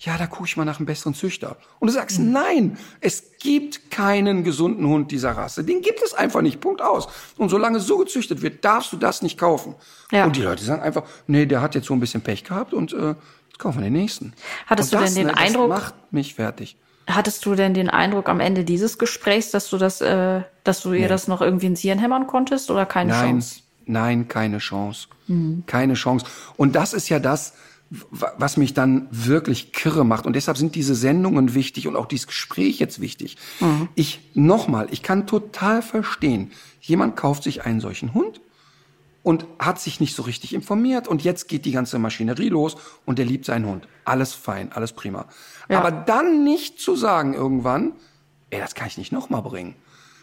Ja, 0.00 0.16
da 0.16 0.26
gucke 0.26 0.46
ich 0.46 0.56
mal 0.56 0.64
nach 0.64 0.78
einem 0.78 0.86
besseren 0.86 1.12
Züchter. 1.12 1.56
Und 1.80 1.88
du 1.88 1.92
sagst, 1.92 2.20
mhm. 2.20 2.32
nein, 2.32 2.78
es 3.00 3.32
gibt 3.40 3.90
keinen 3.90 4.44
gesunden 4.44 4.86
Hund 4.86 5.10
dieser 5.10 5.32
Rasse. 5.32 5.64
Den 5.64 5.82
gibt 5.82 6.00
es 6.02 6.14
einfach 6.14 6.40
nicht. 6.40 6.60
Punkt 6.60 6.80
aus. 6.80 7.08
Und 7.36 7.48
solange 7.48 7.80
so 7.80 7.98
gezüchtet 7.98 8.40
wird, 8.40 8.64
darfst 8.64 8.92
du 8.92 8.96
das 8.96 9.22
nicht 9.22 9.38
kaufen. 9.38 9.74
Ja. 10.12 10.24
Und 10.24 10.36
die 10.36 10.42
Leute 10.42 10.62
sagen 10.62 10.82
einfach, 10.82 11.02
nee, 11.26 11.46
der 11.46 11.60
hat 11.60 11.74
jetzt 11.74 11.88
so 11.88 11.94
ein 11.94 12.00
bisschen 12.00 12.20
Pech 12.20 12.44
gehabt 12.44 12.72
und 12.74 12.92
äh, 12.92 13.16
kaufen 13.58 13.78
wir 13.78 13.84
den 13.84 13.92
nächsten. 13.92 14.32
Hattest 14.66 14.92
und 14.92 15.00
du 15.00 15.04
das, 15.04 15.14
denn 15.14 15.26
den 15.26 15.34
ne, 15.34 15.38
Eindruck? 15.38 15.70
Das 15.70 15.80
macht 15.80 16.12
mich 16.12 16.34
fertig. 16.34 16.76
Hattest 17.08 17.44
du 17.46 17.54
denn 17.54 17.74
den 17.74 17.88
Eindruck 17.88 18.28
am 18.28 18.40
Ende 18.40 18.64
dieses 18.64 18.98
Gesprächs, 18.98 19.50
dass 19.50 19.70
du 19.70 19.78
das, 19.78 20.00
äh, 20.00 20.42
dass 20.64 20.82
du 20.82 20.90
nee. 20.90 21.02
ihr 21.02 21.08
das 21.08 21.26
noch 21.26 21.40
irgendwie 21.40 21.66
ins 21.66 21.80
Hirn 21.80 21.98
hämmern 21.98 22.26
konntest 22.26 22.70
oder 22.70 22.86
keine 22.86 23.10
nein, 23.10 23.30
Chance? 23.30 23.60
Nein, 23.86 24.28
keine 24.28 24.58
Chance. 24.58 25.08
Mhm. 25.26 25.64
Keine 25.66 25.94
Chance. 25.94 26.26
Und 26.56 26.76
das 26.76 26.92
ist 26.92 27.08
ja 27.08 27.18
das, 27.18 27.54
was 27.90 28.58
mich 28.58 28.74
dann 28.74 29.08
wirklich 29.10 29.72
kirre 29.72 30.04
macht. 30.04 30.26
Und 30.26 30.36
deshalb 30.36 30.58
sind 30.58 30.74
diese 30.74 30.94
Sendungen 30.94 31.54
wichtig 31.54 31.88
und 31.88 31.96
auch 31.96 32.04
dieses 32.04 32.26
Gespräch 32.26 32.78
jetzt 32.78 33.00
wichtig. 33.00 33.38
Mhm. 33.60 33.88
Ich, 33.94 34.20
nochmal, 34.34 34.88
ich 34.90 35.02
kann 35.02 35.26
total 35.26 35.80
verstehen, 35.80 36.52
jemand 36.82 37.16
kauft 37.16 37.42
sich 37.42 37.64
einen 37.64 37.80
solchen 37.80 38.12
Hund 38.12 38.42
und 39.28 39.44
hat 39.58 39.78
sich 39.78 40.00
nicht 40.00 40.16
so 40.16 40.22
richtig 40.22 40.54
informiert 40.54 41.06
und 41.06 41.22
jetzt 41.22 41.48
geht 41.48 41.66
die 41.66 41.72
ganze 41.72 41.98
Maschinerie 41.98 42.48
los 42.48 42.78
und 43.04 43.18
der 43.18 43.26
liebt 43.26 43.44
seinen 43.44 43.66
Hund. 43.66 43.86
Alles 44.06 44.32
fein, 44.32 44.72
alles 44.72 44.94
prima. 44.94 45.26
Ja. 45.68 45.80
Aber 45.80 45.90
dann 45.90 46.44
nicht 46.44 46.80
zu 46.80 46.96
sagen 46.96 47.34
irgendwann, 47.34 47.92
ey, 48.48 48.58
das 48.58 48.74
kann 48.74 48.86
ich 48.86 48.96
nicht 48.96 49.12
nochmal 49.12 49.42
bringen. 49.42 49.74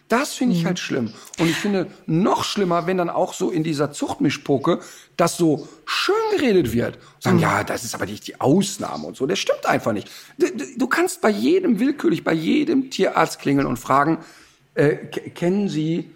Das 0.08 0.34
finde 0.34 0.56
ich 0.56 0.64
mhm. 0.64 0.66
halt 0.66 0.80
schlimm. 0.80 1.14
Und 1.38 1.48
ich 1.48 1.56
finde 1.56 1.86
noch 2.08 2.44
schlimmer, 2.44 2.88
wenn 2.88 2.98
dann 2.98 3.12
auch 3.12 3.36
so 3.36 3.52
in 3.52 3.64
dieser 3.64 3.92
Zuchtmischpoke 3.92 4.80
das 5.18 5.38
so 5.38 5.68
schön 5.86 6.16
geredet 6.36 6.74
wird. 6.74 6.98
Sagen, 7.20 7.36
mhm. 7.36 7.44
ja, 7.44 7.64
das 7.64 7.84
ist 7.84 7.94
aber 7.94 8.08
nicht 8.08 8.26
die 8.26 8.42
Ausnahme 8.42 9.06
und 9.06 9.16
so. 9.16 9.28
Das 9.28 9.38
stimmt 9.38 9.68
einfach 9.68 9.94
nicht. 9.94 10.10
Du, 10.40 10.48
du 10.78 10.88
kannst 10.88 11.22
bei 11.22 11.30
jedem 11.30 11.80
willkürlich, 11.80 12.24
bei 12.24 12.34
jedem 12.34 12.90
Tierarzt 12.90 13.38
klingeln 13.38 13.68
und 13.68 13.78
fragen, 13.78 14.18
äh, 14.74 14.96
kennen 14.96 15.70
Sie 15.70 16.10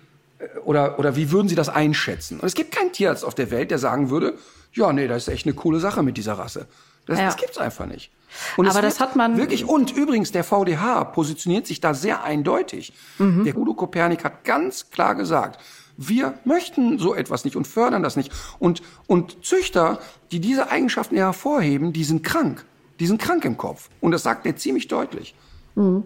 oder, 0.63 0.99
oder 0.99 1.15
wie 1.15 1.31
würden 1.31 1.47
Sie 1.47 1.55
das 1.55 1.69
einschätzen? 1.69 2.39
Und 2.39 2.47
es 2.47 2.53
gibt 2.53 2.71
keinen 2.71 2.91
Tierarzt 2.91 3.25
auf 3.25 3.35
der 3.35 3.51
Welt, 3.51 3.71
der 3.71 3.79
sagen 3.79 4.09
würde, 4.09 4.37
ja, 4.73 4.93
nee, 4.93 5.07
das 5.07 5.23
ist 5.23 5.33
echt 5.33 5.45
eine 5.45 5.55
coole 5.55 5.79
Sache 5.79 6.03
mit 6.03 6.17
dieser 6.17 6.33
Rasse. 6.33 6.67
Das, 7.05 7.19
ja. 7.19 7.25
das 7.25 7.37
gibt's 7.37 7.57
einfach 7.57 7.85
nicht. 7.85 8.11
Und 8.57 8.67
Aber 8.67 8.81
das 8.81 8.99
hat 8.99 9.15
man 9.15 9.37
wirklich 9.37 9.65
und 9.65 9.91
übrigens 9.95 10.31
der 10.31 10.43
VDH 10.43 11.05
positioniert 11.05 11.65
sich 11.65 11.81
da 11.81 11.95
sehr 11.95 12.23
eindeutig. 12.23 12.93
Mhm. 13.17 13.43
Der 13.43 13.57
Udo 13.57 13.73
Kopernik 13.73 14.23
hat 14.23 14.43
ganz 14.43 14.91
klar 14.91 15.15
gesagt, 15.15 15.59
wir 15.97 16.35
möchten 16.45 16.99
so 16.99 17.15
etwas 17.15 17.43
nicht 17.43 17.55
und 17.55 17.65
fördern 17.65 18.03
das 18.03 18.15
nicht. 18.15 18.31
Und 18.59 18.83
und 19.07 19.43
Züchter, 19.43 19.99
die 20.31 20.39
diese 20.39 20.69
Eigenschaften 20.69 21.15
hervorheben, 21.15 21.91
die 21.91 22.03
sind 22.03 22.23
krank. 22.23 22.63
Die 22.99 23.07
sind 23.07 23.19
krank 23.19 23.43
im 23.45 23.57
Kopf 23.57 23.89
und 24.01 24.11
das 24.11 24.21
sagt 24.21 24.45
er 24.45 24.55
ziemlich 24.55 24.87
deutlich. 24.87 25.33
Mhm. 25.75 26.03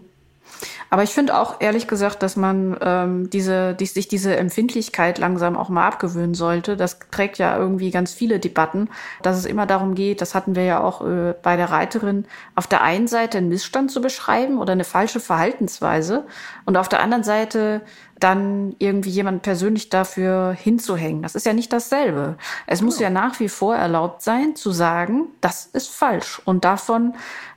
Aber 0.90 1.04
ich 1.04 1.10
finde 1.10 1.38
auch 1.38 1.60
ehrlich 1.60 1.88
gesagt, 1.88 2.22
dass 2.22 2.36
man 2.36 2.78
ähm, 2.82 3.30
diese, 3.30 3.74
die, 3.74 3.86
sich 3.86 4.08
diese 4.08 4.36
Empfindlichkeit 4.36 5.18
langsam 5.18 5.58
auch 5.58 5.70
mal 5.70 5.88
abgewöhnen 5.88 6.36
sollte. 6.36 6.78
Das 6.78 7.00
trägt 7.12 7.38
ja 7.40 7.58
irgendwie 7.58 7.92
ganz 7.92 8.14
viele 8.14 8.40
Debatten, 8.40 8.90
dass 9.22 9.38
es 9.38 9.46
immer 9.46 9.66
darum 9.66 9.96
geht, 9.96 10.22
das 10.22 10.36
hatten 10.36 10.56
wir 10.56 10.64
ja 10.64 10.82
auch 10.82 11.02
äh, 11.02 11.34
bei 11.42 11.56
der 11.56 11.72
Reiterin, 11.72 12.26
auf 12.56 12.68
der 12.68 12.82
einen 12.82 13.08
Seite 13.08 13.40
einen 13.40 13.50
Missstand 13.50 13.92
zu 13.92 14.02
beschreiben 14.02 14.60
oder 14.60 14.74
eine 14.74 14.84
falsche 14.84 15.20
Verhaltensweise 15.20 16.26
und 16.66 16.78
auf 16.78 16.90
der 16.90 17.02
anderen 17.02 17.24
Seite 17.24 17.82
dann 18.24 18.76
irgendwie 18.80 19.10
jemand 19.10 19.42
persönlich 19.42 19.90
dafür 19.90 20.54
hinzuhängen. 20.54 21.22
Das 21.22 21.36
ist 21.36 21.46
ja 21.46 21.54
nicht 21.54 21.74
dasselbe. 21.74 22.38
Es 22.68 22.80
genau. 22.80 22.88
muss 22.88 23.00
ja 23.00 23.10
nach 23.10 23.40
wie 23.40 23.50
vor 23.50 23.76
erlaubt 23.76 24.22
sein, 24.22 24.56
zu 24.56 24.72
sagen, 24.72 25.28
das 25.42 25.66
ist 25.66 25.90
falsch. 25.90 26.42
Und 26.46 26.64
davon 26.64 27.16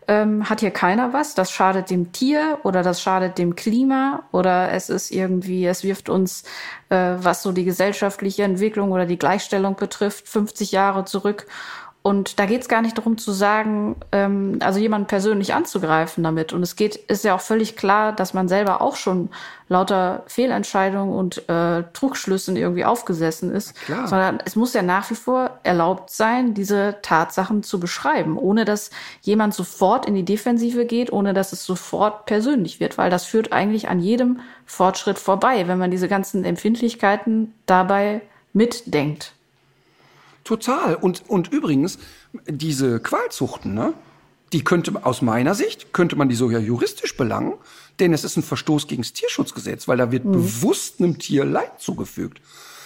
ähm, 0.08 0.48
hat 0.48 0.60
hier 0.60 0.72
keiner 0.72 1.12
was. 1.12 1.34
Das 1.34 1.52
schadet 1.52 1.90
dem 1.90 2.12
Tier 2.12 2.58
oder 2.64 2.82
das 2.82 3.00
schadet 3.00 3.38
dem 3.38 3.54
Klima 3.54 4.24
oder 4.32 4.72
es 4.72 4.88
ist 4.88 5.10
irgendwie, 5.10 5.66
es 5.66 5.84
wirft 5.84 6.08
uns, 6.08 6.42
äh, 6.88 7.14
was 7.16 7.42
so 7.42 7.52
die 7.52 7.64
gesellschaftliche 7.64 8.42
Entwicklung 8.42 8.92
oder 8.92 9.06
die 9.06 9.18
Gleichstellung 9.18 9.76
betrifft, 9.76 10.28
50 10.28 10.72
Jahre 10.72 11.04
zurück. 11.04 11.46
Und 12.06 12.38
da 12.38 12.46
geht 12.46 12.62
es 12.62 12.68
gar 12.68 12.82
nicht 12.82 12.96
darum 12.96 13.18
zu 13.18 13.32
sagen, 13.32 13.96
ähm, 14.12 14.60
also 14.60 14.78
jemanden 14.78 15.08
persönlich 15.08 15.54
anzugreifen 15.54 16.22
damit. 16.22 16.52
Und 16.52 16.62
es 16.62 16.76
geht, 16.76 16.94
ist 16.94 17.24
ja 17.24 17.34
auch 17.34 17.40
völlig 17.40 17.74
klar, 17.74 18.12
dass 18.12 18.32
man 18.32 18.46
selber 18.46 18.80
auch 18.80 18.94
schon 18.94 19.28
lauter 19.68 20.22
Fehlentscheidungen 20.28 21.12
und 21.12 21.48
äh, 21.48 21.82
Trugschlüssen 21.94 22.56
irgendwie 22.56 22.84
aufgesessen 22.84 23.52
ist. 23.52 23.74
Klar. 23.74 24.06
Sondern 24.06 24.38
es 24.44 24.54
muss 24.54 24.72
ja 24.72 24.82
nach 24.82 25.10
wie 25.10 25.16
vor 25.16 25.58
erlaubt 25.64 26.10
sein, 26.10 26.54
diese 26.54 26.94
Tatsachen 27.02 27.64
zu 27.64 27.80
beschreiben, 27.80 28.38
ohne 28.38 28.64
dass 28.64 28.90
jemand 29.22 29.52
sofort 29.54 30.06
in 30.06 30.14
die 30.14 30.24
Defensive 30.24 30.86
geht, 30.86 31.12
ohne 31.12 31.34
dass 31.34 31.52
es 31.52 31.64
sofort 31.64 32.24
persönlich 32.24 32.78
wird, 32.78 32.98
weil 32.98 33.10
das 33.10 33.24
führt 33.24 33.52
eigentlich 33.52 33.88
an 33.88 33.98
jedem 33.98 34.38
Fortschritt 34.64 35.18
vorbei, 35.18 35.66
wenn 35.66 35.78
man 35.78 35.90
diese 35.90 36.06
ganzen 36.06 36.44
Empfindlichkeiten 36.44 37.52
dabei 37.66 38.20
mitdenkt. 38.52 39.32
Total. 40.46 40.94
Und, 40.94 41.24
und 41.28 41.52
übrigens, 41.52 41.98
diese 42.46 43.00
Qualzuchten, 43.00 43.74
ne? 43.74 43.92
Die 44.52 44.62
könnte 44.62 45.04
aus 45.04 45.22
meiner 45.22 45.56
Sicht, 45.56 45.92
könnte 45.92 46.14
man 46.14 46.28
die 46.28 46.36
sogar 46.36 46.60
juristisch 46.60 47.16
belangen, 47.16 47.54
denn 47.98 48.12
es 48.12 48.22
ist 48.22 48.36
ein 48.36 48.44
Verstoß 48.44 48.86
gegen 48.86 49.02
das 49.02 49.12
Tierschutzgesetz, 49.12 49.88
weil 49.88 49.96
da 49.96 50.12
wird 50.12 50.24
mhm. 50.24 50.32
bewusst 50.32 51.00
einem 51.00 51.18
Tier 51.18 51.44
Leid 51.44 51.80
zugefügt. 51.80 52.40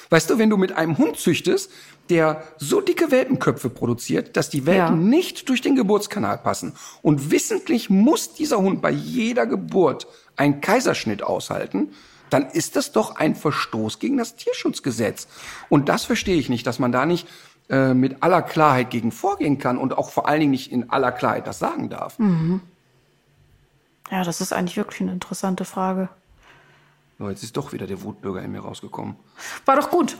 Weißt 0.08 0.30
du, 0.30 0.38
wenn 0.38 0.48
du 0.48 0.56
mit 0.56 0.72
einem 0.72 0.96
Hund 0.96 1.18
züchtest, 1.18 1.70
der 2.08 2.42
so 2.56 2.80
dicke 2.80 3.10
Welpenköpfe 3.10 3.68
produziert, 3.68 4.38
dass 4.38 4.48
die 4.48 4.64
Welpen 4.64 5.02
ja. 5.02 5.18
nicht 5.18 5.50
durch 5.50 5.60
den 5.60 5.76
Geburtskanal 5.76 6.38
passen 6.38 6.72
und 7.02 7.30
wissentlich 7.30 7.90
muss 7.90 8.32
dieser 8.32 8.58
Hund 8.58 8.80
bei 8.80 8.90
jeder 8.90 9.46
Geburt 9.46 10.06
einen 10.36 10.62
Kaiserschnitt 10.62 11.22
aushalten, 11.22 11.90
dann 12.30 12.48
ist 12.48 12.76
das 12.76 12.92
doch 12.92 13.16
ein 13.16 13.34
Verstoß 13.34 13.98
gegen 13.98 14.16
das 14.16 14.36
Tierschutzgesetz. 14.36 15.28
Und 15.68 15.88
das 15.88 16.04
verstehe 16.04 16.36
ich 16.36 16.48
nicht, 16.48 16.66
dass 16.66 16.78
man 16.78 16.92
da 16.92 17.04
nicht 17.04 17.28
äh, 17.70 17.94
mit 17.94 18.22
aller 18.22 18.42
Klarheit 18.42 18.90
gegen 18.90 19.12
vorgehen 19.12 19.58
kann 19.58 19.78
und 19.78 19.96
auch 19.96 20.10
vor 20.10 20.28
allen 20.28 20.40
Dingen 20.40 20.50
nicht 20.50 20.72
in 20.72 20.90
aller 20.90 21.12
Klarheit 21.12 21.46
das 21.46 21.60
sagen 21.60 21.88
darf. 21.88 22.18
Mhm. 22.18 22.60
Ja, 24.10 24.24
das 24.24 24.40
ist 24.40 24.52
eigentlich 24.52 24.76
wirklich 24.76 25.02
eine 25.02 25.12
interessante 25.12 25.64
Frage. 25.64 26.08
So, 27.20 27.28
jetzt 27.28 27.44
ist 27.44 27.56
doch 27.56 27.72
wieder 27.72 27.86
der 27.86 28.02
Wutbürger 28.02 28.42
in 28.42 28.50
mir 28.50 28.60
rausgekommen. 28.60 29.14
War 29.66 29.76
doch 29.76 29.88
gut. 29.90 30.16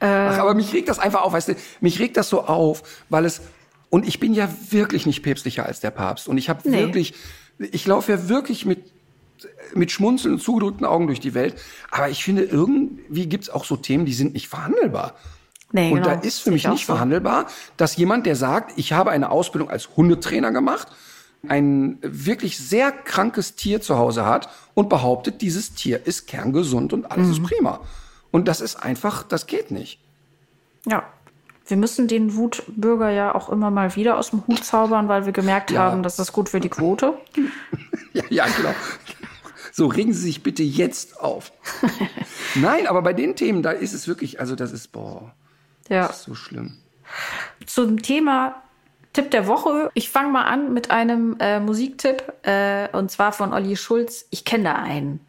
Äh, 0.00 0.06
Ach, 0.06 0.38
aber 0.38 0.54
mich 0.54 0.72
regt 0.72 0.88
das 0.88 0.98
einfach 0.98 1.22
auf, 1.22 1.34
weißt 1.34 1.48
du, 1.48 1.56
mich 1.82 1.98
regt 1.98 2.16
das 2.16 2.30
so 2.30 2.44
auf, 2.44 2.82
weil 3.10 3.26
es, 3.26 3.42
und 3.90 4.08
ich 4.08 4.18
bin 4.18 4.32
ja 4.32 4.48
wirklich 4.70 5.04
nicht 5.04 5.22
päpstlicher 5.22 5.66
als 5.66 5.80
der 5.80 5.90
Papst. 5.90 6.26
Und 6.26 6.38
ich 6.38 6.48
habe 6.48 6.66
nee. 6.66 6.78
wirklich, 6.78 7.12
ich 7.58 7.86
laufe 7.86 8.12
ja 8.12 8.28
wirklich 8.30 8.64
mit, 8.64 8.92
mit 9.74 9.90
Schmunzeln 9.90 10.34
und 10.34 10.40
zugedrückten 10.40 10.86
Augen 10.86 11.06
durch 11.06 11.20
die 11.20 11.34
Welt. 11.34 11.60
Aber 11.90 12.08
ich 12.08 12.24
finde, 12.24 12.44
irgendwie 12.44 13.26
gibt's 13.26 13.50
auch 13.50 13.66
so 13.66 13.76
Themen, 13.76 14.06
die 14.06 14.14
sind 14.14 14.32
nicht 14.32 14.48
verhandelbar. 14.48 15.14
Nee, 15.74 15.90
und 15.90 16.04
genau. 16.04 16.14
da 16.14 16.20
ist 16.20 16.38
für 16.38 16.52
mich 16.52 16.68
nicht 16.68 16.86
so. 16.86 16.92
verhandelbar, 16.92 17.46
dass 17.76 17.96
jemand, 17.96 18.26
der 18.26 18.36
sagt, 18.36 18.78
ich 18.78 18.92
habe 18.92 19.10
eine 19.10 19.32
Ausbildung 19.32 19.70
als 19.70 19.96
Hundetrainer 19.96 20.52
gemacht, 20.52 20.86
ein 21.48 21.98
wirklich 22.00 22.58
sehr 22.58 22.92
krankes 22.92 23.56
Tier 23.56 23.80
zu 23.80 23.98
Hause 23.98 24.24
hat 24.24 24.48
und 24.74 24.88
behauptet, 24.88 25.42
dieses 25.42 25.74
Tier 25.74 26.06
ist 26.06 26.28
kerngesund 26.28 26.92
und 26.92 27.10
alles 27.10 27.26
mhm. 27.26 27.32
ist 27.32 27.42
prima. 27.42 27.80
Und 28.30 28.46
das 28.46 28.60
ist 28.60 28.76
einfach, 28.76 29.24
das 29.24 29.48
geht 29.48 29.72
nicht. 29.72 29.98
Ja. 30.86 31.02
Wir 31.66 31.76
müssen 31.76 32.06
den 32.06 32.36
Wutbürger 32.36 33.10
ja 33.10 33.34
auch 33.34 33.48
immer 33.48 33.72
mal 33.72 33.96
wieder 33.96 34.16
aus 34.16 34.30
dem 34.30 34.46
Hut 34.46 34.64
zaubern, 34.64 35.08
weil 35.08 35.26
wir 35.26 35.32
gemerkt 35.32 35.72
ja. 35.72 35.80
haben, 35.80 36.04
dass 36.04 36.14
das 36.14 36.32
gut 36.32 36.50
für 36.50 36.60
die 36.60 36.68
Quote. 36.68 37.14
ja, 38.12 38.22
ja, 38.28 38.46
genau. 38.56 38.74
So, 39.72 39.86
regen 39.86 40.12
Sie 40.12 40.20
sich 40.20 40.44
bitte 40.44 40.62
jetzt 40.62 41.18
auf. 41.20 41.50
Nein, 42.54 42.86
aber 42.86 43.02
bei 43.02 43.12
den 43.12 43.34
Themen, 43.34 43.64
da 43.64 43.72
ist 43.72 43.92
es 43.92 44.06
wirklich, 44.06 44.38
also 44.38 44.54
das 44.54 44.70
ist, 44.70 44.92
boah. 44.92 45.34
Ja. 45.88 46.06
Das 46.06 46.18
ist 46.18 46.24
so 46.24 46.34
schlimm. 46.34 46.78
Zum 47.66 48.02
Thema 48.02 48.62
Tipp 49.12 49.30
der 49.30 49.46
Woche. 49.46 49.90
Ich 49.94 50.10
fange 50.10 50.32
mal 50.32 50.44
an 50.44 50.74
mit 50.74 50.90
einem 50.90 51.36
äh, 51.38 51.60
Musiktipp 51.60 52.32
äh, 52.42 52.88
und 52.92 53.10
zwar 53.10 53.32
von 53.32 53.52
Olli 53.52 53.76
Schulz. 53.76 54.26
Ich 54.30 54.44
kenne 54.44 54.64
da 54.64 54.74
einen. 54.74 55.20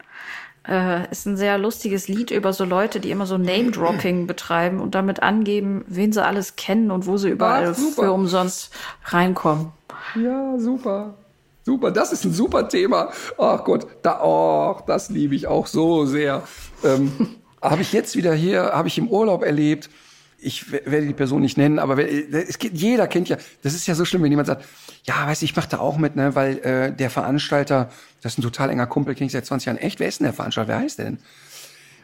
Äh, 0.66 1.08
ist 1.10 1.26
ein 1.26 1.36
sehr 1.36 1.58
lustiges 1.58 2.08
Lied 2.08 2.32
über 2.32 2.52
so 2.52 2.64
Leute, 2.64 2.98
die 2.98 3.12
immer 3.12 3.26
so 3.26 3.38
Name-Dropping 3.38 4.26
betreiben 4.26 4.80
und 4.80 4.96
damit 4.96 5.22
angeben, 5.22 5.84
wen 5.86 6.12
sie 6.12 6.24
alles 6.24 6.56
kennen 6.56 6.90
und 6.90 7.06
wo 7.06 7.16
sie 7.16 7.28
überall 7.28 7.76
Ach, 7.76 7.94
für 7.94 8.10
umsonst 8.10 8.74
reinkommen. 9.04 9.72
Ja, 10.16 10.58
super. 10.58 11.14
Super, 11.62 11.92
das 11.92 12.12
ist 12.12 12.24
ein 12.24 12.32
super 12.32 12.68
Thema. 12.68 13.10
Ach 13.38 13.62
Gott, 13.62 13.86
da, 14.02 14.20
oh, 14.22 14.80
das 14.86 15.08
liebe 15.10 15.36
ich 15.36 15.46
auch 15.46 15.68
so 15.68 16.04
sehr. 16.06 16.42
Ähm, 16.82 17.36
Habe 17.62 17.82
ich 17.82 17.92
jetzt 17.92 18.14
wieder 18.16 18.34
hier, 18.34 18.72
habe 18.74 18.86
ich 18.86 18.98
im 18.98 19.08
Urlaub 19.08 19.42
erlebt. 19.42 19.90
Ich 20.38 20.70
werde 20.70 21.06
die 21.06 21.14
Person 21.14 21.40
nicht 21.40 21.56
nennen, 21.56 21.78
aber 21.78 21.98
es 21.98 22.58
geht, 22.58 22.74
jeder 22.74 23.08
kennt 23.08 23.28
ja, 23.28 23.36
das 23.62 23.74
ist 23.74 23.86
ja 23.86 23.94
so 23.94 24.04
schlimm, 24.04 24.22
wenn 24.22 24.30
jemand 24.30 24.46
sagt, 24.46 24.64
ja, 25.04 25.26
weiß 25.26 25.42
ich, 25.42 25.50
ich 25.50 25.56
mache 25.56 25.68
da 25.68 25.78
auch 25.78 25.96
mit, 25.96 26.14
ne, 26.14 26.34
weil 26.34 26.58
äh, 26.58 26.92
der 26.92 27.10
Veranstalter, 27.10 27.90
das 28.22 28.32
ist 28.32 28.38
ein 28.38 28.42
total 28.42 28.70
enger 28.70 28.86
Kumpel, 28.86 29.14
kenne 29.14 29.26
ich 29.26 29.32
seit 29.32 29.46
20 29.46 29.66
Jahren. 29.66 29.78
Echt, 29.78 29.98
wer 29.98 30.08
ist 30.08 30.20
denn 30.20 30.26
der 30.26 30.34
Veranstalter? 30.34 30.68
Wer 30.68 30.78
heißt 30.78 30.98
der 30.98 31.04
denn? 31.06 31.18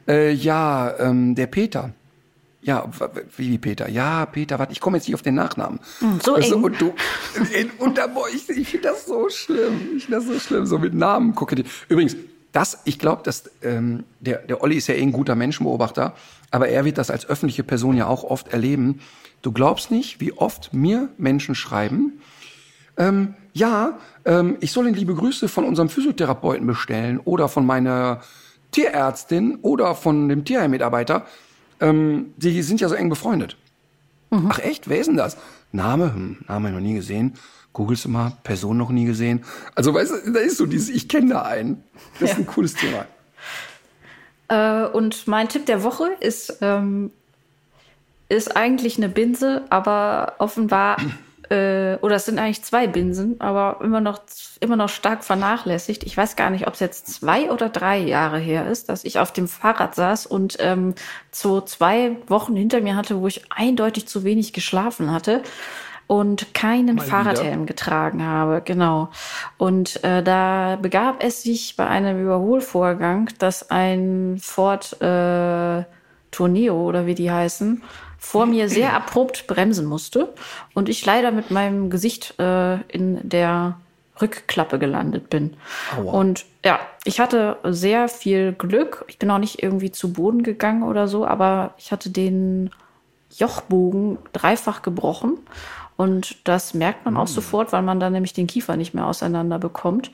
Äh, 0.08 0.32
ja, 0.32 0.94
ähm, 0.98 1.34
der 1.34 1.46
Peter. 1.46 1.92
Ja, 2.62 2.88
wie 3.36 3.58
Peter? 3.58 3.88
Ja, 3.88 4.24
Peter, 4.24 4.58
warte, 4.58 4.72
ich 4.72 4.80
komme 4.80 4.96
jetzt 4.96 5.08
nicht 5.08 5.16
auf 5.16 5.22
den 5.22 5.34
Nachnamen. 5.34 5.80
so 6.22 6.34
Weißt 6.34 6.52
du, 6.52 6.56
eng. 6.56 6.62
Und 6.62 6.80
du, 6.80 6.94
und 7.78 7.98
da, 7.98 8.06
boah, 8.06 8.28
ich, 8.28 8.48
ich 8.48 8.68
finde 8.68 8.88
das 8.88 9.04
so 9.06 9.28
schlimm. 9.28 9.96
Ich 9.96 10.04
finde 10.06 10.18
das 10.18 10.26
so 10.26 10.38
schlimm, 10.38 10.66
so 10.66 10.78
mit 10.78 10.94
Namen 10.94 11.34
gucke 11.34 11.56
die. 11.56 11.64
Übrigens, 11.88 12.16
das, 12.52 12.78
ich 12.84 13.00
glaube, 13.00 13.22
dass 13.24 13.50
ähm, 13.62 14.04
der, 14.20 14.38
der 14.38 14.62
Olli 14.62 14.76
ist 14.76 14.86
ja 14.86 14.94
eh 14.94 15.02
ein 15.02 15.10
guter 15.10 15.34
Menschenbeobachter, 15.34 16.14
aber 16.52 16.68
er 16.68 16.84
wird 16.84 16.98
das 16.98 17.10
als 17.10 17.26
öffentliche 17.28 17.64
Person 17.64 17.96
ja 17.96 18.06
auch 18.06 18.22
oft 18.22 18.48
erleben. 18.48 19.00
Du 19.42 19.50
glaubst 19.50 19.90
nicht, 19.90 20.20
wie 20.20 20.32
oft 20.32 20.72
mir 20.72 21.08
Menschen 21.18 21.56
schreiben, 21.56 22.20
ähm, 22.96 23.34
ja, 23.54 23.98
ähm, 24.24 24.56
ich 24.60 24.70
soll 24.72 24.86
Ihnen 24.86 24.94
liebe 24.94 25.14
Grüße 25.14 25.48
von 25.48 25.64
unserem 25.64 25.88
Physiotherapeuten 25.88 26.66
bestellen 26.66 27.18
oder 27.24 27.48
von 27.48 27.66
meiner 27.66 28.20
Tierärztin 28.70 29.56
oder 29.62 29.94
von 29.94 30.28
dem 30.28 30.44
Tierheimmitarbeiter. 30.44 31.26
Ähm, 31.80 32.32
die 32.36 32.62
sind 32.62 32.80
ja 32.80 32.88
so 32.88 32.94
eng 32.94 33.08
befreundet. 33.08 33.56
Ach 34.30 34.58
echt, 34.58 34.88
wer 34.88 34.98
ist 34.98 35.08
denn 35.08 35.16
das? 35.16 35.36
Name, 35.72 36.14
hm, 36.14 36.38
Name 36.48 36.70
noch 36.70 36.80
nie 36.80 36.94
gesehen. 36.94 37.34
Googelst 37.74 38.04
du 38.06 38.08
mal, 38.10 38.32
Person 38.44 38.76
noch 38.78 38.90
nie 38.90 39.04
gesehen. 39.04 39.44
Also 39.74 39.92
weißt 39.92 40.12
du, 40.26 40.32
da 40.32 40.40
ist 40.40 40.56
so 40.58 40.66
dieses, 40.66 40.88
ich 40.90 41.08
kenne 41.08 41.34
da 41.34 41.42
einen. 41.42 41.82
Das 42.20 42.30
ist 42.30 42.36
Ja. 42.36 42.42
ein 42.44 42.46
cooles 42.46 42.74
Thema. 42.74 43.06
Äh, 44.52 44.84
und 44.84 45.26
mein 45.26 45.48
Tipp 45.48 45.64
der 45.66 45.82
Woche 45.82 46.10
ist, 46.20 46.58
ähm, 46.60 47.10
ist 48.28 48.54
eigentlich 48.54 48.98
eine 48.98 49.08
Binse, 49.08 49.62
aber 49.70 50.34
offenbar, 50.38 50.98
äh, 51.48 51.96
oder 52.02 52.16
es 52.16 52.26
sind 52.26 52.38
eigentlich 52.38 52.62
zwei 52.62 52.86
Binsen, 52.86 53.40
aber 53.40 53.82
immer 53.82 54.00
noch, 54.00 54.20
immer 54.60 54.76
noch 54.76 54.90
stark 54.90 55.24
vernachlässigt. 55.24 56.04
Ich 56.04 56.16
weiß 56.16 56.36
gar 56.36 56.50
nicht, 56.50 56.66
ob 56.66 56.74
es 56.74 56.80
jetzt 56.80 57.06
zwei 57.14 57.50
oder 57.50 57.70
drei 57.70 57.98
Jahre 57.98 58.38
her 58.38 58.70
ist, 58.70 58.90
dass 58.90 59.04
ich 59.04 59.18
auf 59.18 59.32
dem 59.32 59.48
Fahrrad 59.48 59.94
saß 59.94 60.26
und 60.26 60.56
ähm, 60.60 60.94
so 61.30 61.62
zwei 61.62 62.16
Wochen 62.26 62.54
hinter 62.54 62.82
mir 62.82 62.94
hatte, 62.94 63.20
wo 63.20 63.26
ich 63.28 63.50
eindeutig 63.50 64.06
zu 64.06 64.22
wenig 64.22 64.52
geschlafen 64.52 65.12
hatte 65.12 65.42
und 66.12 66.52
keinen 66.52 66.96
Mal 66.96 67.06
Fahrradhelm 67.06 67.64
getragen 67.64 68.22
habe, 68.22 68.60
genau. 68.62 69.08
Und 69.56 70.04
äh, 70.04 70.22
da 70.22 70.76
begab 70.76 71.24
es 71.24 71.42
sich 71.42 71.74
bei 71.74 71.86
einem 71.86 72.20
Überholvorgang, 72.20 73.30
dass 73.38 73.70
ein 73.70 74.36
Ford 74.38 75.00
äh, 75.00 75.84
Tourneo 76.30 76.86
oder 76.86 77.06
wie 77.06 77.14
die 77.14 77.30
heißen, 77.30 77.82
vor 78.18 78.44
mir 78.44 78.68
sehr 78.68 78.92
abrupt 78.94 79.46
bremsen 79.46 79.86
musste 79.86 80.34
und 80.74 80.90
ich 80.90 81.06
leider 81.06 81.30
mit 81.30 81.50
meinem 81.50 81.88
Gesicht 81.88 82.38
äh, 82.38 82.82
in 82.88 83.26
der 83.26 83.78
Rückklappe 84.20 84.78
gelandet 84.78 85.30
bin. 85.30 85.56
Aua. 85.96 86.12
Und 86.12 86.44
ja, 86.62 86.78
ich 87.04 87.20
hatte 87.20 87.56
sehr 87.64 88.08
viel 88.08 88.52
Glück. 88.52 89.06
Ich 89.08 89.18
bin 89.18 89.30
auch 89.30 89.38
nicht 89.38 89.62
irgendwie 89.62 89.92
zu 89.92 90.12
Boden 90.12 90.42
gegangen 90.42 90.82
oder 90.82 91.08
so, 91.08 91.26
aber 91.26 91.72
ich 91.78 91.90
hatte 91.90 92.10
den 92.10 92.68
Jochbogen 93.34 94.18
dreifach 94.34 94.82
gebrochen. 94.82 95.38
Und 95.96 96.36
das 96.44 96.74
merkt 96.74 97.04
man 97.04 97.16
auch 97.16 97.26
sofort, 97.26 97.72
weil 97.72 97.82
man 97.82 98.00
dann 98.00 98.12
nämlich 98.12 98.32
den 98.32 98.46
Kiefer 98.46 98.76
nicht 98.76 98.94
mehr 98.94 99.06
auseinander 99.06 99.58
bekommt. 99.58 100.10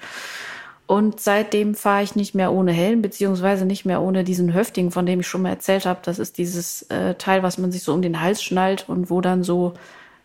Und 0.87 1.21
seitdem 1.21 1.75
fahre 1.75 2.03
ich 2.03 2.17
nicht 2.17 2.35
mehr 2.35 2.51
ohne 2.51 2.73
Helm, 2.73 3.03
beziehungsweise 3.03 3.67
nicht 3.67 3.85
mehr 3.85 4.01
ohne 4.01 4.25
diesen 4.25 4.55
Höfting, 4.55 4.91
von 4.91 5.05
dem 5.05 5.21
ich 5.21 5.27
schon 5.27 5.43
mal 5.43 5.51
erzählt 5.51 5.85
habe. 5.85 6.01
Das 6.03 6.19
ist 6.19 6.39
dieses 6.39 6.83
äh, 6.83 7.15
Teil, 7.17 7.43
was 7.43 7.59
man 7.59 7.71
sich 7.71 7.83
so 7.83 7.93
um 7.93 8.01
den 8.01 8.23
Hals 8.23 8.43
schnallt 8.43 8.89
und 8.89 9.11
wo 9.11 9.21
dann 9.21 9.45
so 9.45 9.75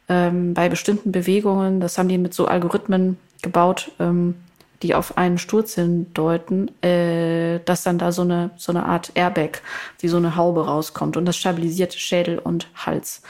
ähm, 0.07 0.53
bei 0.53 0.69
bestimmten 0.69 1.11
Bewegungen, 1.11 1.81
das 1.81 1.97
haben 1.97 2.07
die 2.07 2.17
mit 2.17 2.33
so 2.33 2.45
Algorithmen 2.45 3.17
gebaut, 3.41 3.91
ähm, 3.99 4.35
die 4.83 4.95
auf 4.95 5.17
einen 5.17 5.37
Sturz 5.37 5.75
hindeuten, 5.75 6.69
äh, 6.81 7.59
dass 7.65 7.83
dann 7.83 7.97
da 7.97 8.13
so 8.13 8.21
eine, 8.21 8.51
so 8.55 8.71
eine 8.71 8.85
Art 8.85 9.11
Airbag, 9.15 9.61
wie 9.99 10.07
so 10.07 10.17
eine 10.17 10.35
Haube 10.35 10.65
rauskommt 10.65 11.17
und 11.17 11.25
das 11.25 11.37
stabilisiert 11.37 11.93
Schädel 11.93 12.39
und 12.39 12.67
Hals. 12.75 13.21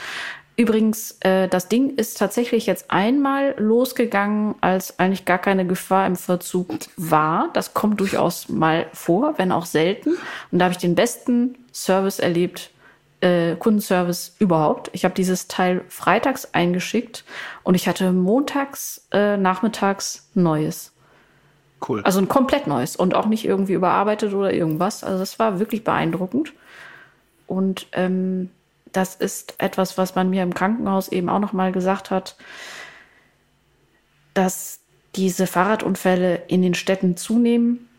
Übrigens, 0.56 1.18
äh, 1.22 1.48
das 1.48 1.68
Ding 1.68 1.96
ist 1.96 2.18
tatsächlich 2.18 2.68
jetzt 2.68 2.92
einmal 2.92 3.56
losgegangen, 3.58 4.56
als 4.62 5.00
eigentlich 5.00 5.26
gar 5.26 5.40
keine 5.40 5.66
Gefahr 5.66 6.06
im 6.06 6.16
Verzug 6.16 6.68
war. 6.96 7.50
Das 7.54 7.74
kommt 7.74 8.00
durchaus 8.00 8.50
mal 8.50 8.86
vor, 8.94 9.34
wenn 9.38 9.52
auch 9.52 9.66
selten. 9.66 10.12
Und 10.52 10.60
da 10.60 10.66
habe 10.66 10.74
ich 10.74 10.78
den 10.78 10.94
besten 10.94 11.56
Service 11.74 12.20
erlebt, 12.20 12.70
äh, 13.22 13.56
Kundenservice 13.56 14.36
überhaupt. 14.38 14.92
Ich 14.94 15.06
habe 15.06 15.16
dieses 15.16 15.48
Teil 15.48 15.82
freitags 15.88 16.54
eingeschickt 16.54 17.24
und 17.64 17.74
ich 17.74 17.88
hatte 17.88 18.12
montags, 18.12 19.08
äh, 19.12 19.38
nachmittags 19.38 20.30
Neues. 20.36 20.92
Cool. 21.88 22.02
Also 22.04 22.20
ein 22.20 22.28
komplett 22.28 22.68
neues 22.68 22.96
und 22.96 23.16
auch 23.16 23.26
nicht 23.26 23.46
irgendwie 23.46 23.74
überarbeitet 23.74 24.34
oder 24.34 24.54
irgendwas. 24.54 25.04
Also 25.04 25.20
das 25.20 25.40
war 25.40 25.60
wirklich 25.60 25.84
beeindruckend. 25.84 26.54
Und 27.48 27.88
ähm, 27.94 28.52
das 28.94 29.16
ist 29.16 29.56
etwas, 29.58 29.98
was 29.98 30.16
man 30.16 30.30
mir 30.30 30.44
im 30.44 30.54
Krankenhaus 30.54 31.10
eben 31.10 31.30
auch 31.30 31.40
noch 31.40 31.54
mal 31.54 31.72
gesagt 31.72 32.12
hat, 32.12 32.38
dass 34.34 34.80
diese 35.16 35.48
Fahrradunfälle 35.48 36.44
in 36.48 36.62
den 36.62 36.74
Städten 36.74 37.18
zunehmen. 37.18 37.90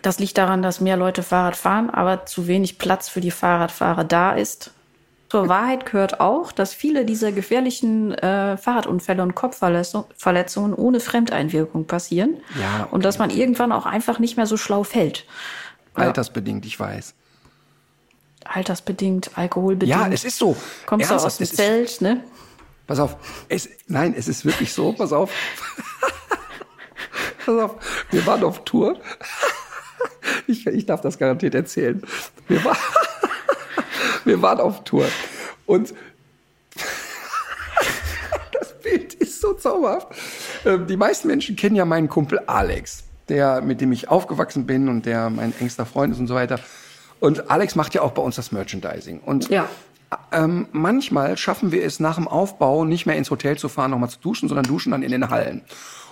Das 0.00 0.18
liegt 0.18 0.38
daran, 0.38 0.62
dass 0.62 0.80
mehr 0.80 0.96
Leute 0.96 1.22
Fahrrad 1.22 1.56
fahren, 1.56 1.90
aber 1.90 2.24
zu 2.24 2.46
wenig 2.46 2.78
Platz 2.78 3.08
für 3.08 3.20
die 3.20 3.30
Fahrradfahrer 3.30 4.04
da 4.04 4.32
ist. 4.32 4.72
Zur 5.28 5.48
Wahrheit 5.48 5.86
gehört 5.86 6.20
auch, 6.20 6.52
dass 6.52 6.74
viele 6.74 7.04
dieser 7.04 7.32
gefährlichen 7.32 8.12
äh, 8.12 8.56
Fahrradunfälle 8.56 9.22
und 9.22 9.34
Kopfverletzungen 9.34 10.06
Verletzungen 10.16 10.74
ohne 10.74 11.00
Fremdeinwirkung 11.00 11.86
passieren. 11.86 12.38
Ja, 12.60 12.86
Und 12.90 13.04
dass 13.04 13.18
man 13.18 13.30
irgendwann 13.30 13.72
auch 13.72 13.86
einfach 13.86 14.18
nicht 14.18 14.36
mehr 14.36 14.46
so 14.46 14.56
schlau 14.56 14.84
fällt. 14.84 15.24
Altersbedingt, 15.94 16.66
ich 16.66 16.78
weiß. 16.78 17.14
Altersbedingt, 18.46 19.30
alkoholbedingt. 19.36 19.90
Ja, 19.98 20.08
es 20.08 20.24
ist 20.24 20.38
so. 20.38 20.56
Kommst 20.86 21.10
du 21.10 21.14
aus 21.14 21.36
dem 21.36 21.44
es 21.44 21.50
ist- 21.52 21.56
Zelt, 21.56 22.00
ne? 22.00 22.24
Pass 22.86 22.98
auf, 22.98 23.16
es, 23.48 23.68
nein, 23.86 24.14
es 24.16 24.28
ist 24.28 24.44
wirklich 24.44 24.72
so, 24.72 24.92
pass 24.92 25.12
auf. 25.12 25.30
pass 27.46 27.58
auf, 27.58 27.76
wir 28.10 28.26
waren 28.26 28.42
auf 28.44 28.64
Tour. 28.64 28.98
Ich, 30.46 30.66
ich 30.66 30.86
darf 30.86 31.00
das 31.00 31.18
garantiert 31.18 31.54
erzählen. 31.54 32.02
Wir, 32.48 32.64
war, 32.64 32.76
wir 34.24 34.42
waren 34.42 34.60
auf 34.60 34.84
Tour 34.84 35.06
und 35.66 35.94
das 38.52 38.78
Bild 38.80 39.14
ist 39.14 39.40
so 39.40 39.54
zauberhaft. 39.54 40.08
Ähm, 40.64 40.86
Die 40.86 40.96
meisten 40.96 41.28
Menschen 41.28 41.56
kennen 41.56 41.76
ja 41.76 41.84
meinen 41.84 42.08
Kumpel 42.08 42.40
Alex, 42.46 43.04
der, 43.28 43.60
mit 43.62 43.80
dem 43.80 43.92
ich 43.92 44.08
aufgewachsen 44.08 44.66
bin 44.66 44.88
und 44.88 45.06
der 45.06 45.30
mein 45.30 45.54
engster 45.60 45.86
Freund 45.86 46.12
ist 46.12 46.18
und 46.18 46.26
so 46.26 46.34
weiter. 46.34 46.58
Und 47.22 47.50
Alex 47.52 47.76
macht 47.76 47.94
ja 47.94 48.02
auch 48.02 48.10
bei 48.10 48.20
uns 48.20 48.34
das 48.34 48.50
Merchandising. 48.50 49.20
Und 49.20 49.48
Ja. 49.48 49.68
ähm, 50.32 50.66
manchmal 50.72 51.36
schaffen 51.36 51.70
wir 51.70 51.84
es 51.84 52.00
nach 52.00 52.16
dem 52.16 52.26
Aufbau 52.26 52.84
nicht 52.84 53.06
mehr 53.06 53.14
ins 53.16 53.30
Hotel 53.30 53.56
zu 53.56 53.68
fahren, 53.68 53.92
nochmal 53.92 54.10
zu 54.10 54.18
duschen, 54.18 54.48
sondern 54.48 54.64
duschen 54.64 54.90
dann 54.90 55.04
in 55.04 55.12
den 55.12 55.30
Hallen. 55.30 55.62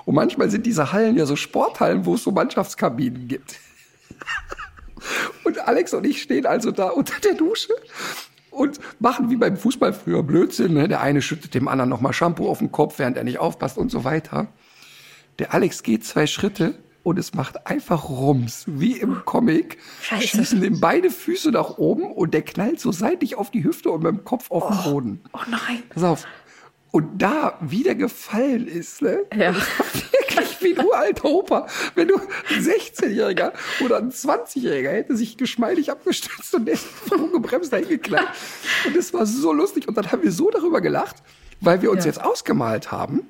Und 0.05 0.14
manchmal 0.14 0.51
sind 0.51 0.66
diese 0.66 0.93
Hallen 0.93 1.16
ja 1.16 1.26
so 1.26 1.35
Sporthallen, 1.35 2.06
wo 2.06 2.14
es 2.14 2.22
so 2.22 2.30
Mannschaftskabinen 2.30 3.26
gibt. 3.26 3.56
Und 5.44 5.59
Alex 5.66 5.94
und 5.94 6.06
ich 6.06 6.22
stehen 6.22 6.47
also 6.47 6.70
da 6.70 6.90
unter 6.90 7.18
der 7.20 7.35
Dusche 7.35 7.72
und 8.51 8.78
machen 8.98 9.30
wie 9.30 9.36
beim 9.36 9.56
Fußball 9.56 9.93
früher 9.94 10.22
Blödsinn. 10.22 10.74
Ne? 10.74 10.89
Der 10.89 11.01
eine 11.01 11.22
schüttet 11.22 11.55
dem 11.55 11.66
anderen 11.68 11.89
nochmal 11.89 12.12
Shampoo 12.12 12.48
auf 12.51 12.59
den 12.59 12.70
Kopf, 12.70 12.98
während 12.98 13.16
er 13.16 13.24
nicht 13.24 13.39
aufpasst 13.39 13.78
und 13.78 13.90
so 13.90 14.05
weiter. 14.05 14.48
Der 15.39 15.55
Alex 15.55 15.82
geht 15.82 16.05
zwei 16.05 16.26
Schritte 16.26 16.74
und 17.02 17.18
es 17.18 17.35
macht 17.35 17.66
einfach 17.66 18.09
Rums, 18.09 18.64
wie 18.66 18.98
im 18.98 19.24
Comic. 19.24 19.78
Scheiße. 20.02 20.27
Schießen 20.27 20.62
ihm 20.62 20.81
beide 20.81 21.10
Füße 21.10 21.51
nach 21.51 21.78
oben 21.78 22.10
und 22.12 22.35
der 22.35 22.43
knallt 22.43 22.81
so 22.81 22.93
seitlich 22.93 23.36
auf 23.36 23.51
die 23.51 23.64
Hüfte 23.64 23.90
und 23.90 24.02
mit 24.02 24.12
dem 24.12 24.24
Kopf 24.24 24.51
auf 24.51 24.68
den 24.68 24.93
Boden. 24.93 25.20
Oh 25.32 25.39
nein. 25.48 25.82
Pass 25.90 26.02
auf. 26.02 26.27
Und 26.93 27.22
da 27.22 27.56
wieder 27.60 27.94
gefallen 27.94 28.66
ist, 28.66 29.01
ne? 29.01 29.20
Ja. 29.35 29.55
Wirklich 29.55 30.60
wie 30.60 30.74
du, 30.74 30.90
alter 30.93 31.27
Opa. 31.27 31.66
Wenn 31.94 32.09
du 32.09 32.16
ein 32.16 32.62
16-Jähriger 32.64 33.52
oder 33.85 33.98
ein 33.98 34.10
20-Jähriger 34.10 34.90
hätte 34.90 35.16
sich 35.16 35.36
geschmeidig 35.36 35.90
abgestützt 35.93 36.52
und 36.55 36.64
der 36.66 36.74
ist 36.74 36.86
ungebremst 37.12 37.72
dahin 37.72 37.89
geknallt. 37.89 38.27
Und 38.86 38.97
das 38.97 39.14
war 39.14 39.24
so 39.24 39.52
lustig. 39.52 39.86
Und 39.86 39.97
dann 39.97 40.10
haben 40.10 40.22
wir 40.24 40.32
so 40.32 40.51
darüber 40.51 40.81
gelacht, 40.81 41.16
weil 41.60 41.81
wir 41.81 41.93
uns 41.93 42.05
Ja. 42.05 42.10
jetzt 42.10 42.22
ausgemalt 42.24 42.90
haben. 42.90 43.22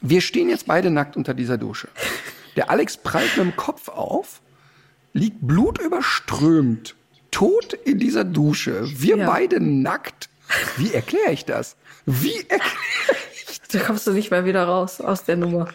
Wir 0.00 0.22
stehen 0.22 0.48
jetzt 0.48 0.66
beide 0.66 0.88
nackt 0.90 1.18
unter 1.18 1.34
dieser 1.34 1.58
Dusche. 1.58 1.88
Der 2.56 2.70
Alex 2.70 2.96
prallt 2.96 3.36
mit 3.36 3.46
dem 3.46 3.56
Kopf 3.56 3.88
auf, 3.88 4.40
liegt 5.12 5.38
blutüberströmt, 5.40 6.94
tot 7.30 7.72
in 7.72 7.98
dieser 7.98 8.24
Dusche. 8.24 8.82
Wir 8.86 9.16
Ja. 9.16 9.26
beide 9.26 9.60
nackt. 9.60 10.28
Wie 10.76 10.92
erkläre 10.92 11.32
ich 11.32 11.44
das? 11.44 11.76
Wie 12.06 12.36
erkläre 12.48 12.60
ich 13.34 13.60
Da 13.72 13.78
kommst 13.80 14.06
du 14.06 14.12
nicht 14.12 14.30
mehr 14.32 14.44
wieder 14.44 14.64
raus 14.64 15.00
aus 15.00 15.22
der 15.24 15.36
Nummer. 15.36 15.68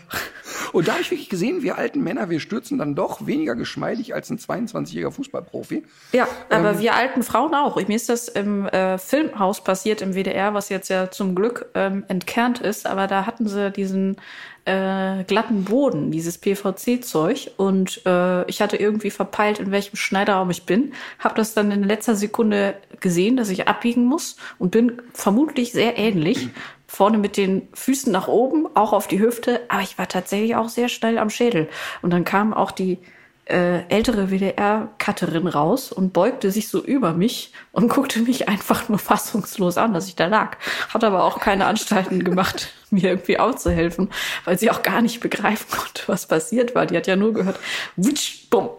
Und 0.74 0.88
da 0.90 0.94
habe 0.94 1.02
ich 1.02 1.12
wirklich 1.12 1.30
gesehen, 1.30 1.62
wir 1.64 1.78
alten 1.78 2.04
Männer, 2.04 2.30
wir 2.30 2.42
stürzen 2.42 2.78
dann 2.78 2.96
doch 2.96 3.26
weniger 3.26 3.56
geschmeidig 3.56 4.14
als 4.14 4.30
ein 4.30 4.38
22-jähriger 4.38 5.12
Fußballprofi. 5.12 5.84
Ja, 6.12 6.28
aber 6.50 6.72
ähm, 6.72 6.80
wir 6.80 6.96
alten 6.96 7.24
Frauen 7.24 7.54
auch. 7.56 7.78
Mir 7.88 7.96
ist 7.96 8.10
das 8.10 8.28
im 8.28 8.68
äh, 8.68 8.98
Filmhaus 8.98 9.64
passiert 9.64 10.02
im 10.02 10.14
WDR, 10.14 10.54
was 10.54 10.68
jetzt 10.68 10.90
ja 10.90 11.10
zum 11.10 11.36
Glück 11.36 11.68
ähm, 11.76 12.04
entkernt 12.10 12.60
ist. 12.60 12.86
Aber 12.88 13.08
da 13.08 13.26
hatten 13.26 13.48
sie 13.48 13.72
diesen 13.72 14.18
äh, 14.66 15.24
glatten 15.24 15.64
Boden, 15.64 16.12
dieses 16.12 16.38
PVC-Zeug. 16.40 17.52
Und 17.58 18.02
äh, 18.06 18.46
ich 18.50 18.62
hatte 18.62 18.78
irgendwie 18.78 19.12
verpeilt, 19.12 19.60
in 19.60 19.72
welchem 19.72 19.96
Schneiderraum 19.96 20.50
ich 20.50 20.66
bin. 20.66 20.94
Habe 21.20 21.36
das 21.36 21.54
dann 21.54 21.72
in 21.72 21.84
letzter 21.84 22.16
Sekunde 22.16 22.76
gesehen, 23.00 23.38
dass 23.38 23.50
ich 23.50 23.68
abbiegen 23.68 24.06
muss 24.06 24.38
und 24.58 24.72
bin 24.72 25.02
vermutlich 25.14 25.72
sehr 25.72 25.98
ähnlich. 25.98 26.50
Vorne 26.88 27.18
mit 27.18 27.38
den 27.38 27.68
Füßen 27.74 28.12
nach 28.12 28.28
oben, 28.28 28.68
auch 28.76 28.94
auf 28.94 29.08
die 29.08 29.20
Hüfte, 29.20 29.62
aber 29.70 29.82
ich 29.82 29.98
war 29.98 30.08
tatsächlich 30.08 30.56
auch 30.56 30.70
sehr 30.70 30.90
schnell 30.90 31.18
am 31.18 31.30
Schädel. 31.30 31.68
Und 32.02 32.12
dann 32.12 32.24
kam 32.24 32.54
auch 32.54 32.72
die 32.72 33.00
äh, 33.46 33.88
ältere 33.90 34.32
WDR-Cutterin 34.32 35.48
raus 35.48 35.92
und 35.92 36.14
beugte 36.14 36.52
sich 36.52 36.68
so 36.68 36.84
über 36.84 37.14
mich 37.14 37.52
und 37.72 37.90
guckte 37.90 38.20
mich 38.22 38.50
einfach 38.50 38.90
nur 38.90 38.98
fassungslos 38.98 39.78
an, 39.78 39.94
dass 39.94 40.08
ich 40.08 40.16
da 40.16 40.26
lag. 40.28 40.58
Hat 40.90 41.04
aber 41.04 41.24
auch 41.24 41.40
keine 41.40 41.66
Anstalten 41.68 42.24
gemacht, 42.24 42.74
mir 42.96 43.12
irgendwie 43.12 43.40
aufzuhelfen, 43.40 44.10
weil 44.46 44.58
sie 44.60 44.72
auch 44.72 44.84
gar 44.84 45.02
nicht 45.02 45.20
begreifen 45.20 45.68
konnte, 45.70 46.04
was 46.08 46.28
passiert 46.28 46.76
war. 46.76 46.86
Die 46.86 46.98
hat 46.98 47.08
ja 47.08 47.16
nur 47.16 47.34
gehört, 47.34 47.60
witsch, 47.96 48.50
bumm. 48.50 48.70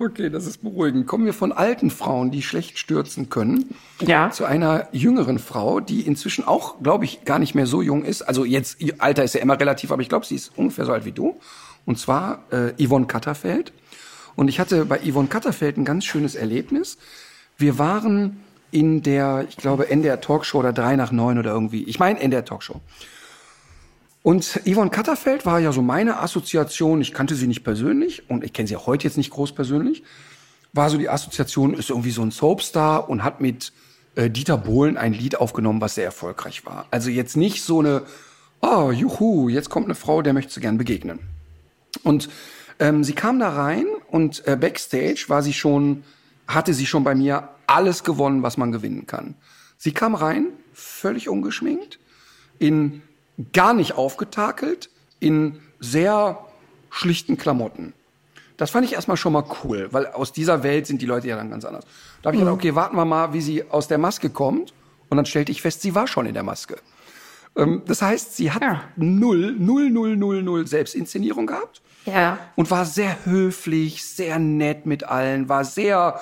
Okay, 0.00 0.30
das 0.30 0.46
ist 0.46 0.58
beruhigend. 0.58 1.08
Kommen 1.08 1.26
wir 1.26 1.32
von 1.32 1.50
alten 1.50 1.90
Frauen, 1.90 2.30
die 2.30 2.42
schlecht 2.42 2.78
stürzen 2.78 3.30
können, 3.30 3.74
ja. 4.00 4.30
zu 4.30 4.44
einer 4.44 4.88
jüngeren 4.92 5.40
Frau, 5.40 5.80
die 5.80 6.02
inzwischen 6.02 6.46
auch, 6.46 6.80
glaube 6.80 7.04
ich, 7.04 7.24
gar 7.24 7.40
nicht 7.40 7.56
mehr 7.56 7.66
so 7.66 7.82
jung 7.82 8.04
ist. 8.04 8.22
Also 8.22 8.44
jetzt, 8.44 8.78
Alter 8.98 9.24
ist 9.24 9.34
ja 9.34 9.40
immer 9.40 9.58
relativ, 9.58 9.90
aber 9.90 10.00
ich 10.00 10.08
glaube, 10.08 10.24
sie 10.24 10.36
ist 10.36 10.52
ungefähr 10.56 10.84
so 10.84 10.92
alt 10.92 11.04
wie 11.04 11.12
du. 11.12 11.40
Und 11.84 11.98
zwar 11.98 12.44
äh, 12.50 12.72
Yvonne 12.80 13.06
Katterfeld. 13.06 13.72
Und 14.36 14.46
ich 14.46 14.60
hatte 14.60 14.84
bei 14.84 15.00
Yvonne 15.00 15.26
Katterfeld 15.26 15.76
ein 15.76 15.84
ganz 15.84 16.04
schönes 16.04 16.36
Erlebnis. 16.36 16.96
Wir 17.56 17.78
waren 17.78 18.44
in 18.70 19.02
der, 19.02 19.46
ich 19.48 19.56
glaube, 19.56 19.90
NDR 19.90 20.20
Talkshow 20.20 20.58
oder 20.58 20.72
drei 20.72 20.96
nach 20.96 21.12
neun 21.12 21.38
oder 21.38 21.52
irgendwie. 21.52 21.84
Ich 21.84 21.98
meine 21.98 22.20
NDR 22.20 22.44
Talkshow. 22.44 22.80
Und 24.22 24.60
Yvonne 24.66 24.90
Katterfeld 24.90 25.46
war 25.46 25.58
ja 25.58 25.72
so 25.72 25.80
meine 25.80 26.18
Assoziation. 26.20 27.00
Ich 27.00 27.12
kannte 27.12 27.34
sie 27.34 27.46
nicht 27.46 27.64
persönlich 27.64 28.28
und 28.28 28.44
ich 28.44 28.52
kenne 28.52 28.68
sie 28.68 28.76
auch 28.76 28.86
heute 28.86 29.04
jetzt 29.04 29.16
nicht 29.16 29.30
groß 29.30 29.52
persönlich. 29.52 30.02
War 30.72 30.90
so 30.90 30.98
die 30.98 31.08
Assoziation, 31.08 31.72
ist 31.74 31.90
irgendwie 31.90 32.10
so 32.10 32.22
ein 32.22 32.30
Soapstar 32.30 33.08
und 33.08 33.24
hat 33.24 33.40
mit 33.40 33.72
äh, 34.16 34.28
Dieter 34.28 34.58
Bohlen 34.58 34.98
ein 34.98 35.14
Lied 35.14 35.40
aufgenommen, 35.40 35.80
was 35.80 35.94
sehr 35.94 36.04
erfolgreich 36.04 36.66
war. 36.66 36.86
Also 36.90 37.08
jetzt 37.08 37.36
nicht 37.36 37.62
so 37.62 37.78
eine, 37.78 38.02
oh, 38.60 38.90
juhu, 38.90 39.48
jetzt 39.48 39.70
kommt 39.70 39.86
eine 39.86 39.94
Frau, 39.94 40.20
der 40.20 40.34
möchte 40.34 40.52
sie 40.52 40.60
gern 40.60 40.76
begegnen. 40.76 41.20
Und 42.02 42.28
ähm, 42.80 43.04
sie 43.04 43.14
kam 43.14 43.38
da 43.38 43.48
rein 43.50 43.86
und 44.10 44.46
äh, 44.46 44.56
backstage 44.56 45.24
war 45.28 45.42
sie 45.42 45.52
schon, 45.54 46.04
hatte 46.46 46.74
sie 46.74 46.86
schon 46.86 47.04
bei 47.04 47.14
mir 47.14 47.48
alles 47.68 48.04
gewonnen, 48.04 48.42
was 48.42 48.56
man 48.56 48.72
gewinnen 48.72 49.06
kann. 49.06 49.34
Sie 49.76 49.92
kam 49.92 50.14
rein, 50.14 50.46
völlig 50.72 51.28
ungeschminkt, 51.28 51.98
in 52.58 53.02
gar 53.52 53.74
nicht 53.74 53.92
aufgetakelt, 53.92 54.90
in 55.20 55.60
sehr 55.78 56.44
schlichten 56.90 57.36
Klamotten. 57.38 57.92
Das 58.56 58.70
fand 58.70 58.84
ich 58.84 58.94
erstmal 58.94 59.16
schon 59.16 59.32
mal 59.32 59.44
cool, 59.62 59.88
weil 59.92 60.06
aus 60.06 60.32
dieser 60.32 60.64
Welt 60.64 60.86
sind 60.86 61.00
die 61.00 61.06
Leute 61.06 61.28
ja 61.28 61.36
dann 61.36 61.50
ganz 61.50 61.64
anders. 61.64 61.84
Da 62.22 62.28
habe 62.28 62.36
ich 62.36 62.42
mhm. 62.42 62.46
gedacht, 62.46 62.58
okay, 62.58 62.74
warten 62.74 62.96
wir 62.96 63.04
mal, 63.04 63.32
wie 63.32 63.40
sie 63.40 63.70
aus 63.70 63.86
der 63.86 63.98
Maske 63.98 64.30
kommt. 64.30 64.74
Und 65.08 65.16
dann 65.16 65.26
stellte 65.26 65.52
ich 65.52 65.62
fest, 65.62 65.80
sie 65.80 65.94
war 65.94 66.08
schon 66.08 66.26
in 66.26 66.34
der 66.34 66.42
Maske. 66.42 66.76
Ähm, 67.56 67.82
das 67.86 68.02
heißt, 68.02 68.36
sie 68.36 68.50
hat 68.50 68.62
ja. 68.62 68.82
null, 68.96 69.54
null, 69.58 69.90
null, 69.90 70.16
null, 70.16 70.42
null 70.42 70.66
Selbstinszenierung 70.66 71.46
gehabt. 71.46 71.82
Ja. 72.04 72.38
Und 72.56 72.70
war 72.70 72.84
sehr 72.84 73.24
höflich, 73.24 74.04
sehr 74.04 74.38
nett 74.40 74.86
mit 74.86 75.04
allen, 75.04 75.48
war 75.48 75.64
sehr, 75.64 76.20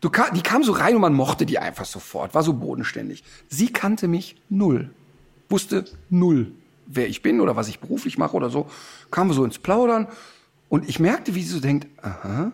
du, 0.00 0.10
die 0.34 0.42
kam 0.42 0.62
so 0.62 0.72
rein 0.72 0.94
und 0.94 1.00
man 1.00 1.14
mochte 1.14 1.46
die 1.46 1.58
einfach 1.58 1.84
sofort, 1.84 2.34
war 2.34 2.42
so 2.42 2.54
bodenständig. 2.54 3.24
Sie 3.48 3.72
kannte 3.72 4.08
mich 4.08 4.36
null, 4.48 4.90
wusste 5.48 5.84
null, 6.10 6.52
wer 6.86 7.08
ich 7.08 7.22
bin 7.22 7.40
oder 7.40 7.56
was 7.56 7.68
ich 7.68 7.80
beruflich 7.80 8.18
mache 8.18 8.36
oder 8.36 8.50
so. 8.50 8.68
Kamen 9.10 9.30
wir 9.30 9.34
so 9.34 9.44
ins 9.44 9.58
Plaudern 9.58 10.08
und 10.68 10.88
ich 10.88 11.00
merkte, 11.00 11.34
wie 11.34 11.42
sie 11.42 11.52
so 11.52 11.60
denkt, 11.60 11.86
aha, 12.02 12.52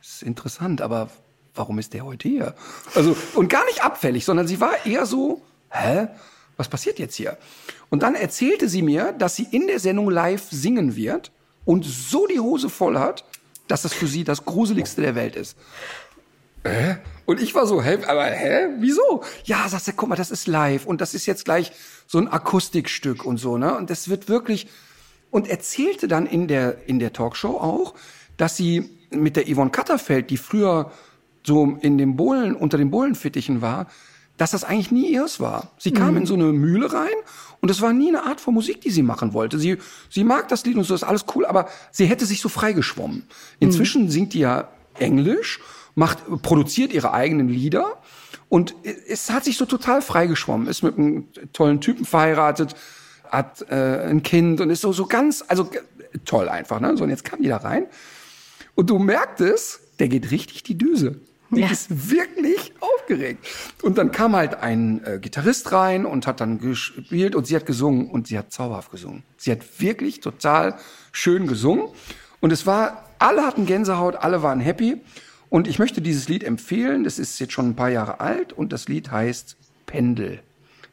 ist 0.00 0.22
interessant, 0.22 0.80
aber 0.80 1.10
warum 1.54 1.78
ist 1.78 1.94
der 1.94 2.04
heute 2.04 2.28
hier? 2.28 2.54
Also, 2.94 3.16
und 3.34 3.48
gar 3.48 3.64
nicht 3.66 3.82
abfällig, 3.82 4.24
sondern 4.24 4.46
sie 4.46 4.60
war 4.60 4.86
eher 4.86 5.06
so, 5.06 5.42
hä? 5.70 6.08
Was 6.58 6.68
passiert 6.68 6.98
jetzt 6.98 7.16
hier? 7.16 7.36
Und 7.90 8.02
dann 8.02 8.14
erzählte 8.14 8.68
sie 8.68 8.80
mir, 8.80 9.12
dass 9.12 9.36
sie 9.36 9.46
in 9.50 9.66
der 9.66 9.78
Sendung 9.78 10.10
live 10.10 10.48
singen 10.50 10.96
wird 10.96 11.30
und 11.66 11.84
so 11.84 12.26
die 12.26 12.40
Hose 12.40 12.70
voll 12.70 12.98
hat, 12.98 13.24
dass 13.68 13.82
das 13.82 13.92
für 13.92 14.06
sie 14.06 14.24
das 14.24 14.44
Gruseligste 14.44 15.02
der 15.02 15.14
Welt 15.14 15.36
ist. 15.36 15.56
Hä? 16.68 16.96
Und 17.24 17.42
ich 17.42 17.54
war 17.54 17.66
so, 17.66 17.82
hä, 17.82 17.98
aber 18.06 18.24
hä, 18.24 18.68
wieso? 18.78 19.22
Ja, 19.44 19.68
sagst 19.68 19.88
du, 19.88 19.92
guck 19.92 20.08
mal, 20.08 20.16
das 20.16 20.30
ist 20.30 20.46
live 20.46 20.86
und 20.86 21.00
das 21.00 21.12
ist 21.14 21.26
jetzt 21.26 21.44
gleich 21.44 21.72
so 22.06 22.18
ein 22.18 22.28
Akustikstück 22.28 23.24
und 23.24 23.38
so, 23.38 23.58
ne? 23.58 23.76
Und 23.76 23.90
das 23.90 24.08
wird 24.08 24.28
wirklich 24.28 24.68
und 25.30 25.48
erzählte 25.48 26.06
dann 26.06 26.26
in 26.26 26.46
der 26.46 26.88
in 26.88 26.98
der 26.98 27.12
Talkshow 27.12 27.58
auch, 27.58 27.94
dass 28.36 28.56
sie 28.56 28.90
mit 29.10 29.36
der 29.36 29.44
Yvonne 29.52 29.70
Katterfeld, 29.70 30.30
die 30.30 30.36
früher 30.36 30.92
so 31.44 31.78
in 31.80 31.98
dem 31.98 32.16
Bohlen 32.16 32.54
unter 32.54 32.78
den 32.78 32.90
Bohlenfittichen 32.90 33.60
war, 33.60 33.86
dass 34.36 34.50
das 34.50 34.64
eigentlich 34.64 34.90
nie 34.90 35.10
ihrs 35.12 35.40
war. 35.40 35.72
Sie 35.78 35.92
kam 35.92 36.12
mhm. 36.12 36.16
in 36.18 36.26
so 36.26 36.34
eine 36.34 36.52
Mühle 36.52 36.92
rein 36.92 37.14
und 37.60 37.70
es 37.70 37.80
war 37.80 37.92
nie 37.92 38.08
eine 38.08 38.24
Art 38.24 38.40
von 38.40 38.54
Musik, 38.54 38.80
die 38.80 38.90
sie 38.90 39.02
machen 39.02 39.32
wollte. 39.32 39.58
Sie, 39.58 39.78
sie 40.10 40.24
mag 40.24 40.48
das 40.48 40.64
Lied 40.64 40.76
und 40.76 40.84
so 40.84 40.94
ist 40.94 41.04
alles 41.04 41.24
cool, 41.34 41.46
aber 41.46 41.68
sie 41.90 42.06
hätte 42.06 42.26
sich 42.26 42.40
so 42.40 42.48
freigeschwommen. 42.48 43.24
Inzwischen 43.60 44.04
mhm. 44.04 44.10
singt 44.10 44.34
die 44.34 44.40
ja 44.40 44.68
Englisch, 44.98 45.60
macht, 45.96 46.18
produziert 46.42 46.92
ihre 46.92 47.12
eigenen 47.12 47.48
Lieder 47.48 48.00
und 48.48 48.74
es 49.08 49.30
hat 49.30 49.44
sich 49.44 49.56
so 49.56 49.66
total 49.66 50.02
freigeschwommen, 50.02 50.68
ist 50.68 50.82
mit 50.82 50.96
einem 50.96 51.26
tollen 51.52 51.80
Typen 51.80 52.04
verheiratet, 52.04 52.76
hat 53.28 53.68
äh, 53.70 54.06
ein 54.08 54.22
Kind 54.22 54.60
und 54.60 54.70
ist 54.70 54.82
so, 54.82 54.92
so 54.92 55.06
ganz, 55.06 55.44
also 55.48 55.68
toll 56.24 56.48
einfach. 56.48 56.78
Ne? 56.78 56.96
So, 56.96 57.04
und 57.04 57.10
jetzt 57.10 57.24
kam 57.24 57.42
die 57.42 57.48
da 57.48 57.56
rein 57.56 57.86
und 58.76 58.88
du 58.90 58.98
merktest, 58.98 59.80
der 59.98 60.08
geht 60.08 60.30
richtig 60.30 60.62
die 60.62 60.78
Düse. 60.78 61.16
Die 61.50 61.60
ja. 61.60 61.70
ist 61.70 62.10
wirklich 62.10 62.72
aufgeregt. 62.80 63.46
Und 63.82 63.98
dann 63.98 64.10
kam 64.10 64.34
halt 64.34 64.56
ein 64.56 65.04
äh, 65.04 65.18
Gitarrist 65.20 65.70
rein 65.70 66.04
und 66.04 66.26
hat 66.26 66.40
dann 66.40 66.58
gespielt 66.58 67.36
und 67.36 67.46
sie 67.46 67.54
hat 67.54 67.66
gesungen 67.66 68.10
und 68.10 68.26
sie 68.26 68.36
hat 68.36 68.52
zauberhaft 68.52 68.90
gesungen. 68.90 69.22
Sie 69.36 69.52
hat 69.52 69.60
wirklich 69.78 70.20
total 70.20 70.76
schön 71.12 71.46
gesungen. 71.46 71.88
Und 72.40 72.52
es 72.52 72.66
war, 72.66 73.04
alle 73.20 73.46
hatten 73.46 73.64
Gänsehaut, 73.64 74.16
alle 74.16 74.42
waren 74.42 74.58
happy. 74.58 75.00
Und 75.56 75.66
ich 75.66 75.78
möchte 75.78 76.02
dieses 76.02 76.28
Lied 76.28 76.44
empfehlen. 76.44 77.02
Das 77.02 77.18
ist 77.18 77.38
jetzt 77.38 77.54
schon 77.54 77.70
ein 77.70 77.76
paar 77.76 77.88
Jahre 77.88 78.20
alt 78.20 78.52
und 78.52 78.74
das 78.74 78.88
Lied 78.88 79.10
heißt 79.10 79.56
Pendel. 79.86 80.40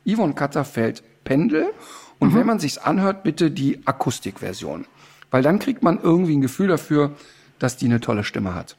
Yvonne 0.08 0.36
Katterfeld 0.36 1.04
Pendel. 1.26 1.74
Und 2.18 2.32
mhm. 2.32 2.36
wenn 2.38 2.48
man 2.48 2.60
sich's 2.60 2.78
anhört, 2.78 3.24
bitte 3.24 3.52
die 3.52 3.82
Akustikversion. 3.84 4.86
Weil 5.32 5.44
dann 5.44 5.60
kriegt 5.60 5.84
man 5.84 6.00
irgendwie 6.02 6.38
ein 6.38 6.40
Gefühl 6.40 6.70
dafür, 6.70 7.12
dass 7.60 7.76
die 7.76 7.88
eine 7.88 8.00
tolle 8.00 8.24
Stimme 8.24 8.56
hat. 8.56 8.78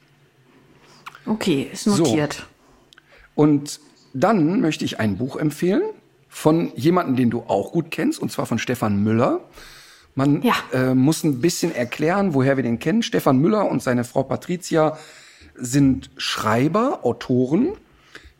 Okay, 1.27 1.69
ist 1.70 1.86
notiert. 1.86 2.32
So. 2.32 3.43
Und 3.43 3.81
dann 4.15 4.62
möchte 4.62 4.86
ich 4.86 5.01
ein 5.01 5.19
Buch 5.19 5.36
empfehlen 5.36 5.82
von 6.31 6.73
jemandem, 6.77 7.16
den 7.16 7.28
du 7.28 7.40
auch 7.40 7.73
gut 7.73 7.90
kennst, 7.90 8.20
und 8.20 8.32
zwar 8.32 8.47
von 8.47 8.59
Stefan 8.59 9.02
Müller. 9.02 9.40
Man 10.15 10.40
ja. 10.40 10.55
äh, 10.73 10.94
muss 10.94 11.24
ein 11.24 11.43
bisschen 11.43 11.74
erklären, 11.74 12.32
woher 12.32 12.56
wir 12.56 12.65
den 12.65 12.78
kennen. 12.78 13.02
Stefan 13.02 13.36
Müller 13.36 13.70
und 13.70 13.82
seine 13.82 14.05
Frau 14.05 14.23
Patricia 14.23 14.97
sind 15.55 16.10
Schreiber, 16.16 17.01
Autoren, 17.02 17.68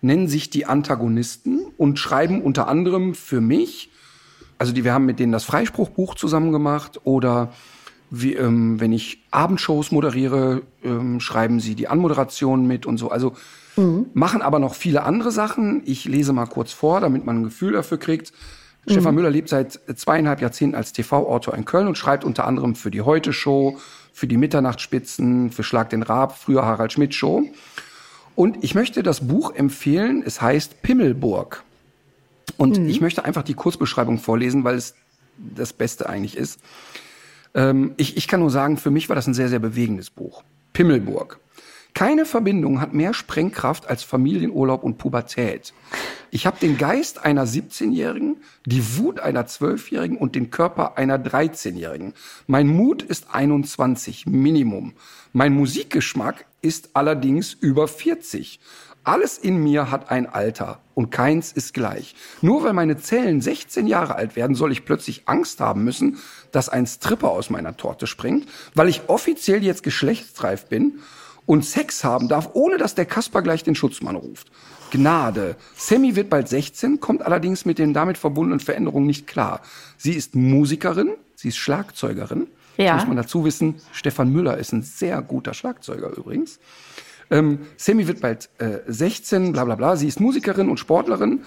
nennen 0.01 0.29
sich 0.29 0.51
die 0.51 0.67
Antagonisten 0.67 1.61
und 1.77 1.99
schreiben 1.99 2.43
unter 2.43 2.69
anderem 2.69 3.15
für 3.15 3.41
mich, 3.41 3.91
also 4.59 4.73
die, 4.73 4.85
wir 4.85 4.93
haben 4.93 5.07
mit 5.07 5.19
denen 5.19 5.33
das 5.33 5.45
Freispruchbuch 5.45 6.15
zusammen 6.15 6.53
gemacht 6.53 7.01
oder 7.05 7.53
wie, 8.11 8.35
ähm, 8.35 8.81
wenn 8.81 8.93
ich 8.93 9.25
Abendshows 9.31 9.91
moderiere, 9.91 10.63
ähm, 10.85 11.21
schreiben 11.21 11.59
sie 11.59 11.75
die 11.75 11.89
Anmoderation 11.89 12.67
mit 12.67 12.87
und 12.87 12.99
so. 12.99 13.11
Also 13.11 13.33
mhm. 13.77 14.07
machen 14.15 14.43
aber 14.43 14.59
noch 14.59 14.75
viele 14.75 15.03
andere 15.03 15.33
Sachen. 15.33 15.83
Ich 15.85 16.05
lese 16.05 16.33
mal 16.33 16.47
kurz 16.47 16.73
vor, 16.73 17.01
damit 17.01 17.25
man 17.25 17.41
ein 17.41 17.45
Gefühl 17.45 17.73
dafür 17.73 17.99
kriegt. 17.99 18.33
Mhm. 18.87 18.93
Stefan 18.93 19.15
Müller 19.15 19.31
lebt 19.31 19.49
seit 19.49 19.81
zweieinhalb 19.97 20.41
Jahrzehnten 20.41 20.77
als 20.77 20.93
TV-Autor 20.93 21.55
in 21.55 21.65
Köln 21.65 21.89
und 21.89 21.99
schreibt 21.99 22.25
unter 22.25 22.47
anderem 22.47 22.75
für 22.75 22.91
die 22.91 23.03
Heute-Show, 23.03 23.79
für 24.15 24.29
die 24.29 24.37
Mitternachtsspitzen, 24.37 25.51
für 25.51 25.65
Schlag 25.65 25.91
den 25.91 26.05
Raab, 26.05 26.39
früher 26.39 26.65
Harald 26.65 26.93
Schmidt 26.93 27.15
Show. 27.15 27.43
Und 28.37 28.63
ich 28.63 28.77
möchte 28.77 29.03
das 29.03 29.27
Buch 29.27 29.53
empfehlen. 29.55 30.23
Es 30.25 30.41
heißt 30.41 30.83
Pimmelburg. 30.83 31.65
Und 32.57 32.79
mhm. 32.79 32.89
ich 32.89 33.01
möchte 33.01 33.25
einfach 33.25 33.43
die 33.43 33.55
Kurzbeschreibung 33.55 34.19
vorlesen, 34.19 34.63
weil 34.63 34.77
es 34.77 34.95
das 35.37 35.73
Beste 35.73 36.09
eigentlich 36.09 36.37
ist. 36.37 36.61
Ähm, 37.55 37.95
ich, 37.97 38.17
ich 38.17 38.29
kann 38.29 38.39
nur 38.39 38.51
sagen, 38.51 38.77
für 38.77 38.91
mich 38.91 39.09
war 39.09 39.17
das 39.17 39.27
ein 39.27 39.35
sehr, 39.35 39.49
sehr 39.49 39.59
bewegendes 39.59 40.11
Buch. 40.11 40.45
Pimmelburg. 40.73 41.41
Keine 41.95 42.27
Verbindung 42.27 42.81
hat 42.81 42.93
mehr 42.93 43.15
Sprengkraft 43.15 43.89
als 43.89 44.03
Familienurlaub 44.03 44.83
und 44.83 44.99
Pubertät. 44.99 45.73
Ich 46.33 46.45
habe 46.45 46.59
den 46.59 46.77
Geist 46.77 47.25
einer 47.25 47.47
17-Jährigen, 47.47 48.39
die 48.67 48.99
Wut 48.99 49.21
einer 49.21 49.47
12-Jährigen 49.47 50.19
und 50.19 50.35
den 50.35 50.51
Körper 50.51 50.99
einer 50.99 51.19
13-Jährigen. 51.19 52.15
Mein 52.49 52.67
Mut 52.67 53.05
ist 53.05 53.33
21, 53.33 54.27
Minimum. 54.27 54.95
Mein 55.33 55.53
Musikgeschmack 55.53 56.47
ist 56.63 56.91
allerdings 56.95 57.53
über 57.53 57.87
40. 57.87 58.59
Alles 59.05 59.39
in 59.39 59.63
mir 59.63 59.93
hat 59.93 60.11
ein 60.11 60.27
Alter 60.27 60.81
und 60.95 61.11
keins 61.13 61.53
ist 61.53 61.75
gleich. 61.75 62.17
Nur 62.41 62.65
weil 62.65 62.73
meine 62.73 62.97
Zellen 62.97 63.41
16 63.41 63.87
Jahre 63.87 64.17
alt 64.17 64.35
werden, 64.35 64.57
soll 64.57 64.73
ich 64.73 64.85
plötzlich 64.85 65.29
Angst 65.29 65.61
haben 65.61 65.85
müssen, 65.85 66.19
dass 66.51 66.69
ein 66.69 66.89
Stripper 66.89 67.31
aus 67.31 67.51
meiner 67.51 67.77
Torte 67.77 68.09
springt, 68.09 68.49
weil 68.75 68.89
ich 68.89 69.03
offiziell 69.09 69.63
jetzt 69.63 69.85
geschlechtsreif 69.85 70.67
bin 70.67 71.01
und 71.47 71.65
Sex 71.65 72.05
haben 72.05 72.29
darf, 72.29 72.51
ohne 72.55 72.79
dass 72.79 72.95
der 72.95 73.07
Kasper 73.07 73.43
gleich 73.43 73.63
den 73.63 73.75
Schutzmann 73.75 74.17
ruft. 74.17 74.51
Gnade. 74.91 75.57
Sammy 75.77 76.17
wird 76.17 76.31
bald 76.31 76.49
16, 76.49 77.01
kommt 77.01 77.23
allerdings 77.23 77.65
mit 77.65 77.79
den 77.79 77.93
damit 77.95 78.17
verbundenen 78.17 78.61
Veränderungen 78.61 79.07
nicht 79.07 79.27
klar. 79.27 79.61
Sie 79.97 80.13
ist 80.13 80.35
Musikerin, 80.35 81.15
sie 81.35 81.49
ist 81.49 81.57
Schlagzeugerin. 81.57 82.47
Ja. 82.77 82.93
Das 82.95 83.03
muss 83.03 83.09
man 83.09 83.17
dazu 83.17 83.45
wissen, 83.45 83.77
Stefan 83.93 84.33
Müller 84.33 84.57
ist 84.57 84.73
ein 84.73 84.83
sehr 84.83 85.21
guter 85.23 85.55
Schlagzeuger 85.55 86.11
übrigens. 86.17 86.59
Ähm, 87.31 87.61
Sammy 87.77 88.07
wird 88.07 88.21
bald 88.21 88.51
äh, 88.59 88.79
16, 88.87 89.53
bla 89.53 89.65
bla 89.65 89.75
bla. 89.75 89.97
Sie 89.97 90.09
ist 90.09 90.21
Musikerin 90.21 90.69
und 90.69 90.79
Sportlerin. 90.79 91.43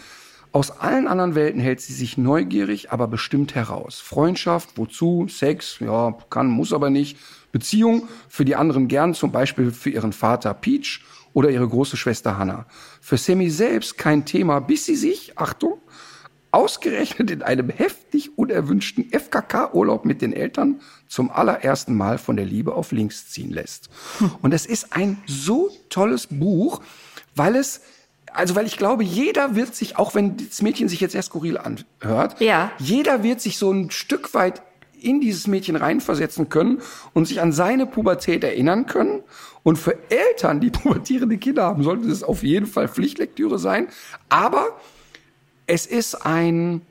Aus 0.51 0.71
allen 0.71 1.07
anderen 1.07 1.35
Welten 1.35 1.61
hält 1.61 1.81
sie 1.81 1.93
sich 1.93 2.17
neugierig, 2.17 2.91
aber 2.91 3.07
bestimmt 3.07 3.53
heraus. 3.53 3.99
Freundschaft, 3.99 4.69
wozu? 4.75 5.27
Sex, 5.29 5.79
ja, 5.79 6.17
kann, 6.29 6.47
muss 6.47 6.73
aber 6.73 6.89
nicht. 6.89 7.17
Beziehung, 7.51 8.07
für 8.29 8.45
die 8.45 8.55
anderen 8.55 8.87
gern, 8.87 9.13
zum 9.13 9.31
Beispiel 9.31 9.71
für 9.71 9.89
ihren 9.89 10.13
Vater 10.13 10.53
Peach 10.53 11.01
oder 11.33 11.49
ihre 11.49 11.67
große 11.67 11.97
Schwester 11.97 12.37
Hannah. 12.37 12.65
Für 13.01 13.17
Sammy 13.17 13.49
selbst 13.49 13.97
kein 13.97 14.25
Thema, 14.25 14.59
bis 14.59 14.85
sie 14.85 14.95
sich, 14.95 15.37
Achtung, 15.37 15.79
ausgerechnet 16.51 17.29
in 17.29 17.43
einem 17.43 17.69
heftig 17.69 18.37
unerwünschten 18.37 19.09
FKK-Urlaub 19.11 20.05
mit 20.05 20.21
den 20.21 20.33
Eltern 20.33 20.79
zum 21.07 21.29
allerersten 21.29 21.95
Mal 21.95 22.17
von 22.17 22.35
der 22.37 22.45
Liebe 22.45 22.73
auf 22.73 22.91
links 22.91 23.29
ziehen 23.29 23.51
lässt. 23.51 23.89
Und 24.41 24.53
es 24.53 24.65
ist 24.65 24.93
ein 24.93 25.21
so 25.27 25.69
tolles 25.89 26.27
Buch, 26.27 26.81
weil 27.35 27.55
es 27.55 27.81
also 28.33 28.55
weil 28.55 28.67
ich 28.67 28.77
glaube, 28.77 29.03
jeder 29.03 29.55
wird 29.55 29.73
sich, 29.73 29.97
auch 29.97 30.13
wenn 30.13 30.37
das 30.37 30.61
Mädchen 30.61 30.89
sich 30.89 30.99
jetzt 30.99 31.13
sehr 31.13 31.23
skurril 31.23 31.57
anhört, 31.57 32.39
Ja. 32.39 32.71
jeder 32.77 33.23
wird 33.23 33.41
sich 33.41 33.57
so 33.57 33.71
ein 33.71 33.89
Stück 33.89 34.33
weit 34.35 34.61
in 35.01 35.21
dieses 35.21 35.47
Mädchen 35.47 35.75
reinversetzen 35.75 36.49
können 36.49 36.81
und 37.13 37.27
sich 37.27 37.41
an 37.41 37.51
seine 37.51 37.85
Pubertät 37.85 38.43
erinnern 38.43 38.85
können. 38.85 39.23
Und 39.63 39.77
für 39.77 39.97
Eltern, 40.09 40.59
die 40.59 40.69
pubertierende 40.71 41.37
Kinder 41.37 41.63
haben, 41.63 41.83
sollte 41.83 42.09
es 42.09 42.23
auf 42.23 42.43
jeden 42.43 42.67
Fall 42.67 42.87
Pflichtlektüre 42.87 43.59
sein. 43.59 43.87
Aber 44.29 44.77
es 45.65 45.85
ist 45.85 46.15
ein, 46.25 46.81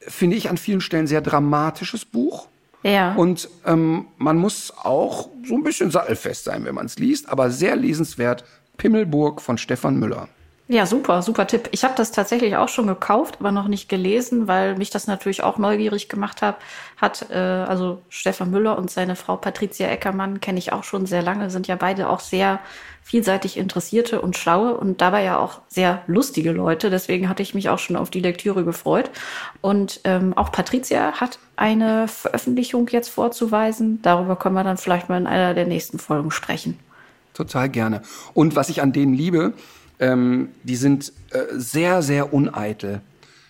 finde 0.00 0.36
ich, 0.36 0.48
an 0.48 0.56
vielen 0.56 0.80
Stellen 0.80 1.06
sehr 1.06 1.20
dramatisches 1.20 2.04
Buch. 2.04 2.48
Ja. 2.84 3.14
Und 3.14 3.48
ähm, 3.66 4.06
man 4.18 4.36
muss 4.36 4.72
auch 4.76 5.28
so 5.44 5.54
ein 5.54 5.64
bisschen 5.64 5.90
sattelfest 5.90 6.44
sein, 6.44 6.64
wenn 6.64 6.74
man 6.74 6.86
es 6.86 6.98
liest, 6.98 7.28
aber 7.28 7.50
sehr 7.50 7.76
lesenswert. 7.76 8.44
Pimmelburg 8.76 9.42
von 9.42 9.58
Stefan 9.58 9.98
Müller. 9.98 10.28
Ja, 10.70 10.84
super, 10.84 11.22
super 11.22 11.46
Tipp. 11.46 11.70
Ich 11.72 11.82
habe 11.82 11.94
das 11.96 12.12
tatsächlich 12.12 12.54
auch 12.56 12.68
schon 12.68 12.86
gekauft, 12.88 13.38
aber 13.40 13.52
noch 13.52 13.68
nicht 13.68 13.88
gelesen, 13.88 14.48
weil 14.48 14.76
mich 14.76 14.90
das 14.90 15.06
natürlich 15.06 15.42
auch 15.42 15.56
neugierig 15.56 16.10
gemacht 16.10 16.42
hat. 16.42 16.56
Hat 16.98 17.30
äh, 17.30 17.36
also 17.36 18.02
Stefan 18.10 18.50
Müller 18.50 18.76
und 18.76 18.90
seine 18.90 19.16
Frau 19.16 19.36
Patricia 19.36 19.88
Eckermann 19.88 20.42
kenne 20.42 20.58
ich 20.58 20.74
auch 20.74 20.84
schon 20.84 21.06
sehr 21.06 21.22
lange, 21.22 21.48
sind 21.48 21.68
ja 21.68 21.76
beide 21.76 22.10
auch 22.10 22.20
sehr 22.20 22.60
vielseitig 23.02 23.56
interessierte 23.56 24.20
und 24.20 24.36
schlaue 24.36 24.74
und 24.74 25.00
dabei 25.00 25.22
ja 25.24 25.38
auch 25.38 25.62
sehr 25.68 26.02
lustige 26.06 26.52
Leute. 26.52 26.90
Deswegen 26.90 27.30
hatte 27.30 27.42
ich 27.42 27.54
mich 27.54 27.70
auch 27.70 27.78
schon 27.78 27.96
auf 27.96 28.10
die 28.10 28.20
Lektüre 28.20 28.62
gefreut. 28.62 29.10
Und 29.62 30.00
ähm, 30.04 30.36
auch 30.36 30.52
Patricia 30.52 31.12
hat 31.12 31.38
eine 31.56 32.08
Veröffentlichung 32.08 32.86
jetzt 32.88 33.08
vorzuweisen. 33.08 34.02
Darüber 34.02 34.36
können 34.36 34.54
wir 34.54 34.64
dann 34.64 34.76
vielleicht 34.76 35.08
mal 35.08 35.16
in 35.16 35.26
einer 35.26 35.54
der 35.54 35.64
nächsten 35.64 35.98
Folgen 35.98 36.30
sprechen. 36.30 36.78
Total 37.32 37.70
gerne. 37.70 38.02
Und 38.34 38.54
was 38.54 38.68
ich 38.68 38.82
an 38.82 38.92
denen 38.92 39.14
liebe, 39.14 39.54
ähm, 40.00 40.50
die 40.62 40.76
sind 40.76 41.12
äh, 41.30 41.38
sehr, 41.52 42.02
sehr 42.02 42.32
uneitel. 42.32 43.00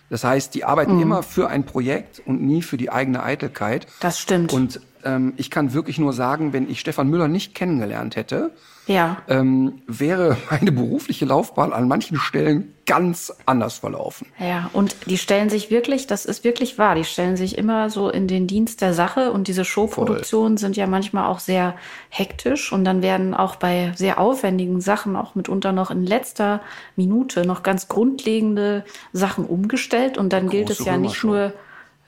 Das 0.09 0.23
heißt, 0.23 0.55
die 0.55 0.63
arbeiten 0.63 0.99
immer 0.99 1.21
für 1.21 1.49
ein 1.49 1.65
Projekt 1.65 2.21
und 2.25 2.41
nie 2.41 2.63
für 2.63 2.77
die 2.77 2.89
eigene 2.89 3.21
Eitelkeit. 3.21 3.85
Das 3.99 4.19
stimmt. 4.19 4.51
Und 4.51 4.81
ähm, 5.03 5.33
ich 5.37 5.49
kann 5.49 5.73
wirklich 5.73 5.97
nur 5.97 6.13
sagen, 6.13 6.53
wenn 6.53 6.69
ich 6.69 6.79
Stefan 6.79 7.09
Müller 7.09 7.27
nicht 7.27 7.55
kennengelernt 7.55 8.15
hätte, 8.15 8.51
ja. 8.87 9.17
ähm, 9.27 9.81
wäre 9.87 10.37
meine 10.49 10.71
berufliche 10.71 11.25
Laufbahn 11.25 11.73
an 11.73 11.87
manchen 11.87 12.17
Stellen 12.17 12.73
ganz 12.85 13.31
anders 13.45 13.77
verlaufen. 13.77 14.27
Ja, 14.39 14.69
und 14.73 14.95
die 15.05 15.19
stellen 15.19 15.49
sich 15.49 15.69
wirklich, 15.69 16.07
das 16.07 16.25
ist 16.25 16.43
wirklich 16.43 16.77
wahr, 16.79 16.95
die 16.95 17.03
stellen 17.03 17.37
sich 17.37 17.57
immer 17.57 17.91
so 17.91 18.09
in 18.09 18.27
den 18.27 18.47
Dienst 18.47 18.81
der 18.81 18.93
Sache 18.93 19.31
und 19.31 19.47
diese 19.47 19.63
Showproduktionen 19.63 20.57
sind 20.57 20.75
ja 20.75 20.87
manchmal 20.87 21.27
auch 21.27 21.39
sehr 21.39 21.75
hektisch 22.09 22.73
und 22.73 22.83
dann 22.83 23.03
werden 23.03 23.35
auch 23.35 23.57
bei 23.57 23.91
sehr 23.95 24.19
aufwendigen 24.19 24.81
Sachen 24.81 25.15
auch 25.15 25.35
mitunter 25.35 25.71
noch 25.71 25.91
in 25.91 26.03
letzter 26.03 26.61
Minute 26.95 27.45
noch 27.45 27.61
ganz 27.61 27.87
grundlegende 27.87 28.83
Sachen 29.13 29.45
umgestellt 29.45 30.17
und 30.17 30.33
dann 30.33 30.49
gilt 30.49 30.71
es 30.71 30.77
Große 30.77 30.89
ja 30.89 30.97
nicht 30.97 31.23
nur 31.23 31.53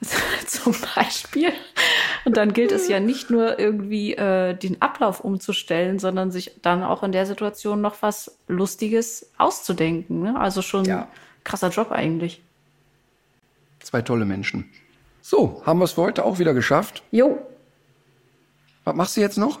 zum 0.46 0.74
Beispiel. 0.94 1.52
Und 2.24 2.36
dann 2.36 2.52
gilt 2.52 2.70
es 2.72 2.88
ja 2.88 3.00
nicht 3.00 3.30
nur 3.30 3.58
irgendwie 3.58 4.14
äh, 4.14 4.54
den 4.54 4.80
Ablauf 4.80 5.20
umzustellen, 5.20 5.98
sondern 5.98 6.30
sich 6.30 6.52
dann 6.62 6.82
auch 6.84 7.02
in 7.02 7.10
der 7.12 7.26
Situation 7.26 7.80
noch 7.80 7.96
was 8.00 8.36
Lustiges 8.48 9.30
auszudenken. 9.38 10.22
Ne? 10.22 10.38
Also 10.38 10.62
schon 10.62 10.84
Ja. 10.84 11.08
krasser 11.44 11.70
Job 11.70 11.90
eigentlich. 11.90 12.40
Zwei 13.80 14.02
tolle 14.02 14.24
Menschen. 14.24 14.70
So, 15.20 15.62
haben 15.66 15.78
wir 15.80 15.84
es 15.84 15.92
für 15.92 16.02
heute 16.02 16.24
auch 16.24 16.38
wieder 16.38 16.54
geschafft. 16.54 17.02
Jo, 17.10 17.38
Was 18.84 18.94
machst 18.96 19.16
du 19.16 19.20
jetzt 19.20 19.38
noch? 19.38 19.60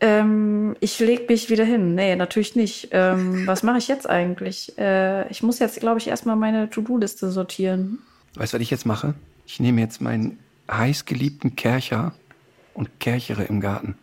ähm, 0.00 0.76
ich 0.80 0.98
leg 1.00 1.28
mich 1.28 1.48
wieder 1.48 1.64
hin. 1.64 1.94
Nee, 1.94 2.16
natürlich 2.16 2.56
nicht. 2.56 2.88
Ähm, 2.92 3.46
was 3.46 3.62
mache 3.62 3.78
ich 3.78 3.88
jetzt 3.88 4.08
eigentlich? 4.08 4.76
Äh, 4.78 5.28
ich 5.30 5.42
muss 5.42 5.58
jetzt, 5.60 5.80
glaube 5.80 5.98
ich, 5.98 6.08
erstmal 6.08 6.36
meine 6.36 6.68
To-Do-Liste 6.68 7.30
sortieren. 7.30 7.98
Weißt 8.34 8.52
du, 8.52 8.56
was 8.56 8.62
ich 8.62 8.70
jetzt 8.70 8.84
mache? 8.84 9.14
Ich 9.46 9.60
nehme 9.60 9.80
jetzt 9.80 10.00
meinen 10.02 10.38
heißgeliebten 10.70 11.56
Kercher 11.56 12.12
und 12.74 13.00
kerchere 13.00 13.44
im 13.44 13.60
Garten. 13.60 13.96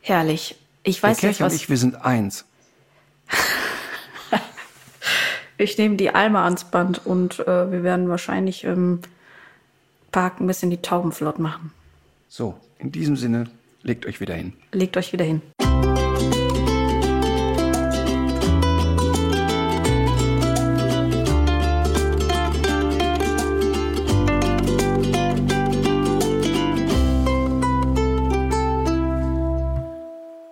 Herrlich. 0.00 0.56
Ich 0.82 1.00
Der 1.00 1.10
weiß 1.10 1.22
jetzt, 1.22 1.38
Kercher 1.38 1.44
und 1.44 1.52
was. 1.52 1.56
ich, 1.56 1.68
wir 1.68 1.76
sind 1.76 1.96
eins. 2.04 2.44
Ich 5.56 5.78
nehme 5.78 5.94
die 5.96 6.10
Alma 6.10 6.44
ans 6.44 6.64
Band 6.64 7.06
und 7.06 7.38
äh, 7.40 7.70
wir 7.70 7.84
werden 7.84 8.08
wahrscheinlich 8.08 8.64
im 8.64 9.00
Park 10.10 10.40
ein 10.40 10.46
bisschen 10.48 10.70
die 10.70 10.82
Tauben 10.82 11.12
flott 11.12 11.38
machen. 11.38 11.72
So, 12.28 12.58
in 12.78 12.90
diesem 12.90 13.16
Sinne, 13.16 13.44
legt 13.82 14.04
euch 14.06 14.20
wieder 14.20 14.34
hin. 14.34 14.54
Legt 14.72 14.96
euch 14.96 15.12
wieder 15.12 15.24
hin. 15.24 15.42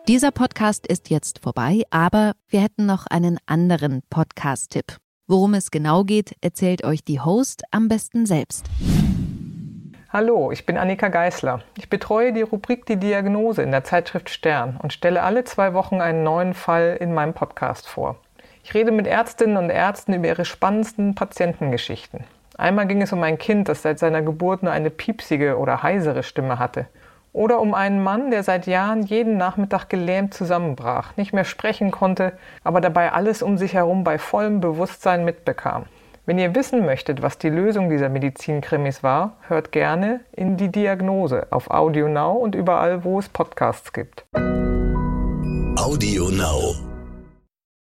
Dieser 0.08 0.32
Podcast 0.32 0.88
ist 0.88 1.10
jetzt 1.10 1.38
vorbei, 1.38 1.84
aber 1.90 2.32
wir 2.48 2.60
hätten 2.60 2.86
noch 2.86 3.06
einen 3.06 3.38
anderen 3.46 4.02
Podcast-Tipp. 4.10 4.96
Worum 5.28 5.54
es 5.54 5.70
genau 5.70 6.02
geht, 6.02 6.34
erzählt 6.40 6.82
euch 6.82 7.04
die 7.04 7.20
Host 7.20 7.62
am 7.70 7.86
besten 7.86 8.26
selbst. 8.26 8.66
Hallo, 10.08 10.50
ich 10.50 10.66
bin 10.66 10.76
Annika 10.76 11.06
Geißler. 11.06 11.62
Ich 11.78 11.88
betreue 11.88 12.32
die 12.32 12.42
Rubrik 12.42 12.84
Die 12.86 12.96
Diagnose 12.96 13.62
in 13.62 13.70
der 13.70 13.84
Zeitschrift 13.84 14.28
Stern 14.28 14.76
und 14.82 14.92
stelle 14.92 15.22
alle 15.22 15.44
zwei 15.44 15.72
Wochen 15.72 16.00
einen 16.00 16.24
neuen 16.24 16.54
Fall 16.54 16.96
in 16.98 17.14
meinem 17.14 17.32
Podcast 17.32 17.86
vor. 17.86 18.16
Ich 18.64 18.74
rede 18.74 18.90
mit 18.90 19.06
Ärztinnen 19.06 19.56
und 19.56 19.70
Ärzten 19.70 20.14
über 20.14 20.26
ihre 20.26 20.44
spannendsten 20.44 21.14
Patientengeschichten. 21.14 22.24
Einmal 22.58 22.88
ging 22.88 23.02
es 23.02 23.12
um 23.12 23.22
ein 23.22 23.38
Kind, 23.38 23.68
das 23.68 23.82
seit 23.82 24.00
seiner 24.00 24.22
Geburt 24.22 24.64
nur 24.64 24.72
eine 24.72 24.90
piepsige 24.90 25.58
oder 25.58 25.84
heisere 25.84 26.24
Stimme 26.24 26.58
hatte. 26.58 26.86
Oder 27.32 27.60
um 27.60 27.72
einen 27.72 28.02
Mann, 28.02 28.30
der 28.30 28.42
seit 28.42 28.66
Jahren 28.66 29.02
jeden 29.02 29.38
Nachmittag 29.38 29.88
gelähmt 29.88 30.34
zusammenbrach, 30.34 31.16
nicht 31.16 31.32
mehr 31.32 31.44
sprechen 31.44 31.90
konnte, 31.90 32.32
aber 32.62 32.82
dabei 32.82 33.12
alles 33.12 33.42
um 33.42 33.56
sich 33.56 33.72
herum 33.74 34.04
bei 34.04 34.18
vollem 34.18 34.60
Bewusstsein 34.60 35.24
mitbekam. 35.24 35.86
Wenn 36.26 36.38
ihr 36.38 36.54
wissen 36.54 36.84
möchtet, 36.84 37.22
was 37.22 37.38
die 37.38 37.48
Lösung 37.48 37.88
dieser 37.88 38.08
Medizinkrimis 38.08 39.02
war, 39.02 39.38
hört 39.48 39.72
gerne 39.72 40.20
in 40.30 40.56
die 40.56 40.70
Diagnose 40.70 41.46
auf 41.50 41.70
Audio 41.70 42.06
Now 42.06 42.32
und 42.32 42.54
überall, 42.54 43.02
wo 43.02 43.18
es 43.18 43.28
Podcasts 43.28 43.92
gibt. 43.92 44.24
Audio 45.76 46.28
Now. 46.28 46.91